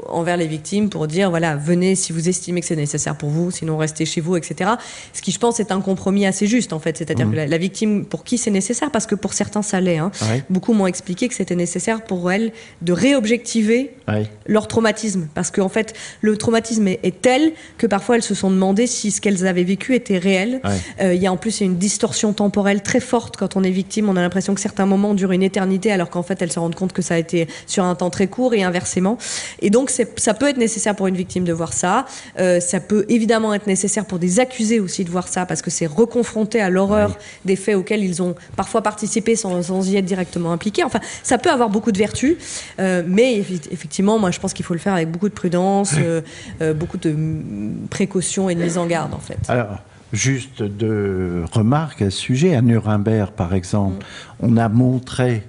envers 0.09 0.37
les 0.37 0.47
victimes 0.47 0.60
pour 0.91 1.07
dire 1.07 1.31
voilà, 1.31 1.57
venez 1.57 1.95
si 1.95 2.13
vous 2.13 2.29
estimez 2.29 2.61
que 2.61 2.67
c'est 2.67 2.77
nécessaire 2.77 3.17
pour 3.17 3.31
vous, 3.31 3.51
sinon 3.51 3.77
restez 3.77 4.05
chez 4.05 4.21
vous, 4.21 4.37
etc. 4.37 4.71
Ce 5.13 5.23
qui, 5.23 5.31
je 5.33 5.39
pense, 5.39 5.59
est 5.61 5.73
un 5.73 5.81
compromis 5.81 6.27
assez 6.27 6.47
juste, 6.47 6.73
en 6.73 6.79
fait. 6.79 6.97
C'est-à-dire 6.97 7.27
Mhm. 7.27 7.33
que 7.33 7.37
la, 7.37 7.47
la 7.47 7.59
victime, 7.59 8.05
pour 8.05 8.25
qui 8.25 8.39
c'est 8.39 8.51
nécessaire, 8.51 8.91
parce 8.91 9.07
que 9.07 9.15
pour 9.15 9.33
certains, 9.35 9.63
ça 9.63 9.81
l'est. 9.81 9.99
hein. 9.99 10.11
Ouais. 10.23 10.45
Beaucoup 10.51 10.73
m'ont 10.73 10.87
expliqué 10.87 11.29
que 11.29 11.35
c'était 11.35 11.57
nécessaire 11.57 12.03
pour 12.03 12.31
elles 12.31 12.53
de 12.83 12.93
réobjectiver 12.93 13.93
Ouais. 14.09 14.29
leur 14.47 14.67
traumatisme. 14.69 15.29
Parce 15.35 15.51
qu'en 15.51 15.69
fait, 15.69 15.95
le 16.21 16.37
traumatisme 16.37 16.89
est, 16.89 17.01
est 17.03 17.21
tel 17.21 17.53
que 17.79 17.87
parfois 17.87 18.17
elles 18.17 18.23
se 18.23 18.35
sont 18.35 18.51
demandé 18.51 18.87
si 18.87 19.11
ce 19.11 19.21
qu'elles 19.21 19.47
avaient 19.47 19.65
vécu 19.65 19.95
était 19.95 20.19
réel. 20.19 20.61
Ouais. 20.65 20.71
Euh, 21.01 21.15
Il 21.15 21.23
y 21.23 21.27
a 21.27 21.33
en 21.33 21.37
plus 21.37 21.61
une 21.61 21.77
distorsion 21.77 22.33
temporelle 22.33 22.83
très 22.83 23.01
forte 23.01 23.37
quand 23.37 23.57
on 23.57 23.63
est 23.63 23.71
victime. 23.71 24.09
On 24.09 24.17
a 24.17 24.21
l'impression 24.23 24.55
que 24.55 24.61
certains 24.61 24.87
moments 24.87 25.15
durent 25.15 25.33
une 25.33 25.43
éternité 25.43 25.93
alors 25.93 26.11
qu'en 26.11 26.23
fait 26.23 26.41
elles 26.43 26.51
se 26.53 26.59
rendent 26.59 26.75
compte 26.75 26.93
que 26.93 27.03
ça 27.03 27.15
a 27.15 27.19
été 27.19 27.47
sur 27.67 27.85
un 27.85 27.95
temps 27.95 28.11
très 28.11 28.27
court 28.27 28.55
et 28.55 28.63
inversement. 28.63 29.17
Et 29.63 29.71
donc 29.71 29.91
ça 29.91 30.35
peut 30.41 30.49
être 30.49 30.57
nécessaire 30.57 30.97
pour 30.97 31.07
une 31.07 31.15
victime 31.15 31.45
de 31.45 31.53
voir 31.53 31.73
ça. 31.75 32.07
Euh, 32.39 32.61
ça 32.61 32.81
peut 32.81 33.05
évidemment 33.09 33.53
être 33.55 33.67
nécessaire 33.67 34.07
pour 34.07 34.19
des 34.19 34.41
accusés 34.41 34.81
aussi 34.81 35.05
de 35.05 35.11
voir 35.11 35.29
ça 35.29 35.45
parce 35.47 35.61
que 35.61 35.71
c'est 35.71 35.87
reconfronté 35.87 36.61
à 36.61 36.71
l'horreur 36.71 37.17
des 37.45 37.57
faits 37.57 37.77
auxquels 37.77 38.03
ils 38.03 38.23
ont 38.23 38.35
parfois 38.57 38.83
participé 38.83 39.37
sans, 39.37 39.63
sans 39.63 39.89
y 39.89 39.97
être 39.97 40.05
directement 40.07 40.51
impliqués. 40.51 40.83
Enfin, 40.83 41.01
ça 41.23 41.37
peut 41.37 41.51
avoir 41.51 41.69
beaucoup 41.69 41.93
de 41.93 41.99
vertus, 41.99 42.37
euh, 42.81 43.03
mais 43.07 43.37
effectivement, 43.71 44.19
moi 44.19 44.31
je 44.31 44.41
pense 44.41 44.55
qu'il 44.55 44.65
faut 44.65 44.75
le 44.75 44.81
faire 44.81 44.95
avec 44.95 45.11
beaucoup 45.11 45.29
de 45.29 45.35
prudence, 45.35 45.95
euh, 46.61 46.75
beaucoup 46.75 46.97
de 46.97 47.11
mm, 47.11 47.89
précaution 47.91 48.49
et 48.49 48.55
de 48.55 48.63
mise 48.63 48.79
en 48.79 48.87
garde 48.87 49.13
en 49.13 49.19
fait. 49.19 49.39
Alors, 49.49 49.79
juste 50.15 50.63
deux 50.63 51.45
remarques 51.53 52.01
à 52.01 52.11
ce 52.11 52.17
sujet. 52.17 52.55
À 52.55 52.63
Nuremberg, 52.63 53.33
par 53.33 53.55
exemple, 53.55 54.07
on 54.41 54.57
a 54.57 54.71
montré 54.71 55.45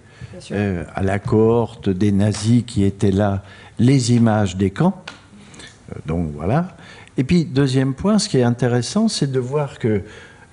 euh, 0.51 0.83
à 0.95 1.03
la 1.03 1.19
cohorte 1.19 1.89
des 1.89 2.11
nazis 2.11 2.63
qui 2.65 2.83
étaient 2.83 3.11
là 3.11 3.43
les 3.82 4.13
images 4.13 4.55
des 4.55 4.69
camps. 4.69 5.03
Euh, 5.89 5.99
donc 6.05 6.32
voilà. 6.36 6.77
Et 7.17 7.23
puis, 7.23 7.45
deuxième 7.45 7.93
point, 7.93 8.19
ce 8.19 8.29
qui 8.29 8.38
est 8.38 8.43
intéressant, 8.43 9.07
c'est 9.07 9.32
de 9.32 9.39
voir 9.39 9.79
que 9.79 10.01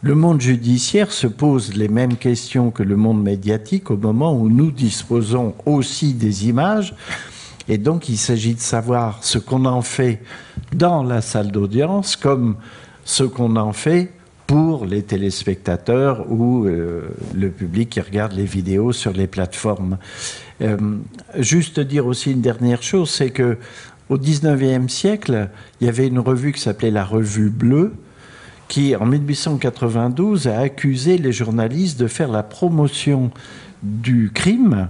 le 0.02 0.14
monde 0.14 0.40
judiciaire 0.40 1.12
se 1.12 1.26
pose 1.26 1.74
les 1.74 1.88
mêmes 1.88 2.16
questions 2.16 2.70
que 2.70 2.82
le 2.82 2.96
monde 2.96 3.22
médiatique 3.22 3.90
au 3.90 3.96
moment 3.96 4.32
où 4.32 4.48
nous 4.48 4.70
disposons 4.70 5.54
aussi 5.66 6.14
des 6.14 6.48
images. 6.48 6.94
Et 7.68 7.78
donc, 7.78 8.08
il 8.08 8.16
s'agit 8.16 8.54
de 8.54 8.60
savoir 8.60 9.22
ce 9.22 9.38
qu'on 9.38 9.66
en 9.66 9.82
fait 9.82 10.20
dans 10.74 11.02
la 11.02 11.20
salle 11.20 11.50
d'audience 11.50 12.16
comme 12.16 12.56
ce 13.04 13.24
qu'on 13.24 13.56
en 13.56 13.72
fait 13.72 14.12
pour 14.46 14.86
les 14.86 15.02
téléspectateurs 15.02 16.24
ou 16.30 16.64
euh, 16.64 17.10
le 17.34 17.50
public 17.50 17.90
qui 17.90 18.00
regarde 18.00 18.32
les 18.32 18.46
vidéos 18.46 18.92
sur 18.92 19.12
les 19.12 19.26
plateformes. 19.26 19.98
Euh, 20.60 20.76
juste 21.36 21.80
dire 21.80 22.06
aussi 22.06 22.32
une 22.32 22.40
dernière 22.40 22.82
chose, 22.82 23.10
c'est 23.10 23.30
que 23.30 23.58
au 24.08 24.16
19e 24.16 24.88
siècle, 24.88 25.48
il 25.80 25.86
y 25.86 25.90
avait 25.90 26.06
une 26.06 26.18
revue 26.18 26.52
qui 26.52 26.60
s'appelait 26.60 26.90
la 26.90 27.04
Revue 27.04 27.50
Bleue, 27.50 27.92
qui, 28.66 28.96
en 28.96 29.06
1892, 29.06 30.48
a 30.48 30.60
accusé 30.60 31.18
les 31.18 31.32
journalistes 31.32 32.00
de 32.00 32.06
faire 32.06 32.28
la 32.28 32.42
promotion 32.42 33.30
du 33.82 34.30
crime 34.32 34.88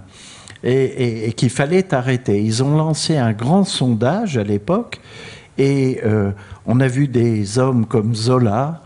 et, 0.65 1.33
qu'il 1.37 1.51
fallait 1.51 1.95
arrêter. 1.95 2.43
Ils 2.43 2.63
ont 2.63 2.77
lancé 2.77 3.17
un 3.17 3.33
grand 3.33 3.65
sondage 3.65 4.37
à 4.37 4.45
l'époque 4.45 5.01
et 5.57 6.01
euh, 6.05 6.31
on 6.67 6.81
a 6.81 6.89
vu 6.89 7.09
des 7.09 7.59
hommes 7.59 7.87
comme 7.87 8.15
Zola 8.15 8.83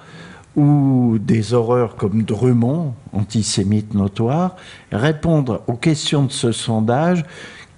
ou 0.56 1.18
des 1.20 1.54
horreurs 1.54 1.96
comme 1.96 2.22
Drummond, 2.22 2.94
antisémite 3.12 3.94
notoire, 3.94 4.56
répondre 4.90 5.62
aux 5.66 5.74
questions 5.74 6.24
de 6.24 6.32
ce 6.32 6.52
sondage 6.52 7.24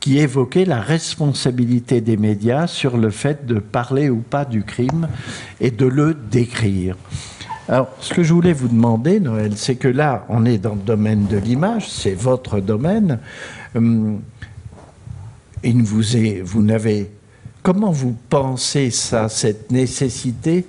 qui 0.01 0.19
évoquait 0.19 0.65
la 0.65 0.81
responsabilité 0.81 2.01
des 2.01 2.17
médias 2.17 2.67
sur 2.67 2.97
le 2.99 3.11
fait 3.11 3.47
de 3.47 3.59
parler 3.59 4.11
ou 4.11 4.19
pas 4.19 4.45
du 4.45 4.63
crime 4.63 5.09
et 5.61 5.71
de 5.71 5.87
le 5.87 6.15
décrire. 6.15 6.97
Alors, 7.69 7.89
ce 8.01 8.13
que 8.13 8.23
je 8.23 8.35
voulais 8.35 8.53
vous 8.53 8.69
demander, 8.69 9.21
Noël, 9.21 9.53
c'est 9.57 9.77
que 9.77 9.89
là, 9.89 10.27
on 10.29 10.45
est 10.45 10.59
dans 10.59 10.75
le 10.75 10.83
domaine 10.83 11.27
de 11.27 11.39
l'image, 11.39 11.89
c'est 11.89 12.15
votre 12.15 12.61
domaine. 12.61 13.19
Hum, 13.75 14.21
il 15.63 15.83
vous 15.83 16.17
est, 16.17 16.43
vous 16.43 16.63
n'avez, 16.63 17.11
comment 17.63 17.91
vous 17.91 18.15
pensez 18.29 18.91
ça, 18.91 19.31
cette 19.31 19.71
nécessité 19.71 20.67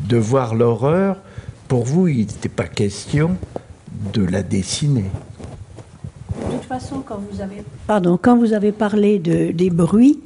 de 0.00 0.18
voir 0.18 0.54
l'horreur 0.54 1.16
Pour 1.68 1.84
vous, 1.84 2.08
il 2.08 2.18
n'était 2.18 2.48
pas 2.48 2.66
question 2.66 3.36
de 4.12 4.24
la 4.24 4.42
dessiner. 4.42 5.04
De 6.48 6.52
toute 6.52 6.64
façon, 6.64 7.02
quand 7.04 7.20
vous 7.30 7.40
avez, 7.40 7.62
pardon, 7.86 8.18
quand 8.20 8.36
vous 8.36 8.52
avez 8.52 8.72
parlé 8.72 9.18
de, 9.18 9.52
des 9.52 9.70
bruits, 9.70 10.20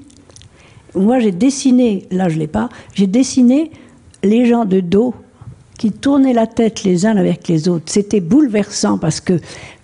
moi 0.95 1.19
j'ai 1.19 1.33
dessiné, 1.33 2.07
là 2.11 2.29
je 2.29 2.35
ne 2.35 2.41
l'ai 2.41 2.47
pas, 2.47 2.69
j'ai 2.95 3.07
dessiné 3.07 3.71
les 4.23 4.47
gens 4.47 4.65
de 4.65 4.81
dos 4.81 5.15
qui 5.79 5.93
tournaient 5.93 6.33
la 6.33 6.47
tête 6.47 6.83
les 6.83 7.07
uns 7.07 7.17
avec 7.17 7.47
les 7.49 7.69
autres. 7.69 7.85
C'était 7.87 8.21
bouleversant 8.21 8.99
parce 8.99 9.21
que 9.21 9.41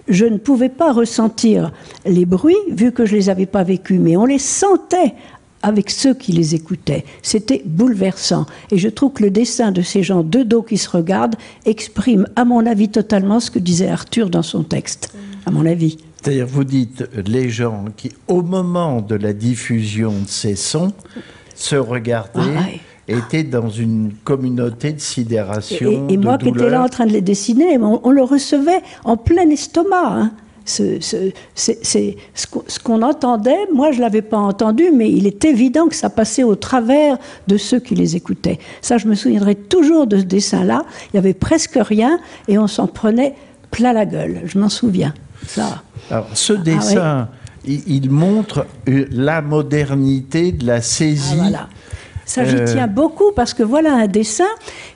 je 0.09 0.27
ne 0.27 0.39
pouvais 0.39 0.69
pas 0.69 0.93
ressentir 0.93 1.73
les 2.05 2.27
bruits 2.27 2.57
vu 2.69 2.93
que 2.93 3.07
je 3.07 3.15
ne 3.15 3.19
les 3.19 3.31
avais 3.31 3.47
pas 3.47 3.63
vécus, 3.63 4.01
mais 4.01 4.17
on 4.17 4.27
les 4.27 4.39
sentait 4.39 5.15
avec 5.65 5.91
ceux 5.91 6.15
qui 6.15 6.33
les 6.33 6.55
écoutaient. 6.55 7.05
C'était 7.23 7.63
bouleversant. 7.65 8.47
Et 8.71 8.79
je 8.79 8.89
trouve 8.89 9.13
que 9.15 9.23
le 9.25 9.31
dessin 9.31 9.73
de 9.73 9.83
ces 9.83 10.03
gens 10.03 10.23
de 10.23 10.43
dos 10.43 10.63
qui 10.63 10.77
se 10.79 10.89
regardent 10.89 11.37
exprime, 11.65 12.27
à 12.37 12.45
mon 12.45 12.65
avis, 12.67 12.89
totalement 12.91 13.41
ce 13.41 13.51
que 13.51 13.59
disait 13.59 13.89
Arthur 13.89 14.31
dans 14.31 14.43
son 14.43 14.63
texte, 14.63 15.15
à 15.47 15.51
mon 15.51 15.65
avis. 15.67 15.97
C'est-à-dire, 16.23 16.47
vous 16.47 16.65
dites 16.65 17.05
les 17.27 17.49
gens 17.51 17.85
qui, 17.97 18.13
au 18.29 18.43
moment 18.43 19.01
de 19.01 19.15
la 19.15 19.33
diffusion 19.33 20.11
de 20.13 20.29
ces 20.29 20.55
sons, 20.57 20.93
se 21.55 21.77
regardaient, 21.77 22.41
Ah 22.57 22.61
ouais. 22.61 22.81
étaient 23.09 23.45
dans 23.45 23.69
une 23.69 24.13
communauté 24.25 24.93
de 24.93 25.01
sidération. 25.01 26.07
Et, 26.09 26.15
et 26.15 26.17
de 26.17 26.23
moi 26.23 26.39
qui 26.39 26.49
étais 26.49 26.71
là 26.71 26.83
en 26.83 26.89
train 26.89 27.07
de 27.07 27.13
les 27.13 27.21
dessiner, 27.21 27.79
on, 27.79 28.01
on 28.07 28.11
le 28.11 28.23
recevait 28.23 28.81
en 29.05 29.17
plein 29.17 29.49
estomac. 29.51 30.07
hein. 30.07 30.33
Ce, 30.67 30.99
ce- 31.01 31.31
c'est- 31.55 31.79
c'est- 31.85 32.17
ce 32.35 32.47
qu'on- 32.47 32.65
ce 32.67 32.79
qu'on 32.79 33.03
entendait, 33.03 33.67
moi 33.73 33.93
je 33.93 33.99
ne 33.99 34.03
l'avais 34.03 34.23
pas 34.23 34.39
entendu, 34.39 34.85
mais 34.95 35.11
il 35.11 35.27
est 35.27 35.45
évident 35.45 35.89
que 35.89 35.95
ça 35.95 36.09
passait 36.09 36.43
au 36.43 36.55
travers 36.55 37.19
de 37.49 37.57
ceux 37.59 37.81
qui 37.81 37.95
les 37.95 38.17
écoutaient. 38.17 38.59
Ça, 38.81 38.97
je 38.97 39.07
me 39.07 39.15
souviendrai 39.15 39.55
toujours 39.57 40.07
de 40.07 40.17
ce 40.19 40.23
dessin-là. 40.25 40.85
Il 41.13 41.17
y 41.17 41.19
avait 41.19 41.35
presque 41.35 41.79
rien 41.81 42.19
et 42.49 42.57
on 42.59 42.67
s'en 42.67 42.87
prenait 42.87 43.35
plein 43.71 43.93
la 43.93 44.07
gueule. 44.07 44.41
Je 44.47 44.59
m'en 44.59 44.69
souviens. 44.71 45.13
Ça. 45.47 45.83
Alors, 46.11 46.29
ce 46.33 46.55
dessin, 46.55 47.29
il, 47.67 47.83
il 47.87 48.11
montre 48.11 48.67
euh, 48.89 49.05
la 49.11 49.43
modernité 49.43 50.53
de 50.53 50.67
la 50.67 50.77
Ah, 50.77 50.81
saisie. 50.83 51.37
voilà. 51.37 51.69
Ça, 52.27 52.45
j'y 52.45 52.57
Euh, 52.57 52.65
tiens 52.67 52.87
beaucoup 52.87 53.33
parce 53.35 53.55
que 53.55 53.63
voilà 53.63 53.93
un 53.95 54.07
dessin 54.07 54.49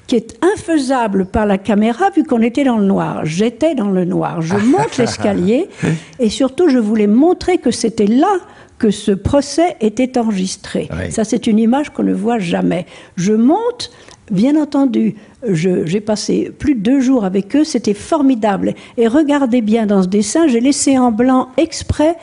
qui 0.07 0.17
est 0.17 0.39
infaisable 0.43 1.27
par 1.27 1.47
la 1.47 1.59
caméra 1.59 2.11
vu 2.11 2.25
qu'on 2.25 2.43
était 2.43 2.65
dans 2.65 2.79
le 2.79 2.87
noir. 2.87 3.25
J'étais 3.25 3.75
dans 3.75 3.91
le 3.91 4.05
noir. 4.05 4.41
Je 4.43 4.57
monte 4.73 4.97
l'escalier 4.97 5.69
et 6.19 6.31
surtout, 6.31 6.69
je 6.69 6.79
voulais 6.79 7.07
montrer 7.07 7.59
que 7.59 7.71
c'était 7.71 8.07
là 8.07 8.35
que 8.79 8.91
ce 8.91 9.11
procès 9.11 9.77
était 9.81 10.19
enregistré. 10.19 10.89
Oui. 10.93 11.11
Ça, 11.11 11.25
c'est 11.25 11.47
une 11.47 11.59
image 11.59 11.91
qu'on 11.91 12.05
ne 12.05 12.15
voit 12.15 12.39
jamais. 12.39 12.87
Je 13.17 13.33
monte, 13.33 13.91
bien 14.31 14.61
entendu, 14.61 15.17
j'ai 15.53 16.01
passé 16.01 16.53
plus 16.57 16.77
de 16.77 16.81
deux 16.81 17.01
jours 17.01 17.25
avec 17.25 17.57
eux, 17.57 17.65
c'était 17.65 17.95
formidable. 17.95 18.75
Et 18.97 19.09
regardez 19.09 19.63
bien 19.63 19.87
dans 19.87 20.05
ce 20.05 20.09
dessin, 20.09 20.47
j'ai 20.47 20.61
laissé 20.61 20.97
en 20.97 21.11
blanc 21.11 21.49
exprès 21.57 22.17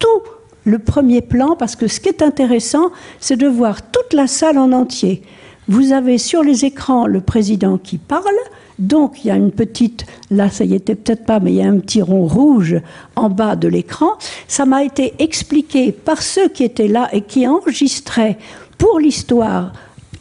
tout 0.00 0.22
le 0.64 0.78
premier 0.78 1.20
plan, 1.20 1.56
parce 1.56 1.76
que 1.76 1.88
ce 1.88 2.00
qui 2.00 2.08
est 2.08 2.22
intéressant, 2.22 2.90
c'est 3.18 3.36
de 3.36 3.46
voir 3.46 3.82
toute 3.90 4.12
la 4.12 4.26
salle 4.26 4.58
en 4.58 4.72
entier. 4.72 5.22
Vous 5.68 5.92
avez 5.92 6.18
sur 6.18 6.42
les 6.42 6.64
écrans 6.64 7.06
le 7.06 7.20
président 7.20 7.78
qui 7.78 7.98
parle, 7.98 8.24
donc 8.78 9.24
il 9.24 9.28
y 9.28 9.30
a 9.30 9.36
une 9.36 9.52
petite, 9.52 10.06
là 10.30 10.50
ça 10.50 10.64
y 10.64 10.74
était 10.74 10.94
peut-être 10.94 11.24
pas, 11.24 11.38
mais 11.38 11.52
il 11.52 11.56
y 11.56 11.62
a 11.62 11.68
un 11.68 11.78
petit 11.78 12.02
rond 12.02 12.26
rouge 12.26 12.76
en 13.14 13.30
bas 13.30 13.56
de 13.56 13.68
l'écran. 13.68 14.12
Ça 14.48 14.66
m'a 14.66 14.82
été 14.82 15.14
expliqué 15.18 15.92
par 15.92 16.22
ceux 16.22 16.48
qui 16.48 16.64
étaient 16.64 16.88
là 16.88 17.08
et 17.12 17.20
qui 17.20 17.46
enregistraient 17.46 18.38
pour 18.78 18.98
l'histoire 18.98 19.72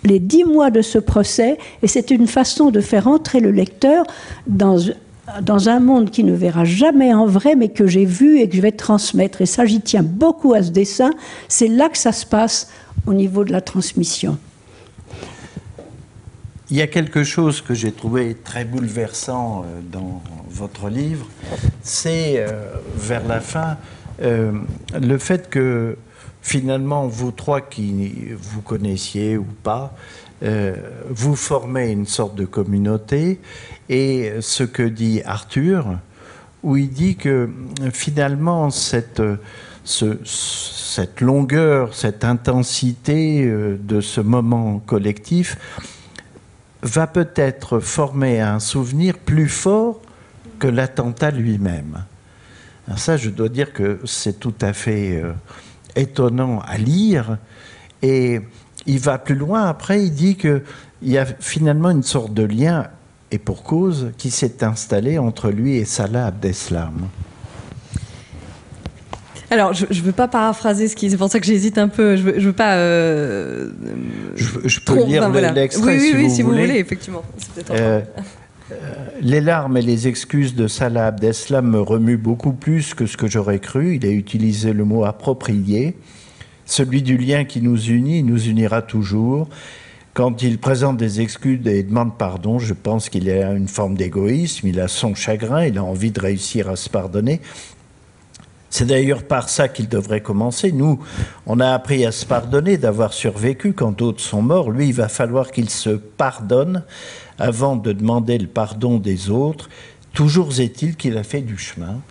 les 0.04 0.20
dix 0.20 0.44
mois 0.44 0.72
de 0.72 0.82
ce 0.82 0.98
procès, 0.98 1.58
et 1.82 1.88
c'est 1.88 2.12
une 2.12 2.28
façon 2.28 2.72
de 2.72 2.80
faire 2.80 3.08
entrer 3.08 3.40
le 3.40 3.52
lecteur 3.52 4.06
dans, 4.48 4.78
dans 5.42 5.70
un 5.70 5.80
monde 5.80 6.10
qui 6.10 6.24
ne 6.24 6.34
verra 6.34 6.66
jamais 6.66 7.14
en 7.14 7.26
vrai, 7.26 7.56
mais 7.56 7.70
que 7.70 7.88
j'ai 7.88 8.06
vu 8.06 8.40
et 8.40 8.50
que 8.50 8.56
je 8.56 8.62
vais 8.62 8.72
transmettre. 8.72 9.42
Et 9.42 9.46
ça, 9.46 9.66
j'y 9.66 9.82
tiens 9.82 10.04
beaucoup 10.04 10.54
à 10.54 10.64
ce 10.64 10.72
dessin. 10.72 11.12
C'est 11.48 11.68
là 11.68 11.90
que 11.90 11.98
ça 11.98 12.12
se 12.12 12.26
passe 12.26 12.72
au 13.06 13.14
niveau 13.14 13.44
de 13.44 13.52
la 13.52 13.62
transmission. 13.62 14.38
Il 16.72 16.78
y 16.78 16.84
a 16.84 16.88
quelque 16.88 17.24
chose 17.24 17.62
que 17.62 17.74
j'ai 17.74 17.92
trouvé 17.92 18.36
très 18.36 18.64
bouleversant 18.64 19.64
euh, 19.64 19.80
dans 19.92 20.22
votre 20.50 20.90
livre, 20.90 21.26
c'est 21.82 22.36
euh, 22.38 22.66
vers 22.96 23.26
la 23.26 23.40
fin 23.40 23.78
euh, 24.22 24.52
le 24.94 25.18
fait 25.18 25.50
que 25.50 25.98
finalement 26.44 27.08
vous 27.08 27.32
trois 27.32 27.62
qui 27.62 28.14
vous 28.40 28.62
connaissiez 28.62 29.38
ou 29.38 29.48
pas, 29.64 29.94
vous 31.10 31.36
formez 31.36 31.90
une 31.90 32.06
sorte 32.06 32.36
de 32.36 32.46
communauté 32.46 33.42
et 33.90 34.34
ce 34.42 34.64
que 34.64 34.84
dit 34.84 35.22
Arthur, 35.26 35.98
où 36.64 36.78
il 36.78 36.90
dit 36.90 37.16
que 37.16 37.50
finalement 37.92 38.70
cette, 38.70 39.22
cette 39.84 41.22
longueur, 41.22 41.96
cette 41.96 42.24
intensité 42.24 43.44
euh, 43.46 43.78
de 43.82 44.02
ce 44.02 44.22
moment 44.22 44.80
collectif 44.80 45.58
va 46.82 47.08
peut-être 47.08 47.80
former 47.80 48.40
un 48.40 48.60
souvenir 48.60 49.18
plus 49.18 49.50
fort 49.50 50.02
que 50.60 50.68
l'attentat 50.68 51.32
lui-même. 51.32 52.04
Ça, 52.96 53.18
je 53.18 53.30
dois 53.30 53.50
dire 53.50 53.72
que 53.72 54.00
c'est 54.06 54.40
tout 54.40 54.54
à 54.62 54.74
fait 54.74 55.22
euh, 55.22 55.34
étonnant 55.96 56.62
à 56.62 56.78
lire. 56.78 57.38
Et 58.02 58.42
il 58.86 59.00
va 59.00 59.18
plus 59.18 59.36
loin. 59.36 59.66
Après, 59.66 60.04
il 60.04 60.12
dit 60.12 60.36
qu'il 60.36 60.64
y 61.04 61.18
a 61.18 61.26
finalement 61.26 61.92
une 61.92 62.04
sorte 62.04 62.34
de 62.34 62.44
lien, 62.44 62.88
et 63.32 63.38
pour 63.38 63.64
cause, 63.64 64.12
qui 64.18 64.32
s'est 64.32 64.64
installé 64.64 65.18
entre 65.18 65.50
lui 65.50 65.78
et 65.78 65.86
Salah 65.86 66.28
Abdeslam. 66.28 67.10
Alors, 69.52 69.74
je 69.74 69.86
ne 69.86 70.06
veux 70.06 70.12
pas 70.12 70.28
paraphraser 70.28 70.88
ce 70.88 70.96
qui. 70.96 71.10
C'est 71.10 71.18
pour 71.18 71.30
ça 71.30 71.40
que 71.40 71.46
j'hésite 71.46 71.78
un 71.80 71.88
peu. 71.88 72.16
Je 72.16 72.22
veux, 72.22 72.40
veux 72.40 72.54
pas. 72.54 72.76
Euh, 72.76 73.72
je, 74.36 74.80
peux 74.80 75.04
lire 75.06 75.28
l'extrait 75.30 75.98
oui, 75.98 76.12
oui, 76.14 76.24
oui, 76.24 76.30
si, 76.30 76.44
vous, 76.44 76.52
voulez. 76.52 76.78
effectivement. 76.78 77.24
Euh, 77.72 78.02
euh, 78.72 78.76
les 79.22 79.42
larmes 79.42 79.78
et 79.78 79.82
les 79.82 80.08
excuses 80.08 80.54
de 80.54 80.68
Salah 80.68 81.08
Abdeslam 81.08 81.68
me 81.68 81.82
remuent 81.82 82.18
beaucoup 82.18 82.54
plus 82.54 82.94
que 82.94 83.08
ce 83.08 83.18
que 83.18 83.26
j'aurais 83.26 83.58
cru. 83.58 83.96
Il 83.96 84.06
a 84.06 84.12
utilisé 84.12 84.72
le 84.72 84.86
mot 84.86 85.04
approprié. 85.04 85.96
Celui 86.66 87.02
du 87.02 87.18
lien 87.18 87.44
qui 87.44 87.64
nous 87.64 87.82
unit 87.82 88.22
nous 88.22 88.48
unira 88.48 88.84
toujours. 88.84 89.50
Quand 90.14 90.42
il 90.42 90.58
présente 90.58 90.98
des 90.98 91.22
excuses 91.22 91.66
et 91.68 91.84
demande 91.84 92.18
pardon, 92.18 92.60
je 92.60 92.74
pense 92.74 93.10
qu'il 93.10 93.30
a 93.30 93.52
une 93.52 93.68
forme 93.68 93.96
d'égoïsme, 93.96 94.68
il 94.68 94.80
a 94.80 94.88
son 94.88 95.16
chagrin, 95.16 95.66
il 95.66 95.78
a 95.78 95.84
envie 95.84 96.12
de 96.12 96.20
réussir 96.20 96.70
à 96.70 96.76
se 96.76 96.90
pardonner. 96.90 97.42
C'est 98.70 98.86
d'ailleurs 98.86 99.24
par 99.24 99.50
ça 99.50 99.68
qu'il 99.68 99.88
devrait 99.88 100.22
commencer. 100.22 100.72
Nous, 100.72 101.00
on 101.46 101.60
a 101.60 101.72
appris 101.72 102.06
à 102.06 102.12
se 102.12 102.26
pardonner 102.26 102.78
d'avoir 102.78 103.14
survécu 103.14 103.74
quand 103.74 103.98
d'autres 103.98 104.22
sont 104.22 104.42
morts. 104.42 104.70
Lui, 104.70 104.90
il 104.90 104.94
va 104.94 105.08
falloir 105.08 105.52
qu'il 105.52 105.70
se 105.70 105.90
pardonne 105.90 106.84
avant 107.40 107.76
de 107.76 107.92
demander 107.94 108.38
le 108.38 108.48
pardon 108.48 108.98
des 108.98 109.30
autres. 109.30 109.70
Toujours 110.14 110.60
est-il 110.60 110.96
qu'il 110.96 111.18
a 111.18 111.24
fait 111.24 111.42
du 111.42 111.58
chemin. 111.58 112.02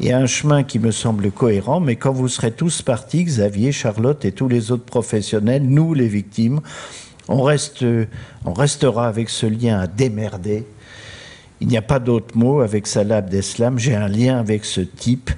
Et 0.00 0.12
un 0.12 0.26
chemin 0.26 0.62
qui 0.62 0.78
me 0.78 0.92
semble 0.92 1.30
cohérent, 1.30 1.78
mais 1.78 1.96
quand 1.96 2.12
vous 2.12 2.28
serez 2.28 2.52
tous 2.52 2.80
partis, 2.80 3.24
Xavier, 3.24 3.70
Charlotte 3.70 4.24
et 4.24 4.32
tous 4.32 4.48
les 4.48 4.72
autres 4.72 4.84
professionnels, 4.84 5.62
nous 5.62 5.92
les 5.92 6.08
victimes, 6.08 6.60
on, 7.30 7.42
reste, 7.42 7.84
on 8.44 8.52
restera 8.52 9.08
avec 9.08 9.30
ce 9.30 9.46
lien 9.46 9.78
à 9.78 9.86
démerder. 9.86 10.66
Il 11.60 11.68
n'y 11.68 11.76
a 11.76 11.82
pas 11.82 11.98
d'autre 11.98 12.36
mot 12.36 12.60
avec 12.60 12.86
Salah 12.86 13.18
Abdeslam. 13.18 13.78
J'ai 13.78 13.94
un 13.94 14.08
lien 14.08 14.38
avec 14.38 14.64
ce 14.64 14.80
type 14.80 15.30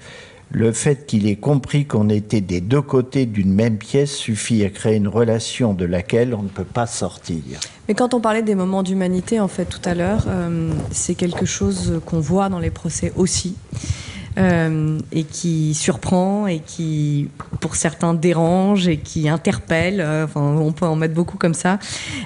le 0.53 0.73
fait 0.73 1.07
qu'il 1.07 1.27
ait 1.27 1.37
compris 1.37 1.87
qu'on 1.87 2.11
était 2.11 2.43
des 2.43 2.61
deux 2.61 2.83
côtés 2.83 3.25
d'une 3.25 3.53
même 3.53 3.79
pièce 3.79 4.15
suffit 4.15 4.63
à 4.65 4.69
créer 4.69 4.97
une 4.97 5.09
relation 5.09 5.73
de 5.73 5.87
laquelle 5.87 6.35
on 6.35 6.43
ne 6.43 6.49
peut 6.49 6.65
pas 6.65 6.87
sortir. 6.87 7.43
Mais 7.89 7.95
quand 7.95 8.13
on 8.13 8.21
parlait 8.21 8.43
des 8.43 8.55
moments 8.55 8.83
d'humanité, 8.83 9.41
en 9.41 9.49
fait, 9.49 9.65
tout 9.65 9.81
à 9.85 9.95
l'heure, 9.95 10.25
euh, 10.29 10.71
c'est 10.91 11.15
quelque 11.15 11.47
chose 11.47 12.01
qu'on 12.05 12.21
voit 12.21 12.51
dans 12.51 12.59
les 12.59 12.71
procès 12.71 13.13
aussi. 13.17 13.57
Euh, 14.39 14.99
et 15.13 15.25
qui 15.25 15.75
surprend 15.75 16.47
et 16.47 16.61
qui, 16.61 17.29
pour 17.61 17.77
certains, 17.77 18.15
dérange 18.15 18.89
et 18.89 18.97
qui 18.97 19.29
interpelle. 19.29 20.01
Euh, 20.01 20.25
enfin, 20.25 20.41
on 20.41 20.73
peut 20.73 20.87
en 20.87 20.97
mettre 20.97 21.13
beaucoup 21.13 21.37
comme 21.37 21.53
ça. 21.53 21.79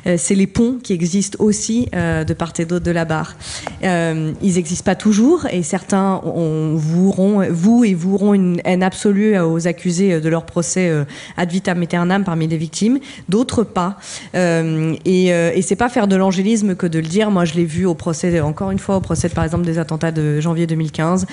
Euh, 0.07 0.15
c'est 0.17 0.37
les 0.37 0.47
ponts 0.47 0.79
qui 0.81 0.93
existent 0.93 1.37
aussi 1.43 1.89
de 1.93 2.33
part 2.33 2.53
et 2.59 2.65
d'autre 2.65 2.85
de 2.85 2.91
la 2.91 3.05
barre. 3.05 3.37
ils 3.83 4.55
n'existent 4.55 4.85
pas 4.85 4.95
toujours 4.95 5.47
et 5.51 5.63
certains 5.63 6.21
ont, 6.25 6.77
voueront, 6.77 7.45
vous 7.51 7.85
et 7.85 7.95
voueront 7.95 8.35
une 8.35 8.61
haine 8.65 8.83
absolue 8.83 9.39
aux 9.39 9.67
accusés 9.67 10.21
de 10.21 10.29
leur 10.29 10.47
procès 10.47 10.93
ad 11.37 11.51
vitam 11.51 11.83
aeternam 11.83 12.25
parmi 12.25 12.47
les 12.47 12.57
victimes, 12.57 12.99
d'autres 13.29 13.65
pas. 13.65 13.99
et, 14.35 15.27
et 15.27 15.63
c'est 15.63 15.77
pas 15.77 15.89
faire 15.89 16.07
de 16.07 16.17
l'angélisme 16.17 16.77
que 16.77 16.87
de 16.87 16.99
le 16.99 17.07
dire. 17.07 17.31
Moi, 17.31 17.45
je 17.45 17.55
l'ai 17.55 17.65
vu 17.65 17.87
au 17.87 17.95
procès, 17.95 18.41
encore 18.41 18.71
une 18.71 18.79
fois, 18.79 18.97
au 18.97 19.01
procès 19.01 19.29
par 19.29 19.45
exemple 19.45 19.65
des 19.65 19.79
attentats 19.79 20.13
de 20.13 20.41
janvier 20.41 20.67
2015. 20.67 21.27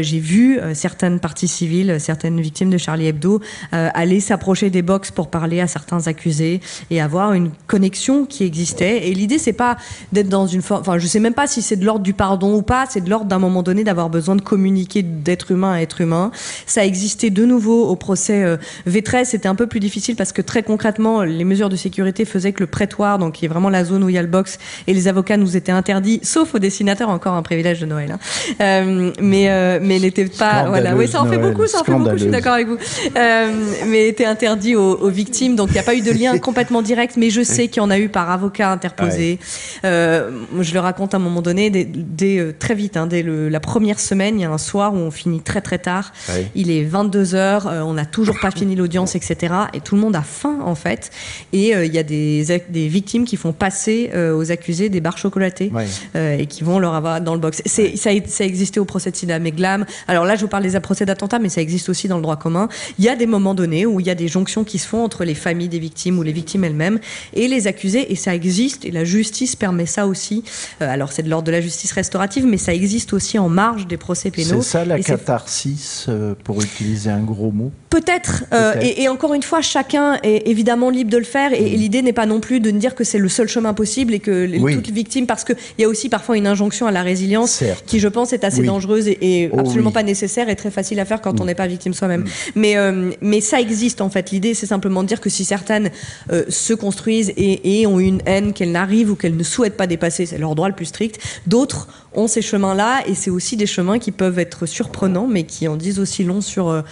j'ai 0.00 0.15
vu 0.20 0.58
euh, 0.58 0.74
certaines 0.74 1.20
parties 1.20 1.48
civiles, 1.48 1.96
certaines 1.98 2.40
victimes 2.40 2.70
de 2.70 2.78
Charlie 2.78 3.06
Hebdo 3.06 3.40
euh, 3.72 3.88
aller 3.94 4.20
s'approcher 4.20 4.70
des 4.70 4.82
box 4.82 5.10
pour 5.10 5.28
parler 5.28 5.60
à 5.60 5.66
certains 5.66 6.06
accusés 6.06 6.60
et 6.90 7.00
avoir 7.00 7.32
une 7.32 7.50
connexion 7.66 8.26
qui 8.26 8.44
existait. 8.44 9.08
Et 9.08 9.14
l'idée, 9.14 9.38
c'est 9.38 9.52
pas 9.52 9.76
d'être 10.12 10.28
dans 10.28 10.46
une 10.46 10.62
forme. 10.62 10.80
Enfin, 10.80 10.98
je 10.98 11.06
sais 11.06 11.20
même 11.20 11.34
pas 11.34 11.46
si 11.46 11.62
c'est 11.62 11.76
de 11.76 11.84
l'ordre 11.84 12.02
du 12.02 12.12
pardon 12.12 12.54
ou 12.54 12.62
pas. 12.62 12.86
C'est 12.88 13.00
de 13.00 13.10
l'ordre 13.10 13.26
d'un 13.26 13.38
moment 13.38 13.62
donné 13.62 13.84
d'avoir 13.84 14.10
besoin 14.10 14.36
de 14.36 14.42
communiquer 14.42 15.02
d'être 15.02 15.50
humain 15.50 15.72
à 15.72 15.80
être 15.80 16.00
humain. 16.00 16.30
Ça 16.66 16.84
existait 16.84 17.30
de 17.30 17.44
nouveau 17.44 17.86
au 17.88 17.96
procès 17.96 18.42
euh, 18.42 18.56
V13. 18.88 19.24
C'était 19.24 19.48
un 19.48 19.54
peu 19.54 19.66
plus 19.66 19.80
difficile 19.80 20.16
parce 20.16 20.32
que 20.32 20.42
très 20.42 20.62
concrètement, 20.62 21.22
les 21.22 21.44
mesures 21.44 21.68
de 21.68 21.76
sécurité 21.76 22.24
faisaient 22.24 22.52
que 22.52 22.62
le 22.62 22.66
prétoire, 22.66 23.18
donc 23.18 23.34
qui 23.34 23.44
est 23.44 23.48
vraiment 23.48 23.70
la 23.70 23.84
zone 23.84 24.04
où 24.04 24.08
il 24.08 24.14
y 24.14 24.18
a 24.18 24.22
le 24.22 24.28
box, 24.28 24.58
et 24.86 24.94
les 24.94 25.08
avocats 25.08 25.36
nous 25.36 25.56
étaient 25.56 25.72
interdits, 25.72 26.20
sauf 26.22 26.54
aux 26.54 26.58
dessinateurs, 26.58 27.08
encore 27.08 27.34
un 27.34 27.42
privilège 27.42 27.80
de 27.80 27.86
Noël. 27.86 28.16
Hein. 28.60 29.12
mais 29.20 29.80
mais 29.80 29.98
n'était 30.06 30.26
pas. 30.26 30.64
Voilà, 30.68 30.94
oui, 30.94 31.08
ça 31.08 31.22
en 31.22 31.26
fait 31.26 31.38
beaucoup, 31.38 31.66
ça 31.66 31.80
en 31.80 31.84
fait 31.84 31.92
beaucoup. 31.92 32.12
Je 32.12 32.22
suis 32.22 32.30
d'accord 32.30 32.54
avec 32.54 32.68
vous. 32.68 32.78
Euh, 33.16 33.52
mais 33.86 34.08
était 34.08 34.24
interdit 34.24 34.74
aux, 34.74 35.08
victimes, 35.08 35.56
donc 35.56 35.70
il 35.70 35.74
n'y 35.74 35.78
a 35.78 35.82
pas 35.82 35.94
eu 35.94 36.02
de 36.02 36.10
lien 36.10 36.38
complètement 36.46 36.82
direct. 36.82 37.16
Mais 37.16 37.30
je 37.30 37.42
sais 37.42 37.68
qu'il 37.68 37.82
y 37.82 37.84
en 37.84 37.90
a 37.90 37.98
eu 37.98 38.08
par 38.08 38.30
avocat 38.30 38.70
interposé. 38.70 39.38
Euh, 39.84 40.30
je 40.60 40.72
le 40.74 40.80
raconte 40.80 41.14
à 41.14 41.16
un 41.18 41.20
moment 41.20 41.42
donné, 41.42 41.70
dès, 41.70 42.38
euh, 42.38 42.54
très 42.58 42.74
vite, 42.74 42.96
hein, 42.96 43.06
dès 43.06 43.22
la 43.22 43.60
première 43.60 44.00
semaine, 44.00 44.38
il 44.38 44.42
y 44.42 44.44
a 44.44 44.50
un 44.50 44.58
soir 44.58 44.94
où 44.94 44.98
on 44.98 45.10
finit 45.10 45.40
très 45.40 45.60
très 45.60 45.78
tard. 45.78 46.12
Il 46.54 46.70
est 46.70 46.84
22 46.84 47.24
h 47.24 47.82
on 47.82 47.94
n'a 47.94 48.06
toujours 48.06 48.38
pas 48.40 48.50
fini 48.50 48.76
l'audience, 48.76 49.14
etc. 49.14 49.54
Et 49.74 49.80
tout 49.80 49.94
le 49.94 50.00
monde 50.00 50.16
a 50.16 50.22
faim 50.22 50.58
en 50.64 50.74
fait. 50.74 51.10
Et 51.52 51.72
il 51.72 51.94
y 51.94 51.98
a 51.98 52.02
des, 52.02 52.44
des 52.68 52.88
victimes 52.88 53.24
qui 53.24 53.36
font 53.36 53.52
passer 53.52 54.10
aux 54.34 54.50
accusés 54.50 54.88
des 54.88 55.00
barres 55.00 55.18
chocolatées 55.18 55.72
et 56.14 56.46
qui 56.46 56.64
vont 56.64 56.78
leur 56.78 56.94
avoir 56.94 57.20
dans 57.20 57.34
le 57.34 57.40
box. 57.40 57.62
Ça, 57.64 57.82
ça 57.96 58.10
a 58.10 58.46
existé 58.46 58.80
au 58.80 58.84
procès 58.84 59.10
de 59.10 59.16
Sida 59.16 59.38
Meglam. 59.38 59.84
Alors 60.08 60.24
là, 60.24 60.36
je 60.36 60.42
vous 60.42 60.48
parle 60.48 60.62
des 60.62 60.76
procès 60.80 61.04
d'attentat, 61.04 61.38
mais 61.38 61.48
ça 61.48 61.60
existe 61.60 61.88
aussi 61.88 62.08
dans 62.08 62.16
le 62.16 62.22
droit 62.22 62.36
commun. 62.36 62.68
Il 62.98 63.04
y 63.04 63.08
a 63.08 63.16
des 63.16 63.26
moments 63.26 63.54
donnés 63.54 63.86
où 63.86 64.00
il 64.00 64.06
y 64.06 64.10
a 64.10 64.14
des 64.14 64.28
jonctions 64.28 64.64
qui 64.64 64.78
se 64.78 64.86
font 64.86 65.02
entre 65.02 65.24
les 65.24 65.34
familles 65.34 65.68
des 65.68 65.78
victimes 65.78 66.18
ou 66.18 66.22
les 66.22 66.32
victimes 66.32 66.64
elles-mêmes 66.64 67.00
et 67.34 67.48
les 67.48 67.66
accusés, 67.66 68.12
et 68.12 68.16
ça 68.16 68.34
existe, 68.34 68.84
et 68.84 68.90
la 68.90 69.04
justice 69.04 69.56
permet 69.56 69.86
ça 69.86 70.06
aussi. 70.06 70.44
Euh, 70.82 70.88
alors 70.88 71.12
c'est 71.12 71.22
de 71.22 71.30
l'ordre 71.30 71.46
de 71.46 71.52
la 71.52 71.60
justice 71.60 71.92
restaurative, 71.92 72.46
mais 72.46 72.56
ça 72.58 72.74
existe 72.74 73.12
aussi 73.12 73.38
en 73.38 73.48
marge 73.48 73.86
des 73.86 73.96
procès 73.96 74.30
pénaux. 74.30 74.62
C'est 74.62 74.70
ça 74.70 74.84
la 74.84 75.00
catharsis, 75.00 76.06
euh, 76.08 76.34
pour 76.44 76.62
utiliser 76.62 77.10
un 77.10 77.22
gros 77.22 77.50
mot? 77.50 77.72
Peut-être. 77.90 78.44
Euh, 78.52 78.74
et, 78.80 79.08
encore 79.08 79.32
une 79.32 79.42
fois, 79.42 79.62
chacun 79.62 80.18
est 80.22 80.46
évidemment 80.48 80.90
libre 80.90 81.10
de 81.10 81.16
le 81.16 81.24
faire. 81.24 81.52
Et, 81.54 81.62
mm. 81.62 81.78
l'idée 81.78 82.02
n'est 82.02 82.12
pas 82.12 82.26
non 82.26 82.40
plus 82.40 82.60
de 82.60 82.70
ne 82.70 82.78
dire 82.78 82.94
que 82.94 83.04
c'est 83.04 83.18
le 83.18 83.28
seul 83.28 83.48
chemin 83.48 83.72
possible 83.72 84.12
et 84.12 84.18
que 84.18 84.46
toutes 84.74 84.88
les 84.88 84.92
victimes, 84.92 85.26
parce 85.26 85.44
qu'il 85.44 85.56
y 85.78 85.84
a 85.84 85.88
aussi 85.88 86.08
parfois 86.08 86.36
une 86.36 86.46
injonction 86.46 86.86
à 86.86 86.90
la 86.90 87.02
résilience 87.02 87.62
qui, 87.86 87.98
je 87.98 88.08
pense, 88.08 88.32
est 88.32 88.44
assez 88.44 88.62
dangereuse 88.62 89.08
et, 89.08 89.50
oh 89.52 89.60
absolument 89.60 89.85
pas 89.90 90.02
nécessaire 90.02 90.48
et 90.48 90.56
très 90.56 90.70
facile 90.70 91.00
à 91.00 91.04
faire 91.04 91.20
quand 91.20 91.40
on 91.40 91.44
mm. 91.44 91.46
n'est 91.46 91.54
pas 91.54 91.66
victime 91.66 91.94
soi-même. 91.94 92.22
Mm. 92.22 92.26
Mais, 92.54 92.76
euh, 92.76 93.12
mais 93.20 93.40
ça 93.40 93.60
existe 93.60 94.00
en 94.00 94.10
fait. 94.10 94.30
L'idée, 94.30 94.54
c'est 94.54 94.66
simplement 94.66 95.02
de 95.02 95.08
dire 95.08 95.20
que 95.20 95.30
si 95.30 95.44
certaines 95.44 95.90
euh, 96.30 96.44
se 96.48 96.74
construisent 96.74 97.32
et, 97.36 97.80
et, 97.80 97.86
ont 97.86 97.98
une 97.98 98.20
haine 98.26 98.52
qu'elles 98.52 98.72
n'arrivent 98.72 99.10
ou 99.10 99.16
qu'elles 99.16 99.36
ne 99.36 99.42
souhaitent 99.42 99.76
pas 99.76 99.86
dépasser, 99.86 100.26
c'est 100.26 100.38
leur 100.38 100.54
droit 100.54 100.68
le 100.68 100.74
plus 100.74 100.86
strict. 100.86 101.18
D'autres 101.46 101.88
ont 102.14 102.28
ces 102.28 102.42
chemins-là 102.42 103.02
et 103.06 103.14
c'est 103.14 103.30
aussi 103.30 103.56
des 103.56 103.66
chemins 103.66 103.98
qui 103.98 104.12
peuvent 104.12 104.38
être 104.38 104.66
surprenants, 104.66 105.26
mais 105.26 105.44
qui 105.44 105.68
en 105.68 105.76
disent 105.76 105.98
aussi 105.98 106.24
long 106.24 106.40
sur 106.40 106.82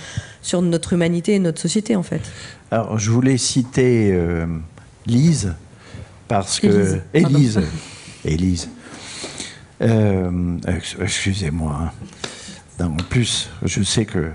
sur 0.42 0.60
notre 0.60 0.92
humanité 0.92 1.34
et 1.34 1.38
notre 1.38 1.60
société 1.60 1.96
en 1.96 2.02
fait. 2.02 2.20
Alors 2.70 2.98
je 2.98 3.10
voulais 3.10 3.38
citer 3.38 4.18
Lise 5.06 5.54
parce 6.28 6.60
que 6.60 6.98
Élise, 7.12 7.60
Élise. 8.24 8.68
Euh, 9.82 10.58
excusez-moi. 11.00 11.78
Hein. 11.80 11.90
En 12.80 12.96
plus, 12.96 13.50
je 13.62 13.82
sais 13.82 14.04
que. 14.04 14.30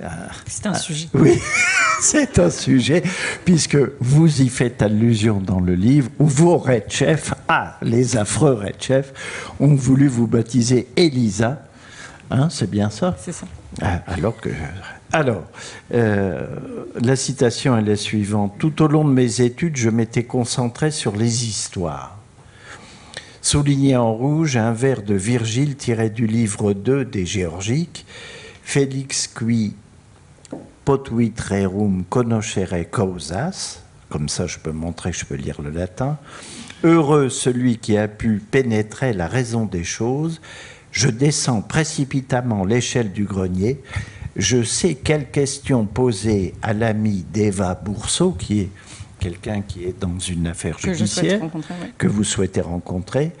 Euh, 0.00 0.08
c'est 0.46 0.66
un 0.66 0.74
sujet. 0.74 1.08
Oui, 1.14 1.40
c'est 2.00 2.38
un 2.38 2.50
sujet, 2.50 3.02
puisque 3.44 3.78
vous 4.00 4.42
y 4.42 4.48
faites 4.48 4.82
allusion 4.82 5.40
dans 5.40 5.60
le 5.60 5.74
livre, 5.74 6.10
où 6.18 6.26
vos 6.26 6.58
Red 6.58 6.84
Chefs, 6.88 7.34
ah, 7.48 7.76
les 7.82 8.16
affreux 8.16 8.54
Red 8.54 8.80
Chefs, 8.80 9.12
ont 9.60 9.74
voulu 9.74 10.08
vous 10.08 10.26
baptiser 10.26 10.88
Elisa. 10.96 11.62
Hein, 12.30 12.48
c'est 12.50 12.70
bien 12.70 12.90
ça? 12.90 13.16
C'est 13.20 13.32
ça. 13.32 13.46
Ah, 13.80 14.00
alors 14.06 14.36
que 14.38 14.50
alors, 15.14 15.44
euh, 15.92 16.46
la 17.02 17.16
citation 17.16 17.76
est 17.76 17.82
la 17.82 17.96
suivante. 17.96 18.54
Tout 18.58 18.82
au 18.82 18.88
long 18.88 19.04
de 19.04 19.12
mes 19.12 19.42
études, 19.42 19.76
je 19.76 19.90
m'étais 19.90 20.24
concentré 20.24 20.90
sur 20.90 21.14
les 21.14 21.46
histoires. 21.46 22.21
Souligné 23.44 23.96
en 23.96 24.14
rouge, 24.14 24.56
un 24.56 24.72
vers 24.72 25.02
de 25.02 25.14
Virgile 25.14 25.74
tiré 25.74 26.10
du 26.10 26.28
livre 26.28 26.74
2 26.74 27.04
des 27.04 27.26
Géorgiques, 27.26 28.06
Félix 28.62 29.26
qui 29.26 29.74
potuit 30.84 31.34
rerum 31.50 32.04
conoscere 32.08 32.88
causas, 32.88 33.80
comme 34.10 34.28
ça 34.28 34.46
je 34.46 34.58
peux 34.60 34.70
montrer 34.70 35.12
je 35.12 35.24
peux 35.24 35.34
lire 35.34 35.60
le 35.60 35.70
latin, 35.70 36.18
heureux 36.84 37.30
celui 37.30 37.78
qui 37.78 37.98
a 37.98 38.06
pu 38.06 38.40
pénétrer 38.48 39.12
la 39.12 39.26
raison 39.26 39.66
des 39.66 39.82
choses, 39.82 40.40
je 40.92 41.08
descends 41.08 41.62
précipitamment 41.62 42.64
l'échelle 42.64 43.10
du 43.10 43.24
grenier, 43.24 43.80
je 44.36 44.62
sais 44.62 44.94
quelles 44.94 45.28
questions 45.28 45.84
poser 45.84 46.54
à 46.62 46.74
l'ami 46.74 47.26
d'Eva 47.32 47.74
Bourseau, 47.74 48.30
qui 48.30 48.60
est 48.60 48.70
quelqu'un 49.22 49.62
qui 49.62 49.84
est 49.84 49.98
dans 50.00 50.18
une 50.18 50.48
affaire 50.48 50.78
judiciaire, 50.78 51.40
que 51.96 52.08
vous 52.08 52.24
souhaitez 52.24 52.60
rencontrer. 52.60 53.32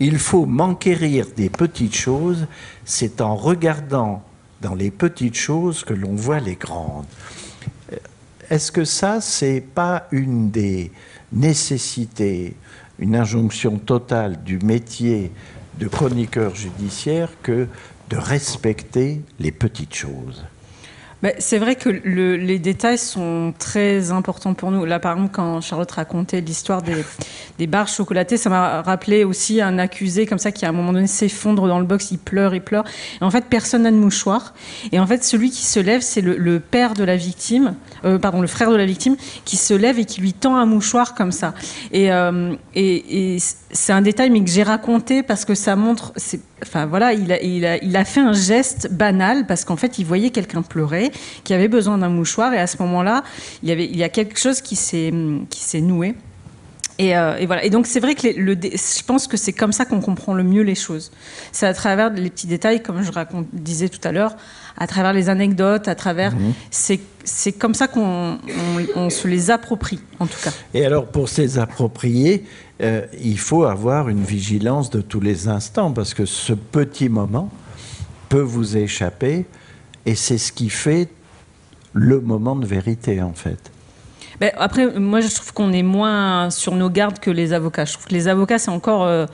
Il 0.00 0.18
faut 0.18 0.46
m'enquérir 0.46 1.26
des 1.36 1.50
petites 1.50 1.94
choses, 1.94 2.46
c'est 2.84 3.20
en 3.20 3.36
regardant 3.36 4.22
dans 4.62 4.74
les 4.74 4.90
petites 4.90 5.36
choses 5.36 5.84
que 5.84 5.92
l'on 5.92 6.14
voit 6.14 6.40
les 6.40 6.54
grandes. 6.54 7.04
Est-ce 8.48 8.72
que 8.72 8.84
ça, 8.84 9.20
c'est 9.20 9.60
pas 9.60 10.06
une 10.10 10.50
des 10.50 10.90
nécessités, 11.30 12.56
une 12.98 13.14
injonction 13.14 13.78
totale 13.78 14.42
du 14.42 14.58
métier 14.58 15.30
de 15.78 15.88
chroniqueur 15.88 16.54
judiciaire 16.54 17.30
que 17.42 17.68
de 18.08 18.16
respecter 18.16 19.20
les 19.38 19.52
petites 19.52 19.94
choses? 19.94 20.44
C'est 21.38 21.58
vrai 21.58 21.74
que 21.74 21.88
les 21.88 22.58
détails 22.58 22.98
sont 22.98 23.52
très 23.58 24.12
importants 24.12 24.54
pour 24.54 24.70
nous. 24.70 24.84
Là, 24.84 25.00
par 25.00 25.14
exemple, 25.14 25.32
quand 25.32 25.60
Charlotte 25.60 25.90
racontait 25.90 26.40
l'histoire 26.40 26.80
des, 26.82 27.66
barres 27.66 27.88
chocolatées, 27.88 28.36
ça 28.36 28.50
m'a 28.50 28.82
rappelé 28.82 29.24
aussi 29.24 29.60
un 29.60 29.78
accusé 29.78 30.26
comme 30.26 30.38
ça 30.38 30.52
qui, 30.52 30.64
à 30.64 30.68
un 30.68 30.72
moment 30.72 30.92
donné, 30.92 31.08
s'effondre 31.08 31.66
dans 31.66 31.80
le 31.80 31.84
box, 31.84 32.12
il 32.12 32.18
pleure, 32.18 32.54
il 32.54 32.62
pleure. 32.62 32.84
Et 33.20 33.24
en 33.24 33.30
fait, 33.30 33.46
personne 33.46 33.82
n'a 33.82 33.90
de 33.90 33.96
mouchoir. 33.96 34.54
Et 34.92 35.00
en 35.00 35.06
fait, 35.06 35.24
celui 35.24 35.50
qui 35.50 35.64
se 35.64 35.80
lève, 35.80 36.02
c'est 36.02 36.20
le, 36.20 36.60
père 36.60 36.94
de 36.94 37.02
la 37.02 37.16
victime, 37.16 37.74
euh, 38.04 38.18
pardon, 38.18 38.40
le 38.40 38.46
frère 38.46 38.70
de 38.70 38.76
la 38.76 38.86
victime, 38.86 39.16
qui 39.44 39.56
se 39.56 39.74
lève 39.74 39.98
et 39.98 40.04
qui 40.04 40.20
lui 40.20 40.32
tend 40.32 40.56
un 40.56 40.66
mouchoir 40.66 41.14
comme 41.14 41.32
ça. 41.32 41.54
Et, 41.92 42.12
euh, 42.12 42.54
c'est 43.70 43.92
un 43.92 44.02
détail, 44.02 44.30
mais 44.30 44.42
que 44.42 44.50
j'ai 44.50 44.62
raconté 44.62 45.22
parce 45.22 45.44
que 45.44 45.54
ça 45.54 45.74
montre. 45.74 46.12
Enfin 46.62 46.86
voilà, 46.86 47.12
il 47.12 47.32
a, 47.32 47.42
il, 47.42 47.64
a, 47.64 47.82
il 47.82 47.96
a 47.96 48.04
fait 48.04 48.20
un 48.20 48.32
geste 48.32 48.92
banal 48.92 49.46
parce 49.46 49.64
qu'en 49.64 49.76
fait, 49.76 49.98
il 49.98 50.04
voyait 50.04 50.30
quelqu'un 50.30 50.62
pleurer, 50.62 51.10
qui 51.44 51.54
avait 51.54 51.68
besoin 51.68 51.98
d'un 51.98 52.08
mouchoir, 52.08 52.52
et 52.52 52.58
à 52.58 52.66
ce 52.66 52.82
moment-là, 52.82 53.22
il 53.62 53.68
y 53.68 53.72
avait, 53.72 53.86
il 53.86 53.96
y 53.96 54.02
a 54.02 54.08
quelque 54.08 54.38
chose 54.38 54.60
qui 54.60 54.76
s'est, 54.76 55.10
noué. 55.80 56.14
Et, 56.98 57.16
euh, 57.16 57.36
et, 57.36 57.46
voilà. 57.46 57.64
Et 57.64 57.70
donc 57.70 57.86
c'est 57.86 58.00
vrai 58.00 58.16
que 58.16 58.26
le, 58.36 58.56
je 58.60 59.04
pense 59.04 59.28
que 59.28 59.36
c'est 59.36 59.52
comme 59.52 59.70
ça 59.70 59.84
qu'on 59.84 60.00
comprend 60.00 60.34
le 60.34 60.42
mieux 60.42 60.62
les 60.62 60.74
choses. 60.74 61.12
C'est 61.52 61.66
à 61.66 61.74
travers 61.74 62.10
les 62.10 62.28
petits 62.28 62.48
détails, 62.48 62.82
comme 62.82 63.02
je 63.02 63.12
raconte, 63.12 63.46
disais 63.52 63.88
tout 63.88 64.00
à 64.02 64.10
l'heure, 64.10 64.36
à 64.76 64.88
travers 64.88 65.12
les 65.12 65.28
anecdotes, 65.28 65.86
à 65.86 65.94
travers. 65.94 66.34
Mhm. 66.34 66.54
C'est 67.28 67.52
comme 67.52 67.74
ça 67.74 67.88
qu'on 67.88 68.38
on, 68.96 69.10
se 69.10 69.28
les 69.28 69.50
approprie, 69.50 70.00
en 70.18 70.26
tout 70.26 70.38
cas. 70.42 70.50
Et 70.74 70.84
alors 70.84 71.06
pour 71.06 71.28
se 71.28 71.42
les 71.42 71.58
approprier, 71.58 72.44
euh, 72.82 73.06
il 73.20 73.38
faut 73.38 73.64
avoir 73.64 74.08
une 74.08 74.24
vigilance 74.24 74.90
de 74.90 75.00
tous 75.00 75.20
les 75.20 75.48
instants 75.48 75.92
parce 75.92 76.14
que 76.14 76.24
ce 76.24 76.52
petit 76.52 77.08
moment 77.08 77.50
peut 78.28 78.40
vous 78.40 78.76
échapper 78.76 79.46
et 80.06 80.14
c'est 80.14 80.38
ce 80.38 80.52
qui 80.52 80.70
fait 80.70 81.08
le 81.92 82.20
moment 82.20 82.56
de 82.56 82.66
vérité 82.66 83.22
en 83.22 83.32
fait. 83.32 83.70
Ben, 84.40 84.52
après, 84.56 84.86
moi, 84.98 85.20
je 85.20 85.34
trouve 85.34 85.52
qu'on 85.52 85.72
est 85.72 85.82
moins 85.82 86.50
sur 86.50 86.74
nos 86.74 86.90
gardes 86.90 87.18
que 87.18 87.30
les 87.30 87.52
avocats. 87.52 87.84
Je 87.84 87.94
trouve 87.94 88.06
que 88.06 88.14
les 88.14 88.28
avocats, 88.28 88.58
c'est 88.58 88.70
encore 88.70 89.04
euh, 89.04 89.26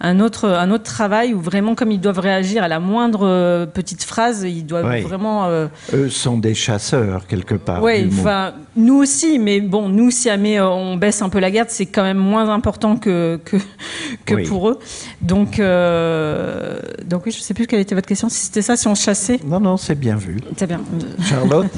un, 0.00 0.20
autre, 0.20 0.48
un 0.48 0.70
autre 0.70 0.84
travail 0.84 1.34
où 1.34 1.40
vraiment, 1.40 1.74
comme 1.74 1.90
ils 1.90 2.00
doivent 2.00 2.18
réagir 2.20 2.62
à 2.62 2.68
la 2.68 2.80
moindre 2.80 3.26
euh, 3.26 3.66
petite 3.66 4.04
phrase, 4.04 4.44
ils 4.44 4.64
doivent 4.64 5.02
vraiment. 5.02 5.46
Euh, 5.46 5.68
Eux 5.92 6.08
sont 6.08 6.38
des 6.38 6.54
chasseurs, 6.54 7.26
quelque 7.26 7.54
part. 7.54 7.82
Oui, 7.82 8.08
enfin, 8.10 8.54
nous 8.76 8.96
aussi, 8.96 9.38
mais 9.38 9.60
bon, 9.60 9.88
nous, 9.88 10.10
si 10.10 10.28
jamais 10.28 10.60
on 10.60 10.96
baisse 10.96 11.22
un 11.22 11.28
peu 11.28 11.38
la 11.38 11.50
garde, 11.50 11.70
c'est 11.70 11.86
quand 11.86 12.04
même 12.04 12.18
moins 12.18 12.48
important 12.48 12.96
que, 12.96 13.40
que, 13.44 13.56
que 14.24 14.46
pour 14.48 14.70
eux. 14.70 14.78
Donc, 15.20 15.58
donc, 15.58 17.26
oui, 17.26 17.32
je 17.32 17.38
ne 17.38 17.42
sais 17.42 17.54
plus 17.54 17.66
quelle 17.66 17.80
était 17.80 17.94
votre 17.94 18.08
question. 18.08 18.28
Si 18.28 18.46
c'était 18.46 18.62
ça, 18.62 18.76
si 18.76 18.86
on 18.88 18.94
chassait. 18.94 19.40
Non, 19.44 19.60
non, 19.60 19.76
c'est 19.76 19.98
bien 19.98 20.16
vu. 20.16 20.38
C'est 20.56 20.66
bien. 20.66 20.80
Charlotte 21.22 21.66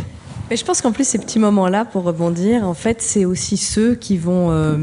Mais 0.51 0.57
je 0.57 0.65
pense 0.65 0.83
qu'en 0.83 0.91
plus, 0.91 1.07
ces 1.07 1.19
petits 1.19 1.39
moments-là, 1.39 1.85
pour 1.85 2.03
rebondir, 2.03 2.67
en 2.67 2.75
fait, 2.75 3.01
c'est 3.01 3.25
aussi 3.25 3.57
ceux 3.57 3.95
qui 3.95 4.19
vont 4.19 4.51
euh, 4.51 4.79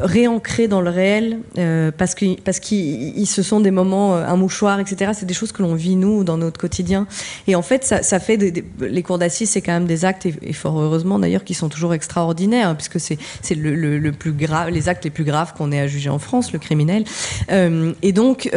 réancrer 0.00 0.68
dans 0.68 0.80
le 0.80 0.90
réel 0.90 1.38
euh, 1.56 1.90
parce 1.96 2.14
que 2.14 2.38
parce 2.40 2.60
qu'ils 2.60 3.26
se 3.26 3.42
sont 3.42 3.60
des 3.60 3.70
moments 3.70 4.16
euh, 4.16 4.26
un 4.26 4.36
mouchoir 4.36 4.80
etc 4.80 5.12
c'est 5.14 5.26
des 5.26 5.34
choses 5.34 5.52
que 5.52 5.62
l'on 5.62 5.74
vit 5.74 5.96
nous 5.96 6.24
dans 6.24 6.36
notre 6.36 6.60
quotidien. 6.60 7.06
Et 7.46 7.54
en 7.54 7.62
fait 7.62 7.84
ça, 7.84 8.20
fait 8.20 8.36
les 8.80 9.02
cours 9.02 9.18
d'assises 9.18 9.50
c'est 9.50 9.62
quand 9.62 9.72
même 9.72 9.86
des 9.86 10.04
actes 10.04 10.26
et, 10.26 10.52
fort 10.52 10.78
heureusement 10.80 11.18
d'ailleurs 11.18 11.44
qui 11.44 11.54
sont 11.54 11.68
toujours 11.68 11.94
extraordinaires 11.94 12.68
hein, 12.68 12.74
puisque 12.74 13.00
c'est 13.00 13.18
c'est 13.42 13.54
le, 13.54 14.12
plus 14.12 14.32
grave 14.32 14.70
les 14.70 14.88
actes 14.88 15.04
les 15.04 15.10
plus 15.10 15.24
graves 15.24 15.54
qu'on 15.54 15.72
ait 15.72 15.80
à 15.80 15.86
juger 15.86 16.10
en 16.10 16.18
France 16.18 16.52
le 16.52 16.58
criminel. 16.58 17.04
Euh, 17.50 17.92
et 18.02 18.12
donc 18.12 18.50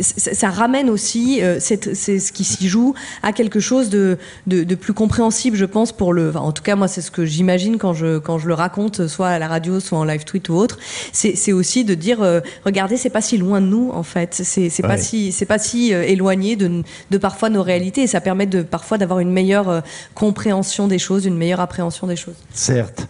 ça, 0.00 0.50
ramène 0.50 0.88
aussi 0.90 1.42
euh, 1.42 1.58
c'est 1.60 1.94
ce 1.94 2.32
qui 2.32 2.44
s'y 2.44 2.68
joue 2.68 2.94
à 3.22 3.32
quelque 3.32 3.60
chose 3.60 3.90
de, 3.90 4.18
de, 4.46 4.74
plus 4.74 4.94
compréhensible 4.94 5.56
je 5.56 5.64
pense 5.64 5.92
pour 5.92 6.12
le 6.12 6.34
en 6.36 6.52
tout 6.52 6.62
cas 6.62 6.76
moi 6.76 6.88
c'est 6.88 7.02
ce 7.02 7.10
que 7.10 7.24
j'imagine 7.24 7.78
quand 7.78 7.92
je 7.92 8.18
quand 8.18 8.38
je 8.38 8.48
le 8.48 8.54
raconte 8.54 9.06
soit 9.08 9.28
à 9.28 9.38
la 9.38 9.48
radio 9.48 9.80
soit 9.80 9.98
en 9.98 10.04
live 10.04 10.24
tweet 10.24 10.48
ou 10.48 10.54
autre 10.54 10.69
c'est 11.12 11.52
aussi 11.52 11.84
de 11.84 11.94
dire 11.94 12.22
euh, 12.22 12.40
regardez, 12.64 12.96
c'est 12.96 13.10
pas 13.10 13.20
si 13.20 13.38
loin 13.38 13.60
de 13.60 13.66
nous 13.66 13.90
en 13.92 14.02
fait, 14.02 14.34
c'est 14.34 14.82
pas 14.82 14.96
si 14.96 15.32
c'est 15.32 15.46
pas 15.46 15.58
si 15.58 15.94
euh, 15.94 16.02
éloigné 16.02 16.56
de, 16.56 16.82
de, 17.10 17.18
parfois 17.18 17.50
nos 17.50 17.62
réalités 17.62 18.02
et 18.02 18.06
ça 18.06 18.20
permet 18.20 18.46
de 18.46 18.62
parfois 18.62 18.98
d'avoir 18.98 19.20
une 19.20 19.32
meilleure 19.32 19.68
euh, 19.68 19.80
compréhension 20.14 20.88
des 20.88 20.98
choses, 20.98 21.26
une 21.26 21.36
meilleure 21.36 21.60
appréhension 21.60 22.06
des 22.06 22.16
choses. 22.16 22.36
Certes, 22.52 23.06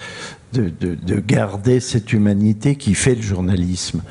de, 0.53 0.71
de, 0.81 0.95
de 0.95 1.21
garder 1.21 1.81
cette 1.81 2.13
humanité 2.13 2.77
qui 2.77 2.95
fait 2.95 3.15
le 3.15 3.23
journalisme. 3.23 4.03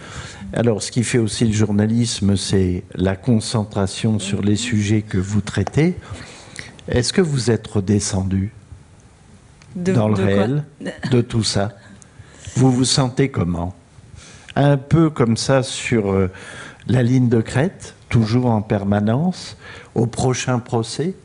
Alors, 0.53 0.81
ce 0.81 0.91
qui 0.91 1.03
fait 1.03 1.19
aussi 1.19 1.45
le 1.45 1.53
journalisme, 1.53 2.35
c'est 2.35 2.83
la 2.95 3.15
concentration 3.15 4.17
sur 4.17 4.41
les 4.41 4.55
sujets 4.55 5.03
que 5.03 5.19
vous 5.19 5.41
traitez. 5.41 5.95
Est-ce 6.87 7.13
que 7.13 7.21
vous 7.21 7.51
êtes 7.51 7.67
redescendu 7.67 8.51
dans 9.75 10.07
le 10.07 10.15
réel? 10.15 10.63
De 11.11 11.21
tout 11.21 11.43
ça? 11.43 11.69
Vous 12.55 12.71
vous 12.71 12.85
sentez 12.85 13.29
comment? 13.29 13.75
Un 14.55 14.77
peu 14.77 15.09
comme 15.09 15.37
ça 15.37 15.63
sur 15.63 16.11
euh, 16.11 16.29
la 16.87 17.03
ligne 17.03 17.29
de 17.29 17.41
crête, 17.41 17.95
toujours 18.09 18.47
en 18.47 18.61
permanence, 18.61 19.57
au 19.95 20.07
prochain 20.07 20.59
procès, 20.59 21.15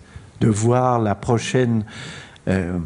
de 0.40 0.48
voir 0.48 0.98
la 0.98 1.14
prochaine 1.14 1.84
euh, 2.48 2.78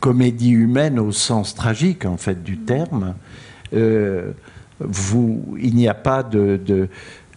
comédie 0.00 0.50
humaine 0.50 0.98
au 0.98 1.12
sens 1.12 1.54
tragique 1.54 2.04
en 2.04 2.16
fait 2.16 2.42
du 2.42 2.58
terme. 2.58 3.14
Euh, 3.72 4.32
il 5.58 5.74
n'y 5.74 5.88
a 5.88 5.94
pas 5.94 6.22
de, 6.22 6.88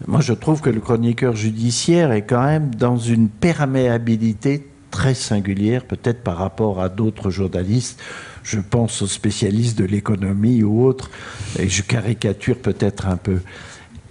Moi, 0.07 0.21
je 0.21 0.31
trouve 0.33 0.61
que 0.61 0.69
le 0.69 0.79
chroniqueur 0.79 1.35
judiciaire 1.35 2.13
est 2.13 2.21
quand 2.21 2.43
même 2.43 2.73
dans 2.73 2.97
une 2.97 3.27
perméabilité 3.27 4.67
très 4.91 5.13
singulière, 5.13 5.83
peut-être 5.83 6.23
par 6.23 6.37
rapport 6.37 6.81
à 6.81 6.87
d'autres 6.87 7.29
journalistes 7.31 8.01
je 8.43 8.59
pense 8.59 9.01
aux 9.01 9.07
spécialistes 9.07 9.77
de 9.77 9.85
l'économie 9.85 10.63
ou 10.63 10.85
autres, 10.85 11.09
et 11.57 11.69
je 11.69 11.81
caricature 11.81 12.57
peut-être 12.57 13.07
un 13.07 13.17
peu. 13.17 13.39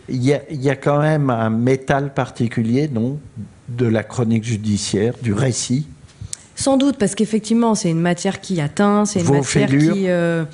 Il 0.08 0.22
y, 0.22 0.32
a, 0.32 0.40
il 0.50 0.60
y, 0.60 0.68
a, 0.68 0.76
quand 0.76 1.00
même 1.00 1.30
un 1.30 1.50
métal 1.50 2.12
particulier, 2.12 2.88
non, 2.88 3.18
de 3.68 3.86
la 3.86 4.02
chronique 4.02 4.44
judiciaire, 4.44 5.14
du 5.22 5.32
récit 5.32 5.86
Sans 6.56 6.76
doute, 6.76 6.96
parce 6.98 7.14
qu'effectivement, 7.14 7.74
c'est 7.74 7.90
une 7.90 8.00
matière 8.00 8.40
qui 8.40 8.60
atteint, 8.60 9.04
c'est 9.04 9.20
une 9.20 9.26
Vos 9.26 9.34
matière 9.34 9.68
fêlures. 9.68 9.94
qui... 9.94 10.08
Euh 10.08 10.44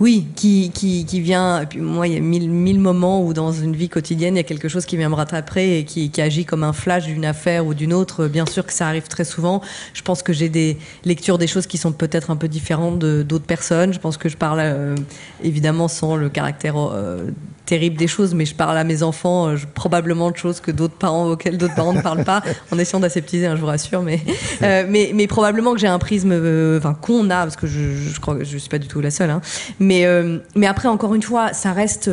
oui, 0.00 0.26
qui, 0.34 0.70
qui, 0.72 1.04
qui 1.04 1.20
vient. 1.20 1.60
Et 1.60 1.66
puis 1.66 1.78
moi, 1.78 2.08
il 2.08 2.14
y 2.14 2.16
a 2.16 2.20
mille, 2.20 2.50
mille 2.50 2.80
moments 2.80 3.22
où 3.22 3.34
dans 3.34 3.52
une 3.52 3.76
vie 3.76 3.90
quotidienne, 3.90 4.34
il 4.34 4.38
y 4.38 4.40
a 4.40 4.44
quelque 4.44 4.68
chose 4.68 4.86
qui 4.86 4.96
vient 4.96 5.10
me 5.10 5.14
rattraper 5.14 5.78
et 5.78 5.84
qui, 5.84 6.10
qui 6.10 6.22
agit 6.22 6.46
comme 6.46 6.64
un 6.64 6.72
flash 6.72 7.04
d'une 7.04 7.26
affaire 7.26 7.66
ou 7.66 7.74
d'une 7.74 7.92
autre. 7.92 8.26
Bien 8.26 8.46
sûr 8.46 8.64
que 8.64 8.72
ça 8.72 8.88
arrive 8.88 9.08
très 9.08 9.24
souvent. 9.24 9.60
Je 9.92 10.00
pense 10.00 10.22
que 10.22 10.32
j'ai 10.32 10.48
des 10.48 10.78
lectures 11.04 11.36
des 11.36 11.46
choses 11.46 11.66
qui 11.66 11.76
sont 11.76 11.92
peut-être 11.92 12.30
un 12.30 12.36
peu 12.36 12.48
différentes 12.48 12.98
d'autres 12.98 13.44
personnes. 13.44 13.92
Je 13.92 13.98
pense 14.00 14.16
que 14.16 14.30
je 14.30 14.38
parle 14.38 14.60
euh, 14.60 14.96
évidemment 15.42 15.86
sans 15.86 16.16
le 16.16 16.30
caractère 16.30 16.76
euh, 16.78 17.30
terrible 17.70 17.96
des 17.96 18.08
choses, 18.08 18.34
mais 18.34 18.46
je 18.46 18.54
parle 18.56 18.76
à 18.76 18.82
mes 18.82 19.04
enfants 19.04 19.48
euh, 19.48 19.56
probablement 19.74 20.32
de 20.32 20.36
choses 20.36 20.58
que 20.58 20.72
d'autres 20.72 20.96
parents 20.96 21.26
auxquelles 21.30 21.56
d'autres 21.56 21.76
parents 21.76 21.92
ne 21.92 22.02
parlent 22.02 22.24
pas, 22.24 22.42
en 22.72 22.78
essayant 22.80 22.98
d'aseptiser, 22.98 23.46
hein, 23.46 23.54
je 23.54 23.60
vous 23.60 23.68
rassure, 23.68 24.02
mais, 24.02 24.18
euh, 24.62 24.84
mais, 24.88 25.12
mais 25.14 25.28
probablement 25.28 25.72
que 25.74 25.78
j'ai 25.78 25.86
un 25.86 26.00
prisme, 26.00 26.32
enfin 26.76 26.94
qu'on 26.94 27.30
a, 27.30 27.44
parce 27.44 27.54
que 27.54 27.68
je, 27.68 27.94
je, 27.94 28.20
crois 28.20 28.34
que 28.34 28.44
je 28.44 28.58
suis 28.58 28.68
pas 28.68 28.78
du 28.78 28.88
tout 28.88 29.00
la 29.00 29.12
seule, 29.12 29.30
hein, 29.30 29.40
mais, 29.78 29.89
euh, 30.04 30.38
mais 30.54 30.66
après 30.66 30.88
encore 30.88 31.14
une 31.14 31.22
fois, 31.22 31.52
ça 31.52 31.72
reste 31.72 32.10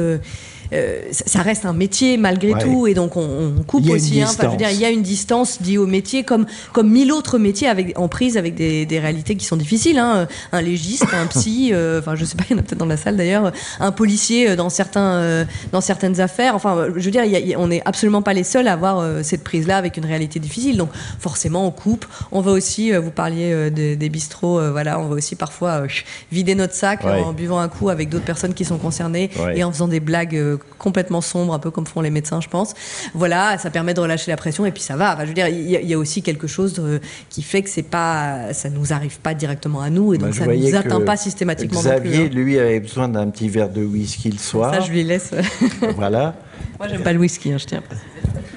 euh, 0.74 0.78
euh, 0.78 1.02
ça 1.12 1.42
reste 1.42 1.66
un 1.66 1.74
métier 1.74 2.18
malgré 2.18 2.54
ouais. 2.54 2.62
tout, 2.62 2.88
et 2.88 2.94
donc 2.94 3.18
on, 3.18 3.54
on 3.58 3.64
coupe 3.64 3.90
aussi. 3.90 4.22
Hein, 4.22 4.28
enfin, 4.30 4.44
je 4.46 4.50
veux 4.52 4.58
dire, 4.58 4.70
il 4.72 4.80
y 4.80 4.86
a 4.86 4.90
une 4.90 5.02
distance 5.02 5.60
liée 5.62 5.78
au 5.78 5.88
métier, 5.88 6.24
comme 6.24 6.46
comme 6.74 6.90
mille 6.90 7.12
autres 7.12 7.38
métiers 7.38 7.68
avec 7.68 7.98
en 7.98 8.08
prise 8.08 8.38
avec 8.38 8.56
des, 8.56 8.86
des 8.86 9.00
réalités 9.00 9.36
qui 9.36 9.46
sont 9.46 9.58
difficiles. 9.58 10.00
Hein. 10.00 10.28
Un 10.52 10.62
légiste, 10.62 11.08
un 11.14 11.28
psy, 11.28 11.70
euh, 11.74 12.00
enfin 12.00 12.16
je 12.16 12.26
sais 12.26 12.36
pas, 12.36 12.44
il 12.50 12.54
y 12.54 12.56
en 12.56 12.60
a 12.60 12.64
peut-être 12.64 12.80
dans 12.80 12.86
la 12.86 12.98
salle 12.98 13.18
d'ailleurs, 13.18 13.52
un 13.80 13.92
policier 13.92 14.56
dans 14.56 14.70
certains 14.70 15.16
euh, 15.16 15.46
dans 15.72 15.82
certaines 15.82 16.20
affaires. 16.20 16.56
Enfin, 16.56 16.88
je 16.96 17.04
veux 17.04 17.12
dire, 17.12 17.26
y 17.26 17.54
a, 17.54 17.60
on 17.60 17.68
n'est 17.68 17.82
absolument 17.86 18.22
pas 18.22 18.34
les 18.34 18.44
seuls 18.44 18.68
à 18.68 18.74
avoir 18.74 19.00
euh, 19.00 19.24
cette 19.24 19.44
prise-là 19.44 19.78
avec 19.78 19.98
une 19.98 20.06
réalité 20.06 20.40
difficile. 20.40 20.78
Donc 20.78 20.90
forcément, 21.20 21.66
on 21.66 21.72
coupe. 21.72 22.06
On 22.32 22.42
va 22.42 22.52
aussi, 22.52 22.94
euh, 22.94 23.00
vous 23.00 23.12
parliez 23.12 23.52
euh, 23.52 23.70
des, 23.70 23.96
des 23.96 24.10
bistrots, 24.10 24.72
voilà, 24.72 25.00
on 25.00 25.08
va 25.08 25.16
aussi 25.16 25.36
parfois 25.36 25.84
vider 26.32 26.56
notre 26.56 26.74
sac 26.74 27.04
ouais. 27.04 27.22
en 27.22 27.34
buvant 27.34 27.60
un 27.60 27.68
coup 27.68 27.90
avec 27.90 28.10
d'autres 28.10 28.26
personnes 28.26 28.54
qui 28.54 28.66
sont 28.66 28.78
concernées 28.78 29.30
ouais. 29.40 29.60
et 29.60 29.64
en 29.64 29.72
faisant 29.72 29.88
des 29.88 30.00
blagues 30.00 30.57
complètement 30.78 31.22
sombre, 31.22 31.54
un 31.54 31.60
peu 31.60 31.72
comme 31.72 31.86
font 31.86 32.02
les 32.02 32.10
médecins, 32.10 32.42
je 32.42 32.50
pense. 32.50 32.74
Voilà, 33.14 33.58
ça 33.58 33.70
permet 33.70 33.94
de 33.94 34.00
relâcher 34.00 34.32
la 34.32 34.38
pression 34.38 34.66
et 34.66 34.72
puis 34.72 34.84
ça 34.84 34.96
va. 34.96 35.14
Enfin, 35.14 35.24
je 35.24 35.30
veux 35.30 35.34
dire, 35.34 35.48
il 35.48 35.70
y, 35.70 35.94
a 35.94 35.98
aussi 35.98 36.22
quelque 36.22 36.48
chose 36.48 36.82
qui 37.30 37.42
fait 37.42 37.62
que 37.62 37.70
c'est 37.70 37.84
pas, 37.84 38.54
ça 38.54 38.70
nous 38.70 38.94
arrive 38.94 39.20
pas 39.20 39.34
directement 39.34 39.82
à 39.82 39.90
nous 39.90 40.14
et 40.14 40.18
donc 40.18 40.34
ça 40.34 40.46
ça 40.46 40.54
nous 40.54 40.76
atteint 40.76 41.02
pas 41.02 41.18
systématiquement. 41.18 41.80
Xavier, 41.80 42.24
non 42.24 42.30
plus, 42.30 42.40
hein. 42.40 42.44
lui, 42.44 42.60
avait 42.60 42.80
besoin 42.80 43.08
d'un 43.08 43.30
petit 43.30 43.50
verre 43.50 43.70
de 43.70 43.84
whisky 43.84 44.30
le 44.30 44.38
soir. 44.38 44.74
Ça, 44.74 44.82
je 44.82 44.92
lui 44.92 45.04
laisse. 45.04 45.32
voilà. 45.96 46.36
Moi, 46.80 46.88
j'aime 46.88 47.04
pas 47.04 47.14
le 47.14 47.20
whisky, 47.20 47.52
hein, 47.52 47.58
je 47.58 47.66
tiens. 47.66 47.84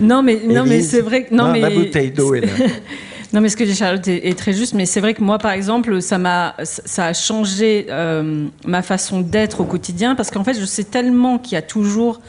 Non, 0.00 0.22
mais 0.22 0.40
non, 0.46 0.64
mais 0.66 0.82
c'est 0.82 1.00
vrai. 1.00 1.24
Que, 1.24 1.34
non, 1.34 1.52
mais 1.52 1.60
la 1.60 1.70
bouteille 1.70 2.10
d'eau 2.10 2.34
est 2.34 2.40
là. 2.40 2.48
Non, 3.32 3.40
mais 3.40 3.48
ce 3.48 3.56
que 3.56 3.62
dit 3.62 3.76
Charlotte 3.76 4.06
est, 4.08 4.36
très 4.36 4.52
juste, 4.52 4.74
mais 4.74 4.86
c'est 4.86 5.00
vrai 5.00 5.14
que 5.14 5.22
moi, 5.22 5.38
par 5.38 5.52
exemple, 5.52 6.02
ça 6.02 6.18
m'a, 6.18 6.54
ça 6.64 7.06
a 7.06 7.12
changé 7.12 7.86
euh, 7.88 8.46
ma 8.66 8.82
façon 8.82 9.20
d'être 9.20 9.60
au 9.60 9.64
quotidien, 9.64 10.16
parce 10.16 10.30
qu'en 10.30 10.42
fait, 10.42 10.54
je 10.54 10.64
sais 10.64 10.82
tellement 10.82 11.38
qu'il 11.38 11.52
y 11.52 11.56
a 11.56 11.62
toujours 11.62 12.20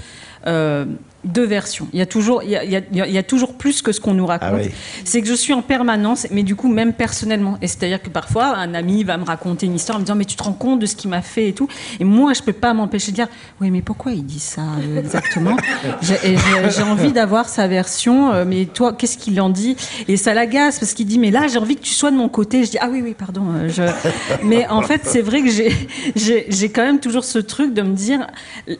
euh, 0.46 0.86
deux 1.24 1.46
versions. 1.46 1.88
Il 1.94 2.00
y 2.00 2.02
a 2.02 2.06
toujours, 2.06 2.42
il 2.44 2.50
y 2.50 2.56
a, 2.56 2.64
il 2.64 2.96
y 2.96 3.18
a, 3.18 3.24
toujours 3.24 3.54
plus 3.54 3.82
que 3.82 3.92
ce 3.92 4.00
qu'on 4.00 4.14
nous 4.14 4.26
raconte. 4.26 4.62
Ah 4.64 4.70
c'est 5.06 5.22
que 5.22 5.28
je 5.28 5.34
suis 5.34 5.54
en 5.54 5.62
permanence, 5.62 6.28
mais 6.32 6.44
du 6.44 6.56
coup 6.56 6.68
même 6.68 6.94
personnellement. 6.94 7.58
Et 7.62 7.68
c'est-à-dire 7.68 8.02
que 8.02 8.10
parfois 8.10 8.58
un 8.58 8.74
ami 8.74 9.04
va 9.04 9.18
me 9.18 9.24
raconter 9.24 9.68
une 9.68 9.76
histoire 9.76 9.98
en 9.98 10.00
me 10.00 10.06
disant 10.06 10.16
mais 10.16 10.26
tu 10.26 10.36
te 10.36 10.44
rends 10.44 10.54
compte 10.54 10.80
de 10.80 10.86
ce 10.86 10.96
qu'il 10.96 11.10
m'a 11.10 11.22
fait 11.22 11.50
et 11.50 11.54
tout. 11.54 11.68
Et 12.00 12.04
moi 12.04 12.34
je 12.34 12.42
peux 12.42 12.54
pas 12.54 12.74
m'empêcher 12.74 13.12
de 13.12 13.18
dire 13.18 13.28
oui 13.60 13.70
mais 13.70 13.82
pourquoi 13.82 14.14
il 14.14 14.26
dit 14.26 14.40
ça 14.40 14.62
euh, 14.80 15.00
exactement? 15.00 15.56
J'ai 16.02 16.84
envie 16.84 17.12
d'avoir 17.12 17.50
sa 17.50 17.68
version, 17.68 18.34
euh, 18.34 18.46
mais 18.48 18.66
toi 18.66 18.94
qu'est-ce 18.94 19.18
qu'il 19.18 19.40
en 19.42 19.50
dit? 19.50 19.76
Et 20.08 20.18
ça 20.18 20.34
l'agace 20.34 20.80
parce 20.80 20.94
qu'il 20.94 21.06
dit 21.06 21.20
mais 21.20 21.32
là 21.32 21.48
j'ai 21.48 21.60
envie 21.60 21.76
que 21.76 21.84
tu 21.84 21.94
sois 21.94 22.12
de 22.12 22.18
mon 22.18 22.30
côté. 22.30 22.64
Je 22.66 22.72
dis 22.72 22.78
ah 22.80 22.90
oui 22.92 23.02
oui 23.04 23.16
pardon. 23.18 23.44
Euh, 23.56 23.70
je... 23.70 23.84
Mais 24.44 24.68
en 24.68 24.82
fait 24.82 25.02
c'est 25.04 25.22
vrai 25.22 25.42
que 25.44 25.50
j'ai 25.50 26.70
quand 26.70 26.84
même 26.84 27.00
toujours 27.00 27.24
ce 27.24 27.38
truc 27.38 27.74
de 27.74 27.82
me 27.82 27.94
dire 27.94 28.28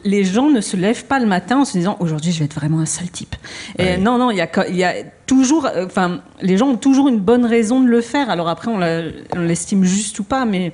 les 0.04 0.24
gens 0.24 0.50
ne 0.50 0.60
se 0.60 0.76
lèvent 0.76 1.04
pas 1.04 1.18
le 1.18 1.26
matin 1.26 1.58
en 1.58 1.64
se 1.64 1.76
disant 1.76 1.96
aujourd'hui 2.00 2.31
je 2.32 2.38
vais 2.40 2.44
être 2.46 2.54
vraiment 2.54 2.80
un 2.80 2.86
sale 2.86 3.10
type. 3.10 3.36
Et 3.78 3.96
non, 3.96 4.18
non, 4.18 4.30
il 4.30 4.36
y 4.36 4.40
a, 4.40 4.68
y 4.70 4.84
a 4.84 4.94
toujours, 5.26 5.66
euh, 5.66 5.86
enfin, 5.86 6.20
les 6.40 6.56
gens 6.56 6.68
ont 6.68 6.76
toujours 6.76 7.08
une 7.08 7.18
bonne 7.18 7.46
raison 7.46 7.80
de 7.80 7.88
le 7.88 8.00
faire. 8.00 8.30
Alors 8.30 8.48
après, 8.48 8.70
on 8.70 9.38
l'estime 9.38 9.84
juste 9.84 10.18
ou 10.18 10.24
pas, 10.24 10.44
mais 10.44 10.72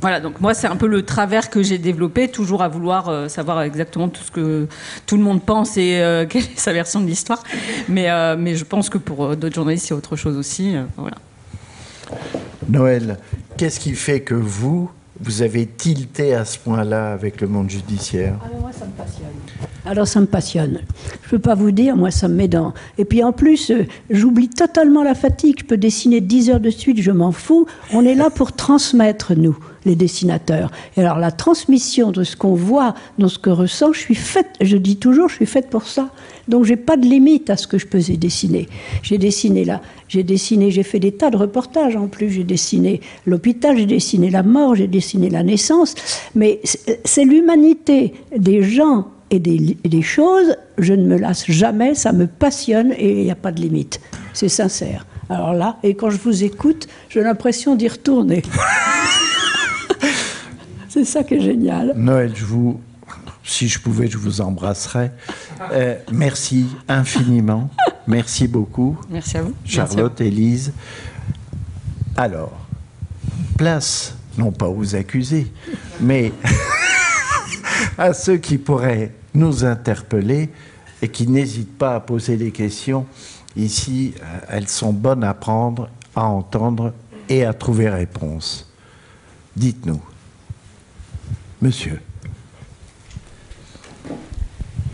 voilà, 0.00 0.20
donc 0.20 0.40
moi, 0.40 0.52
c'est 0.52 0.66
un 0.66 0.76
peu 0.76 0.86
le 0.86 1.04
travers 1.04 1.48
que 1.48 1.62
j'ai 1.62 1.78
développé, 1.78 2.28
toujours 2.28 2.62
à 2.62 2.68
vouloir 2.68 3.08
euh, 3.08 3.28
savoir 3.28 3.62
exactement 3.62 4.08
tout 4.08 4.22
ce 4.22 4.30
que 4.30 4.68
tout 5.06 5.16
le 5.16 5.22
monde 5.22 5.42
pense 5.42 5.76
et 5.76 6.00
euh, 6.00 6.26
quelle 6.28 6.42
est 6.42 6.58
sa 6.58 6.72
version 6.72 7.00
de 7.00 7.06
l'histoire. 7.06 7.42
Mais, 7.88 8.08
mais 8.36 8.56
je 8.56 8.64
pense 8.64 8.90
que 8.90 8.98
pour 8.98 9.36
d'autres 9.36 9.54
journalistes, 9.54 9.86
c'est 9.86 9.94
autre 9.94 10.16
chose 10.16 10.36
aussi. 10.36 10.74
voilà. 10.96 11.16
Noël, 12.68 13.18
qu'est-ce 13.56 13.80
qui 13.80 13.94
fait 13.94 14.20
que 14.20 14.34
vous, 14.34 14.90
vous 15.20 15.42
avez 15.42 15.66
tilté 15.66 16.34
à 16.34 16.44
ce 16.44 16.58
point-là 16.58 17.12
avec 17.12 17.40
le 17.40 17.48
monde 17.48 17.70
judiciaire 17.70 18.34
Alors 18.44 18.60
moi, 18.60 18.70
ça 18.72 18.86
me 18.86 18.92
passionne. 18.92 19.26
Alors 19.84 20.08
ça 20.08 20.20
me 20.20 20.26
passionne. 20.26 20.80
Je 21.22 21.26
ne 21.26 21.30
peux 21.30 21.38
pas 21.38 21.54
vous 21.54 21.70
dire, 21.70 21.96
moi, 21.96 22.10
ça 22.10 22.28
me 22.28 22.34
met 22.34 22.48
dans... 22.48 22.74
Et 22.98 23.04
puis 23.04 23.22
en 23.22 23.32
plus, 23.32 23.70
euh, 23.70 23.86
j'oublie 24.10 24.48
totalement 24.48 25.02
la 25.02 25.14
fatigue. 25.14 25.60
Je 25.60 25.64
peux 25.64 25.76
dessiner 25.76 26.20
10 26.20 26.50
heures 26.50 26.60
de 26.60 26.70
suite, 26.70 27.00
je 27.00 27.12
m'en 27.12 27.32
fous. 27.32 27.66
On 27.92 28.04
est 28.04 28.14
là 28.14 28.30
pour 28.30 28.52
transmettre, 28.52 29.34
nous, 29.36 29.56
les 29.86 29.96
dessinateurs. 29.96 30.70
Et 30.96 31.00
alors 31.00 31.18
la 31.18 31.30
transmission 31.30 32.10
de 32.10 32.24
ce 32.24 32.36
qu'on 32.36 32.54
voit, 32.54 32.94
de 33.18 33.28
ce 33.28 33.38
que 33.38 33.50
ressent, 33.50 33.92
je 33.92 34.00
suis 34.00 34.14
faite, 34.14 34.48
je 34.60 34.76
dis 34.76 34.96
toujours, 34.96 35.28
je 35.28 35.36
suis 35.36 35.46
faite 35.46 35.70
pour 35.70 35.86
ça. 35.86 36.10
Donc 36.48 36.64
j'ai 36.64 36.76
pas 36.76 36.96
de 36.96 37.06
limite 37.06 37.48
à 37.48 37.56
ce 37.56 37.66
que 37.66 37.78
je 37.78 37.86
peux 37.86 38.00
dessiner. 38.00 38.68
J'ai 39.02 39.18
dessiné 39.18 39.64
là, 39.64 39.80
j'ai 40.08 40.22
dessiné, 40.22 40.70
j'ai 40.70 40.82
fait 40.82 41.00
des 41.00 41.12
tas 41.12 41.30
de 41.30 41.36
reportages 41.36 41.96
en 41.96 42.08
plus. 42.08 42.30
J'ai 42.30 42.44
dessiné 42.44 43.00
l'hôpital, 43.24 43.76
j'ai 43.78 43.86
dessiné 43.86 44.30
la 44.30 44.42
mort, 44.42 44.74
j'ai 44.74 44.88
dessiné 44.88 45.30
la 45.30 45.42
naissance. 45.42 45.94
Mais 46.34 46.60
c'est 47.04 47.24
l'humanité 47.24 48.14
des 48.36 48.62
gens 48.62 49.08
et 49.30 49.38
des, 49.38 49.76
des, 49.84 50.02
choses. 50.02 50.56
Je 50.78 50.94
ne 50.94 51.04
me 51.04 51.16
lasse 51.16 51.50
jamais, 51.50 51.94
ça 51.94 52.12
me 52.12 52.26
passionne 52.26 52.92
et 52.92 53.10
il 53.10 53.24
n'y 53.24 53.30
a 53.30 53.36
pas 53.36 53.52
de 53.52 53.60
limite. 53.60 54.00
C'est 54.32 54.48
sincère. 54.48 55.06
Alors 55.28 55.54
là, 55.54 55.78
et 55.82 55.94
quand 55.94 56.10
je 56.10 56.18
vous 56.18 56.44
écoute, 56.44 56.86
j'ai 57.08 57.22
l'impression 57.22 57.74
d'y 57.74 57.88
retourner. 57.88 58.42
c'est 60.96 61.04
ça 61.04 61.22
qui 61.22 61.34
est 61.34 61.40
génial. 61.40 61.92
Noël, 61.94 62.32
je 62.34 62.46
vous 62.46 62.80
si 63.44 63.68
je 63.68 63.78
pouvais, 63.78 64.08
je 64.08 64.16
vous 64.16 64.40
embrasserais. 64.40 65.12
Euh, 65.72 65.96
merci 66.10 66.66
infiniment. 66.88 67.70
Merci 68.08 68.46
beaucoup. 68.46 68.96
Merci 69.10 69.36
à 69.36 69.42
vous. 69.42 69.54
Charlotte, 69.64 70.20
Élise. 70.20 70.72
Alors, 72.16 72.52
place, 73.58 74.14
non 74.38 74.52
pas 74.52 74.68
aux 74.68 74.94
accusés, 74.94 75.52
mais 76.00 76.32
à 77.98 78.12
ceux 78.12 78.36
qui 78.36 78.58
pourraient 78.58 79.12
nous 79.34 79.64
interpeller 79.64 80.50
et 81.02 81.08
qui 81.08 81.26
n'hésitent 81.26 81.76
pas 81.76 81.96
à 81.96 82.00
poser 82.00 82.36
des 82.36 82.52
questions. 82.52 83.06
Ici, 83.56 84.14
euh, 84.22 84.38
elles 84.50 84.68
sont 84.68 84.92
bonnes 84.92 85.24
à 85.24 85.34
prendre, 85.34 85.88
à 86.14 86.26
entendre 86.26 86.92
et 87.28 87.44
à 87.44 87.52
trouver 87.52 87.88
réponse. 87.88 88.70
Dites-nous. 89.56 90.00
Monsieur. 91.62 92.00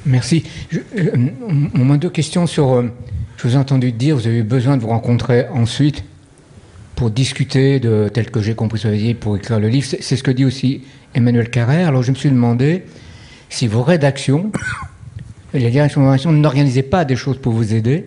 Merci. 0.07 0.45
Je, 0.71 0.79
euh, 0.99 1.97
deux 1.97 2.11
questions 2.11 2.47
sur. 2.47 2.73
Euh, 2.73 2.93
je 3.37 3.49
vous 3.49 3.55
ai 3.55 3.59
entendu 3.59 3.93
dire, 3.93 4.17
vous 4.17 4.27
avez 4.27 4.43
besoin 4.43 4.77
de 4.77 4.83
vous 4.83 4.89
rencontrer 4.89 5.49
ensuite 5.49 6.05
pour 6.95 7.11
discuter 7.11 7.81
de 7.81 8.09
tel 8.13 8.31
que 8.31 8.41
j'ai 8.41 8.55
compris 8.55 8.79
ce 8.79 8.89
que 8.89 8.95
dit 8.95 9.15
pour 9.15 9.37
écrire 9.37 9.59
le 9.59 9.69
livre. 9.69 9.87
C'est 10.01 10.17
ce 10.17 10.23
que 10.23 10.31
dit 10.31 10.45
aussi 10.45 10.83
Emmanuel 11.15 11.51
Carrère. 11.51 11.89
Alors 11.89 12.03
je 12.03 12.13
me 12.13 12.17
suis 12.17 12.31
demandé 12.31 12.85
si 13.49 13.67
vos 13.67 13.83
rédactions, 13.83 14.53
les 15.55 15.71
directions 15.71 16.03
de 16.03 16.37
n'organisaient 16.37 16.83
pas 16.83 17.05
des 17.05 17.17
choses 17.17 17.39
pour 17.39 17.53
vous 17.53 17.75
aider, 17.75 18.07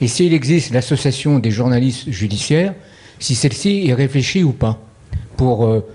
et 0.00 0.08
s'il 0.08 0.34
existe 0.34 0.72
l'association 0.72 1.38
des 1.38 1.50
journalistes 1.50 2.10
judiciaires, 2.10 2.74
si 3.18 3.34
celle-ci 3.34 3.88
est 3.88 3.94
réfléchie 3.94 4.42
ou 4.42 4.52
pas. 4.52 4.82
Pour, 5.36 5.66
euh, 5.66 5.86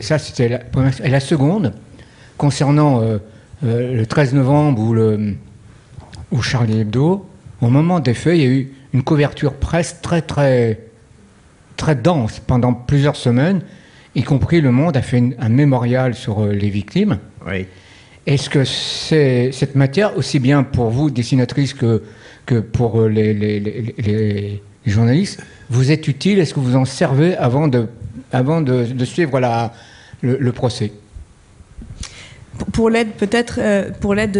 ça, 0.00 0.18
c'était 0.18 0.48
la 0.48 0.58
première. 0.58 0.92
Et 1.04 1.10
la 1.10 1.20
seconde, 1.20 1.72
concernant 2.36 3.02
euh, 3.02 3.18
le 3.62 4.04
13 4.04 4.34
novembre 4.34 4.82
ou, 4.82 4.94
le, 4.94 5.34
ou 6.32 6.42
Charlie 6.42 6.80
Hebdo, 6.80 7.26
au 7.60 7.68
moment 7.68 8.00
des 8.00 8.14
faits, 8.14 8.36
il 8.36 8.42
y 8.42 8.46
a 8.46 8.50
eu 8.50 8.72
une 8.92 9.02
couverture 9.02 9.54
presse 9.54 10.00
très 10.02 10.22
très 10.22 10.80
très 11.76 11.94
dense 11.94 12.40
pendant 12.46 12.74
plusieurs 12.74 13.16
semaines, 13.16 13.62
y 14.14 14.22
compris 14.22 14.60
Le 14.60 14.70
Monde 14.70 14.96
a 14.96 15.02
fait 15.02 15.22
un 15.38 15.48
mémorial 15.48 16.14
sur 16.14 16.40
euh, 16.40 16.52
les 16.52 16.68
victimes. 16.68 17.18
Oui. 17.46 17.66
Est-ce 18.26 18.50
que 18.50 18.64
c'est 18.64 19.50
cette 19.50 19.76
matière, 19.76 20.16
aussi 20.16 20.38
bien 20.40 20.62
pour 20.62 20.90
vous, 20.90 21.10
dessinatrice, 21.10 21.72
que, 21.72 22.02
que 22.44 22.60
pour 22.60 23.00
euh, 23.00 23.08
les, 23.08 23.32
les, 23.32 23.60
les, 23.60 24.62
journalistes, 24.86 25.42
vous 25.68 25.90
est 25.90 26.08
utile 26.08 26.38
Est-ce 26.38 26.54
que 26.54 26.60
vous 26.60 26.76
en 26.76 26.84
servez 26.84 27.36
avant 27.36 27.68
de, 27.68 27.86
avant 28.32 28.60
de, 28.60 29.04
suivre 29.04 29.40
le 30.22 30.52
procès? 30.52 30.92
Pour 32.72 32.90
l'aide, 32.90 33.12
peut-être, 33.12 33.58
euh, 33.58 33.90
pour 34.00 34.14
l'aide. 34.14 34.36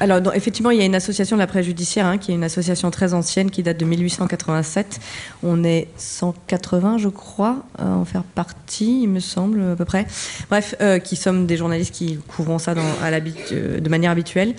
alors, 0.00 0.34
effectivement, 0.34 0.70
il 0.70 0.78
y 0.78 0.82
a 0.82 0.84
une 0.84 0.94
association 0.94 1.36
de 1.36 1.40
la 1.40 1.46
presse 1.46 1.66
judiciaire, 1.66 2.06
hein, 2.06 2.18
qui 2.18 2.32
est 2.32 2.34
une 2.34 2.44
association 2.44 2.90
très 2.90 3.14
ancienne, 3.14 3.50
qui 3.50 3.62
date 3.62 3.78
de 3.78 3.84
1887. 3.84 5.00
On 5.42 5.64
est 5.64 5.88
180, 5.96 6.98
je 6.98 7.08
crois, 7.08 7.64
à 7.78 7.86
en 7.86 8.04
faire 8.04 8.22
partie, 8.22 9.02
il 9.02 9.08
me 9.08 9.20
semble, 9.20 9.62
à 9.72 9.76
peu 9.76 9.84
près. 9.84 10.06
Bref, 10.50 10.74
euh, 10.80 10.98
qui 10.98 11.16
sommes 11.16 11.46
des 11.46 11.56
journalistes 11.56 11.94
qui 11.94 12.18
couvrons 12.28 12.58
ça 12.58 12.72
euh, 12.72 13.80
de 13.80 13.88
manière 13.88 14.10
habituelle. 14.10 14.54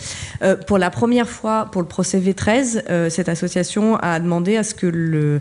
pour 0.67 0.77
la 0.77 0.89
première 0.89 1.29
fois, 1.29 1.69
pour 1.71 1.81
le 1.81 1.87
procès 1.87 2.19
V13, 2.19 3.09
cette 3.09 3.29
association 3.29 3.97
a 3.97 4.19
demandé 4.19 4.57
à 4.57 4.63
ce 4.63 4.73
que 4.73 4.87
le, 4.87 5.39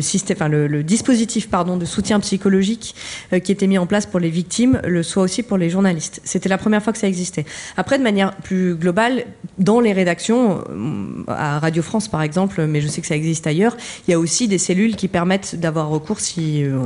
système, 0.00 0.36
enfin, 0.36 0.48
le, 0.48 0.82
dispositif 0.82 1.48
pardon, 1.48 1.76
de 1.76 1.84
soutien 1.84 2.20
psychologique 2.20 2.94
qui 3.44 3.52
était 3.52 3.66
mis 3.66 3.78
en 3.78 3.86
place 3.86 4.06
pour 4.06 4.20
les 4.20 4.30
victimes 4.30 4.80
le 4.84 5.02
soit 5.02 5.22
aussi 5.22 5.42
pour 5.42 5.56
les 5.56 5.70
journalistes 5.70 5.89
c'était 5.98 6.48
la 6.48 6.58
première 6.58 6.82
fois 6.82 6.92
que 6.92 6.98
ça 6.98 7.08
existait. 7.08 7.44
Après, 7.76 7.98
de 7.98 8.02
manière 8.02 8.34
plus 8.36 8.74
globale, 8.74 9.24
dans 9.58 9.80
les 9.80 9.92
rédactions, 9.92 10.64
euh, 10.70 11.24
à 11.28 11.58
Radio 11.58 11.82
France 11.82 12.08
par 12.08 12.22
exemple, 12.22 12.66
mais 12.66 12.80
je 12.80 12.88
sais 12.88 13.00
que 13.00 13.06
ça 13.06 13.16
existe 13.16 13.46
ailleurs, 13.46 13.76
il 14.06 14.10
y 14.10 14.14
a 14.14 14.18
aussi 14.18 14.48
des 14.48 14.58
cellules 14.58 14.96
qui 14.96 15.08
permettent 15.08 15.56
d'avoir 15.56 15.88
recours 15.88 16.20
si 16.20 16.64
euh, 16.64 16.78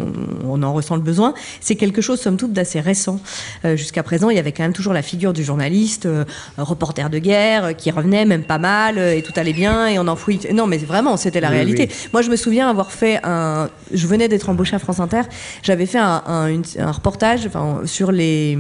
on, 0.44 0.62
en 0.62 0.72
ressent 0.72 0.96
le 0.96 1.02
besoin. 1.02 1.34
C'est 1.60 1.76
quelque 1.76 2.00
chose, 2.00 2.20
somme 2.20 2.36
toute, 2.36 2.52
d'assez 2.52 2.80
récent. 2.80 3.20
Euh, 3.64 3.76
jusqu'à 3.76 4.02
présent, 4.02 4.30
il 4.30 4.36
y 4.36 4.40
avait 4.40 4.52
quand 4.52 4.62
même 4.62 4.72
toujours 4.72 4.92
la 4.92 5.02
figure 5.02 5.32
du 5.32 5.44
journaliste, 5.44 6.08
reporter 6.56 7.10
de 7.10 7.18
guerre, 7.18 7.76
qui 7.76 7.90
revenait 7.90 8.24
même 8.24 8.44
pas 8.44 8.58
mal, 8.58 8.98
et 8.98 9.22
tout 9.22 9.32
allait 9.36 9.52
bien, 9.52 9.86
et 9.86 9.98
on 9.98 10.08
enfouit. 10.08 10.40
Non, 10.52 10.66
mais 10.66 10.78
vraiment, 10.78 11.16
c'était 11.16 11.40
la 11.40 11.48
réalité. 11.48 11.88
Moi, 12.12 12.22
je 12.22 12.30
me 12.30 12.36
souviens 12.36 12.68
avoir 12.68 12.92
fait 12.92 13.20
un. 13.24 13.68
Je 13.92 14.06
venais 14.06 14.28
d'être 14.28 14.48
embauché 14.48 14.76
à 14.76 14.78
France 14.78 15.00
Inter, 15.00 15.22
j'avais 15.62 15.86
fait 15.86 15.98
un, 15.98 16.22
un, 16.26 16.62
un 16.78 16.92
reportage 16.92 17.46
enfin, 17.46 17.80
sur 17.84 18.12
les 18.12 18.56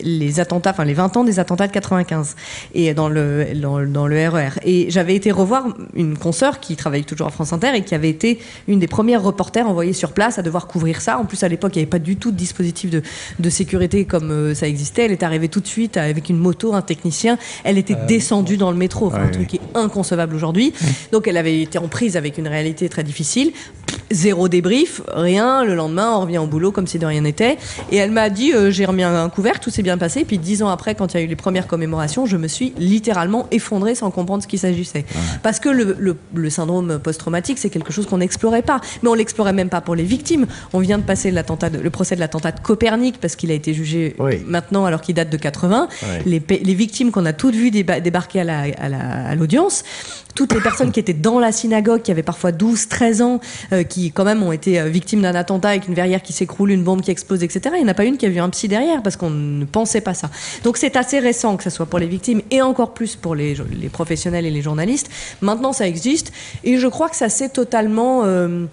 les 0.00 0.40
attentats, 0.40 0.70
enfin 0.70 0.84
les 0.84 0.94
20 0.94 1.16
ans 1.16 1.24
des 1.24 1.38
attentats 1.38 1.66
de 1.66 1.72
95 1.72 2.36
et 2.74 2.94
dans 2.94 3.08
le 3.08 3.46
dans, 3.54 4.06
le 4.06 4.28
RER. 4.28 4.48
E 4.48 4.60
et 4.64 4.90
j'avais 4.90 5.14
été 5.14 5.30
revoir 5.30 5.66
une 5.94 6.16
consoeur 6.16 6.60
qui 6.60 6.76
travaille 6.76 7.04
toujours 7.04 7.26
à 7.26 7.30
France 7.30 7.52
Inter 7.52 7.74
et 7.74 7.82
qui 7.82 7.94
avait 7.94 8.10
été 8.10 8.40
une 8.68 8.78
des 8.78 8.86
premières 8.86 9.22
reporters 9.22 9.68
envoyées 9.68 9.92
sur 9.92 10.12
place 10.12 10.38
à 10.38 10.42
devoir 10.42 10.66
couvrir 10.66 11.00
ça. 11.00 11.18
En 11.18 11.24
plus 11.24 11.42
à 11.42 11.48
l'époque 11.48 11.72
il 11.74 11.78
n'y 11.78 11.82
avait 11.82 11.90
pas 11.90 11.98
du 11.98 12.16
tout 12.16 12.30
de 12.30 12.36
dispositif 12.36 12.90
de, 12.90 13.02
de 13.38 13.50
sécurité 13.50 14.04
comme 14.04 14.30
euh, 14.30 14.54
ça 14.54 14.66
existait. 14.66 15.04
Elle 15.04 15.12
est 15.12 15.22
arrivée 15.22 15.48
tout 15.48 15.60
de 15.60 15.66
suite 15.66 15.96
avec 15.96 16.28
une 16.28 16.38
moto, 16.38 16.74
un 16.74 16.82
technicien. 16.82 17.38
Elle 17.64 17.78
était 17.78 17.94
euh, 17.94 18.06
descendue 18.06 18.56
dans 18.56 18.70
le 18.70 18.76
métro, 18.76 19.06
enfin, 19.06 19.22
un 19.22 19.28
truc 19.28 19.48
qui 19.48 19.56
est 19.56 19.76
inconcevable 19.76 20.34
aujourd'hui. 20.34 20.72
Donc 21.12 21.28
elle 21.28 21.36
avait 21.36 21.60
été 21.60 21.78
en 21.78 21.88
prise 21.88 22.16
avec 22.16 22.38
une 22.38 22.48
réalité 22.48 22.88
très 22.88 23.04
difficile. 23.04 23.52
Zéro 24.10 24.48
débrief, 24.48 25.00
rien. 25.08 25.64
Le 25.64 25.74
lendemain, 25.74 26.12
on 26.14 26.20
revient 26.20 26.38
au 26.38 26.46
boulot 26.46 26.70
comme 26.70 26.86
si 26.86 26.98
de 26.98 27.06
rien 27.06 27.22
n'était. 27.22 27.56
Et 27.90 27.96
elle 27.96 28.10
m'a 28.10 28.28
dit 28.28 28.52
euh, 28.52 28.70
j'ai 28.70 28.84
remis 28.84 29.02
un, 29.02 29.28
couvert, 29.28 29.51
tout 29.60 29.70
s'est 29.70 29.82
bien 29.82 29.98
passé. 29.98 30.24
Puis 30.24 30.38
dix 30.38 30.62
ans 30.62 30.68
après, 30.68 30.94
quand 30.94 31.14
il 31.14 31.16
y 31.18 31.20
a 31.20 31.22
eu 31.24 31.28
les 31.28 31.36
premières 31.36 31.66
commémorations, 31.66 32.26
je 32.26 32.36
me 32.36 32.48
suis 32.48 32.72
littéralement 32.78 33.46
effondrée 33.50 33.94
sans 33.94 34.10
comprendre 34.10 34.42
ce 34.42 34.48
qu'il 34.48 34.58
s'agissait. 34.58 35.04
Parce 35.42 35.60
que 35.60 35.68
le, 35.68 36.50
syndrome 36.50 36.98
post-traumatique, 36.98 37.58
c'est 37.58 37.70
quelque 37.70 37.92
chose 37.92 38.06
qu'on 38.06 38.18
n'explorait 38.18 38.62
pas. 38.62 38.80
Mais 39.02 39.08
on 39.08 39.14
l'explorait 39.14 39.52
même 39.52 39.68
pas 39.68 39.80
pour 39.80 39.94
les 39.94 40.04
victimes. 40.04 40.46
On 40.72 40.80
vient 40.80 40.98
de 40.98 41.04
passer 41.04 41.30
le 41.30 41.90
procès 41.90 42.14
de 42.14 42.20
l'attentat 42.20 42.52
de 42.52 42.60
Copernic 42.60 43.18
parce 43.20 43.36
qu'il 43.36 43.50
a 43.50 43.54
été 43.54 43.74
jugé 43.74 44.16
maintenant 44.46 44.84
alors 44.84 45.00
qu'il 45.00 45.14
date 45.14 45.30
de 45.30 45.36
80. 45.36 45.88
Les, 46.26 46.74
victimes 46.74 47.10
qu'on 47.10 47.26
a 47.26 47.32
toutes 47.32 47.54
vues 47.54 47.70
débarquer 47.70 48.40
à 48.40 49.34
l'audience, 49.34 49.84
toutes 50.34 50.52
les 50.54 50.60
personnes 50.60 50.92
qui 50.92 51.00
étaient 51.00 51.12
dans 51.12 51.38
la 51.38 51.52
synagogue, 51.52 52.02
qui 52.02 52.10
avaient 52.10 52.22
parfois 52.22 52.52
12, 52.52 52.88
13 52.88 53.22
ans, 53.22 53.40
euh, 53.72 53.82
qui 53.82 54.12
quand 54.12 54.24
même 54.24 54.42
ont 54.42 54.52
été 54.52 54.80
euh, 54.80 54.88
victimes 54.88 55.22
d'un 55.22 55.34
attentat 55.34 55.70
avec 55.70 55.88
une 55.88 55.94
verrière 55.94 56.22
qui 56.22 56.32
s'écroule, 56.32 56.70
une 56.70 56.84
bombe 56.84 57.02
qui 57.02 57.10
explose, 57.10 57.42
etc. 57.42 57.74
Il 57.74 57.82
n'y 57.82 57.84
en 57.84 57.88
a 57.88 57.94
pas 57.94 58.04
une 58.04 58.16
qui 58.16 58.26
a 58.26 58.28
vu 58.28 58.38
un 58.38 58.50
psy 58.50 58.68
derrière 58.68 59.02
parce 59.02 59.16
qu'on 59.16 59.30
ne 59.30 59.64
pensait 59.64 60.00
pas 60.00 60.14
ça. 60.14 60.30
Donc 60.64 60.76
c'est 60.76 60.96
assez 60.96 61.18
récent 61.18 61.56
que 61.56 61.64
ce 61.64 61.70
soit 61.70 61.86
pour 61.86 61.98
les 61.98 62.06
victimes 62.06 62.42
et 62.50 62.62
encore 62.62 62.94
plus 62.94 63.16
pour 63.16 63.34
les, 63.34 63.54
professionnels 63.92 64.46
et 64.46 64.50
les 64.50 64.62
journalistes. 64.62 65.10
Maintenant 65.40 65.72
ça 65.72 65.86
existe 65.86 66.32
et 66.64 66.78
je 66.78 66.86
crois 66.86 67.08
que 67.08 67.16
ça 67.16 67.28
s'est 67.28 67.50
totalement, 67.50 68.22
euh, 68.24 68.66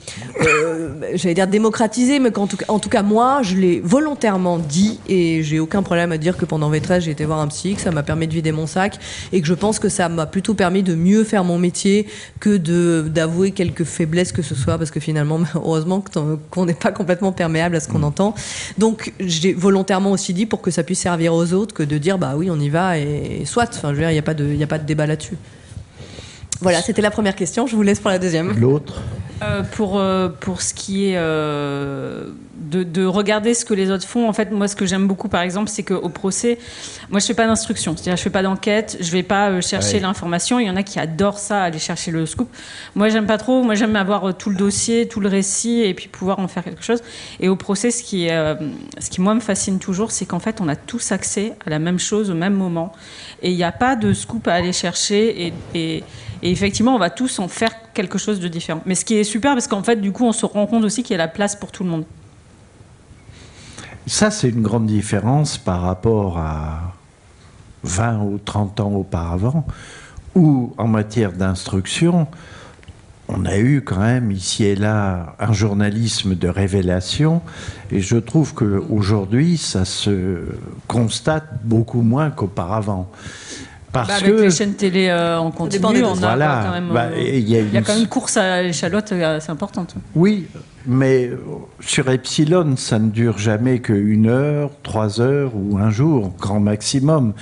j'allais 1.14 1.34
dire 1.34 1.48
démocratisé, 1.48 2.19
mais 2.19 2.31
qu'en 2.31 2.48
tout, 2.48 2.57
en 2.68 2.80
tout 2.80 2.90
cas 2.90 3.02
moi 3.02 3.41
je 3.44 3.56
l'ai 3.56 3.81
volontairement 3.84 4.57
dit 4.57 4.99
et 5.07 5.44
j'ai 5.44 5.60
aucun 5.60 5.84
problème 5.84 6.11
à 6.11 6.18
dire 6.18 6.38
que 6.38 6.45
pendant 6.45 6.72
V13 6.72 7.02
j'ai 7.02 7.11
été 7.11 7.26
voir 7.26 7.40
un 7.40 7.48
psy, 7.48 7.76
que 7.76 7.81
ça 7.81 7.91
m'a 7.91 8.03
permis 8.03 8.27
de 8.27 8.34
vider 8.34 8.52
mon 8.52 8.68
sac 8.68 8.99
et 9.34 9.41
que 9.41 9.48
je 9.48 9.53
pense 9.53 9.80
que 9.80 9.90
ça 9.90 10.10
m'a 10.10 10.26
plutôt 10.26 10.53
permis 10.53 10.84
de 10.84 10.95
mieux 10.95 11.23
faire 11.23 11.44
mon 11.44 11.49
métier 11.58 12.08
que 12.40 12.58
de 12.58 13.10
d'avouer 13.10 13.52
quelques 13.52 13.84
faiblesses 13.84 14.32
que 14.32 14.42
ce 14.42 14.56
soit, 14.56 14.78
parce 14.78 14.92
que 14.92 15.00
finalement, 15.00 15.40
heureusement 15.56 16.04
qu'on 16.52 16.66
n'est 16.66 16.74
pas 16.74 16.92
complètement 16.92 17.32
perméable 17.32 17.76
à 17.76 17.80
ce 17.80 17.88
qu'on 17.88 18.00
mm. 18.00 18.04
entend. 18.04 18.36
Donc, 18.78 19.14
j'ai 19.20 19.54
volontairement 19.54 20.12
aussi 20.12 20.34
dit 20.34 20.46
pour 20.46 20.62
que 20.62 20.72
ça 20.72 20.84
puisse 20.84 21.00
servir 21.00 21.34
aux 21.34 21.54
autres 21.54 21.74
que 21.74 21.84
de 21.84 21.98
dire 21.98 22.18
bah 22.18 22.34
oui, 22.36 22.50
on 22.52 22.60
y 22.60 22.70
va 22.70 22.98
et, 22.98 23.44
soit. 23.46 23.70
Enfin, 23.76 23.90
je 23.90 23.96
veux 23.96 24.02
dire, 24.02 24.12
il 24.12 24.14
n'y 24.14 24.20
a 24.20 24.24
pas 24.24 24.34
de, 24.34 24.62
a 24.62 24.68
pas 24.68 24.80
de 24.80 24.86
débat 24.86 25.06
là-dessus. 25.06 25.38
Voilà, 26.61 26.81
c'était 26.81 27.02
la 27.02 27.11
première 27.11 27.36
question. 27.36 27.68
Je 27.68 27.76
vous 27.76 27.81
laisse 27.81 27.99
pour 27.99 28.10
la 28.10 28.19
deuxième. 28.19 28.60
L'autre. 28.60 29.02
Euh, 29.41 29.64
pour, 29.64 29.98
euh, 29.98 30.27
pour 30.27 30.61
ce 30.61 30.73
qui 30.73 31.06
est 31.06 31.14
euh, 31.15 32.26
de, 32.57 33.06
regarder 33.06 33.53
ce 33.53 33.64
que 33.64 33.73
les 33.73 33.90
autres 33.90 34.06
font, 34.06 34.27
en 34.27 34.34
fait, 34.34 34.52
moi, 34.52 34.68
ce 34.68 34.76
que 34.76 34.86
j'aime 34.86 35.07
beaucoup, 35.07 35.30
par 35.30 35.41
exemple, 35.41 35.69
c'est 35.69 35.84
qu'au 35.84 36.10
procès, 36.10 36.60
moi, 37.10 37.22
je 37.22 37.26
fais 37.26 37.34
pas 37.34 37.48
d'instruction. 37.48 37.95
C'est-à-dire, 37.95 38.18
je 38.18 38.22
fais 38.22 38.30
pas 38.30 38.44
d'enquête, 38.44 38.98
je 38.99 39.10
vais 39.11 39.23
pas 39.23 39.61
chercher 39.61 40.02
l'information. 40.02 40.60
Il 40.60 40.68
y 40.68 40.69
en 40.69 40.76
a 40.76 40.84
qui 40.84 40.99
adorent 40.99 41.40
ça, 41.40 41.64
aller 41.64 41.80
chercher 41.80 42.11
le 42.11 42.26
scoop. 42.26 42.49
Moi, 42.95 43.07
j'aime 43.07 43.27
pas 43.27 43.38
trop. 43.38 43.64
Moi, 43.64 43.76
j'aime 43.76 43.95
avoir 43.95 44.36
tout 44.36 44.49
le 44.49 44.57
dossier, 44.57 45.07
tout 45.07 45.22
le 45.22 45.30
récit, 45.30 45.84
et 45.84 45.94
puis 45.94 46.10
pouvoir 46.10 46.40
en 46.40 46.49
faire 46.49 46.65
quelque 46.65 46.84
chose. 46.84 47.02
Et 47.40 47.48
au 47.48 47.56
procès, 47.56 47.91
ce 47.91 48.03
qui, 48.03 48.27
ce 48.27 49.10
qui 49.10 49.22
moi, 49.22 49.36
me 49.36 49.40
fascine 49.40 49.80
toujours, 49.80 50.11
c'est 50.11 50.26
qu'en 50.26 50.40
fait, 50.40 50.60
on 50.60 50.68
a 50.68 50.76
tous 50.76 51.14
accès 51.14 51.53
à 51.65 51.69
la 51.69 51.80
même 51.80 51.99
chose 51.99 52.30
au 52.30 52.36
même 52.36 52.56
moment. 52.56 52.91
Et 53.41 53.52
il 53.52 53.56
n'y 53.56 53.64
a 53.64 53.72
pas 53.72 53.95
de 53.95 54.11
scoop 54.11 54.49
à 54.49 54.53
aller 54.56 54.73
chercher. 54.73 55.48
et, 55.48 55.53
et 55.73 56.03
et 56.41 56.52
effectivement, 56.52 56.95
on 56.95 56.99
va 56.99 57.10
tous 57.10 57.40
en 57.40 57.48
faire 57.48 57.72
quelque 57.94 58.18
chose 58.18 58.40
de 58.40 58.48
différent. 58.48 58.82
Mais 58.86 58.95
ce 58.95 59.06
qui 59.06 59.16
est 59.16 59.24
super, 59.24 59.53
parce 59.53 59.68
qu'en 59.68 59.84
fait, 59.84 59.98
du 59.98 60.11
coup, 60.11 60.26
on 60.26 60.32
se 60.32 60.45
rend 60.45 60.66
compte 60.68 60.84
aussi 60.84 61.03
qu'il 61.03 61.11
y 61.11 61.16
a 61.16 61.18
la 61.18 61.28
place 61.28 61.56
pour 61.56 61.72
tout 61.72 61.84
le 61.84 61.90
monde. 61.90 62.06
Ça, 64.07 64.32
c'est 64.32 64.49
une 64.49 64.61
grande 64.61 64.88
différence 64.88 65.57
par 65.57 65.82
rapport 65.82 66.38
à 66.40 66.95
20 67.84 68.20
ou 68.24 68.40
30 68.44 68.80
ans 68.80 68.91
auparavant, 68.94 69.66
où 70.36 70.74
en 70.78 70.88
matière 70.88 71.32
d'instruction, 71.32 72.28
on 73.28 73.45
a 73.45 73.57
eu 73.57 73.82
quand 73.82 73.99
même 73.99 74.32
ici 74.32 74.64
et 74.64 74.76
là 74.76 75.36
un 75.40 75.53
journalisme 75.53 76.36
de 76.36 76.48
révélation, 76.48 77.41
et 77.91 78.02
je 78.02 78.18
trouve 78.18 78.53
qu'aujourd'hui, 78.53 79.57
ça 79.57 79.86
se 79.86 80.40
constate 80.88 81.48
beaucoup 81.64 82.02
moins 82.02 82.32
qu'auparavant. 82.32 83.11
Parce 83.91 84.07
bah, 84.07 84.16
avec 84.16 84.36
que 84.36 84.41
les 84.41 84.52
chaînes 84.52 84.74
télé 84.74 85.07
euh, 85.07 85.40
en 85.40 85.52
continu, 85.52 86.03
on 86.03 86.24
a 86.24 86.64
quand 86.64 86.72
même, 86.72 86.90
bah, 86.94 87.10
euh, 87.11 87.22
il 87.22 87.49
y, 87.49 87.57
a, 87.57 87.82
quand 87.82 87.94
même 87.94 88.03
une 88.03 88.07
course 88.07 88.38
à 88.38 88.61
l'échalote 88.61 89.11
euh, 89.11 89.38
assez 89.38 89.52
importante. 89.52 89.95
Oui, 90.16 90.48
mais 90.86 91.32
sur 91.80 92.10
Epsilon, 92.10 92.76
ça 92.78 92.99
ne 92.99 93.10
dure 93.10 93.40
jamais 93.40 93.80
qu'une 93.80 94.28
heure, 94.28 94.70
trois 94.84 95.22
heures 95.22 95.52
ou 95.56 95.78
un 95.80 95.90
jour, 95.90 96.32
grand 96.38 96.60
maximum. 96.60 97.34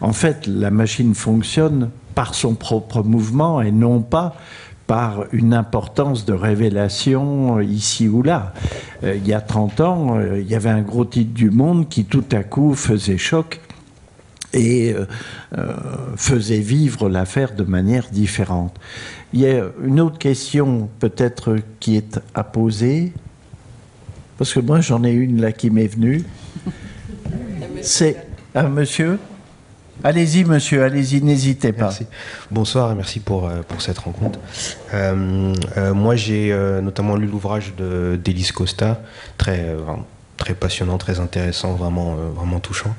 En 0.00 0.12
fait, 0.12 0.46
la 0.46 0.70
machine 0.70 1.14
fonctionne 1.14 1.90
par 2.14 2.34
son 2.34 2.54
propre 2.54 3.02
mouvement 3.02 3.60
et 3.60 3.72
non 3.72 4.00
pas 4.00 4.36
par 4.86 5.24
une 5.32 5.52
importance 5.52 6.24
de 6.24 6.32
révélation 6.32 7.60
ici 7.60 8.08
ou 8.08 8.22
là. 8.22 8.54
il 9.02 9.26
y 9.26 9.34
a 9.34 9.40
30 9.42 9.80
ans, 9.80 10.18
il 10.34 10.48
y 10.48 10.54
avait 10.54 10.70
un 10.70 10.80
gros 10.80 11.04
titre 11.04 11.34
du 11.34 11.50
Monde 11.50 11.90
qui 11.90 12.06
tout 12.06 12.24
à 12.32 12.42
coup 12.42 12.74
faisait 12.74 13.18
choc 13.18 13.60
et 14.52 14.92
euh, 14.92 15.06
euh, 15.56 15.74
faisait 16.16 16.60
vivre 16.60 17.08
l'affaire 17.08 17.54
de 17.54 17.64
manière 17.64 18.08
différente. 18.10 18.74
Il 19.32 19.40
y 19.40 19.46
a 19.46 19.66
une 19.84 20.00
autre 20.00 20.18
question 20.18 20.88
peut-être 20.98 21.56
qui 21.80 21.96
est 21.96 22.20
à 22.34 22.44
poser, 22.44 23.12
parce 24.38 24.52
que 24.54 24.60
moi 24.60 24.80
j'en 24.80 25.04
ai 25.04 25.12
une 25.12 25.40
là 25.40 25.52
qui 25.52 25.70
m'est 25.70 25.86
venue. 25.86 26.24
C'est 27.82 28.16
un 28.54 28.68
monsieur? 28.68 29.18
Allez-y, 30.04 30.44
monsieur, 30.44 30.84
allez-y, 30.84 31.20
n'hésitez 31.20 31.72
pas. 31.72 31.92
Bonsoir 32.52 32.92
et 32.92 32.94
merci 32.94 33.18
pour, 33.18 33.48
euh, 33.48 33.62
pour 33.66 33.82
cette 33.82 33.98
rencontre. 33.98 34.38
moi, 35.92 36.14
j'ai 36.14 36.56
notamment 36.82 37.16
lu 37.16 37.26
l'ouvrage 37.26 37.74
d'Élise 37.76 38.52
Costa, 38.52 39.02
très, 39.36 39.74
très 40.38 40.54
passionnant, 40.54 40.96
très 40.96 41.20
intéressant, 41.20 41.74
vraiment, 41.74 42.12
euh, 42.12 42.30
vraiment 42.34 42.60
touchant. 42.60 42.94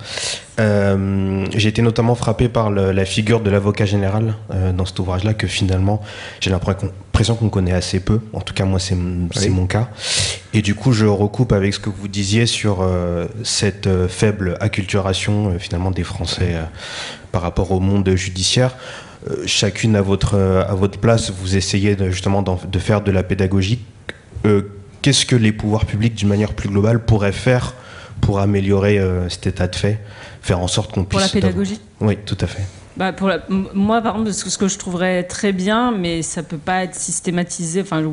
Euh, 0.60 1.46
j'ai 1.56 1.70
été 1.70 1.82
notamment 1.82 2.14
frappé 2.14 2.50
par 2.50 2.70
la 2.70 3.06
figure 3.06 3.40
de 3.40 3.50
l'avocat 3.50 3.86
général 3.86 4.36
euh, 4.52 4.72
dans 4.74 4.86
cet 4.86 5.00
ouvrage-là, 5.00 5.34
que 5.34 5.48
finalement, 5.48 6.02
j'ai 6.42 6.52
l'impression 6.52 7.36
qu'on 7.36 7.50
connaît 7.50 7.72
assez 7.72 8.02
peu. 8.02 8.20
En 8.34 8.42
tout 8.42 8.54
cas, 8.54 8.66
moi, 8.66 8.80
c'est 8.80 8.96
mon 8.96 9.66
cas. 9.66 9.90
Et 10.54 10.62
du 10.62 10.76
coup, 10.76 10.92
je 10.92 11.06
recoupe 11.06 11.54
avec 11.54 11.74
ce 11.74 11.80
que 11.80 11.90
vous 11.90 12.08
disiez 12.08 12.46
sur 12.46 12.88
cette 13.44 13.90
faible 14.08 14.58
acculturation, 14.60 15.58
finalement, 15.60 15.92
des 15.92 16.04
Français 16.04 16.56
par 17.32 17.42
rapport 17.42 17.72
au 17.72 17.80
monde 17.80 18.10
judiciaire. 18.16 18.76
chacune 19.46 19.96
à 19.96 20.02
votre, 20.02 20.36
à 20.38 20.74
votre 20.74 21.00
place, 21.00 21.32
vous 21.32 21.56
essayez 21.56 21.96
de, 21.96 22.10
justement 22.10 22.42
de 22.42 22.80
faire 22.80 23.02
de 23.02 23.12
la 23.12 23.24
pédagogie 23.24 23.80
qu'est-ce 25.02 25.26
que 25.26 25.36
les 25.36 25.52
pouvoirs 25.52 25.86
publics, 25.86 26.16
d'une 26.16 26.30
manière 26.30 26.54
plus 26.54 26.70
globale, 26.70 27.04
pourraient 27.04 27.32
faire 27.32 27.74
pour 28.22 28.40
améliorer 28.40 29.00
euh, 29.00 29.30
cet 29.30 29.48
état 29.48 29.68
de 29.68 29.76
fait, 29.76 30.00
faire 30.42 30.60
en 30.60 30.68
sorte 30.68 30.92
qu'on 30.92 31.04
puisse... 31.04 31.22
Pour 31.28 31.36
la 31.36 31.42
pédagogie 31.42 31.80
Oui, 32.02 32.18
tout 32.26 32.38
à 32.42 32.48
fait. 32.48 32.64
Bah 33.00 33.14
pour 33.14 33.32
moi, 33.50 34.02
par 34.02 34.16
exemple, 34.18 34.34
ce 34.34 34.58
que 34.58 34.68
je 34.68 34.78
trouverais 34.78 35.24
très 35.24 35.54
bien, 35.54 35.94
mais 35.94 36.22
ça 36.22 36.44
peut 36.44 36.58
pas 36.58 36.84
être 36.84 36.96
systématisé, 36.96 37.80
enfin, 37.82 38.04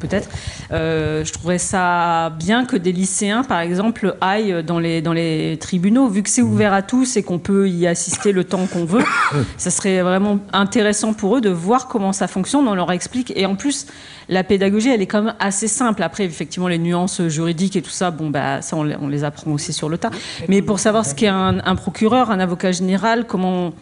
peut-être, 0.00 0.28
euh, 0.70 1.24
je 1.24 1.32
trouverais 1.32 1.56
ça 1.56 2.28
bien 2.28 2.66
que 2.66 2.76
des 2.76 2.92
lycéens, 2.92 3.42
par 3.42 3.60
exemple, 3.60 4.14
aillent 4.20 4.62
dans 4.62 4.78
les, 4.78 5.00
dans 5.00 5.14
les 5.14 5.56
tribunaux. 5.58 6.08
Vu 6.08 6.22
que 6.22 6.28
c'est 6.28 6.42
ouvert 6.42 6.74
à 6.74 6.82
tous 6.82 7.16
et 7.16 7.22
qu'on 7.22 7.38
peut 7.38 7.70
y 7.70 7.86
assister 7.86 8.32
le 8.32 8.44
temps 8.44 8.66
qu'on 8.66 8.84
veut, 8.84 9.02
ça 9.56 9.70
serait 9.70 10.02
vraiment 10.02 10.38
intéressant 10.52 11.14
pour 11.14 11.38
eux 11.38 11.40
de 11.40 11.48
voir 11.48 11.88
comment 11.88 12.12
ça 12.12 12.28
fonctionne, 12.28 12.68
on 12.68 12.74
leur 12.74 12.92
explique. 12.92 13.32
Et 13.36 13.46
en 13.46 13.56
plus, 13.56 13.86
la 14.28 14.44
pédagogie, 14.44 14.90
elle 14.90 15.00
est 15.00 15.06
quand 15.06 15.22
même 15.22 15.34
assez 15.40 15.68
simple. 15.68 16.02
Après, 16.02 16.26
effectivement, 16.26 16.68
les 16.68 16.78
nuances 16.78 17.28
juridiques 17.28 17.76
et 17.76 17.82
tout 17.82 17.88
ça, 17.88 18.10
bon, 18.10 18.28
bah, 18.28 18.60
ça, 18.60 18.76
on, 18.76 19.08
les 19.08 19.24
apprend 19.24 19.52
aussi 19.52 19.72
sur 19.72 19.88
le 19.88 19.96
tas. 19.96 20.10
Mais 20.48 20.60
pour 20.60 20.80
savoir 20.80 21.06
ce 21.06 21.14
qu'est 21.14 21.28
un, 21.28 21.60
un 21.64 21.76
procureur, 21.76 22.30
un 22.30 22.40
avocat 22.40 22.72
général, 22.72 23.26
comment 23.26 23.72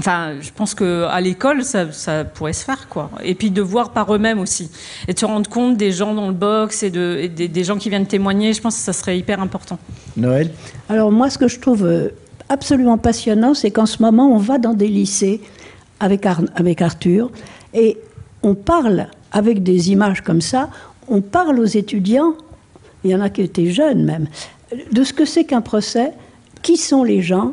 Enfin, 0.00 0.36
je 0.40 0.50
pense 0.50 0.74
qu'à 0.74 1.20
l'école, 1.20 1.62
ça, 1.62 2.24
pourrait 2.24 2.54
se 2.54 2.64
faire, 2.64 2.88
quoi. 2.88 3.10
Et 3.22 3.34
puis 3.34 3.50
de 3.50 3.60
voir 3.60 3.90
par 3.90 4.14
eux-mêmes 4.14 4.38
aussi. 4.38 4.70
Et 5.06 5.12
de 5.12 5.18
se 5.18 5.26
rendre 5.26 5.50
compte 5.50 5.76
des 5.76 5.92
gens 5.92 6.14
dans 6.14 6.28
le 6.28 6.32
box 6.32 6.82
et, 6.82 6.88
de, 6.88 7.26
des, 7.26 7.64
gens 7.64 7.76
qui 7.76 7.90
viennent 7.90 8.06
témoigner, 8.06 8.54
je 8.54 8.62
pense 8.62 8.76
que 8.76 8.80
ça 8.82 8.94
serait 8.94 9.18
hyper 9.18 9.42
important. 9.42 9.78
Noël? 10.16 10.52
Alors, 10.88 11.12
moi, 11.12 11.28
ce 11.28 11.36
que 11.36 11.48
je 11.48 11.60
trouve 11.60 11.84
euh, 11.84 12.08
absolument 12.48 12.96
passionnant, 12.96 13.52
c'est 13.52 13.70
qu'en 13.70 13.84
ce 13.84 14.02
moment, 14.02 14.32
on 14.32 14.38
va 14.38 14.56
dans 14.56 14.72
des 14.72 14.88
lycées 14.88 15.42
avec, 16.00 16.24
avec 16.56 16.80
Arthur 16.80 17.30
et 17.74 17.98
on 18.42 18.54
parle 18.54 19.08
avec 19.32 19.62
des 19.62 19.90
images 19.90 20.22
comme 20.22 20.40
ça, 20.40 20.70
on 21.08 21.20
parle 21.20 21.60
aux 21.60 21.66
étudiants, 21.66 22.32
il 23.04 23.10
y 23.10 23.14
en 23.14 23.20
a 23.20 23.28
qui 23.28 23.42
étaient 23.42 23.70
jeunes 23.70 24.02
même, 24.02 24.28
de 24.92 25.04
ce 25.04 25.12
que 25.12 25.26
c'est 25.26 25.44
qu'un 25.44 25.60
procès 25.60 26.12
qui 26.62 26.78
sont 26.78 27.04
les 27.04 27.20
gens 27.20 27.52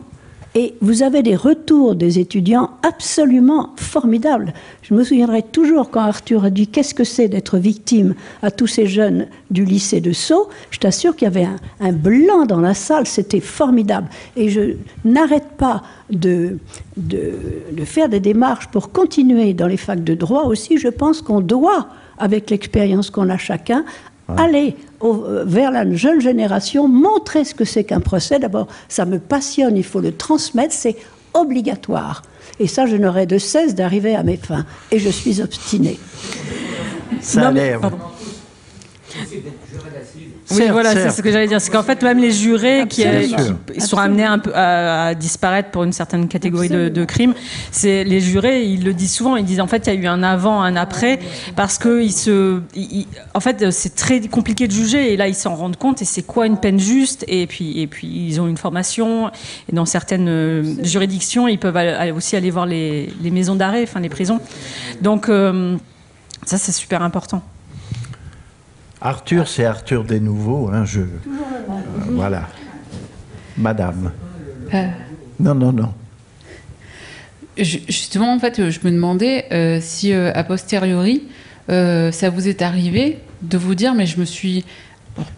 et 0.55 0.75
vous 0.81 1.03
avez 1.03 1.23
des 1.23 1.35
retours 1.35 1.95
des 1.95 2.19
étudiants 2.19 2.71
absolument 2.83 3.73
formidables. 3.75 4.53
Je 4.81 4.93
me 4.93 5.03
souviendrai 5.03 5.43
toujours 5.43 5.89
quand 5.89 6.01
Arthur 6.01 6.45
a 6.45 6.49
dit 6.49 6.67
qu'est-ce 6.67 6.93
que 6.93 7.03
c'est 7.03 7.27
d'être 7.27 7.57
victime 7.57 8.15
à 8.41 8.51
tous 8.51 8.67
ces 8.67 8.87
jeunes 8.87 9.27
du 9.51 9.65
lycée 9.65 10.01
de 10.01 10.11
Sceaux? 10.11 10.49
Je 10.71 10.79
t'assure 10.79 11.15
qu'il 11.15 11.25
y 11.25 11.27
avait 11.27 11.47
un, 11.79 11.91
blanc 11.91 12.45
dans 12.45 12.59
la 12.59 12.73
salle, 12.73 13.07
c'était 13.07 13.39
formidable. 13.39 14.07
Et 14.35 14.49
je 14.49 14.75
n'arrête 15.05 15.47
pas 15.57 15.83
de, 16.09 16.57
de, 16.95 17.33
faire 17.85 18.09
des 18.09 18.19
démarches 18.19 18.67
pour 18.67 18.91
continuer 18.91 19.53
dans 19.53 19.67
les 19.67 19.77
facs 19.77 20.03
de 20.03 20.13
droit 20.13 20.43
aussi. 20.43 20.77
Je 20.77 20.87
pense 20.87 21.21
qu'on 21.21 21.41
doit 21.41 21.89
avec 22.17 22.49
l'expérience 22.49 23.09
qu'on 23.09 23.29
a 23.29 23.37
chacun, 23.37 23.85
aller 24.35 24.75
euh, 25.03 25.43
vers 25.45 25.71
la 25.71 25.89
jeune 25.93 26.19
génération, 26.19 26.87
montrer 26.87 27.43
ce 27.43 27.55
que 27.55 27.65
c'est 27.65 27.83
qu'un 27.83 27.99
procès. 27.99 28.39
D'abord, 28.39 28.67
ça 28.89 29.05
me 29.05 29.19
passionne, 29.19 29.77
il 29.77 29.83
faut 29.83 30.01
le 30.01 30.11
transmettre, 30.11 30.73
c'est 30.73 30.95
obligatoire. 31.33 32.23
Et 32.59 32.67
ça, 32.67 32.85
je 32.85 32.95
n'aurai 32.95 33.25
de 33.25 33.37
cesse 33.37 33.75
d'arriver 33.75 34.15
à 34.15 34.23
mes 34.23 34.37
fins. 34.37 34.65
Et 34.91 34.99
je 34.99 35.09
suis 35.09 35.41
obstinée. 35.41 35.99
Ça 37.21 37.51
oui, 40.51 40.63
voilà, 40.71 40.93
c'est 40.93 41.09
ce 41.09 41.21
que 41.21 41.31
j'allais 41.31 41.47
dire. 41.47 41.59
C'est 41.59 41.71
qu'en 41.71 41.83
fait, 41.83 42.01
même 42.01 42.19
les 42.19 42.31
jurés 42.31 42.85
qui, 42.87 43.03
sont 43.79 43.97
amenés 43.97 44.23
un 44.23 44.39
peu 44.39 44.51
à, 44.55 45.13
disparaître 45.15 45.71
pour 45.71 45.83
une 45.83 45.93
certaine 45.93 46.27
catégorie 46.27 46.69
de, 46.69 47.05
crimes, 47.05 47.33
c'est 47.71 48.03
les 48.03 48.19
jurés, 48.19 48.63
ils 48.63 48.83
le 48.83 48.93
disent 48.93 49.13
souvent. 49.13 49.35
Ils 49.35 49.45
disent 49.45 49.61
en 49.61 49.67
fait, 49.67 49.87
il 49.87 49.93
y 49.93 49.97
a 49.97 49.99
eu 49.99 50.07
un 50.07 50.23
avant, 50.23 50.61
un 50.61 50.75
après, 50.75 51.19
parce 51.55 51.77
que 51.77 52.01
ils 52.01 52.11
se, 52.11 52.61
en 53.33 53.39
fait, 53.39 53.71
c'est 53.71 53.95
très 53.95 54.21
compliqué 54.21 54.67
de 54.67 54.71
juger. 54.71 55.13
Et 55.13 55.17
là, 55.17 55.27
ils 55.27 55.35
s'en 55.35 55.55
rendent 55.55 55.77
compte. 55.77 56.01
Et 56.01 56.05
c'est 56.05 56.23
quoi 56.23 56.47
une 56.47 56.57
peine 56.57 56.79
juste? 56.79 57.25
Et 57.27 57.47
puis, 57.47 57.81
et 57.81 57.87
puis, 57.87 58.07
ils 58.07 58.41
ont 58.41 58.47
une 58.47 58.57
formation. 58.57 59.29
Et 59.71 59.75
dans 59.75 59.85
certaines 59.85 60.83
juridictions, 60.83 61.47
ils 61.47 61.59
peuvent 61.59 61.77
aussi 62.15 62.35
aller 62.35 62.51
voir 62.51 62.65
les, 62.65 63.09
maisons 63.31 63.55
d'arrêt, 63.55 63.83
enfin 63.83 63.99
les 63.99 64.09
prisons. 64.09 64.39
Donc, 65.01 65.29
euh, 65.29 65.77
ça, 66.45 66.57
c'est 66.57 66.71
super 66.71 67.01
important. 67.01 67.41
Arthur, 69.01 69.47
c'est 69.47 69.65
Arthur 69.65 70.03
des 70.03 70.19
Nouveaux. 70.19 70.69
Hein, 70.69 70.85
je... 70.85 71.01
voilà. 72.09 72.47
Madame. 73.57 74.11
Euh. 74.73 74.87
Non, 75.39 75.55
non, 75.55 75.71
non. 75.71 75.93
Justement, 77.57 78.33
en 78.33 78.39
fait, 78.39 78.69
je 78.69 78.79
me 78.83 78.91
demandais 78.91 79.45
euh, 79.51 79.79
si, 79.81 80.13
euh, 80.13 80.31
a 80.33 80.43
posteriori, 80.43 81.23
ça 81.67 82.29
vous 82.29 82.47
est 82.47 82.61
arrivé 82.61 83.19
de 83.41 83.57
vous 83.57 83.75
dire, 83.75 83.93
mais 83.93 84.05
je 84.05 84.19
me 84.19 84.25
suis 84.25 84.63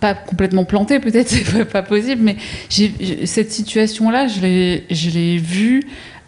pas 0.02 0.14
complètement 0.14 0.66
plantée, 0.66 1.00
peut-être 1.00 1.28
c'est 1.30 1.66
pas 1.66 1.82
possible, 1.82 2.22
mais 2.22 2.36
cette 3.26 3.52
situation-là, 3.52 4.28
je 4.28 5.10
l'ai 5.10 5.38
vue 5.38 5.84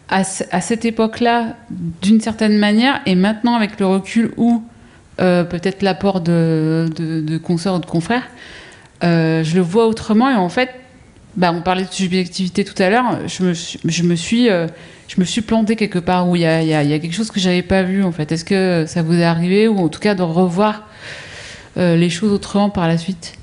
à, 0.10 0.22
à 0.52 0.62
cette 0.62 0.86
époque-là 0.86 1.58
d'une 2.02 2.22
certaine 2.22 2.58
manière, 2.58 3.02
et 3.06 3.16
maintenant 3.16 3.56
avec 3.56 3.80
le 3.80 3.86
recul 3.86 4.32
où 4.38 4.64
euh, 5.22 5.44
peut-être 5.44 5.84
l'apport 5.84 6.22
de, 6.22 6.90
de, 6.96 7.38
consoeurs 7.38 7.76
ou 7.76 7.80
de 7.80 7.86
confrères, 7.86 8.28
euh, 9.04 9.44
je 9.44 9.56
le 9.56 9.62
vois 9.62 9.88
autrement. 9.88 10.30
Et 10.30 10.36
en 10.36 10.50
fait, 10.50 10.70
bah, 11.36 11.52
on 11.54 11.62
parlait 11.62 11.84
de 11.84 11.92
subjectivité 11.92 12.66
tout 12.66 12.82
à 12.82 12.90
l'heure. 12.90 13.20
Je 13.28 13.44
me, 13.44 14.16
suis, 14.16 14.50
euh, 14.50 14.68
plantée 15.46 15.76
quelque 15.76 16.00
part 16.00 16.28
où 16.28 16.36
il 16.36 16.42
y 16.42 16.46
a, 16.46 17.00
quelque 17.00 17.14
chose 17.14 17.30
que 17.30 17.40
j'avais 17.40 17.62
pas 17.62 17.84
vu. 17.84 18.04
En 18.04 18.12
fait, 18.12 18.32
est-ce 18.32 18.46
que 18.46 18.86
ça 18.88 19.04
vous 19.04 19.14
est 19.14 19.24
arrivé 19.24 19.68
ou 19.68 19.78
en 19.78 19.90
tout 19.90 20.00
cas 20.00 20.16
de 20.16 20.24
revoir 20.24 20.88
les 21.76 22.10
choses 22.10 22.32
autrement 22.32 22.70
par 22.70 22.88
la 22.88 22.98
suite? 22.98 23.34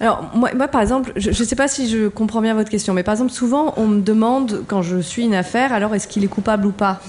Alors, 0.00 0.30
moi, 0.34 0.50
par 0.68 0.82
exemple, 0.82 1.12
je 1.16 1.28
ne 1.28 1.32
sais 1.32 1.54
pas 1.56 1.68
si 1.68 1.88
je 1.88 2.08
comprends 2.08 2.42
bien 2.42 2.54
votre 2.54 2.70
question, 2.70 2.92
mais 2.92 3.04
par 3.04 3.12
exemple, 3.14 3.30
souvent, 3.30 3.72
on 3.76 3.86
me 3.86 4.00
demande, 4.00 4.64
quand 4.66 4.82
je 4.82 4.98
suis 4.98 5.22
une 5.22 5.34
affaire, 5.34 5.72
alors 5.72 5.94
est-ce 5.94 6.08
qu'il 6.08 6.24
est 6.24 6.28
coupable 6.28 6.66
ou 6.66 6.72
pas? 6.72 7.00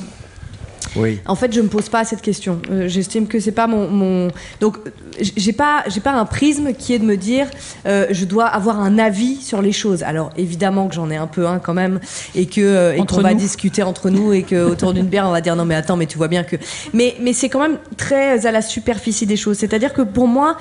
En 1.26 1.36
fait, 1.36 1.54
je 1.54 1.62
me 1.62 1.68
pose 1.68 1.90
pas 1.90 2.04
cette 2.06 2.22
question. 2.22 2.62
Euh, 2.70 2.88
j'estime 2.88 3.28
que 3.28 3.40
c'est 3.40 3.52
pas 3.52 3.68
mon, 3.68 3.90
mon... 3.90 4.28
donc 4.60 4.78
j'ai 5.20 5.54
pas 5.54 5.84
j'ai 5.88 6.00
pas 6.00 6.12
un 6.12 6.26
prisme 6.26 6.74
qui 6.74 6.94
est 6.94 7.00
de 7.00 7.06
me 7.06 7.18
dire 7.18 7.48
euh, 7.86 8.08
je 8.12 8.26
dois 8.26 8.46
avoir 8.46 8.80
un 8.80 8.98
avis 9.00 9.38
sur 9.38 9.62
les 9.62 9.72
choses. 9.72 10.04
Alors 10.04 10.32
évidemment 10.38 10.88
que 10.88 10.96
j'en 10.96 11.10
ai 11.10 11.16
un 11.16 11.28
peu 11.28 11.48
un 11.48 11.60
quand 11.60 11.74
même 11.74 12.00
et 12.36 12.46
que 12.46 12.62
euh, 12.62 12.96
et 12.96 13.06
qu'on 13.06 13.22
va 13.22 13.34
discuter 13.34 13.84
entre 13.84 14.10
nous 14.10 14.34
et 14.34 14.44
que 14.44 14.64
autour 14.64 14.94
d'une 14.94 15.08
bière 15.08 15.28
on 15.28 15.32
va 15.32 15.42
dire 15.42 15.56
non 15.56 15.66
mais 15.66 15.76
attends 15.76 15.98
mais 15.98 16.06
tu 16.06 16.18
vois 16.18 16.28
bien 16.28 16.44
que 16.44 16.56
mais 16.94 17.16
mais 17.20 17.34
c'est 17.34 17.50
quand 17.50 17.60
même 17.60 17.78
très 17.98 18.46
à 18.46 18.52
la 18.52 18.62
superficie 18.62 19.26
des 19.26 19.38
choses. 19.38 19.58
C'est-à-dire 19.58 19.94
que 19.94 20.02
pour 20.02 20.28
moi 20.28 20.58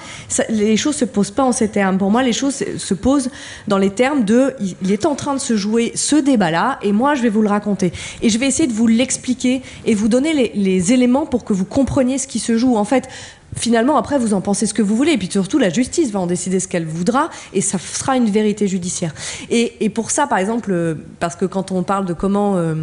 les 0.48 0.76
choses 0.76 0.96
se 0.96 1.04
posent 1.04 1.30
pas 1.30 1.44
en 1.44 1.52
ces 1.52 1.68
termes. 1.68 1.98
Pour 1.98 2.10
moi 2.10 2.22
les 2.22 2.32
choses 2.32 2.64
se 2.76 2.94
posent 2.94 3.30
dans 3.68 3.78
les 3.78 3.90
termes 3.90 4.24
de 4.24 4.54
il 4.60 4.92
est 4.92 5.06
en 5.06 5.14
train 5.14 5.34
de 5.34 5.40
se 5.40 5.56
jouer 5.56 5.92
ce 5.94 6.16
débat 6.16 6.50
là 6.50 6.78
et 6.82 6.92
moi 6.92 7.14
je 7.14 7.22
vais 7.22 7.28
vous 7.28 7.42
le 7.42 7.48
raconter 7.48 7.92
et 8.22 8.28
je 8.28 8.38
vais 8.38 8.46
essayer 8.46 8.68
de 8.68 8.72
vous 8.72 8.86
l'expliquer 8.86 9.62
et 9.84 9.94
vous 9.94 10.08
donner 10.08 10.21
les, 10.22 10.52
les 10.54 10.92
éléments 10.92 11.26
pour 11.26 11.44
que 11.44 11.52
vous 11.52 11.64
compreniez 11.64 12.18
ce 12.18 12.26
qui 12.26 12.38
se 12.38 12.56
joue. 12.56 12.76
En 12.76 12.84
fait, 12.84 13.08
finalement, 13.56 13.96
après, 13.96 14.18
vous 14.18 14.34
en 14.34 14.40
pensez 14.40 14.66
ce 14.66 14.74
que 14.74 14.82
vous 14.82 14.96
voulez. 14.96 15.12
Et 15.12 15.18
puis 15.18 15.28
surtout, 15.30 15.58
la 15.58 15.70
justice 15.70 16.10
va 16.10 16.20
en 16.20 16.26
décider 16.26 16.60
ce 16.60 16.68
qu'elle 16.68 16.86
voudra 16.86 17.30
et 17.52 17.60
ça 17.60 17.78
sera 17.78 18.16
une 18.16 18.30
vérité 18.30 18.66
judiciaire. 18.66 19.14
Et, 19.50 19.88
pour 19.90 20.10
ça, 20.10 20.26
par 20.26 20.38
exemple, 20.38 20.72
euh, 20.72 20.94
parce 21.20 21.36
que 21.36 21.44
quand 21.44 21.70
on 21.70 21.82
parle 21.82 22.06
de 22.06 22.14
comment, 22.14 22.56
euh, 22.56 22.74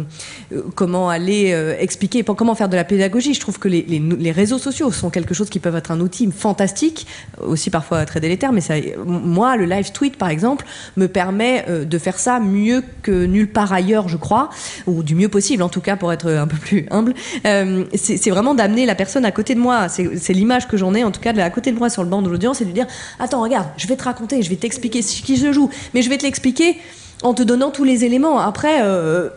euh, 0.52 0.62
comment 0.74 1.08
aller 1.08 1.50
expliquer, 1.78 2.22
comment 2.22 2.54
faire 2.54 2.68
de 2.68 2.76
la 2.76 2.84
pédagogie, 2.84 3.34
je 3.34 3.40
trouve 3.40 3.58
que 3.58 3.68
les, 3.68 4.32
réseaux 4.32 4.58
sociaux 4.58 4.92
sont 4.92 5.10
quelque 5.10 5.34
chose 5.34 5.50
qui 5.50 5.58
peuvent 5.58 5.74
être 5.74 5.90
un 5.90 6.00
outil 6.00 6.30
fantastique, 6.30 7.06
aussi 7.40 7.68
parfois 7.68 8.04
très 8.06 8.20
délétère, 8.20 8.52
mais 8.52 8.60
ça, 8.60 8.74
moi, 9.04 9.56
le 9.56 9.64
live 9.64 9.90
tweet, 9.90 10.16
par 10.16 10.28
exemple, 10.28 10.64
me 10.96 11.08
permet 11.08 11.64
de 11.84 11.98
faire 11.98 12.18
ça 12.18 12.38
mieux 12.38 12.84
que 13.02 13.26
nulle 13.26 13.50
part 13.50 13.72
ailleurs, 13.72 14.08
je 14.08 14.16
crois, 14.16 14.50
ou 14.86 15.02
du 15.02 15.16
mieux 15.16 15.28
possible, 15.28 15.62
en 15.64 15.68
tout 15.68 15.80
cas, 15.80 15.96
pour 15.96 16.12
être 16.12 16.30
un 16.30 16.46
peu 16.46 16.56
plus 16.56 16.86
humble. 16.90 17.14
c'est 17.42 18.30
vraiment 18.30 18.54
d'amener 18.54 18.86
la 18.86 18.94
personne 18.94 19.24
à 19.24 19.32
côté 19.32 19.54
de 19.54 19.60
moi. 19.60 19.88
C'est 19.88 20.32
l'image 20.32 20.59
que 20.66 20.76
j'en 20.76 20.94
ai, 20.94 21.04
en 21.04 21.10
tout 21.10 21.20
cas 21.20 21.32
à 21.34 21.50
côté 21.50 21.72
de 21.72 21.78
moi 21.78 21.90
sur 21.90 22.02
le 22.02 22.08
banc 22.08 22.22
de 22.22 22.28
l'audience, 22.28 22.58
c'est 22.58 22.64
de 22.64 22.70
lui 22.70 22.74
dire 22.74 22.86
Attends, 23.18 23.42
regarde, 23.42 23.68
je 23.76 23.86
vais 23.86 23.96
te 23.96 24.04
raconter, 24.04 24.42
je 24.42 24.50
vais 24.50 24.56
t'expliquer 24.56 25.02
ce 25.02 25.22
qui 25.22 25.36
se 25.36 25.52
joue, 25.52 25.70
mais 25.94 26.02
je 26.02 26.10
vais 26.10 26.18
te 26.18 26.24
l'expliquer 26.24 26.76
en 27.22 27.34
te 27.34 27.42
donnant 27.42 27.70
tous 27.70 27.84
les 27.84 28.04
éléments. 28.04 28.38
Après, 28.38 28.80
euh, 28.82 29.28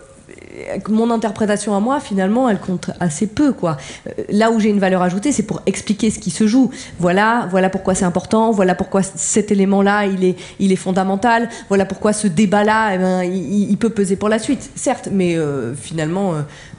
mon 0.89 1.11
interprétation 1.11 1.75
à 1.75 1.79
moi, 1.79 1.99
finalement, 1.99 2.49
elle 2.49 2.59
compte 2.59 2.91
assez 2.99 3.27
peu, 3.27 3.53
quoi. 3.53 3.77
Euh, 4.07 4.11
là 4.29 4.51
où 4.51 4.59
j'ai 4.59 4.69
une 4.69 4.79
valeur 4.79 5.01
ajoutée, 5.01 5.31
c'est 5.31 5.43
pour 5.43 5.61
expliquer 5.65 6.09
ce 6.09 6.19
qui 6.19 6.31
se 6.31 6.47
joue. 6.47 6.71
Voilà, 6.99 7.47
voilà 7.51 7.69
pourquoi 7.69 7.95
c'est 7.95 8.05
important. 8.05 8.51
Voilà 8.51 8.75
pourquoi 8.75 9.03
cet 9.03 9.51
élément-là, 9.51 10.05
il 10.05 10.23
est, 10.23 10.35
il 10.59 10.71
est 10.71 10.77
fondamental. 10.77 11.49
Voilà 11.69 11.85
pourquoi 11.85 12.13
ce 12.13 12.27
débat-là, 12.27 12.95
eh 12.95 12.97
ben, 12.97 13.23
il, 13.23 13.77
peut 13.77 13.89
peser 13.89 14.15
pour 14.15 14.29
la 14.29 14.39
suite, 14.39 14.71
certes. 14.75 15.09
Mais 15.11 15.35
euh, 15.35 15.73
finalement, 15.75 16.33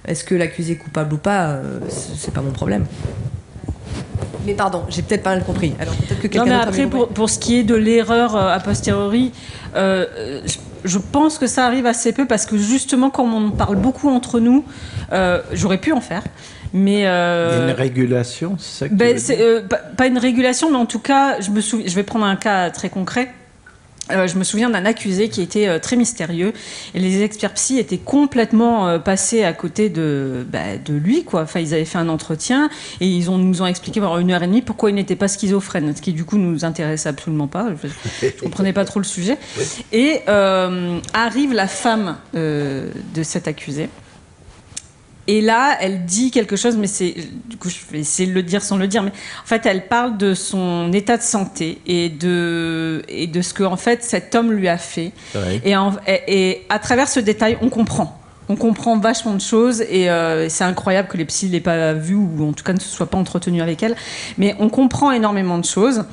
est-ce 0.06 0.24
que 0.24 0.34
l'accusé 0.34 0.72
est 0.72 0.76
coupable 0.76 1.14
ou 1.14 1.18
pas, 1.18 1.58
c'est 1.88 2.32
pas 2.32 2.42
mon 2.42 2.52
problème. 2.52 2.86
Mais 4.44 4.54
pardon, 4.54 4.82
j'ai 4.88 5.02
peut-être 5.02 5.22
pas 5.22 5.34
mal 5.34 5.44
compris. 5.44 5.74
Alors 5.78 5.94
peut-être 5.94 6.20
que 6.20 6.38
non, 6.38 6.44
mais 6.44 6.54
après, 6.54 6.86
pour, 6.86 7.08
pour, 7.08 7.30
ce 7.30 7.38
qui 7.38 7.58
est 7.58 7.62
de 7.62 7.74
l'erreur 7.74 8.36
euh, 8.36 8.54
a 8.54 8.60
posteriori, 8.60 9.32
euh, 9.76 10.40
je 10.84 10.98
pense 10.98 11.38
que 11.38 11.46
ça 11.46 11.66
arrive 11.66 11.86
assez 11.86 12.12
peu 12.12 12.26
parce 12.26 12.46
que 12.46 12.56
justement, 12.58 13.10
quand 13.10 13.24
on 13.24 13.50
parle 13.50 13.76
beaucoup 13.76 14.10
entre 14.10 14.40
nous, 14.40 14.64
euh, 15.12 15.40
j'aurais 15.52 15.78
pu 15.78 15.92
en 15.92 16.00
faire. 16.00 16.22
Mais 16.72 17.04
une 17.04 17.74
régulation, 17.76 18.56
c'est 18.58 18.78
ça 18.78 18.88
que 18.88 18.94
ben, 18.94 19.16
pas, 19.68 19.76
pas, 19.76 20.06
une 20.08 20.18
régulation, 20.18 20.70
mais 20.70 20.76
en 20.76 20.86
tout 20.86 20.98
cas, 20.98 21.40
je 21.40 21.50
me 21.50 21.60
souviens, 21.60 21.86
je 21.88 21.94
vais 21.94 22.02
prendre 22.02 22.24
un 22.24 22.36
cas 22.36 22.70
très 22.70 22.88
concret. 22.88 23.32
Euh, 24.10 24.26
je 24.26 24.36
me 24.36 24.44
souviens 24.44 24.68
d'un 24.68 24.84
accusé 24.84 25.30
qui 25.30 25.40
était 25.40 25.66
euh, 25.66 25.78
très 25.78 25.96
mystérieux 25.96 26.52
et 26.94 26.98
les 26.98 27.22
experts 27.22 27.54
psy 27.54 27.78
étaient 27.78 27.98
complètement 27.98 28.86
euh, 28.86 28.98
passés 28.98 29.44
à 29.44 29.54
côté 29.54 29.88
de, 29.88 30.46
bah, 30.50 30.76
de 30.84 30.92
lui. 30.92 31.24
Quoi. 31.24 31.42
Enfin, 31.42 31.60
ils 31.60 31.72
avaient 31.72 31.86
fait 31.86 31.98
un 31.98 32.10
entretien 32.10 32.68
et 33.00 33.06
ils 33.06 33.30
ont, 33.30 33.38
nous 33.38 33.62
ont 33.62 33.66
expliqué 33.66 34.00
pendant 34.00 34.18
une 34.18 34.30
heure 34.30 34.42
et 34.42 34.46
demie 34.46 34.62
pourquoi 34.62 34.90
il 34.90 34.94
n'était 34.94 35.16
pas 35.16 35.28
schizophrène, 35.28 35.96
ce 35.96 36.02
qui 36.02 36.12
du 36.12 36.24
coup 36.24 36.36
nous 36.36 36.64
intéresse 36.64 37.06
absolument 37.06 37.48
pas. 37.48 37.68
Je 37.82 38.26
ne 38.26 38.40
comprenais 38.40 38.74
pas 38.74 38.84
trop 38.84 39.00
le 39.00 39.04
sujet. 39.04 39.38
Et 39.92 40.20
arrive 40.26 41.52
la 41.54 41.66
femme 41.66 42.16
de 42.34 43.22
cet 43.22 43.48
accusé 43.48 43.88
et 45.26 45.40
là, 45.40 45.76
elle 45.80 46.04
dit 46.04 46.30
quelque 46.30 46.56
chose, 46.56 46.76
mais 46.76 46.86
c'est 46.86 47.14
du 47.46 47.56
coup, 47.56 47.68
je 47.70 47.76
vais 47.90 48.00
essayer 48.00 48.28
de 48.28 48.34
le 48.34 48.42
dire 48.42 48.62
sans 48.62 48.76
le 48.76 48.86
dire, 48.86 49.02
mais 49.02 49.10
en 49.10 49.46
fait, 49.46 49.64
elle 49.64 49.86
parle 49.86 50.18
de 50.18 50.34
son 50.34 50.92
état 50.92 51.16
de 51.16 51.22
santé 51.22 51.78
et 51.86 52.08
de 52.08 53.02
et 53.08 53.26
de 53.26 53.40
ce 53.40 53.54
que 53.54 53.62
en 53.62 53.76
fait 53.76 54.02
cet 54.02 54.34
homme 54.34 54.52
lui 54.52 54.68
a 54.68 54.78
fait. 54.78 55.12
Et, 55.64 55.74
et, 56.28 56.66
à 56.68 56.78
travers 56.78 57.08
ce 57.08 57.20
détail, 57.20 57.56
on 57.62 57.68
comprend. 57.68 58.20
On 58.50 58.56
comprend 58.56 58.98
vachement 58.98 59.32
de 59.32 59.40
choses 59.40 59.80
et 59.80 60.10
euh, 60.10 60.50
c'est 60.50 60.64
incroyable 60.64 61.08
que 61.08 61.16
les 61.16 61.24
psys 61.24 61.48
l'aient 61.48 61.60
pas 61.60 61.94
vu 61.94 62.14
ou 62.14 62.46
en 62.46 62.52
tout 62.52 62.62
cas 62.62 62.74
ne 62.74 62.78
se 62.78 62.88
soient 62.88 63.06
pas 63.06 63.16
entretenus 63.16 63.62
avec 63.62 63.82
elle. 63.82 63.96
Mais 64.36 64.54
on 64.58 64.68
comprend 64.68 65.12
énormément 65.12 65.56
de 65.56 65.64
choses 65.64 66.04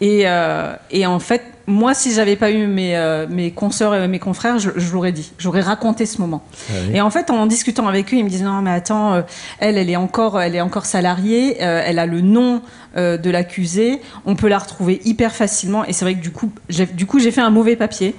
et, 0.00 0.22
euh, 0.26 0.72
et 0.92 1.04
en 1.06 1.18
fait, 1.18 1.42
moi, 1.70 1.94
si 1.94 2.12
j'avais 2.12 2.36
pas 2.36 2.50
eu 2.50 2.66
mes, 2.66 2.96
euh, 2.96 3.26
mes 3.28 3.50
consoeurs 3.50 3.94
et 3.94 4.08
mes 4.08 4.18
confrères, 4.18 4.58
je, 4.58 4.70
l'aurais 4.92 5.12
dit. 5.12 5.32
J'aurais 5.38 5.60
raconté 5.60 6.06
ce 6.06 6.20
moment. 6.20 6.42
Ah 6.68 6.72
et 6.92 7.00
en 7.00 7.10
fait, 7.10 7.30
en 7.30 7.46
discutant 7.46 7.86
avec 7.86 8.12
eux, 8.12 8.16
ils 8.16 8.24
me 8.24 8.28
disent 8.28 8.42
non, 8.42 8.60
mais 8.62 8.70
attends, 8.70 9.14
euh, 9.14 9.22
elle, 9.58 9.78
elle 9.78 9.88
est 9.88 9.96
encore, 9.96 10.40
elle 10.40 10.54
est 10.54 10.60
encore 10.60 10.86
salariée. 10.86 11.58
Euh, 11.62 11.82
elle 11.84 11.98
a 11.98 12.06
le 12.06 12.20
nom 12.20 12.62
de 12.96 13.30
l'accusé. 13.30 14.00
On 14.26 14.34
peut 14.34 14.48
la 14.48 14.58
retrouver 14.58 15.00
hyper 15.04 15.32
facilement. 15.32 15.84
Et 15.84 15.92
c'est 15.92 16.04
vrai 16.04 16.14
que 16.14 16.20
du 16.20 16.32
coup, 16.32 16.50
du 16.68 17.06
coup, 17.06 17.20
j'ai 17.20 17.30
fait 17.30 17.40
un 17.40 17.50
mauvais 17.50 17.76
papier. 17.76 18.16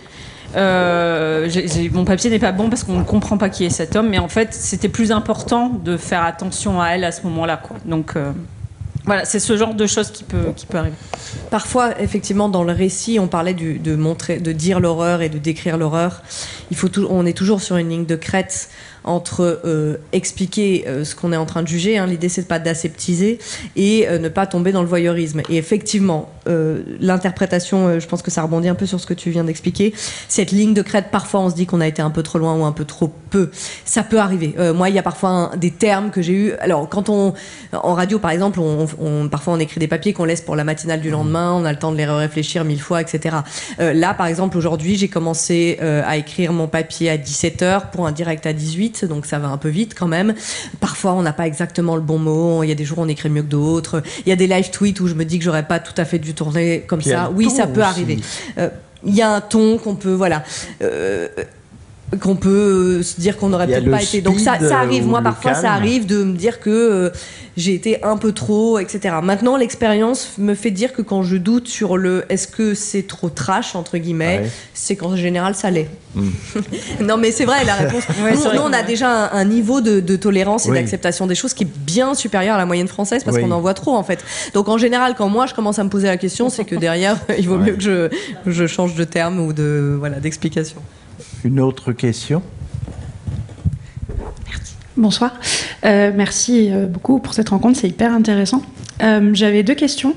euh, 0.56 1.49
mon 1.94 2.06
papier 2.06 2.30
n'est 2.30 2.40
pas 2.40 2.52
bon 2.52 2.69
parce 2.69 2.84
qu'on 2.84 2.99
ne 2.99 3.03
comprend 3.03 3.38
pas 3.38 3.49
qui 3.49 3.65
est 3.65 3.69
cet 3.69 3.95
homme, 3.95 4.10
mais 4.10 4.19
en 4.19 4.28
fait, 4.28 4.53
c'était 4.53 4.90
plus 4.90 5.11
important 5.11 5.69
de 5.69 5.98
faire 5.98 6.23
attention 6.23 6.82
à 6.82 6.90
elle 6.90 7.03
à 7.03 7.11
ce 7.11 7.23
moment-là. 7.23 7.61
Donc, 7.86 8.15
euh, 8.15 8.32
voilà, 9.06 9.26
c'est 9.26 9.40
ce 9.40 9.57
genre 9.57 9.73
de 9.73 9.88
choses 9.88 10.11
qui 10.11 10.23
peut, 10.23 10.53
qui 10.56 10.65
peut 10.65 10.78
arriver. 10.78 10.95
Parfois, 11.49 11.99
effectivement, 11.99 12.49
dans 12.49 12.64
le 12.64 12.72
récit, 12.72 13.19
on 13.19 13.28
parlait 13.28 13.53
de, 13.53 13.95
montrer, 13.95 14.40
de 14.40 14.52
dire 14.52 14.80
l'horreur 14.80 15.22
et 15.22 15.30
de 15.30 15.38
décrire 15.38 15.78
l'horreur. 15.78 16.22
Il 16.69 16.78
faut 16.78 16.90
on 17.10 17.26
est 17.26 17.36
toujours 17.36 17.61
sur 17.61 17.78
une 17.78 17.90
ligne 17.90 18.06
de 18.06 18.15
crête 18.15 18.69
entre 19.03 19.61
euh, 19.65 19.98
expliquer 20.11 20.86
euh, 20.88 21.03
ce 21.03 21.15
qu'on 21.15 21.34
est 21.34 21.38
en 21.38 21.45
train 21.45 21.64
de 21.64 21.68
juger, 21.68 21.98
hein. 21.98 22.06
l'idée 22.06 22.30
c'est 22.30 22.48
pas 22.48 22.60
d'aseptiser, 22.60 23.40
et 23.76 24.07
euh, 24.07 24.19
ne 24.19 24.30
pas 24.30 24.45
tomber 24.45 24.72
dans 24.72 24.82
le 24.82 24.88
voyeurisme. 24.88 25.41
Et 25.49 25.57
effectivement, 25.57 26.30
l'interprétation, 26.99 27.99
je 27.99 28.07
pense 28.07 28.23
que 28.23 28.32
ça 28.32 28.41
rebondit 28.41 28.68
un 28.68 28.73
peu 28.73 28.88
sur 28.88 28.99
ce 28.99 29.06
que 29.06 29.14
tu 29.14 29.30
viens 29.30 29.44
d'expliquer, 29.44 29.94
cette 30.28 30.52
ligne 30.52 30.73
de 30.73 30.82
crête, 30.82 31.07
parfois 31.11 31.41
on 31.41 31.49
se 31.52 31.56
dit 31.56 31.68
qu'on 31.68 31.82
a 31.82 31.88
été 31.88 32.02
un 32.02 32.10
peu 32.10 32.23
trop 32.23 32.40
loin 32.40 32.56
ou 32.56 32.65
un 32.65 32.72
peu 32.72 32.84
trop 32.84 33.14
peu. 33.30 33.52
Ça 33.86 34.02
peut 34.02 34.19
arriver. 34.19 34.56
moi, 34.73 34.90
il 34.90 34.95
y 34.95 34.99
a 34.99 35.03
parfois 35.03 35.52
des 35.56 35.69
termes 35.69 36.10
que 36.10 36.23
j'ai 36.23 36.34
eu. 36.34 36.53
Alors, 36.53 36.90
quand 36.90 37.10
on, 37.10 37.36
en 37.73 37.94
radio 37.94 38.18
par 38.18 38.32
exemple, 38.32 38.60
on, 38.60 39.30
parfois 39.30 39.53
on 39.53 39.60
écrit 39.60 39.80
des 39.80 39.88
papiers 39.88 40.14
qu'on 40.14 40.26
laisse 40.26 40.41
pour 40.41 40.56
la 40.56 40.64
matinale 40.64 40.99
du 40.99 41.11
lendemain, 41.11 41.53
on 41.53 41.64
a 41.64 41.72
le 41.72 41.78
temps 41.78 41.91
de 41.91 41.98
les 41.98 42.06
réfléchir 42.06 42.65
mille 42.65 42.82
fois, 42.82 43.02
etc. 43.02 43.38
là, 43.78 44.15
par 44.15 44.26
exemple, 44.26 44.57
aujourd'hui, 44.57 44.95
j'ai 44.95 45.10
commencé 45.10 45.78
à 45.80 46.18
écrire 46.18 46.53
mon 46.53 46.68
papier 46.68 47.11
à 47.11 47.18
17h 47.18 47.91
pour 47.91 48.07
un 48.07 48.11
direct 48.11 48.48
à 48.48 48.53
18 48.53 48.90
donc 49.05 49.26
ça 49.26 49.39
va 49.39 49.49
un 49.49 49.57
peu 49.57 49.69
vite 49.69 49.93
quand 49.97 50.07
même. 50.07 50.34
Parfois, 50.80 51.13
on 51.13 51.22
n'a 51.22 51.34
pas 51.34 51.47
exactement 51.47 51.95
le 51.95 52.01
bon 52.01 52.18
mot. 52.18 52.63
Il 52.63 52.69
y 52.69 52.72
a 52.72 52.76
des 52.76 52.85
jours 52.85 52.99
où 52.99 53.01
on 53.03 53.07
écrit 53.07 53.30
mieux 53.30 53.43
que 53.43 53.47
d'autres. 53.47 54.03
Il 54.26 54.30
y 54.30 54.31
a 54.31 54.35
des 54.35 54.47
live 54.47 54.69
tweets 54.72 54.99
où 54.99 55.07
je 55.07 55.13
me 55.13 55.26
dis 55.26 55.39
que 55.39 55.45
j'aurais 55.45 55.68
pas 55.68 55.80
tout 55.80 55.93
à 55.97 56.05
fait 56.05 56.19
dû 56.19 56.34
tourner 56.34 56.81
comme 56.81 57.01
ça. 57.01 57.31
Oui, 57.34 57.49
ça 57.49 57.68
peut 57.68 57.81
arriver. 57.81 58.19
Euh, 58.57 58.69
il 59.03 59.15
y 59.15 59.22
a 59.22 59.31
un 59.31 59.41
ton 59.41 59.77
qu'on 59.77 59.95
peut, 59.95 60.13
voilà. 60.13 60.43
Euh, 60.81 61.27
qu'on 62.20 62.36
peut 62.36 63.00
euh, 63.00 63.04
se 63.04 63.20
dire 63.20 63.38
qu'on 63.38 63.50
n'aurait 63.50 63.68
peut-être 63.68 63.90
pas 63.90 64.04
été. 64.04 64.22
Donc 64.22 64.40
ça, 64.40 64.60
ça 64.60 64.80
arrive. 64.80 65.08
Moi, 65.08 65.22
parfois, 65.22 65.54
ça 65.54 65.72
arrive 65.72 66.06
de 66.06 66.24
me 66.24 66.36
dire 66.36 66.60
que 66.60 66.70
euh, 66.70 67.10
j'ai 67.56 67.74
été 67.74 68.04
un 68.04 68.18
peu 68.18 68.32
trop, 68.34 68.80
etc. 68.80 69.16
Maintenant, 69.24 69.56
l'expérience 69.56 70.34
me 70.38 70.54
fait 70.54 70.72
dire 70.72 70.94
que 70.94 71.02
quand 71.02 71.24
je 71.24 71.38
doute 71.38 71.68
sur 71.68 71.98
le 71.98 72.26
est-ce 72.30 72.48
que 72.48 72.74
c'est 72.74 73.04
trop 73.04 73.30
trash 73.30 73.76
entre 73.76 73.98
guillemets, 73.98 74.44
c'est 74.74 74.96
qu'en 74.96 75.16
général, 75.16 75.56
ça 75.56 75.72
l'est. 75.72 75.88
Hmm. 76.16 76.30
non, 77.02 77.18
mais 77.18 77.32
c'est 77.32 77.46
vrai. 77.46 77.64
La 77.64 77.76
réponse. 77.76 78.04
nous, 78.54 78.62
on 78.62 78.74
a 78.74 78.84
déjà 78.84 79.32
un, 79.32 79.46
niveau 79.46 79.80
de, 79.80 80.16
tolérance 80.16 80.68
et 80.68 80.72
d'acceptation 80.72 81.28
des 81.28 81.36
choses 81.36 81.54
qui 81.54 81.64
est 81.64 81.78
bien 81.86 82.14
supérieur 82.14 82.56
à 82.56 82.58
la 82.58 82.66
moyenne 82.66 82.90
française 82.90 83.24
parce 83.24 83.38
qu'on 83.38 83.52
en 83.52 83.62
voit 83.62 83.74
trop 83.74 83.96
en 83.96 84.04
fait. 84.04 84.20
Donc 84.54 84.68
en 84.68 84.78
général, 84.78 85.16
quand 85.18 85.30
moi 85.30 85.46
je 85.46 85.54
commence 85.54 85.80
à 85.80 85.84
me 85.84 85.90
poser 85.90 86.08
la 86.08 86.18
question, 86.18 86.50
c'est 86.50 86.66
que 86.66 86.76
derrière, 86.76 87.18
il 87.38 87.48
vaut 87.48 87.58
mieux 87.58 87.74
que 87.74 87.82
je, 87.82 88.10
je 88.46 88.68
change 88.68 88.96
de 88.96 89.04
terme 89.04 89.40
ou 89.40 89.54
de 89.54 89.96
voilà 89.98 90.20
d'explication. 90.20 90.82
Une 91.44 91.60
autre 91.60 91.92
question? 91.92 92.42
Merci. 94.48 94.76
Bonsoir. 94.98 95.34
Euh, 95.86 96.12
merci 96.16 96.72
euh, 96.72 96.86
beaucoup 96.86 97.20
pour 97.20 97.34
cette 97.34 97.50
rencontre, 97.50 97.80
c'est 97.80 97.88
hyper 97.88 98.14
intéressant. 98.14 98.62
Euh, 99.02 99.32
j'avais 99.34 99.64
deux 99.64 99.76
questions. 99.76 100.16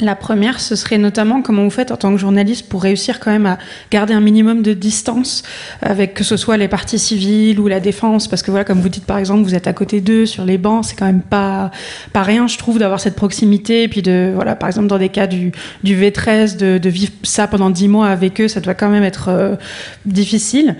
La 0.00 0.16
première, 0.16 0.60
ce 0.60 0.76
serait 0.76 0.96
notamment 0.96 1.42
comment 1.42 1.62
vous 1.62 1.70
faites 1.70 1.90
en 1.90 1.96
tant 1.96 2.10
que 2.12 2.16
journaliste 2.16 2.68
pour 2.68 2.82
réussir 2.82 3.20
quand 3.20 3.30
même 3.30 3.44
à 3.44 3.58
garder 3.90 4.14
un 4.14 4.20
minimum 4.20 4.62
de 4.62 4.72
distance 4.72 5.42
avec 5.82 6.14
que 6.14 6.24
ce 6.24 6.38
soit 6.38 6.56
les 6.56 6.68
parties 6.68 6.98
civiles 6.98 7.60
ou 7.60 7.68
la 7.68 7.80
défense, 7.80 8.26
parce 8.26 8.42
que 8.42 8.50
voilà, 8.50 8.64
comme 8.64 8.80
vous 8.80 8.88
dites 8.88 9.04
par 9.04 9.18
exemple, 9.18 9.42
vous 9.42 9.54
êtes 9.54 9.66
à 9.66 9.74
côté 9.74 10.00
d'eux 10.00 10.24
sur 10.24 10.46
les 10.46 10.56
bancs, 10.56 10.86
c'est 10.86 10.96
quand 10.96 11.06
même 11.06 11.20
pas 11.20 11.70
pas 12.14 12.22
rien, 12.22 12.46
je 12.46 12.56
trouve, 12.56 12.78
d'avoir 12.78 12.98
cette 12.98 13.16
proximité 13.16 13.82
et 13.82 13.88
puis 13.88 14.00
de 14.00 14.32
voilà, 14.34 14.56
par 14.56 14.68
exemple 14.68 14.88
dans 14.88 14.98
des 14.98 15.10
cas 15.10 15.26
du, 15.26 15.52
du 15.84 16.00
V13, 16.00 16.56
de, 16.56 16.88
vivre 16.88 17.12
ça 17.22 17.46
pendant 17.46 17.68
dix 17.68 17.88
mois 17.88 18.08
avec 18.08 18.40
eux, 18.40 18.48
ça 18.48 18.60
doit 18.60 18.74
quand 18.74 18.88
même 18.88 19.04
être 19.04 19.58
difficile. 20.06 20.76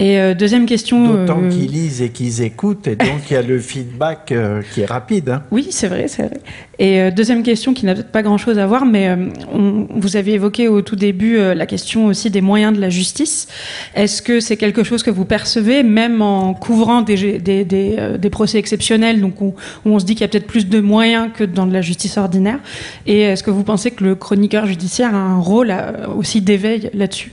Et 0.00 0.18
euh, 0.18 0.34
deuxième 0.34 0.66
question. 0.66 1.14
D'autant 1.14 1.40
euh, 1.42 1.48
qu'ils 1.48 1.70
lisent 1.70 2.02
et 2.02 2.08
qu'ils 2.08 2.42
écoutent, 2.42 2.88
et 2.88 2.96
donc 2.96 3.30
il 3.30 3.34
y 3.34 3.36
a 3.36 3.42
le 3.42 3.60
feedback 3.60 4.32
euh, 4.32 4.60
qui 4.72 4.80
est 4.80 4.86
rapide. 4.86 5.28
Hein. 5.28 5.42
Oui, 5.52 5.68
c'est 5.70 5.86
vrai, 5.86 6.08
c'est 6.08 6.24
vrai. 6.24 6.40
Et 6.80 7.12
deuxième 7.12 7.44
question 7.44 7.72
qui 7.72 7.86
n'a 7.86 7.94
peut-être 7.94 8.10
pas 8.10 8.22
grand-chose 8.22 8.58
à 8.58 8.66
voir, 8.66 8.84
mais 8.84 9.16
vous 9.52 10.16
avez 10.16 10.32
évoqué 10.32 10.66
au 10.66 10.82
tout 10.82 10.96
début 10.96 11.36
la 11.36 11.66
question 11.66 12.06
aussi 12.06 12.30
des 12.30 12.40
moyens 12.40 12.74
de 12.74 12.80
la 12.80 12.90
justice. 12.90 13.46
Est-ce 13.94 14.20
que 14.20 14.40
c'est 14.40 14.56
quelque 14.56 14.82
chose 14.82 15.04
que 15.04 15.10
vous 15.12 15.24
percevez, 15.24 15.84
même 15.84 16.20
en 16.20 16.52
couvrant 16.52 17.02
des, 17.02 17.38
des, 17.38 17.64
des, 17.64 17.96
des 18.18 18.30
procès 18.30 18.58
exceptionnels, 18.58 19.20
donc 19.20 19.40
où, 19.40 19.54
on 19.84 20.00
se 20.00 20.04
dit 20.04 20.16
qu'il 20.16 20.22
y 20.22 20.24
a 20.24 20.28
peut-être 20.28 20.48
plus 20.48 20.68
de 20.68 20.80
moyens 20.80 21.28
que 21.32 21.44
dans 21.44 21.66
de 21.66 21.72
la 21.72 21.80
justice 21.80 22.16
ordinaire? 22.16 22.58
Et 23.06 23.20
est-ce 23.20 23.44
que 23.44 23.52
vous 23.52 23.62
pensez 23.62 23.92
que 23.92 24.02
le 24.02 24.16
chroniqueur 24.16 24.66
judiciaire 24.66 25.14
a 25.14 25.18
un 25.18 25.38
rôle 25.38 25.72
aussi 26.16 26.40
d'éveil 26.40 26.90
là-dessus? 26.92 27.30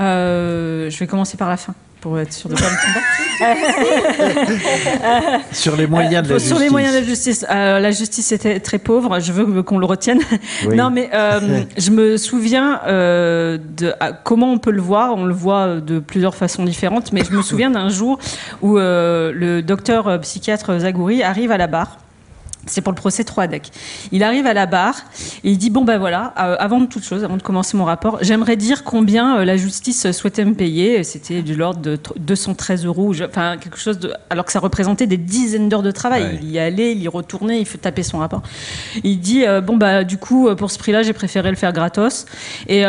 Je 0.00 0.98
vais 0.98 1.06
commencer 1.06 1.36
par 1.36 1.48
la 1.48 1.56
fin 1.56 1.74
pour 2.00 2.18
être 2.18 2.32
sûr 2.32 2.48
de 2.48 2.54
pas 2.54 2.62
me 2.62 2.74
Sur 5.52 5.76
les 5.76 5.86
moyens 5.86 6.26
de 6.26 6.32
la 6.32 6.38
justice. 6.38 6.48
Sur 6.48 6.58
les 6.58 6.70
moyens 6.70 6.94
de 6.94 7.00
la 7.00 7.04
justice. 7.04 7.46
Euh, 7.50 7.78
la 7.78 7.90
justice 7.90 8.32
était 8.32 8.58
très 8.60 8.78
pauvre. 8.78 9.20
Je 9.20 9.32
veux 9.32 9.62
qu'on 9.62 9.78
le 9.78 9.86
retienne. 9.86 10.20
Non, 10.74 10.90
mais 10.90 11.10
euh, 11.12 11.62
je 11.76 11.90
me 11.90 12.16
souviens 12.16 12.80
de 12.86 13.92
comment 14.24 14.52
on 14.52 14.58
peut 14.58 14.70
le 14.70 14.80
voir. 14.80 15.14
On 15.16 15.24
le 15.24 15.34
voit 15.34 15.76
de 15.76 15.98
plusieurs 15.98 16.34
façons 16.34 16.64
différentes. 16.64 17.12
Mais 17.12 17.22
je 17.24 17.32
me 17.32 17.42
souviens 17.42 17.70
d'un 17.70 17.88
jour 17.88 18.18
où 18.62 18.76
le 18.76 19.60
docteur 19.60 20.20
psychiatre 20.20 20.78
Zagouri 20.78 21.22
arrive 21.22 21.52
à 21.52 21.58
la 21.58 21.66
barre 21.66 21.98
c'est 22.66 22.80
pour 22.80 22.92
le 22.92 22.96
procès 22.96 23.24
3 23.24 23.46
DEC. 23.46 23.70
Il 24.12 24.22
arrive 24.22 24.46
à 24.46 24.54
la 24.54 24.66
barre 24.66 24.96
et 25.44 25.50
il 25.50 25.58
dit 25.58 25.70
bon 25.70 25.84
ben 25.84 25.98
voilà, 25.98 26.34
euh, 26.38 26.56
avant 26.58 26.80
de 26.80 26.86
toute 26.86 27.04
chose, 27.04 27.24
avant 27.24 27.36
de 27.36 27.42
commencer 27.42 27.76
mon 27.76 27.84
rapport, 27.84 28.18
j'aimerais 28.20 28.56
dire 28.56 28.84
combien 28.84 29.38
euh, 29.38 29.44
la 29.44 29.56
justice 29.56 30.10
souhaitait 30.12 30.44
me 30.44 30.54
payer. 30.54 31.02
C'était 31.04 31.42
du 31.42 31.54
l'ordre 31.54 31.80
de 31.80 31.98
213 32.18 32.84
euros, 32.86 33.14
enfin 33.28 33.56
quelque 33.56 33.78
chose 33.78 33.98
de, 33.98 34.12
alors 34.28 34.44
que 34.44 34.52
ça 34.52 34.60
représentait 34.60 35.06
des 35.06 35.16
dizaines 35.16 35.68
d'heures 35.68 35.82
de 35.82 35.90
travail. 35.90 36.38
Il 36.42 36.50
y 36.50 36.58
allait, 36.58 36.92
il 36.92 37.02
y 37.02 37.08
retournait, 37.08 37.60
il 37.60 37.66
faut 37.66 37.78
taper 37.78 38.02
son 38.02 38.18
rapport. 38.18 38.42
Il 39.04 39.20
dit 39.20 39.44
euh, 39.46 39.60
bon 39.60 39.76
bah 39.76 40.04
du 40.04 40.18
coup 40.18 40.48
pour 40.56 40.70
ce 40.70 40.78
prix-là, 40.78 41.02
j'ai 41.02 41.12
préféré 41.12 41.50
le 41.50 41.56
faire 41.56 41.72
gratos. 41.72 42.26
Et, 42.68 42.84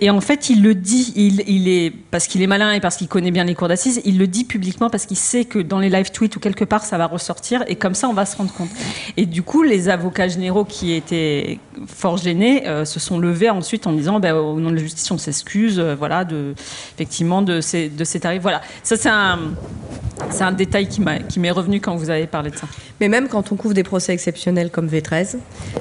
et, 0.00 0.10
en 0.10 0.20
fait, 0.20 0.50
il 0.50 0.62
le 0.62 0.74
dit, 0.74 1.12
il, 1.16 1.42
il 1.46 1.68
est 1.68 1.92
parce 2.10 2.26
qu'il 2.26 2.42
est 2.42 2.46
malin 2.46 2.72
et 2.72 2.80
parce 2.80 2.96
qu'il 2.96 3.08
connaît 3.08 3.30
bien 3.30 3.44
les 3.44 3.54
cours 3.54 3.68
d'assises, 3.68 4.00
il 4.04 4.18
le 4.18 4.26
dit 4.26 4.44
publiquement 4.44 4.90
parce 4.90 5.06
qu'il 5.06 5.16
sait 5.16 5.44
que 5.44 5.58
dans 5.58 5.78
les 5.78 5.88
live 5.88 6.10
tweets 6.10 6.36
ou 6.36 6.40
quelque 6.40 6.64
part 6.64 6.84
ça 6.84 6.98
va 6.98 7.06
ressortir 7.06 7.64
et 7.66 7.76
comme 7.76 7.94
ça 7.94 8.08
on 8.08 8.12
va 8.12 8.26
se 8.26 8.36
rendre 8.36 8.52
compte. 8.52 8.70
Et 9.16 9.26
du 9.26 9.42
coup, 9.42 9.62
les 9.62 9.88
avocats 9.88 10.28
généraux 10.28 10.64
qui 10.64 10.92
étaient 10.92 11.58
fort 11.86 12.16
gênés 12.16 12.66
euh, 12.66 12.84
se 12.84 13.00
sont 13.00 13.18
levés 13.18 13.50
ensuite 13.50 13.86
en 13.86 13.92
disant 13.92 14.20
ben, 14.20 14.34
au 14.34 14.58
nom 14.60 14.70
de 14.70 14.76
la 14.76 14.82
justice, 14.82 15.10
on 15.10 15.18
s'excuse, 15.18 15.78
euh, 15.78 15.94
voilà, 15.94 16.24
de, 16.24 16.54
effectivement, 16.94 17.42
de 17.42 17.60
ces, 17.60 17.90
tarifs. 18.20 18.42
Voilà, 18.42 18.62
ça 18.82 18.96
c'est 18.96 19.08
un, 19.08 20.52
détail 20.52 20.88
qui, 20.88 21.00
m'est 21.00 21.50
revenu 21.50 21.80
quand 21.80 21.96
vous 21.96 22.10
avez 22.10 22.26
parlé 22.26 22.50
de 22.50 22.56
ça. 22.56 22.66
Mais 23.00 23.08
même 23.08 23.28
quand 23.28 23.52
on 23.52 23.56
couvre 23.56 23.74
des 23.74 23.82
procès 23.82 24.12
exceptionnels 24.12 24.70
comme 24.70 24.86
V13, 24.86 25.36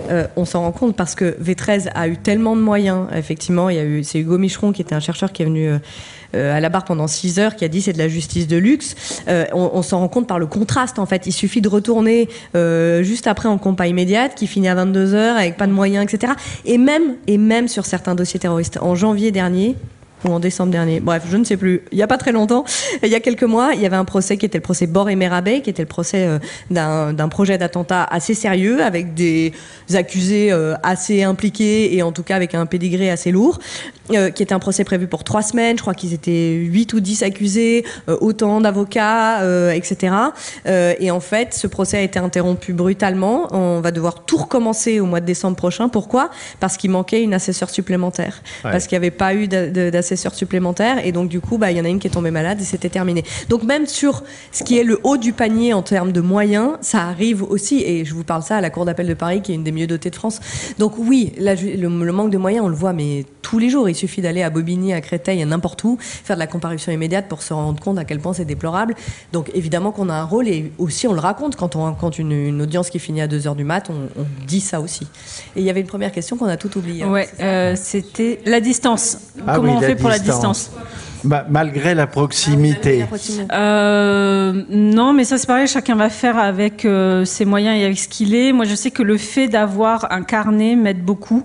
euh, 0.10 0.28
on 0.36 0.46
s'en 0.46 0.62
rend 0.62 0.72
compte 0.72 0.96
parce 0.96 1.16
que 1.16 1.38
V13 1.42 1.90
a 1.94 2.08
eu 2.08 2.18
tellement 2.18 2.56
de 2.56 2.62
moyens. 2.62 3.08
Effectivement, 3.16 3.70
c'est 4.04 4.20
Hugo 4.20 4.38
Micheron 4.38 4.72
qui 4.72 4.82
était 4.82 4.96
un 4.96 5.00
chercheur 5.00 5.32
qui 5.32 5.44
est 5.44 5.46
venu. 5.46 5.72
Euh, 6.34 6.56
à 6.56 6.60
la 6.60 6.70
barre 6.70 6.86
pendant 6.86 7.08
6 7.08 7.40
heures 7.40 7.56
qui 7.56 7.66
a 7.66 7.68
dit 7.68 7.82
c'est 7.82 7.94
de 7.94 7.98
la 7.98 8.08
justice 8.08 8.48
de 8.48 8.58
luxe. 8.58 8.96
Euh, 9.28 9.46
on, 9.54 9.82
s'en 9.82 10.00
rend 10.00 10.08
compte 10.08 10.28
par 10.28 10.40
le 10.40 10.48
contraste 10.48 11.00
en 11.00 11.06
fait. 11.06 11.28
Il 11.28 11.32
suffit 11.32 11.62
de 11.62 11.70
retourner 11.70 12.30
euh, 12.56 13.04
juste 13.04 13.28
après 13.28 13.50
en 13.50 13.58
compas 13.58 13.88
immédiate 13.88 14.36
qui 14.36 14.48
finit 14.48 14.68
à 14.68 14.76
22 14.76 15.14
heures 15.14 15.36
avec 15.36 15.58
pas 15.58 15.68
de 15.68 15.74
moyens, 15.74 16.06
etc. 16.12 16.34
Et 16.66 16.78
même, 16.78 17.16
et 17.28 17.38
même 17.38 17.68
sur 17.68 17.86
certains 17.86 18.16
dossiers 18.16 18.40
terroristes. 18.40 18.80
En 18.82 18.96
janvier 18.96 19.32
dernier, 19.32 19.76
ou 20.26 20.30
en 20.30 20.40
décembre 20.40 20.72
dernier. 20.72 21.00
Bref, 21.00 21.24
je 21.30 21.38
ne 21.38 21.44
sais 21.44 21.58
plus. 21.58 21.82
Il 21.92 21.96
n'y 21.96 22.04
a 22.04 22.08
pas 22.08 22.18
très 22.18 22.32
longtemps, 22.32 22.66
il 23.04 23.10
y 23.10 23.16
a 23.16 23.20
quelques 23.20 23.44
mois, 23.44 23.72
il 23.74 23.82
y 23.82 23.86
avait 23.86 23.96
un 23.96 24.06
procès 24.06 24.38
qui 24.38 24.46
était 24.46 24.58
le 24.58 24.64
procès 24.64 24.88
Bor 24.88 25.10
et 25.10 25.16
Merabé, 25.16 25.62
qui 25.62 25.70
était 25.70 25.82
le 25.82 25.88
procès 25.88 26.28
euh, 26.28 26.40
d'un 26.70 27.30
projet 27.30 27.58
d'attentat 27.58 28.04
assez 28.04 28.34
sérieux, 28.34 28.84
avec 28.84 29.14
des 29.14 29.54
accusés 29.94 30.52
euh, 30.52 30.76
assez 30.84 31.24
impliqués 31.24 31.96
et 31.96 32.04
en 32.04 32.12
tout 32.12 32.24
cas 32.24 32.36
avec 32.36 32.56
un 32.56 32.66
pédigré 32.66 33.10
assez 33.10 33.32
lourd, 33.32 33.60
euh, 34.12 34.30
qui 34.30 34.44
était 34.44 34.54
un 34.54 34.60
procès 34.60 34.84
prévu 34.84 35.08
pour 35.08 35.24
trois 35.24 35.42
semaines. 35.42 35.78
Je 35.78 35.82
crois 35.82 35.94
qu'ils 35.94 36.14
étaient 36.14 36.54
8 36.54 36.94
ou 36.94 37.00
10 37.00 37.24
accusés, 37.24 37.86
autant 38.08 38.62
d'avocats, 38.62 39.42
etc. 39.74 40.16
et 41.00 41.12
en 41.12 41.20
fait, 41.20 41.54
ce 41.54 41.68
procès 41.68 41.98
a 41.98 42.02
été 42.02 42.20
interrompu 42.20 42.74
brutalement. 42.74 43.48
On 43.52 43.82
va 43.82 43.92
devoir 43.92 44.26
tout 44.26 44.38
recommencer 44.38 45.00
au 45.00 45.06
mois 45.06 45.20
de 45.20 45.26
décembre 45.26 45.56
prochain. 45.56 45.90
Pourquoi? 45.90 46.30
Parce 46.60 46.78
qu'il 46.78 46.92
manquait 46.92 47.24
une 47.24 47.34
assesseur 47.34 47.70
supplémentaire. 47.70 48.42
Parce 48.64 48.88
qu'il 48.88 48.98
n'y 48.98 49.06
avait 49.06 49.12
pas 49.12 49.34
eu 49.34 49.48
d'assesseur 49.48 50.11
supplémentaires. 50.16 51.06
Et 51.06 51.12
donc, 51.12 51.30
du 51.30 51.40
coup, 51.42 51.58
bah, 51.58 51.72
il 51.72 51.78
y 51.78 51.82
en 51.82 51.86
a 51.86 51.90
une 51.90 52.00
qui 52.00 52.08
est 52.08 52.12
tombée 52.12 52.32
malade 52.32 52.60
et 52.62 52.64
c'était 52.64 52.90
terminé. 52.90 53.24
Donc, 53.50 53.64
même 53.64 53.86
sur 53.86 54.24
ce 54.52 54.64
qui 54.64 54.78
est 54.78 54.84
le 54.84 55.00
haut 55.04 55.18
du 55.18 55.34
panier 55.34 55.74
en 55.74 55.82
termes 55.82 56.12
de 56.12 56.22
moyens, 56.22 56.74
ça 56.82 57.02
arrive 57.04 57.44
aussi. 57.44 57.82
Et 57.84 58.06
je 58.06 58.14
vous 58.14 58.24
parle 58.24 58.44
ça 58.44 58.58
à 58.58 58.62
la 58.62 58.70
Cour 58.70 58.86
d'appel 58.86 59.08
de 59.08 59.14
Paris, 59.14 59.42
qui 59.42 59.52
est 59.52 59.56
une 59.56 59.64
des 59.64 59.72
mieux 59.72 59.88
dotées 59.88 60.10
de 60.10 60.16
France. 60.16 60.40
Donc, 60.80 60.94
oui, 60.98 61.34
le, 61.38 61.88
manque 61.88 62.32
de 62.32 62.38
moyens, 62.38 62.66
on 62.66 62.70
le 62.70 62.76
voit, 62.76 62.94
mais 62.94 63.26
tous 63.42 63.60
les 63.60 63.70
jours. 63.70 63.90
Il 63.90 63.96
suffit 63.96 64.22
d'aller 64.22 64.44
à 64.44 64.50
Bobigny, 64.50 64.94
à 64.94 65.02
Créteil, 65.02 65.42
à 65.42 65.46
n'importe 65.46 65.84
où, 65.84 65.98
faire 66.00 66.36
de 66.36 66.40
la 66.40 66.48
comparution 66.48 66.92
immédiate 66.92 67.28
pour 67.28 67.42
se 67.42 67.54
rendre 67.54 67.82
compte 67.82 67.98
à 67.98 68.06
quel 68.06 68.20
point 68.20 68.34
c'est 68.34 68.46
déplorable. 68.46 68.96
Donc 69.34 69.52
évidemment 69.54 69.92
qu'on 69.92 70.10
a 70.10 70.14
un 70.14 70.24
rôle 70.24 70.48
et 70.48 70.72
aussi 70.78 71.08
on 71.08 71.14
le 71.14 71.20
raconte 71.20 71.56
quand 71.56 71.76
on 71.76 71.84
raconte 71.84 72.20
une, 72.20 72.32
une 72.32 72.62
audience 72.62 72.90
qui 72.90 73.00
finit 73.00 73.22
à 73.22 73.28
2h 73.28 73.56
du 73.56 73.64
mat, 73.64 73.90
on, 73.90 74.22
on, 74.22 74.26
dit 74.48 74.62
ça 74.62 74.80
aussi. 74.80 75.08
Et 75.56 75.60
il 75.60 75.64
y 75.64 75.70
avait 75.70 75.82
une 75.82 75.88
première 75.88 76.12
question 76.12 76.38
qu'on 76.38 76.48
a 76.48 76.58
tout 76.58 76.78
oublié. 76.78 77.04
Ouais, 77.04 77.28
euh, 77.40 77.76
c'était 77.76 78.40
la 78.46 78.60
distance. 78.60 79.18
Ah 79.46 79.56
Comment 79.56 79.74
oui, 79.74 79.78
on 79.78 79.82
fait 79.82 79.96
pour 80.02 80.10
la 80.10 80.20
distance. 80.20 80.72
Ma- 81.24 81.46
malgré 81.48 81.94
la 81.94 82.08
proximité. 82.08 83.06
Euh, 83.52 84.64
non, 84.70 85.14
mais 85.14 85.24
ça 85.24 85.38
c'est 85.38 85.46
pareil, 85.46 85.68
chacun 85.68 85.96
va 85.96 86.10
faire 86.10 86.38
avec 86.40 86.84
euh, 86.84 87.26
ses 87.26 87.46
moyens 87.46 87.80
et 87.80 87.86
avec 87.86 88.00
ce 88.00 88.08
qu'il 88.08 88.34
est. 88.34 88.52
Moi 88.52 88.66
je 88.66 88.74
sais 88.74 88.90
que 88.90 89.04
le 89.04 89.18
fait 89.18 89.48
d'avoir 89.48 90.08
un 90.12 90.24
carnet 90.24 90.76
m'aide 90.76 91.04
beaucoup. 91.06 91.44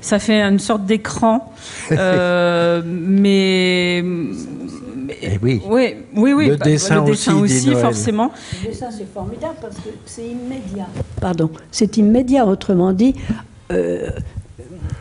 Ça 0.00 0.18
fait 0.18 0.40
une 0.40 0.58
sorte 0.58 0.86
d'écran. 0.86 1.52
Euh, 1.92 2.80
mais. 2.86 4.02
Eh 5.20 5.38
oui. 5.42 5.60
Oui, 5.68 5.94
oui, 6.14 6.32
oui. 6.32 6.48
Le 6.48 6.56
bah, 6.56 6.64
dessin 6.64 7.04
le 7.04 7.10
dessin 7.10 7.34
aussi, 7.36 7.74
forcément. 7.74 8.32
Le 8.62 8.68
dessin, 8.70 8.86
c'est 8.90 9.12
formidable 9.12 9.56
parce 9.60 9.76
que 9.76 9.90
c'est 10.06 10.22
immédiat. 10.26 10.86
Pardon, 11.20 11.50
c'est 11.70 11.96
immédiat, 11.98 12.46
autrement 12.46 12.92
dit. 12.92 13.14
euh, 13.72 14.08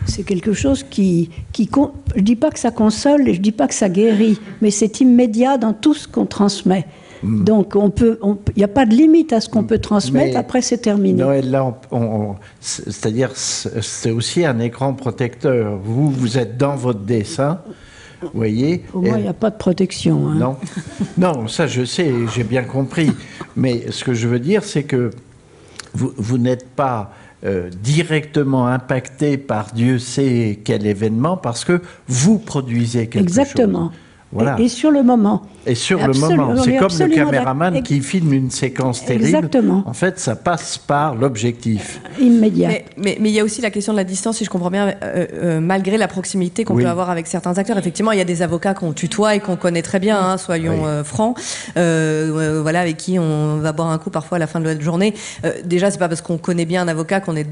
c'est 0.05 0.23
quelque 0.23 0.53
chose 0.53 0.83
qui, 0.89 1.29
qui 1.51 1.69
je 2.15 2.21
dis 2.21 2.35
pas 2.35 2.49
que 2.51 2.59
ça 2.59 2.71
console 2.71 3.27
et 3.29 3.33
je 3.33 3.41
dis 3.41 3.51
pas 3.51 3.67
que 3.67 3.73
ça 3.73 3.89
guérit, 3.89 4.39
mais 4.61 4.71
c'est 4.71 4.99
immédiat 5.01 5.57
dans 5.57 5.73
tout 5.73 5.93
ce 5.93 6.07
qu'on 6.07 6.25
transmet. 6.25 6.85
Donc 7.23 7.75
on 7.75 7.91
peut, 7.91 8.17
il 8.23 8.57
n'y 8.57 8.63
a 8.63 8.67
pas 8.67 8.87
de 8.87 8.95
limite 8.95 9.31
à 9.31 9.39
ce 9.41 9.47
qu'on 9.47 9.63
peut 9.63 9.77
transmettre. 9.77 10.31
Mais 10.33 10.35
Après 10.35 10.61
c'est 10.63 10.79
terminé. 10.79 11.21
Noël, 11.21 11.51
là, 11.51 11.63
on- 11.91 11.97
on- 12.01 12.35
c'est- 12.59 12.85
c'est-à-dire, 12.85 13.29
c'est 13.35 14.09
aussi 14.09 14.43
un 14.43 14.57
écran 14.59 14.93
protecteur. 14.93 15.77
Vous, 15.83 16.09
vous 16.09 16.39
êtes 16.39 16.57
dans 16.57 16.75
votre 16.75 17.01
dessin, 17.01 17.59
vous 18.23 18.29
voyez. 18.33 18.85
Au 18.91 19.01
moins 19.01 19.17
et- 19.17 19.19
il 19.19 19.23
n'y 19.23 19.29
a 19.29 19.33
pas 19.33 19.51
de 19.51 19.57
protection. 19.57 20.29
hein. 20.29 20.35
Non, 20.35 20.55
non, 21.19 21.47
ça 21.47 21.67
je 21.67 21.85
sais, 21.85 22.11
j'ai 22.33 22.43
bien 22.43 22.63
compris. 22.63 23.11
Mais 23.55 23.91
ce 23.91 24.03
que 24.03 24.15
je 24.15 24.27
veux 24.27 24.39
dire, 24.39 24.63
c'est 24.63 24.83
que 24.83 25.11
vous, 25.93 26.11
vous 26.17 26.39
n'êtes 26.39 26.69
pas 26.69 27.13
euh, 27.43 27.69
directement 27.69 28.67
impacté 28.67 29.37
par 29.37 29.73
Dieu 29.73 29.97
sait 29.97 30.59
quel 30.63 30.85
événement 30.85 31.37
parce 31.37 31.65
que 31.65 31.81
vous 32.07 32.37
produisez 32.37 33.07
quelque 33.07 33.23
Exactement. 33.23 33.89
chose. 33.89 33.97
Voilà. 34.33 34.55
Et, 34.59 34.63
et 34.63 34.69
sur 34.69 34.91
le 34.91 35.03
moment. 35.03 35.41
Et 35.67 35.75
sur 35.75 35.99
le 36.07 36.13
moment, 36.13 36.49
on 36.57 36.63
c'est 36.63 36.71
est 36.73 36.77
comme 36.77 36.89
le 36.97 37.07
caméraman 37.13 37.83
qui 37.83 37.99
filme 38.01 38.33
une 38.33 38.49
séquence 38.49 39.05
terrible. 39.05 39.25
Exactement. 39.25 39.83
En 39.85 39.93
fait, 39.93 40.19
ça 40.19 40.35
passe 40.35 40.77
par 40.79 41.13
l'objectif. 41.15 42.01
Immédiat. 42.19 42.67
Mais 42.69 42.85
mais- 42.97 43.17
mais 43.19 43.29
il 43.29 43.35
y 43.35 43.39
a 43.39 43.43
aussi 43.43 43.61
la 43.61 43.69
question 43.69 43.93
de 43.93 43.97
la 43.97 44.03
distance, 44.03 44.37
si 44.37 44.45
je 44.45 44.49
comprends 44.49 44.71
bien, 44.71 44.87
euh, 45.03 45.27
euh, 45.33 45.59
malgré 45.59 45.97
la 45.97 46.07
proximité 46.07 46.63
qu'on 46.63 46.75
Oui. 46.75 46.83
peut 46.83 46.89
avoir 46.89 47.09
avec 47.09 47.27
certains 47.27 47.57
acteurs. 47.57 47.77
Effectivement, 47.77 48.11
il 48.11 48.17
y 48.17 48.21
a 48.21 48.25
des 48.25 48.41
avocats 48.41 48.73
qu'on 48.73 48.93
tutoie 48.93 49.35
et 49.35 49.39
qu'on 49.39 49.55
connaît 49.55 49.81
très 49.83 49.99
bien, 49.99 50.17
hein, 50.19 50.37
soyons 50.37 50.79
Oui. 50.83 50.87
euh, 50.87 51.03
francs, 51.03 51.37
euh, 51.77 52.31
euh, 52.57 52.61
voilà, 52.61 52.79
avec 52.81 52.97
qui 52.97 53.19
on 53.19 53.57
va 53.57 53.71
boire 53.73 53.89
un 53.91 53.97
coup 53.97 54.09
parfois 54.09 54.37
à 54.37 54.39
la 54.39 54.47
fin 54.47 54.59
de 54.59 54.65
la 54.65 54.79
journée. 54.79 55.13
Euh, 55.45 55.51
déjà, 55.65 55.91
c'est 55.91 55.99
pas 55.99 56.09
parce 56.09 56.21
qu'on 56.21 56.37
connaît 56.37 56.65
bien 56.65 56.81
un 56.81 56.87
avocat 56.87 57.19
qu'on 57.19 57.35
est, 57.35 57.47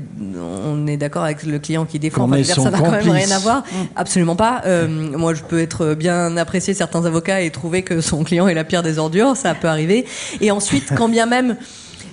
on 0.66 0.88
est 0.88 0.98
d'accord 0.98 1.24
avec 1.26 1.44
le 1.44 1.60
client 1.60 1.86
qui 1.86 2.00
défend. 2.00 2.22
Qu'on 2.24 2.30
Enfin, 2.30 2.42
dire, 2.42 2.56
son 2.56 2.64
ça 2.64 2.72
n'a 2.72 2.80
quand 2.80 2.90
même 2.92 3.08
rien 3.10 3.30
à 3.32 3.40
voir. 3.40 3.64
Absolument 3.96 4.36
pas. 4.36 4.62
Euh, 4.66 4.88
moi, 4.88 5.34
je 5.36 5.44
peux 5.44 5.60
être 5.60 5.94
bien 5.94 6.36
apprécié 6.38 6.69
certains 6.74 7.06
avocats 7.06 7.42
et 7.42 7.50
trouver 7.52 7.84
que 7.84 8.02
son 8.02 8.24
client 8.24 8.48
est 8.48 8.54
la 8.54 8.64
pire 8.64 8.84
des 8.84 9.00
ordures, 9.00 9.36
ça 9.36 9.54
peut 9.56 9.68
arriver. 9.68 10.06
Et 10.42 10.52
ensuite, 10.52 10.94
quand 10.96 11.10
bien 11.10 11.26
même. 11.26 11.56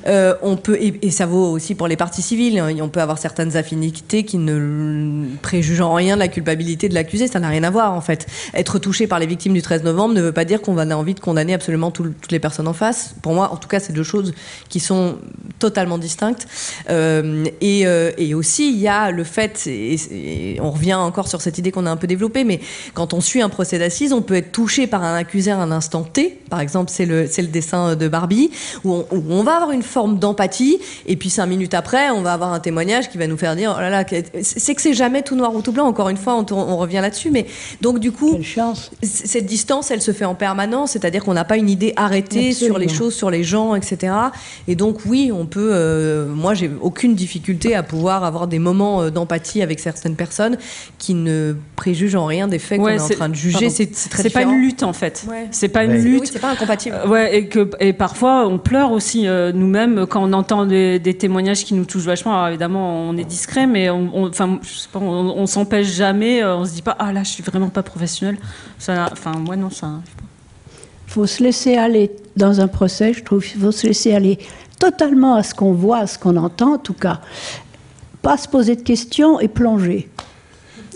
Euh, 0.07 0.35
on 0.43 0.57
peut 0.57 0.77
et, 0.81 1.11
ça 1.11 1.27
vaut 1.27 1.51
aussi 1.51 1.75
pour 1.75 1.89
les 1.89 1.97
parties 1.97 2.23
civiles. 2.23 2.59
hein, 2.59 2.75
on 2.81 2.89
peut 2.89 3.01
avoir 3.01 3.19
certaines 3.19 3.57
affinités 3.57 4.25
qui 4.25 4.39
ne 4.39 5.27
préjugent 5.43 5.81
en 5.81 5.95
rien 5.95 6.15
de 6.15 6.21
la 6.21 6.29
culpabilité 6.29 6.89
de 6.89 6.95
l'accusé. 6.95 7.29
Ça 7.29 7.41
n'a 7.41 7.49
rien 7.49 7.63
à 7.65 7.71
voir 7.71 7.93
en 7.93 8.01
fait. 8.01 8.27
Être 8.55 8.79
touché 8.79 9.07
par 9.07 9.19
les 9.19 9.27
victimes 9.27 9.55
du 9.55 9.63
13 9.63 9.83
novembre 9.85 10.15
ne 10.15 10.23
veut 10.23 10.33
pas 10.33 10.45
dire 10.45 10.61
qu'on 10.63 10.75
avoir 10.75 10.95
envie 10.95 11.15
de 11.15 11.21
condamner 11.21 11.55
absolument 11.55 11.91
tout- 11.91 12.13
toutes 12.21 12.33
les 12.33 12.41
personnes 12.41 12.69
en 12.69 12.73
face. 12.73 13.15
Pour 13.23 13.35
moi, 13.35 13.53
en 13.53 13.57
tout 13.57 13.69
cas, 13.69 13.81
c'est 13.81 13.93
deux 13.93 14.03
choses 14.03 14.33
qui 14.69 14.81
sont 14.81 15.17
totalement 15.59 15.99
distinctes. 15.99 16.47
Euh, 16.91 17.45
et, 17.61 17.87
euh, 17.87 18.11
et 18.19 18.35
aussi, 18.35 18.71
il 18.71 18.79
y 18.79 18.89
a 18.89 19.11
le 19.11 19.25
fait, 19.25 19.67
et, 19.67 20.59
on 20.61 20.71
revient 20.71 20.95
encore 20.95 21.29
sur 21.29 21.41
cette 21.41 21.59
idée 21.59 21.71
qu'on 21.71 21.87
a 21.87 21.91
un 21.91 21.97
peu 21.97 22.07
développée, 22.07 22.45
mais 22.45 22.61
quand 22.95 23.15
on 23.15 23.21
suit 23.21 23.43
un 23.43 23.49
procès 23.49 23.79
d'assises, 23.79 24.13
on 24.13 24.23
peut 24.23 24.35
être 24.35 24.53
touché 24.53 24.87
par 24.87 25.03
un 25.03 25.15
accusé 25.17 25.51
à 25.51 25.59
un 25.59 25.71
instant 25.71 26.03
T. 26.03 26.39
Par 26.51 26.61
exemple, 26.61 26.91
c'est 26.93 27.07
le, 27.07 27.27
c'est 27.27 27.43
le 27.43 27.49
dessin 27.49 27.97
de 27.97 28.09
Barbie, 28.09 28.51
où 28.85 28.93
on, 28.93 29.07
où 29.11 29.25
on 29.31 29.43
va 29.43 29.55
avoir 29.57 29.71
une 29.73 29.83
forme 29.97 30.19
d'empathie, 30.19 30.79
et 31.07 31.17
puis 31.17 31.31
cinq 31.31 31.47
minutes 31.47 31.73
après, 31.73 32.11
on 32.11 32.21
va 32.21 32.35
avoir 32.35 32.53
un 32.53 32.61
témoignage 32.61 33.09
qui 33.11 33.17
va 33.17 33.27
nous 33.27 33.39
faire 33.39 33.57
dire, 33.57 33.75
oh 33.75 33.81
là 33.81 33.89
là, 33.89 34.05
c'est 34.43 34.75
que 34.75 34.83
c'est 34.83 34.93
jamais 34.93 35.23
tout 35.23 35.37
noir 35.37 35.55
ou 35.55 35.63
tout 35.63 35.73
blanc. 35.73 35.87
Encore 35.87 36.11
une 36.11 36.19
fois, 36.19 36.35
on, 36.51 36.77
revient 36.77 37.01
là-dessus, 37.01 37.31
mais 37.31 37.47
donc 37.81 37.99
du 37.99 38.13
coup, 38.13 38.39
cette 39.03 39.47
distance, 39.47 39.91
elle 39.91 40.03
se 40.03 40.13
fait 40.13 40.27
en 40.27 40.35
permanence, 40.35 40.91
c'est-à-dire 40.91 41.25
qu'on 41.25 41.33
n'a 41.33 41.45
pas 41.45 41.57
une 41.57 41.71
idée 41.71 41.95
arrêtée 41.97 42.53
sur 42.53 42.77
les 42.79 42.89
choses, 42.89 43.15
sur 43.15 43.31
les 43.31 43.43
gens, 43.43 43.75
etc. 43.75 44.13
Et 44.69 44.75
donc 44.77 44.99
oui, 45.07 45.31
on 45.33 45.47
peut. 45.47 45.71
euh, 45.73 46.27
moi, 46.29 46.53
j'ai 46.53 46.71
aucune 46.83 47.15
difficulté 47.15 47.75
à 47.75 47.83
pouvoir 47.83 48.23
avoir 48.25 48.47
des 48.49 48.59
moments 48.59 49.01
euh, 49.01 49.11
d'empathie 49.11 49.63
avec 49.63 49.81
certaines 49.81 50.17
personnes 50.17 50.59
qui 50.99 51.15
ne 51.15 51.55
préjugent 51.77 52.17
en 52.17 52.27
rien 52.27 52.49
des 52.49 52.59
faits 52.59 52.81
Ouais, 52.81 52.99
qu'on 52.99 53.03
est 53.05 53.13
en 53.15 53.17
train 53.21 53.29
de 53.31 53.35
juger. 53.35 53.71
C'est 53.71 53.89
c'est 53.95 54.11
très 54.11 54.23
C'est 54.25 54.31
pas 54.31 54.43
une 54.43 54.61
lutte 54.61 54.83
en 54.83 54.93
fait. 54.93 55.25
Ouais. 55.29 55.47
C'est 55.53 55.69
pas 55.69 55.85
une 55.85 55.93
Ouais. 55.93 55.99
lutte. 55.99 56.21
Oui, 56.23 56.31
c'est 56.31 56.39
pas 56.39 56.51
incompatible. 56.51 56.97
Euh, 57.05 57.09
Ouais, 57.09 57.37
et 57.39 57.47
que 57.47 57.71
et 57.81 57.93
parfois 57.93 58.47
on 58.47 58.59
pleure 58.59 58.91
aussi 58.93 59.27
euh, 59.29 59.53
nous-mêmes 59.53 59.86
quand 60.09 60.23
on 60.23 60.33
entend 60.33 60.67
des, 60.67 61.17
témoignages 61.19 61.65
qui 61.65 61.75
nous 61.75 61.85
touchent 61.85 62.05
vachement. 62.05 62.35
Alors 62.35 62.49
évidemment, 62.49 63.09
on 63.09 63.17
est 63.17 63.25
discret, 63.25 63.67
mais 63.67 63.91
on, 63.91 64.31
on- 64.95 65.47
s'empêche 65.47 65.87
jamais. 65.87 66.43
euh, 66.43 66.57
On 66.57 66.65
se 66.65 66.73
dit 66.73 66.83
pas, 66.83 66.97
ah 66.99 67.13
là, 67.13 67.23
je 67.23 67.31
suis 67.31 67.43
vraiment 67.43 67.69
pas 67.69 67.83
professionnel. 67.83 68.39
Enfin, 68.89 69.33
moi 69.39 69.57
non, 69.57 69.71
ça. 69.71 69.87
pas. 69.87 70.03
faut 71.07 71.27
se 71.27 71.43
laisser 71.43 71.77
aller 71.77 72.11
dans 72.37 72.61
un 72.61 72.69
procès, 72.69 73.13
je 73.13 73.23
trouve. 73.23 73.45
Il 73.55 73.61
faut 73.61 73.73
se 73.73 73.87
laisser 73.87 74.15
aller 74.15 74.39
totalement 74.79 75.35
à 75.35 75.43
ce 75.43 75.55
qu'on 75.55 75.73
voit, 75.73 75.99
à 75.99 76.07
ce 76.07 76.19
qu'on 76.19 76.37
entend, 76.37 76.75
en 76.75 76.79
tout 76.79 76.95
cas. 76.95 77.21
Pas 78.23 78.37
se 78.37 78.49
poser 78.49 78.77
de 78.77 78.83
questions 78.83 79.39
et 79.41 79.49
plonger. 79.49 80.09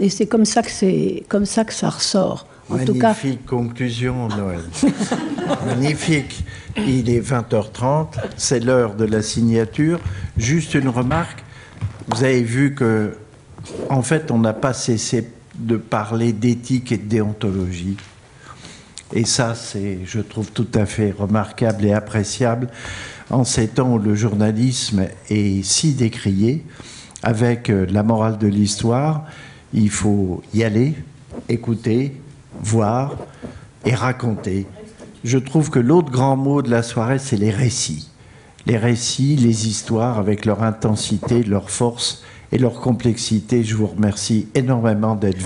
Et 0.00 0.08
c'est 0.08 0.26
comme 0.26 0.44
c'est 0.44 1.24
comme 1.28 1.46
ça 1.46 1.64
que 1.64 1.72
ça 1.72 1.90
ressort. 1.90 2.46
En 2.70 2.84
tout 2.84 2.94
cas, 2.94 3.08
Magnifique 3.08 3.46
conclusion, 3.46 4.28
Noël. 4.28 4.60
Magnifique. 5.66 6.44
Il 6.76 7.10
est 7.10 7.20
20h30, 7.20 8.14
c'est 8.36 8.60
l'heure 8.60 8.94
de 8.94 9.04
la 9.04 9.22
signature. 9.22 9.98
Juste 10.36 10.74
une 10.74 10.88
remarque. 10.88 11.42
Vous 12.08 12.22
avez 12.22 12.42
vu 12.42 12.74
que, 12.74 13.16
en 13.88 14.02
fait, 14.02 14.30
on 14.30 14.38
n'a 14.38 14.52
pas 14.52 14.72
cessé 14.72 15.28
de 15.56 15.76
parler 15.76 16.32
d'éthique 16.32 16.92
et 16.92 16.96
de 16.98 17.08
déontologie. 17.08 17.96
Et 19.12 19.24
ça, 19.24 19.54
c'est, 19.54 19.98
je 20.04 20.20
trouve, 20.20 20.52
tout 20.52 20.68
à 20.74 20.86
fait 20.86 21.10
remarquable 21.10 21.84
et 21.84 21.92
appréciable 21.92 22.68
en 23.30 23.44
ces 23.44 23.68
temps 23.68 23.94
où 23.94 23.98
le 23.98 24.14
journalisme 24.14 25.06
est 25.28 25.64
si 25.64 25.94
décrié. 25.94 26.64
Avec 27.22 27.68
euh, 27.68 27.86
la 27.90 28.02
morale 28.02 28.38
de 28.38 28.46
l'histoire, 28.46 29.26
il 29.74 29.90
faut 29.90 30.42
y 30.54 30.62
aller, 30.62 30.94
écouter, 31.48 32.14
voir 32.62 33.16
et 33.84 33.94
raconter. 33.94 34.66
Je 35.24 35.38
trouve 35.38 35.70
que 35.70 35.78
l'autre 35.78 36.10
grand 36.10 36.36
mot 36.36 36.62
de 36.62 36.70
la 36.70 36.82
soirée, 36.82 37.18
c'est 37.18 37.36
les 37.36 37.50
récits. 37.50 38.08
Les 38.66 38.76
récits, 38.76 39.36
les 39.36 39.68
histoires, 39.68 40.18
avec 40.18 40.44
leur 40.44 40.62
intensité, 40.62 41.42
leur 41.42 41.70
force 41.70 42.22
et 42.52 42.58
leur 42.58 42.80
complexité. 42.80 43.64
Je 43.64 43.74
vous 43.74 43.86
remercie 43.86 44.48
énormément 44.54 45.14
d'être 45.14 45.40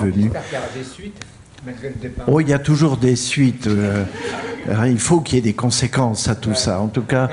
départ. 2.00 2.24
Oh, 2.28 2.40
il 2.40 2.48
y 2.48 2.52
a 2.52 2.58
toujours 2.58 2.96
des 2.96 3.16
suites. 3.16 3.66
euh, 3.66 4.04
hein, 4.68 4.86
il 4.86 4.98
faut 4.98 5.20
qu'il 5.20 5.36
y 5.36 5.38
ait 5.38 5.42
des 5.42 5.54
conséquences 5.54 6.28
à 6.28 6.34
tout 6.34 6.54
ça. 6.54 6.80
En 6.80 6.88
tout 6.88 7.02
cas, 7.02 7.30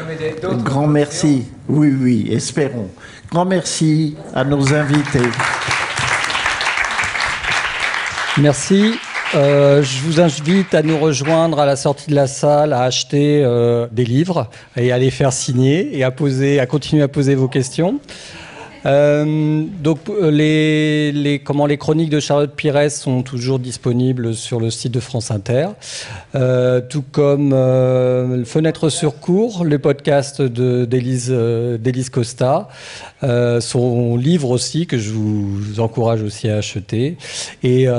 grand 0.64 0.88
merci. 0.88 1.44
Oui, 1.68 1.94
oui, 1.99 2.28
espérons. 2.32 2.90
Grand 3.30 3.45
merci 3.45 4.16
à 4.34 4.44
nos 4.44 4.74
invités. 4.74 5.20
Merci. 8.38 8.98
Euh, 9.34 9.82
je 9.82 10.02
vous 10.02 10.20
invite 10.20 10.74
à 10.74 10.82
nous 10.82 10.98
rejoindre 10.98 11.60
à 11.60 11.66
la 11.66 11.78
sortie 11.78 12.10
de 12.10 12.16
la 12.16 12.28
salle, 12.28 12.74
à 12.74 12.82
acheter 12.82 13.41
euh, 13.44 13.88
des 13.90 14.03
livres 14.03 14.49
et 14.76 14.91
à 14.91 14.98
les 14.98 15.10
faire 15.10 15.32
signer 15.32 15.98
et 15.98 16.03
à 16.03 16.12
poser, 16.12 16.60
à 16.60 16.66
continuer 16.66 17.02
à 17.03 17.08
poser 17.08 17.36
vos 17.36 17.48
questions. 17.48 18.02
Euh, 18.86 19.64
donc 19.82 19.99
euh, 20.10 20.32
les, 20.32 21.40
comment, 21.40 21.66
les 21.66 21.78
chroniques 21.78 22.10
de 22.10 22.20
Charlotte 22.20 22.53
Pires 22.56 22.91
sont 22.91 23.22
toujours 23.22 23.60
disponibles 23.60 24.34
sur 24.34 24.60
le 24.60 24.70
site 24.72 24.94
de 24.94 24.99
France 24.99 25.32
Inter, 25.32 25.68
Euh, 26.34 26.82
tout 26.82 27.03
comme 27.12 27.52
Fenêtre 28.45 28.90
sur 28.90 29.20
cours, 29.20 29.66
le 29.66 29.80
podcast 29.80 30.41
d'Élise 30.41 31.30
Costa, 32.12 32.70
son 33.22 34.16
livre 34.16 34.49
aussi 34.49 34.88
que 34.88 34.98
je 34.98 35.12
vous 35.12 35.80
encourage 35.80 36.24
aussi 36.24 36.48
à 36.49 36.58
acheter, 36.58 37.18
et, 37.64 37.90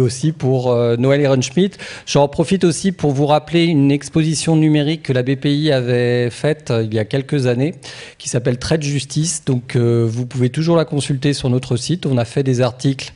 aussi 0.00 0.32
pour 0.32 0.74
Noël 0.98 1.20
Ehrenschmidt. 1.20 1.76
J'en 2.06 2.26
profite 2.28 2.64
aussi 2.64 2.92
pour 2.92 3.12
vous 3.12 3.26
rappeler 3.26 3.64
une 3.64 3.92
exposition 3.92 4.56
numérique 4.56 5.02
que 5.02 5.12
la 5.12 5.22
BPI 5.22 5.72
avait 5.72 6.30
faite 6.30 6.72
il 6.82 6.92
y 6.94 6.98
a 6.98 7.04
quelques 7.04 7.46
années, 7.46 7.74
qui 8.18 8.28
s'appelle 8.28 8.58
Trait 8.58 8.78
de 8.78 8.82
justice, 8.82 9.42
Donc 9.60 9.76
vous 9.76 10.26
pouvez 10.26 10.50
toujours 10.50 10.76
la 10.76 10.84
consulter 10.84 11.32
sur 11.32 11.50
notre 11.50 11.76
site. 11.76 12.06
On 12.06 12.16
a 12.16 12.24
fait 12.24 12.42
des 12.42 12.60
articles 12.60 13.12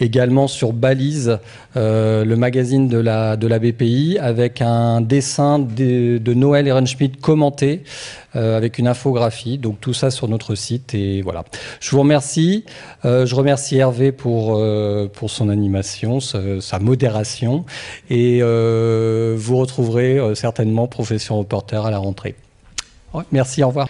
également 0.00 0.48
sur 0.48 0.72
Balise, 0.72 1.38
le 1.76 2.34
magazine 2.34 2.88
de 2.88 2.98
la, 2.98 3.36
BPI, 3.36 4.18
avec 4.20 4.60
un 4.60 5.00
dessin 5.00 5.58
de, 5.58 6.18
de 6.18 6.34
Noël 6.34 6.66
Ehrenschmidt 6.66 7.18
commenté. 7.20 7.82
Euh, 8.36 8.56
avec 8.56 8.78
une 8.78 8.88
infographie. 8.88 9.58
Donc 9.58 9.80
tout 9.80 9.92
ça 9.92 10.10
sur 10.10 10.26
notre 10.26 10.56
site. 10.56 10.92
Et 10.94 11.22
voilà. 11.22 11.44
Je 11.78 11.90
vous 11.90 12.00
remercie. 12.00 12.64
Euh, 13.04 13.26
je 13.26 13.34
remercie 13.36 13.76
Hervé 13.76 14.10
pour, 14.10 14.56
euh, 14.56 15.08
pour 15.12 15.30
son 15.30 15.48
animation, 15.48 16.18
sa, 16.18 16.78
modération. 16.80 17.64
Et 18.10 18.40
vous 18.42 19.56
retrouverez 19.56 20.34
certainement 20.34 20.88
Profession 20.88 21.38
Reporter 21.38 21.86
à 21.86 21.90
la 21.90 21.98
rentrée. 21.98 22.34
merci, 23.30 23.62
au 23.62 23.68
revoir. 23.68 23.88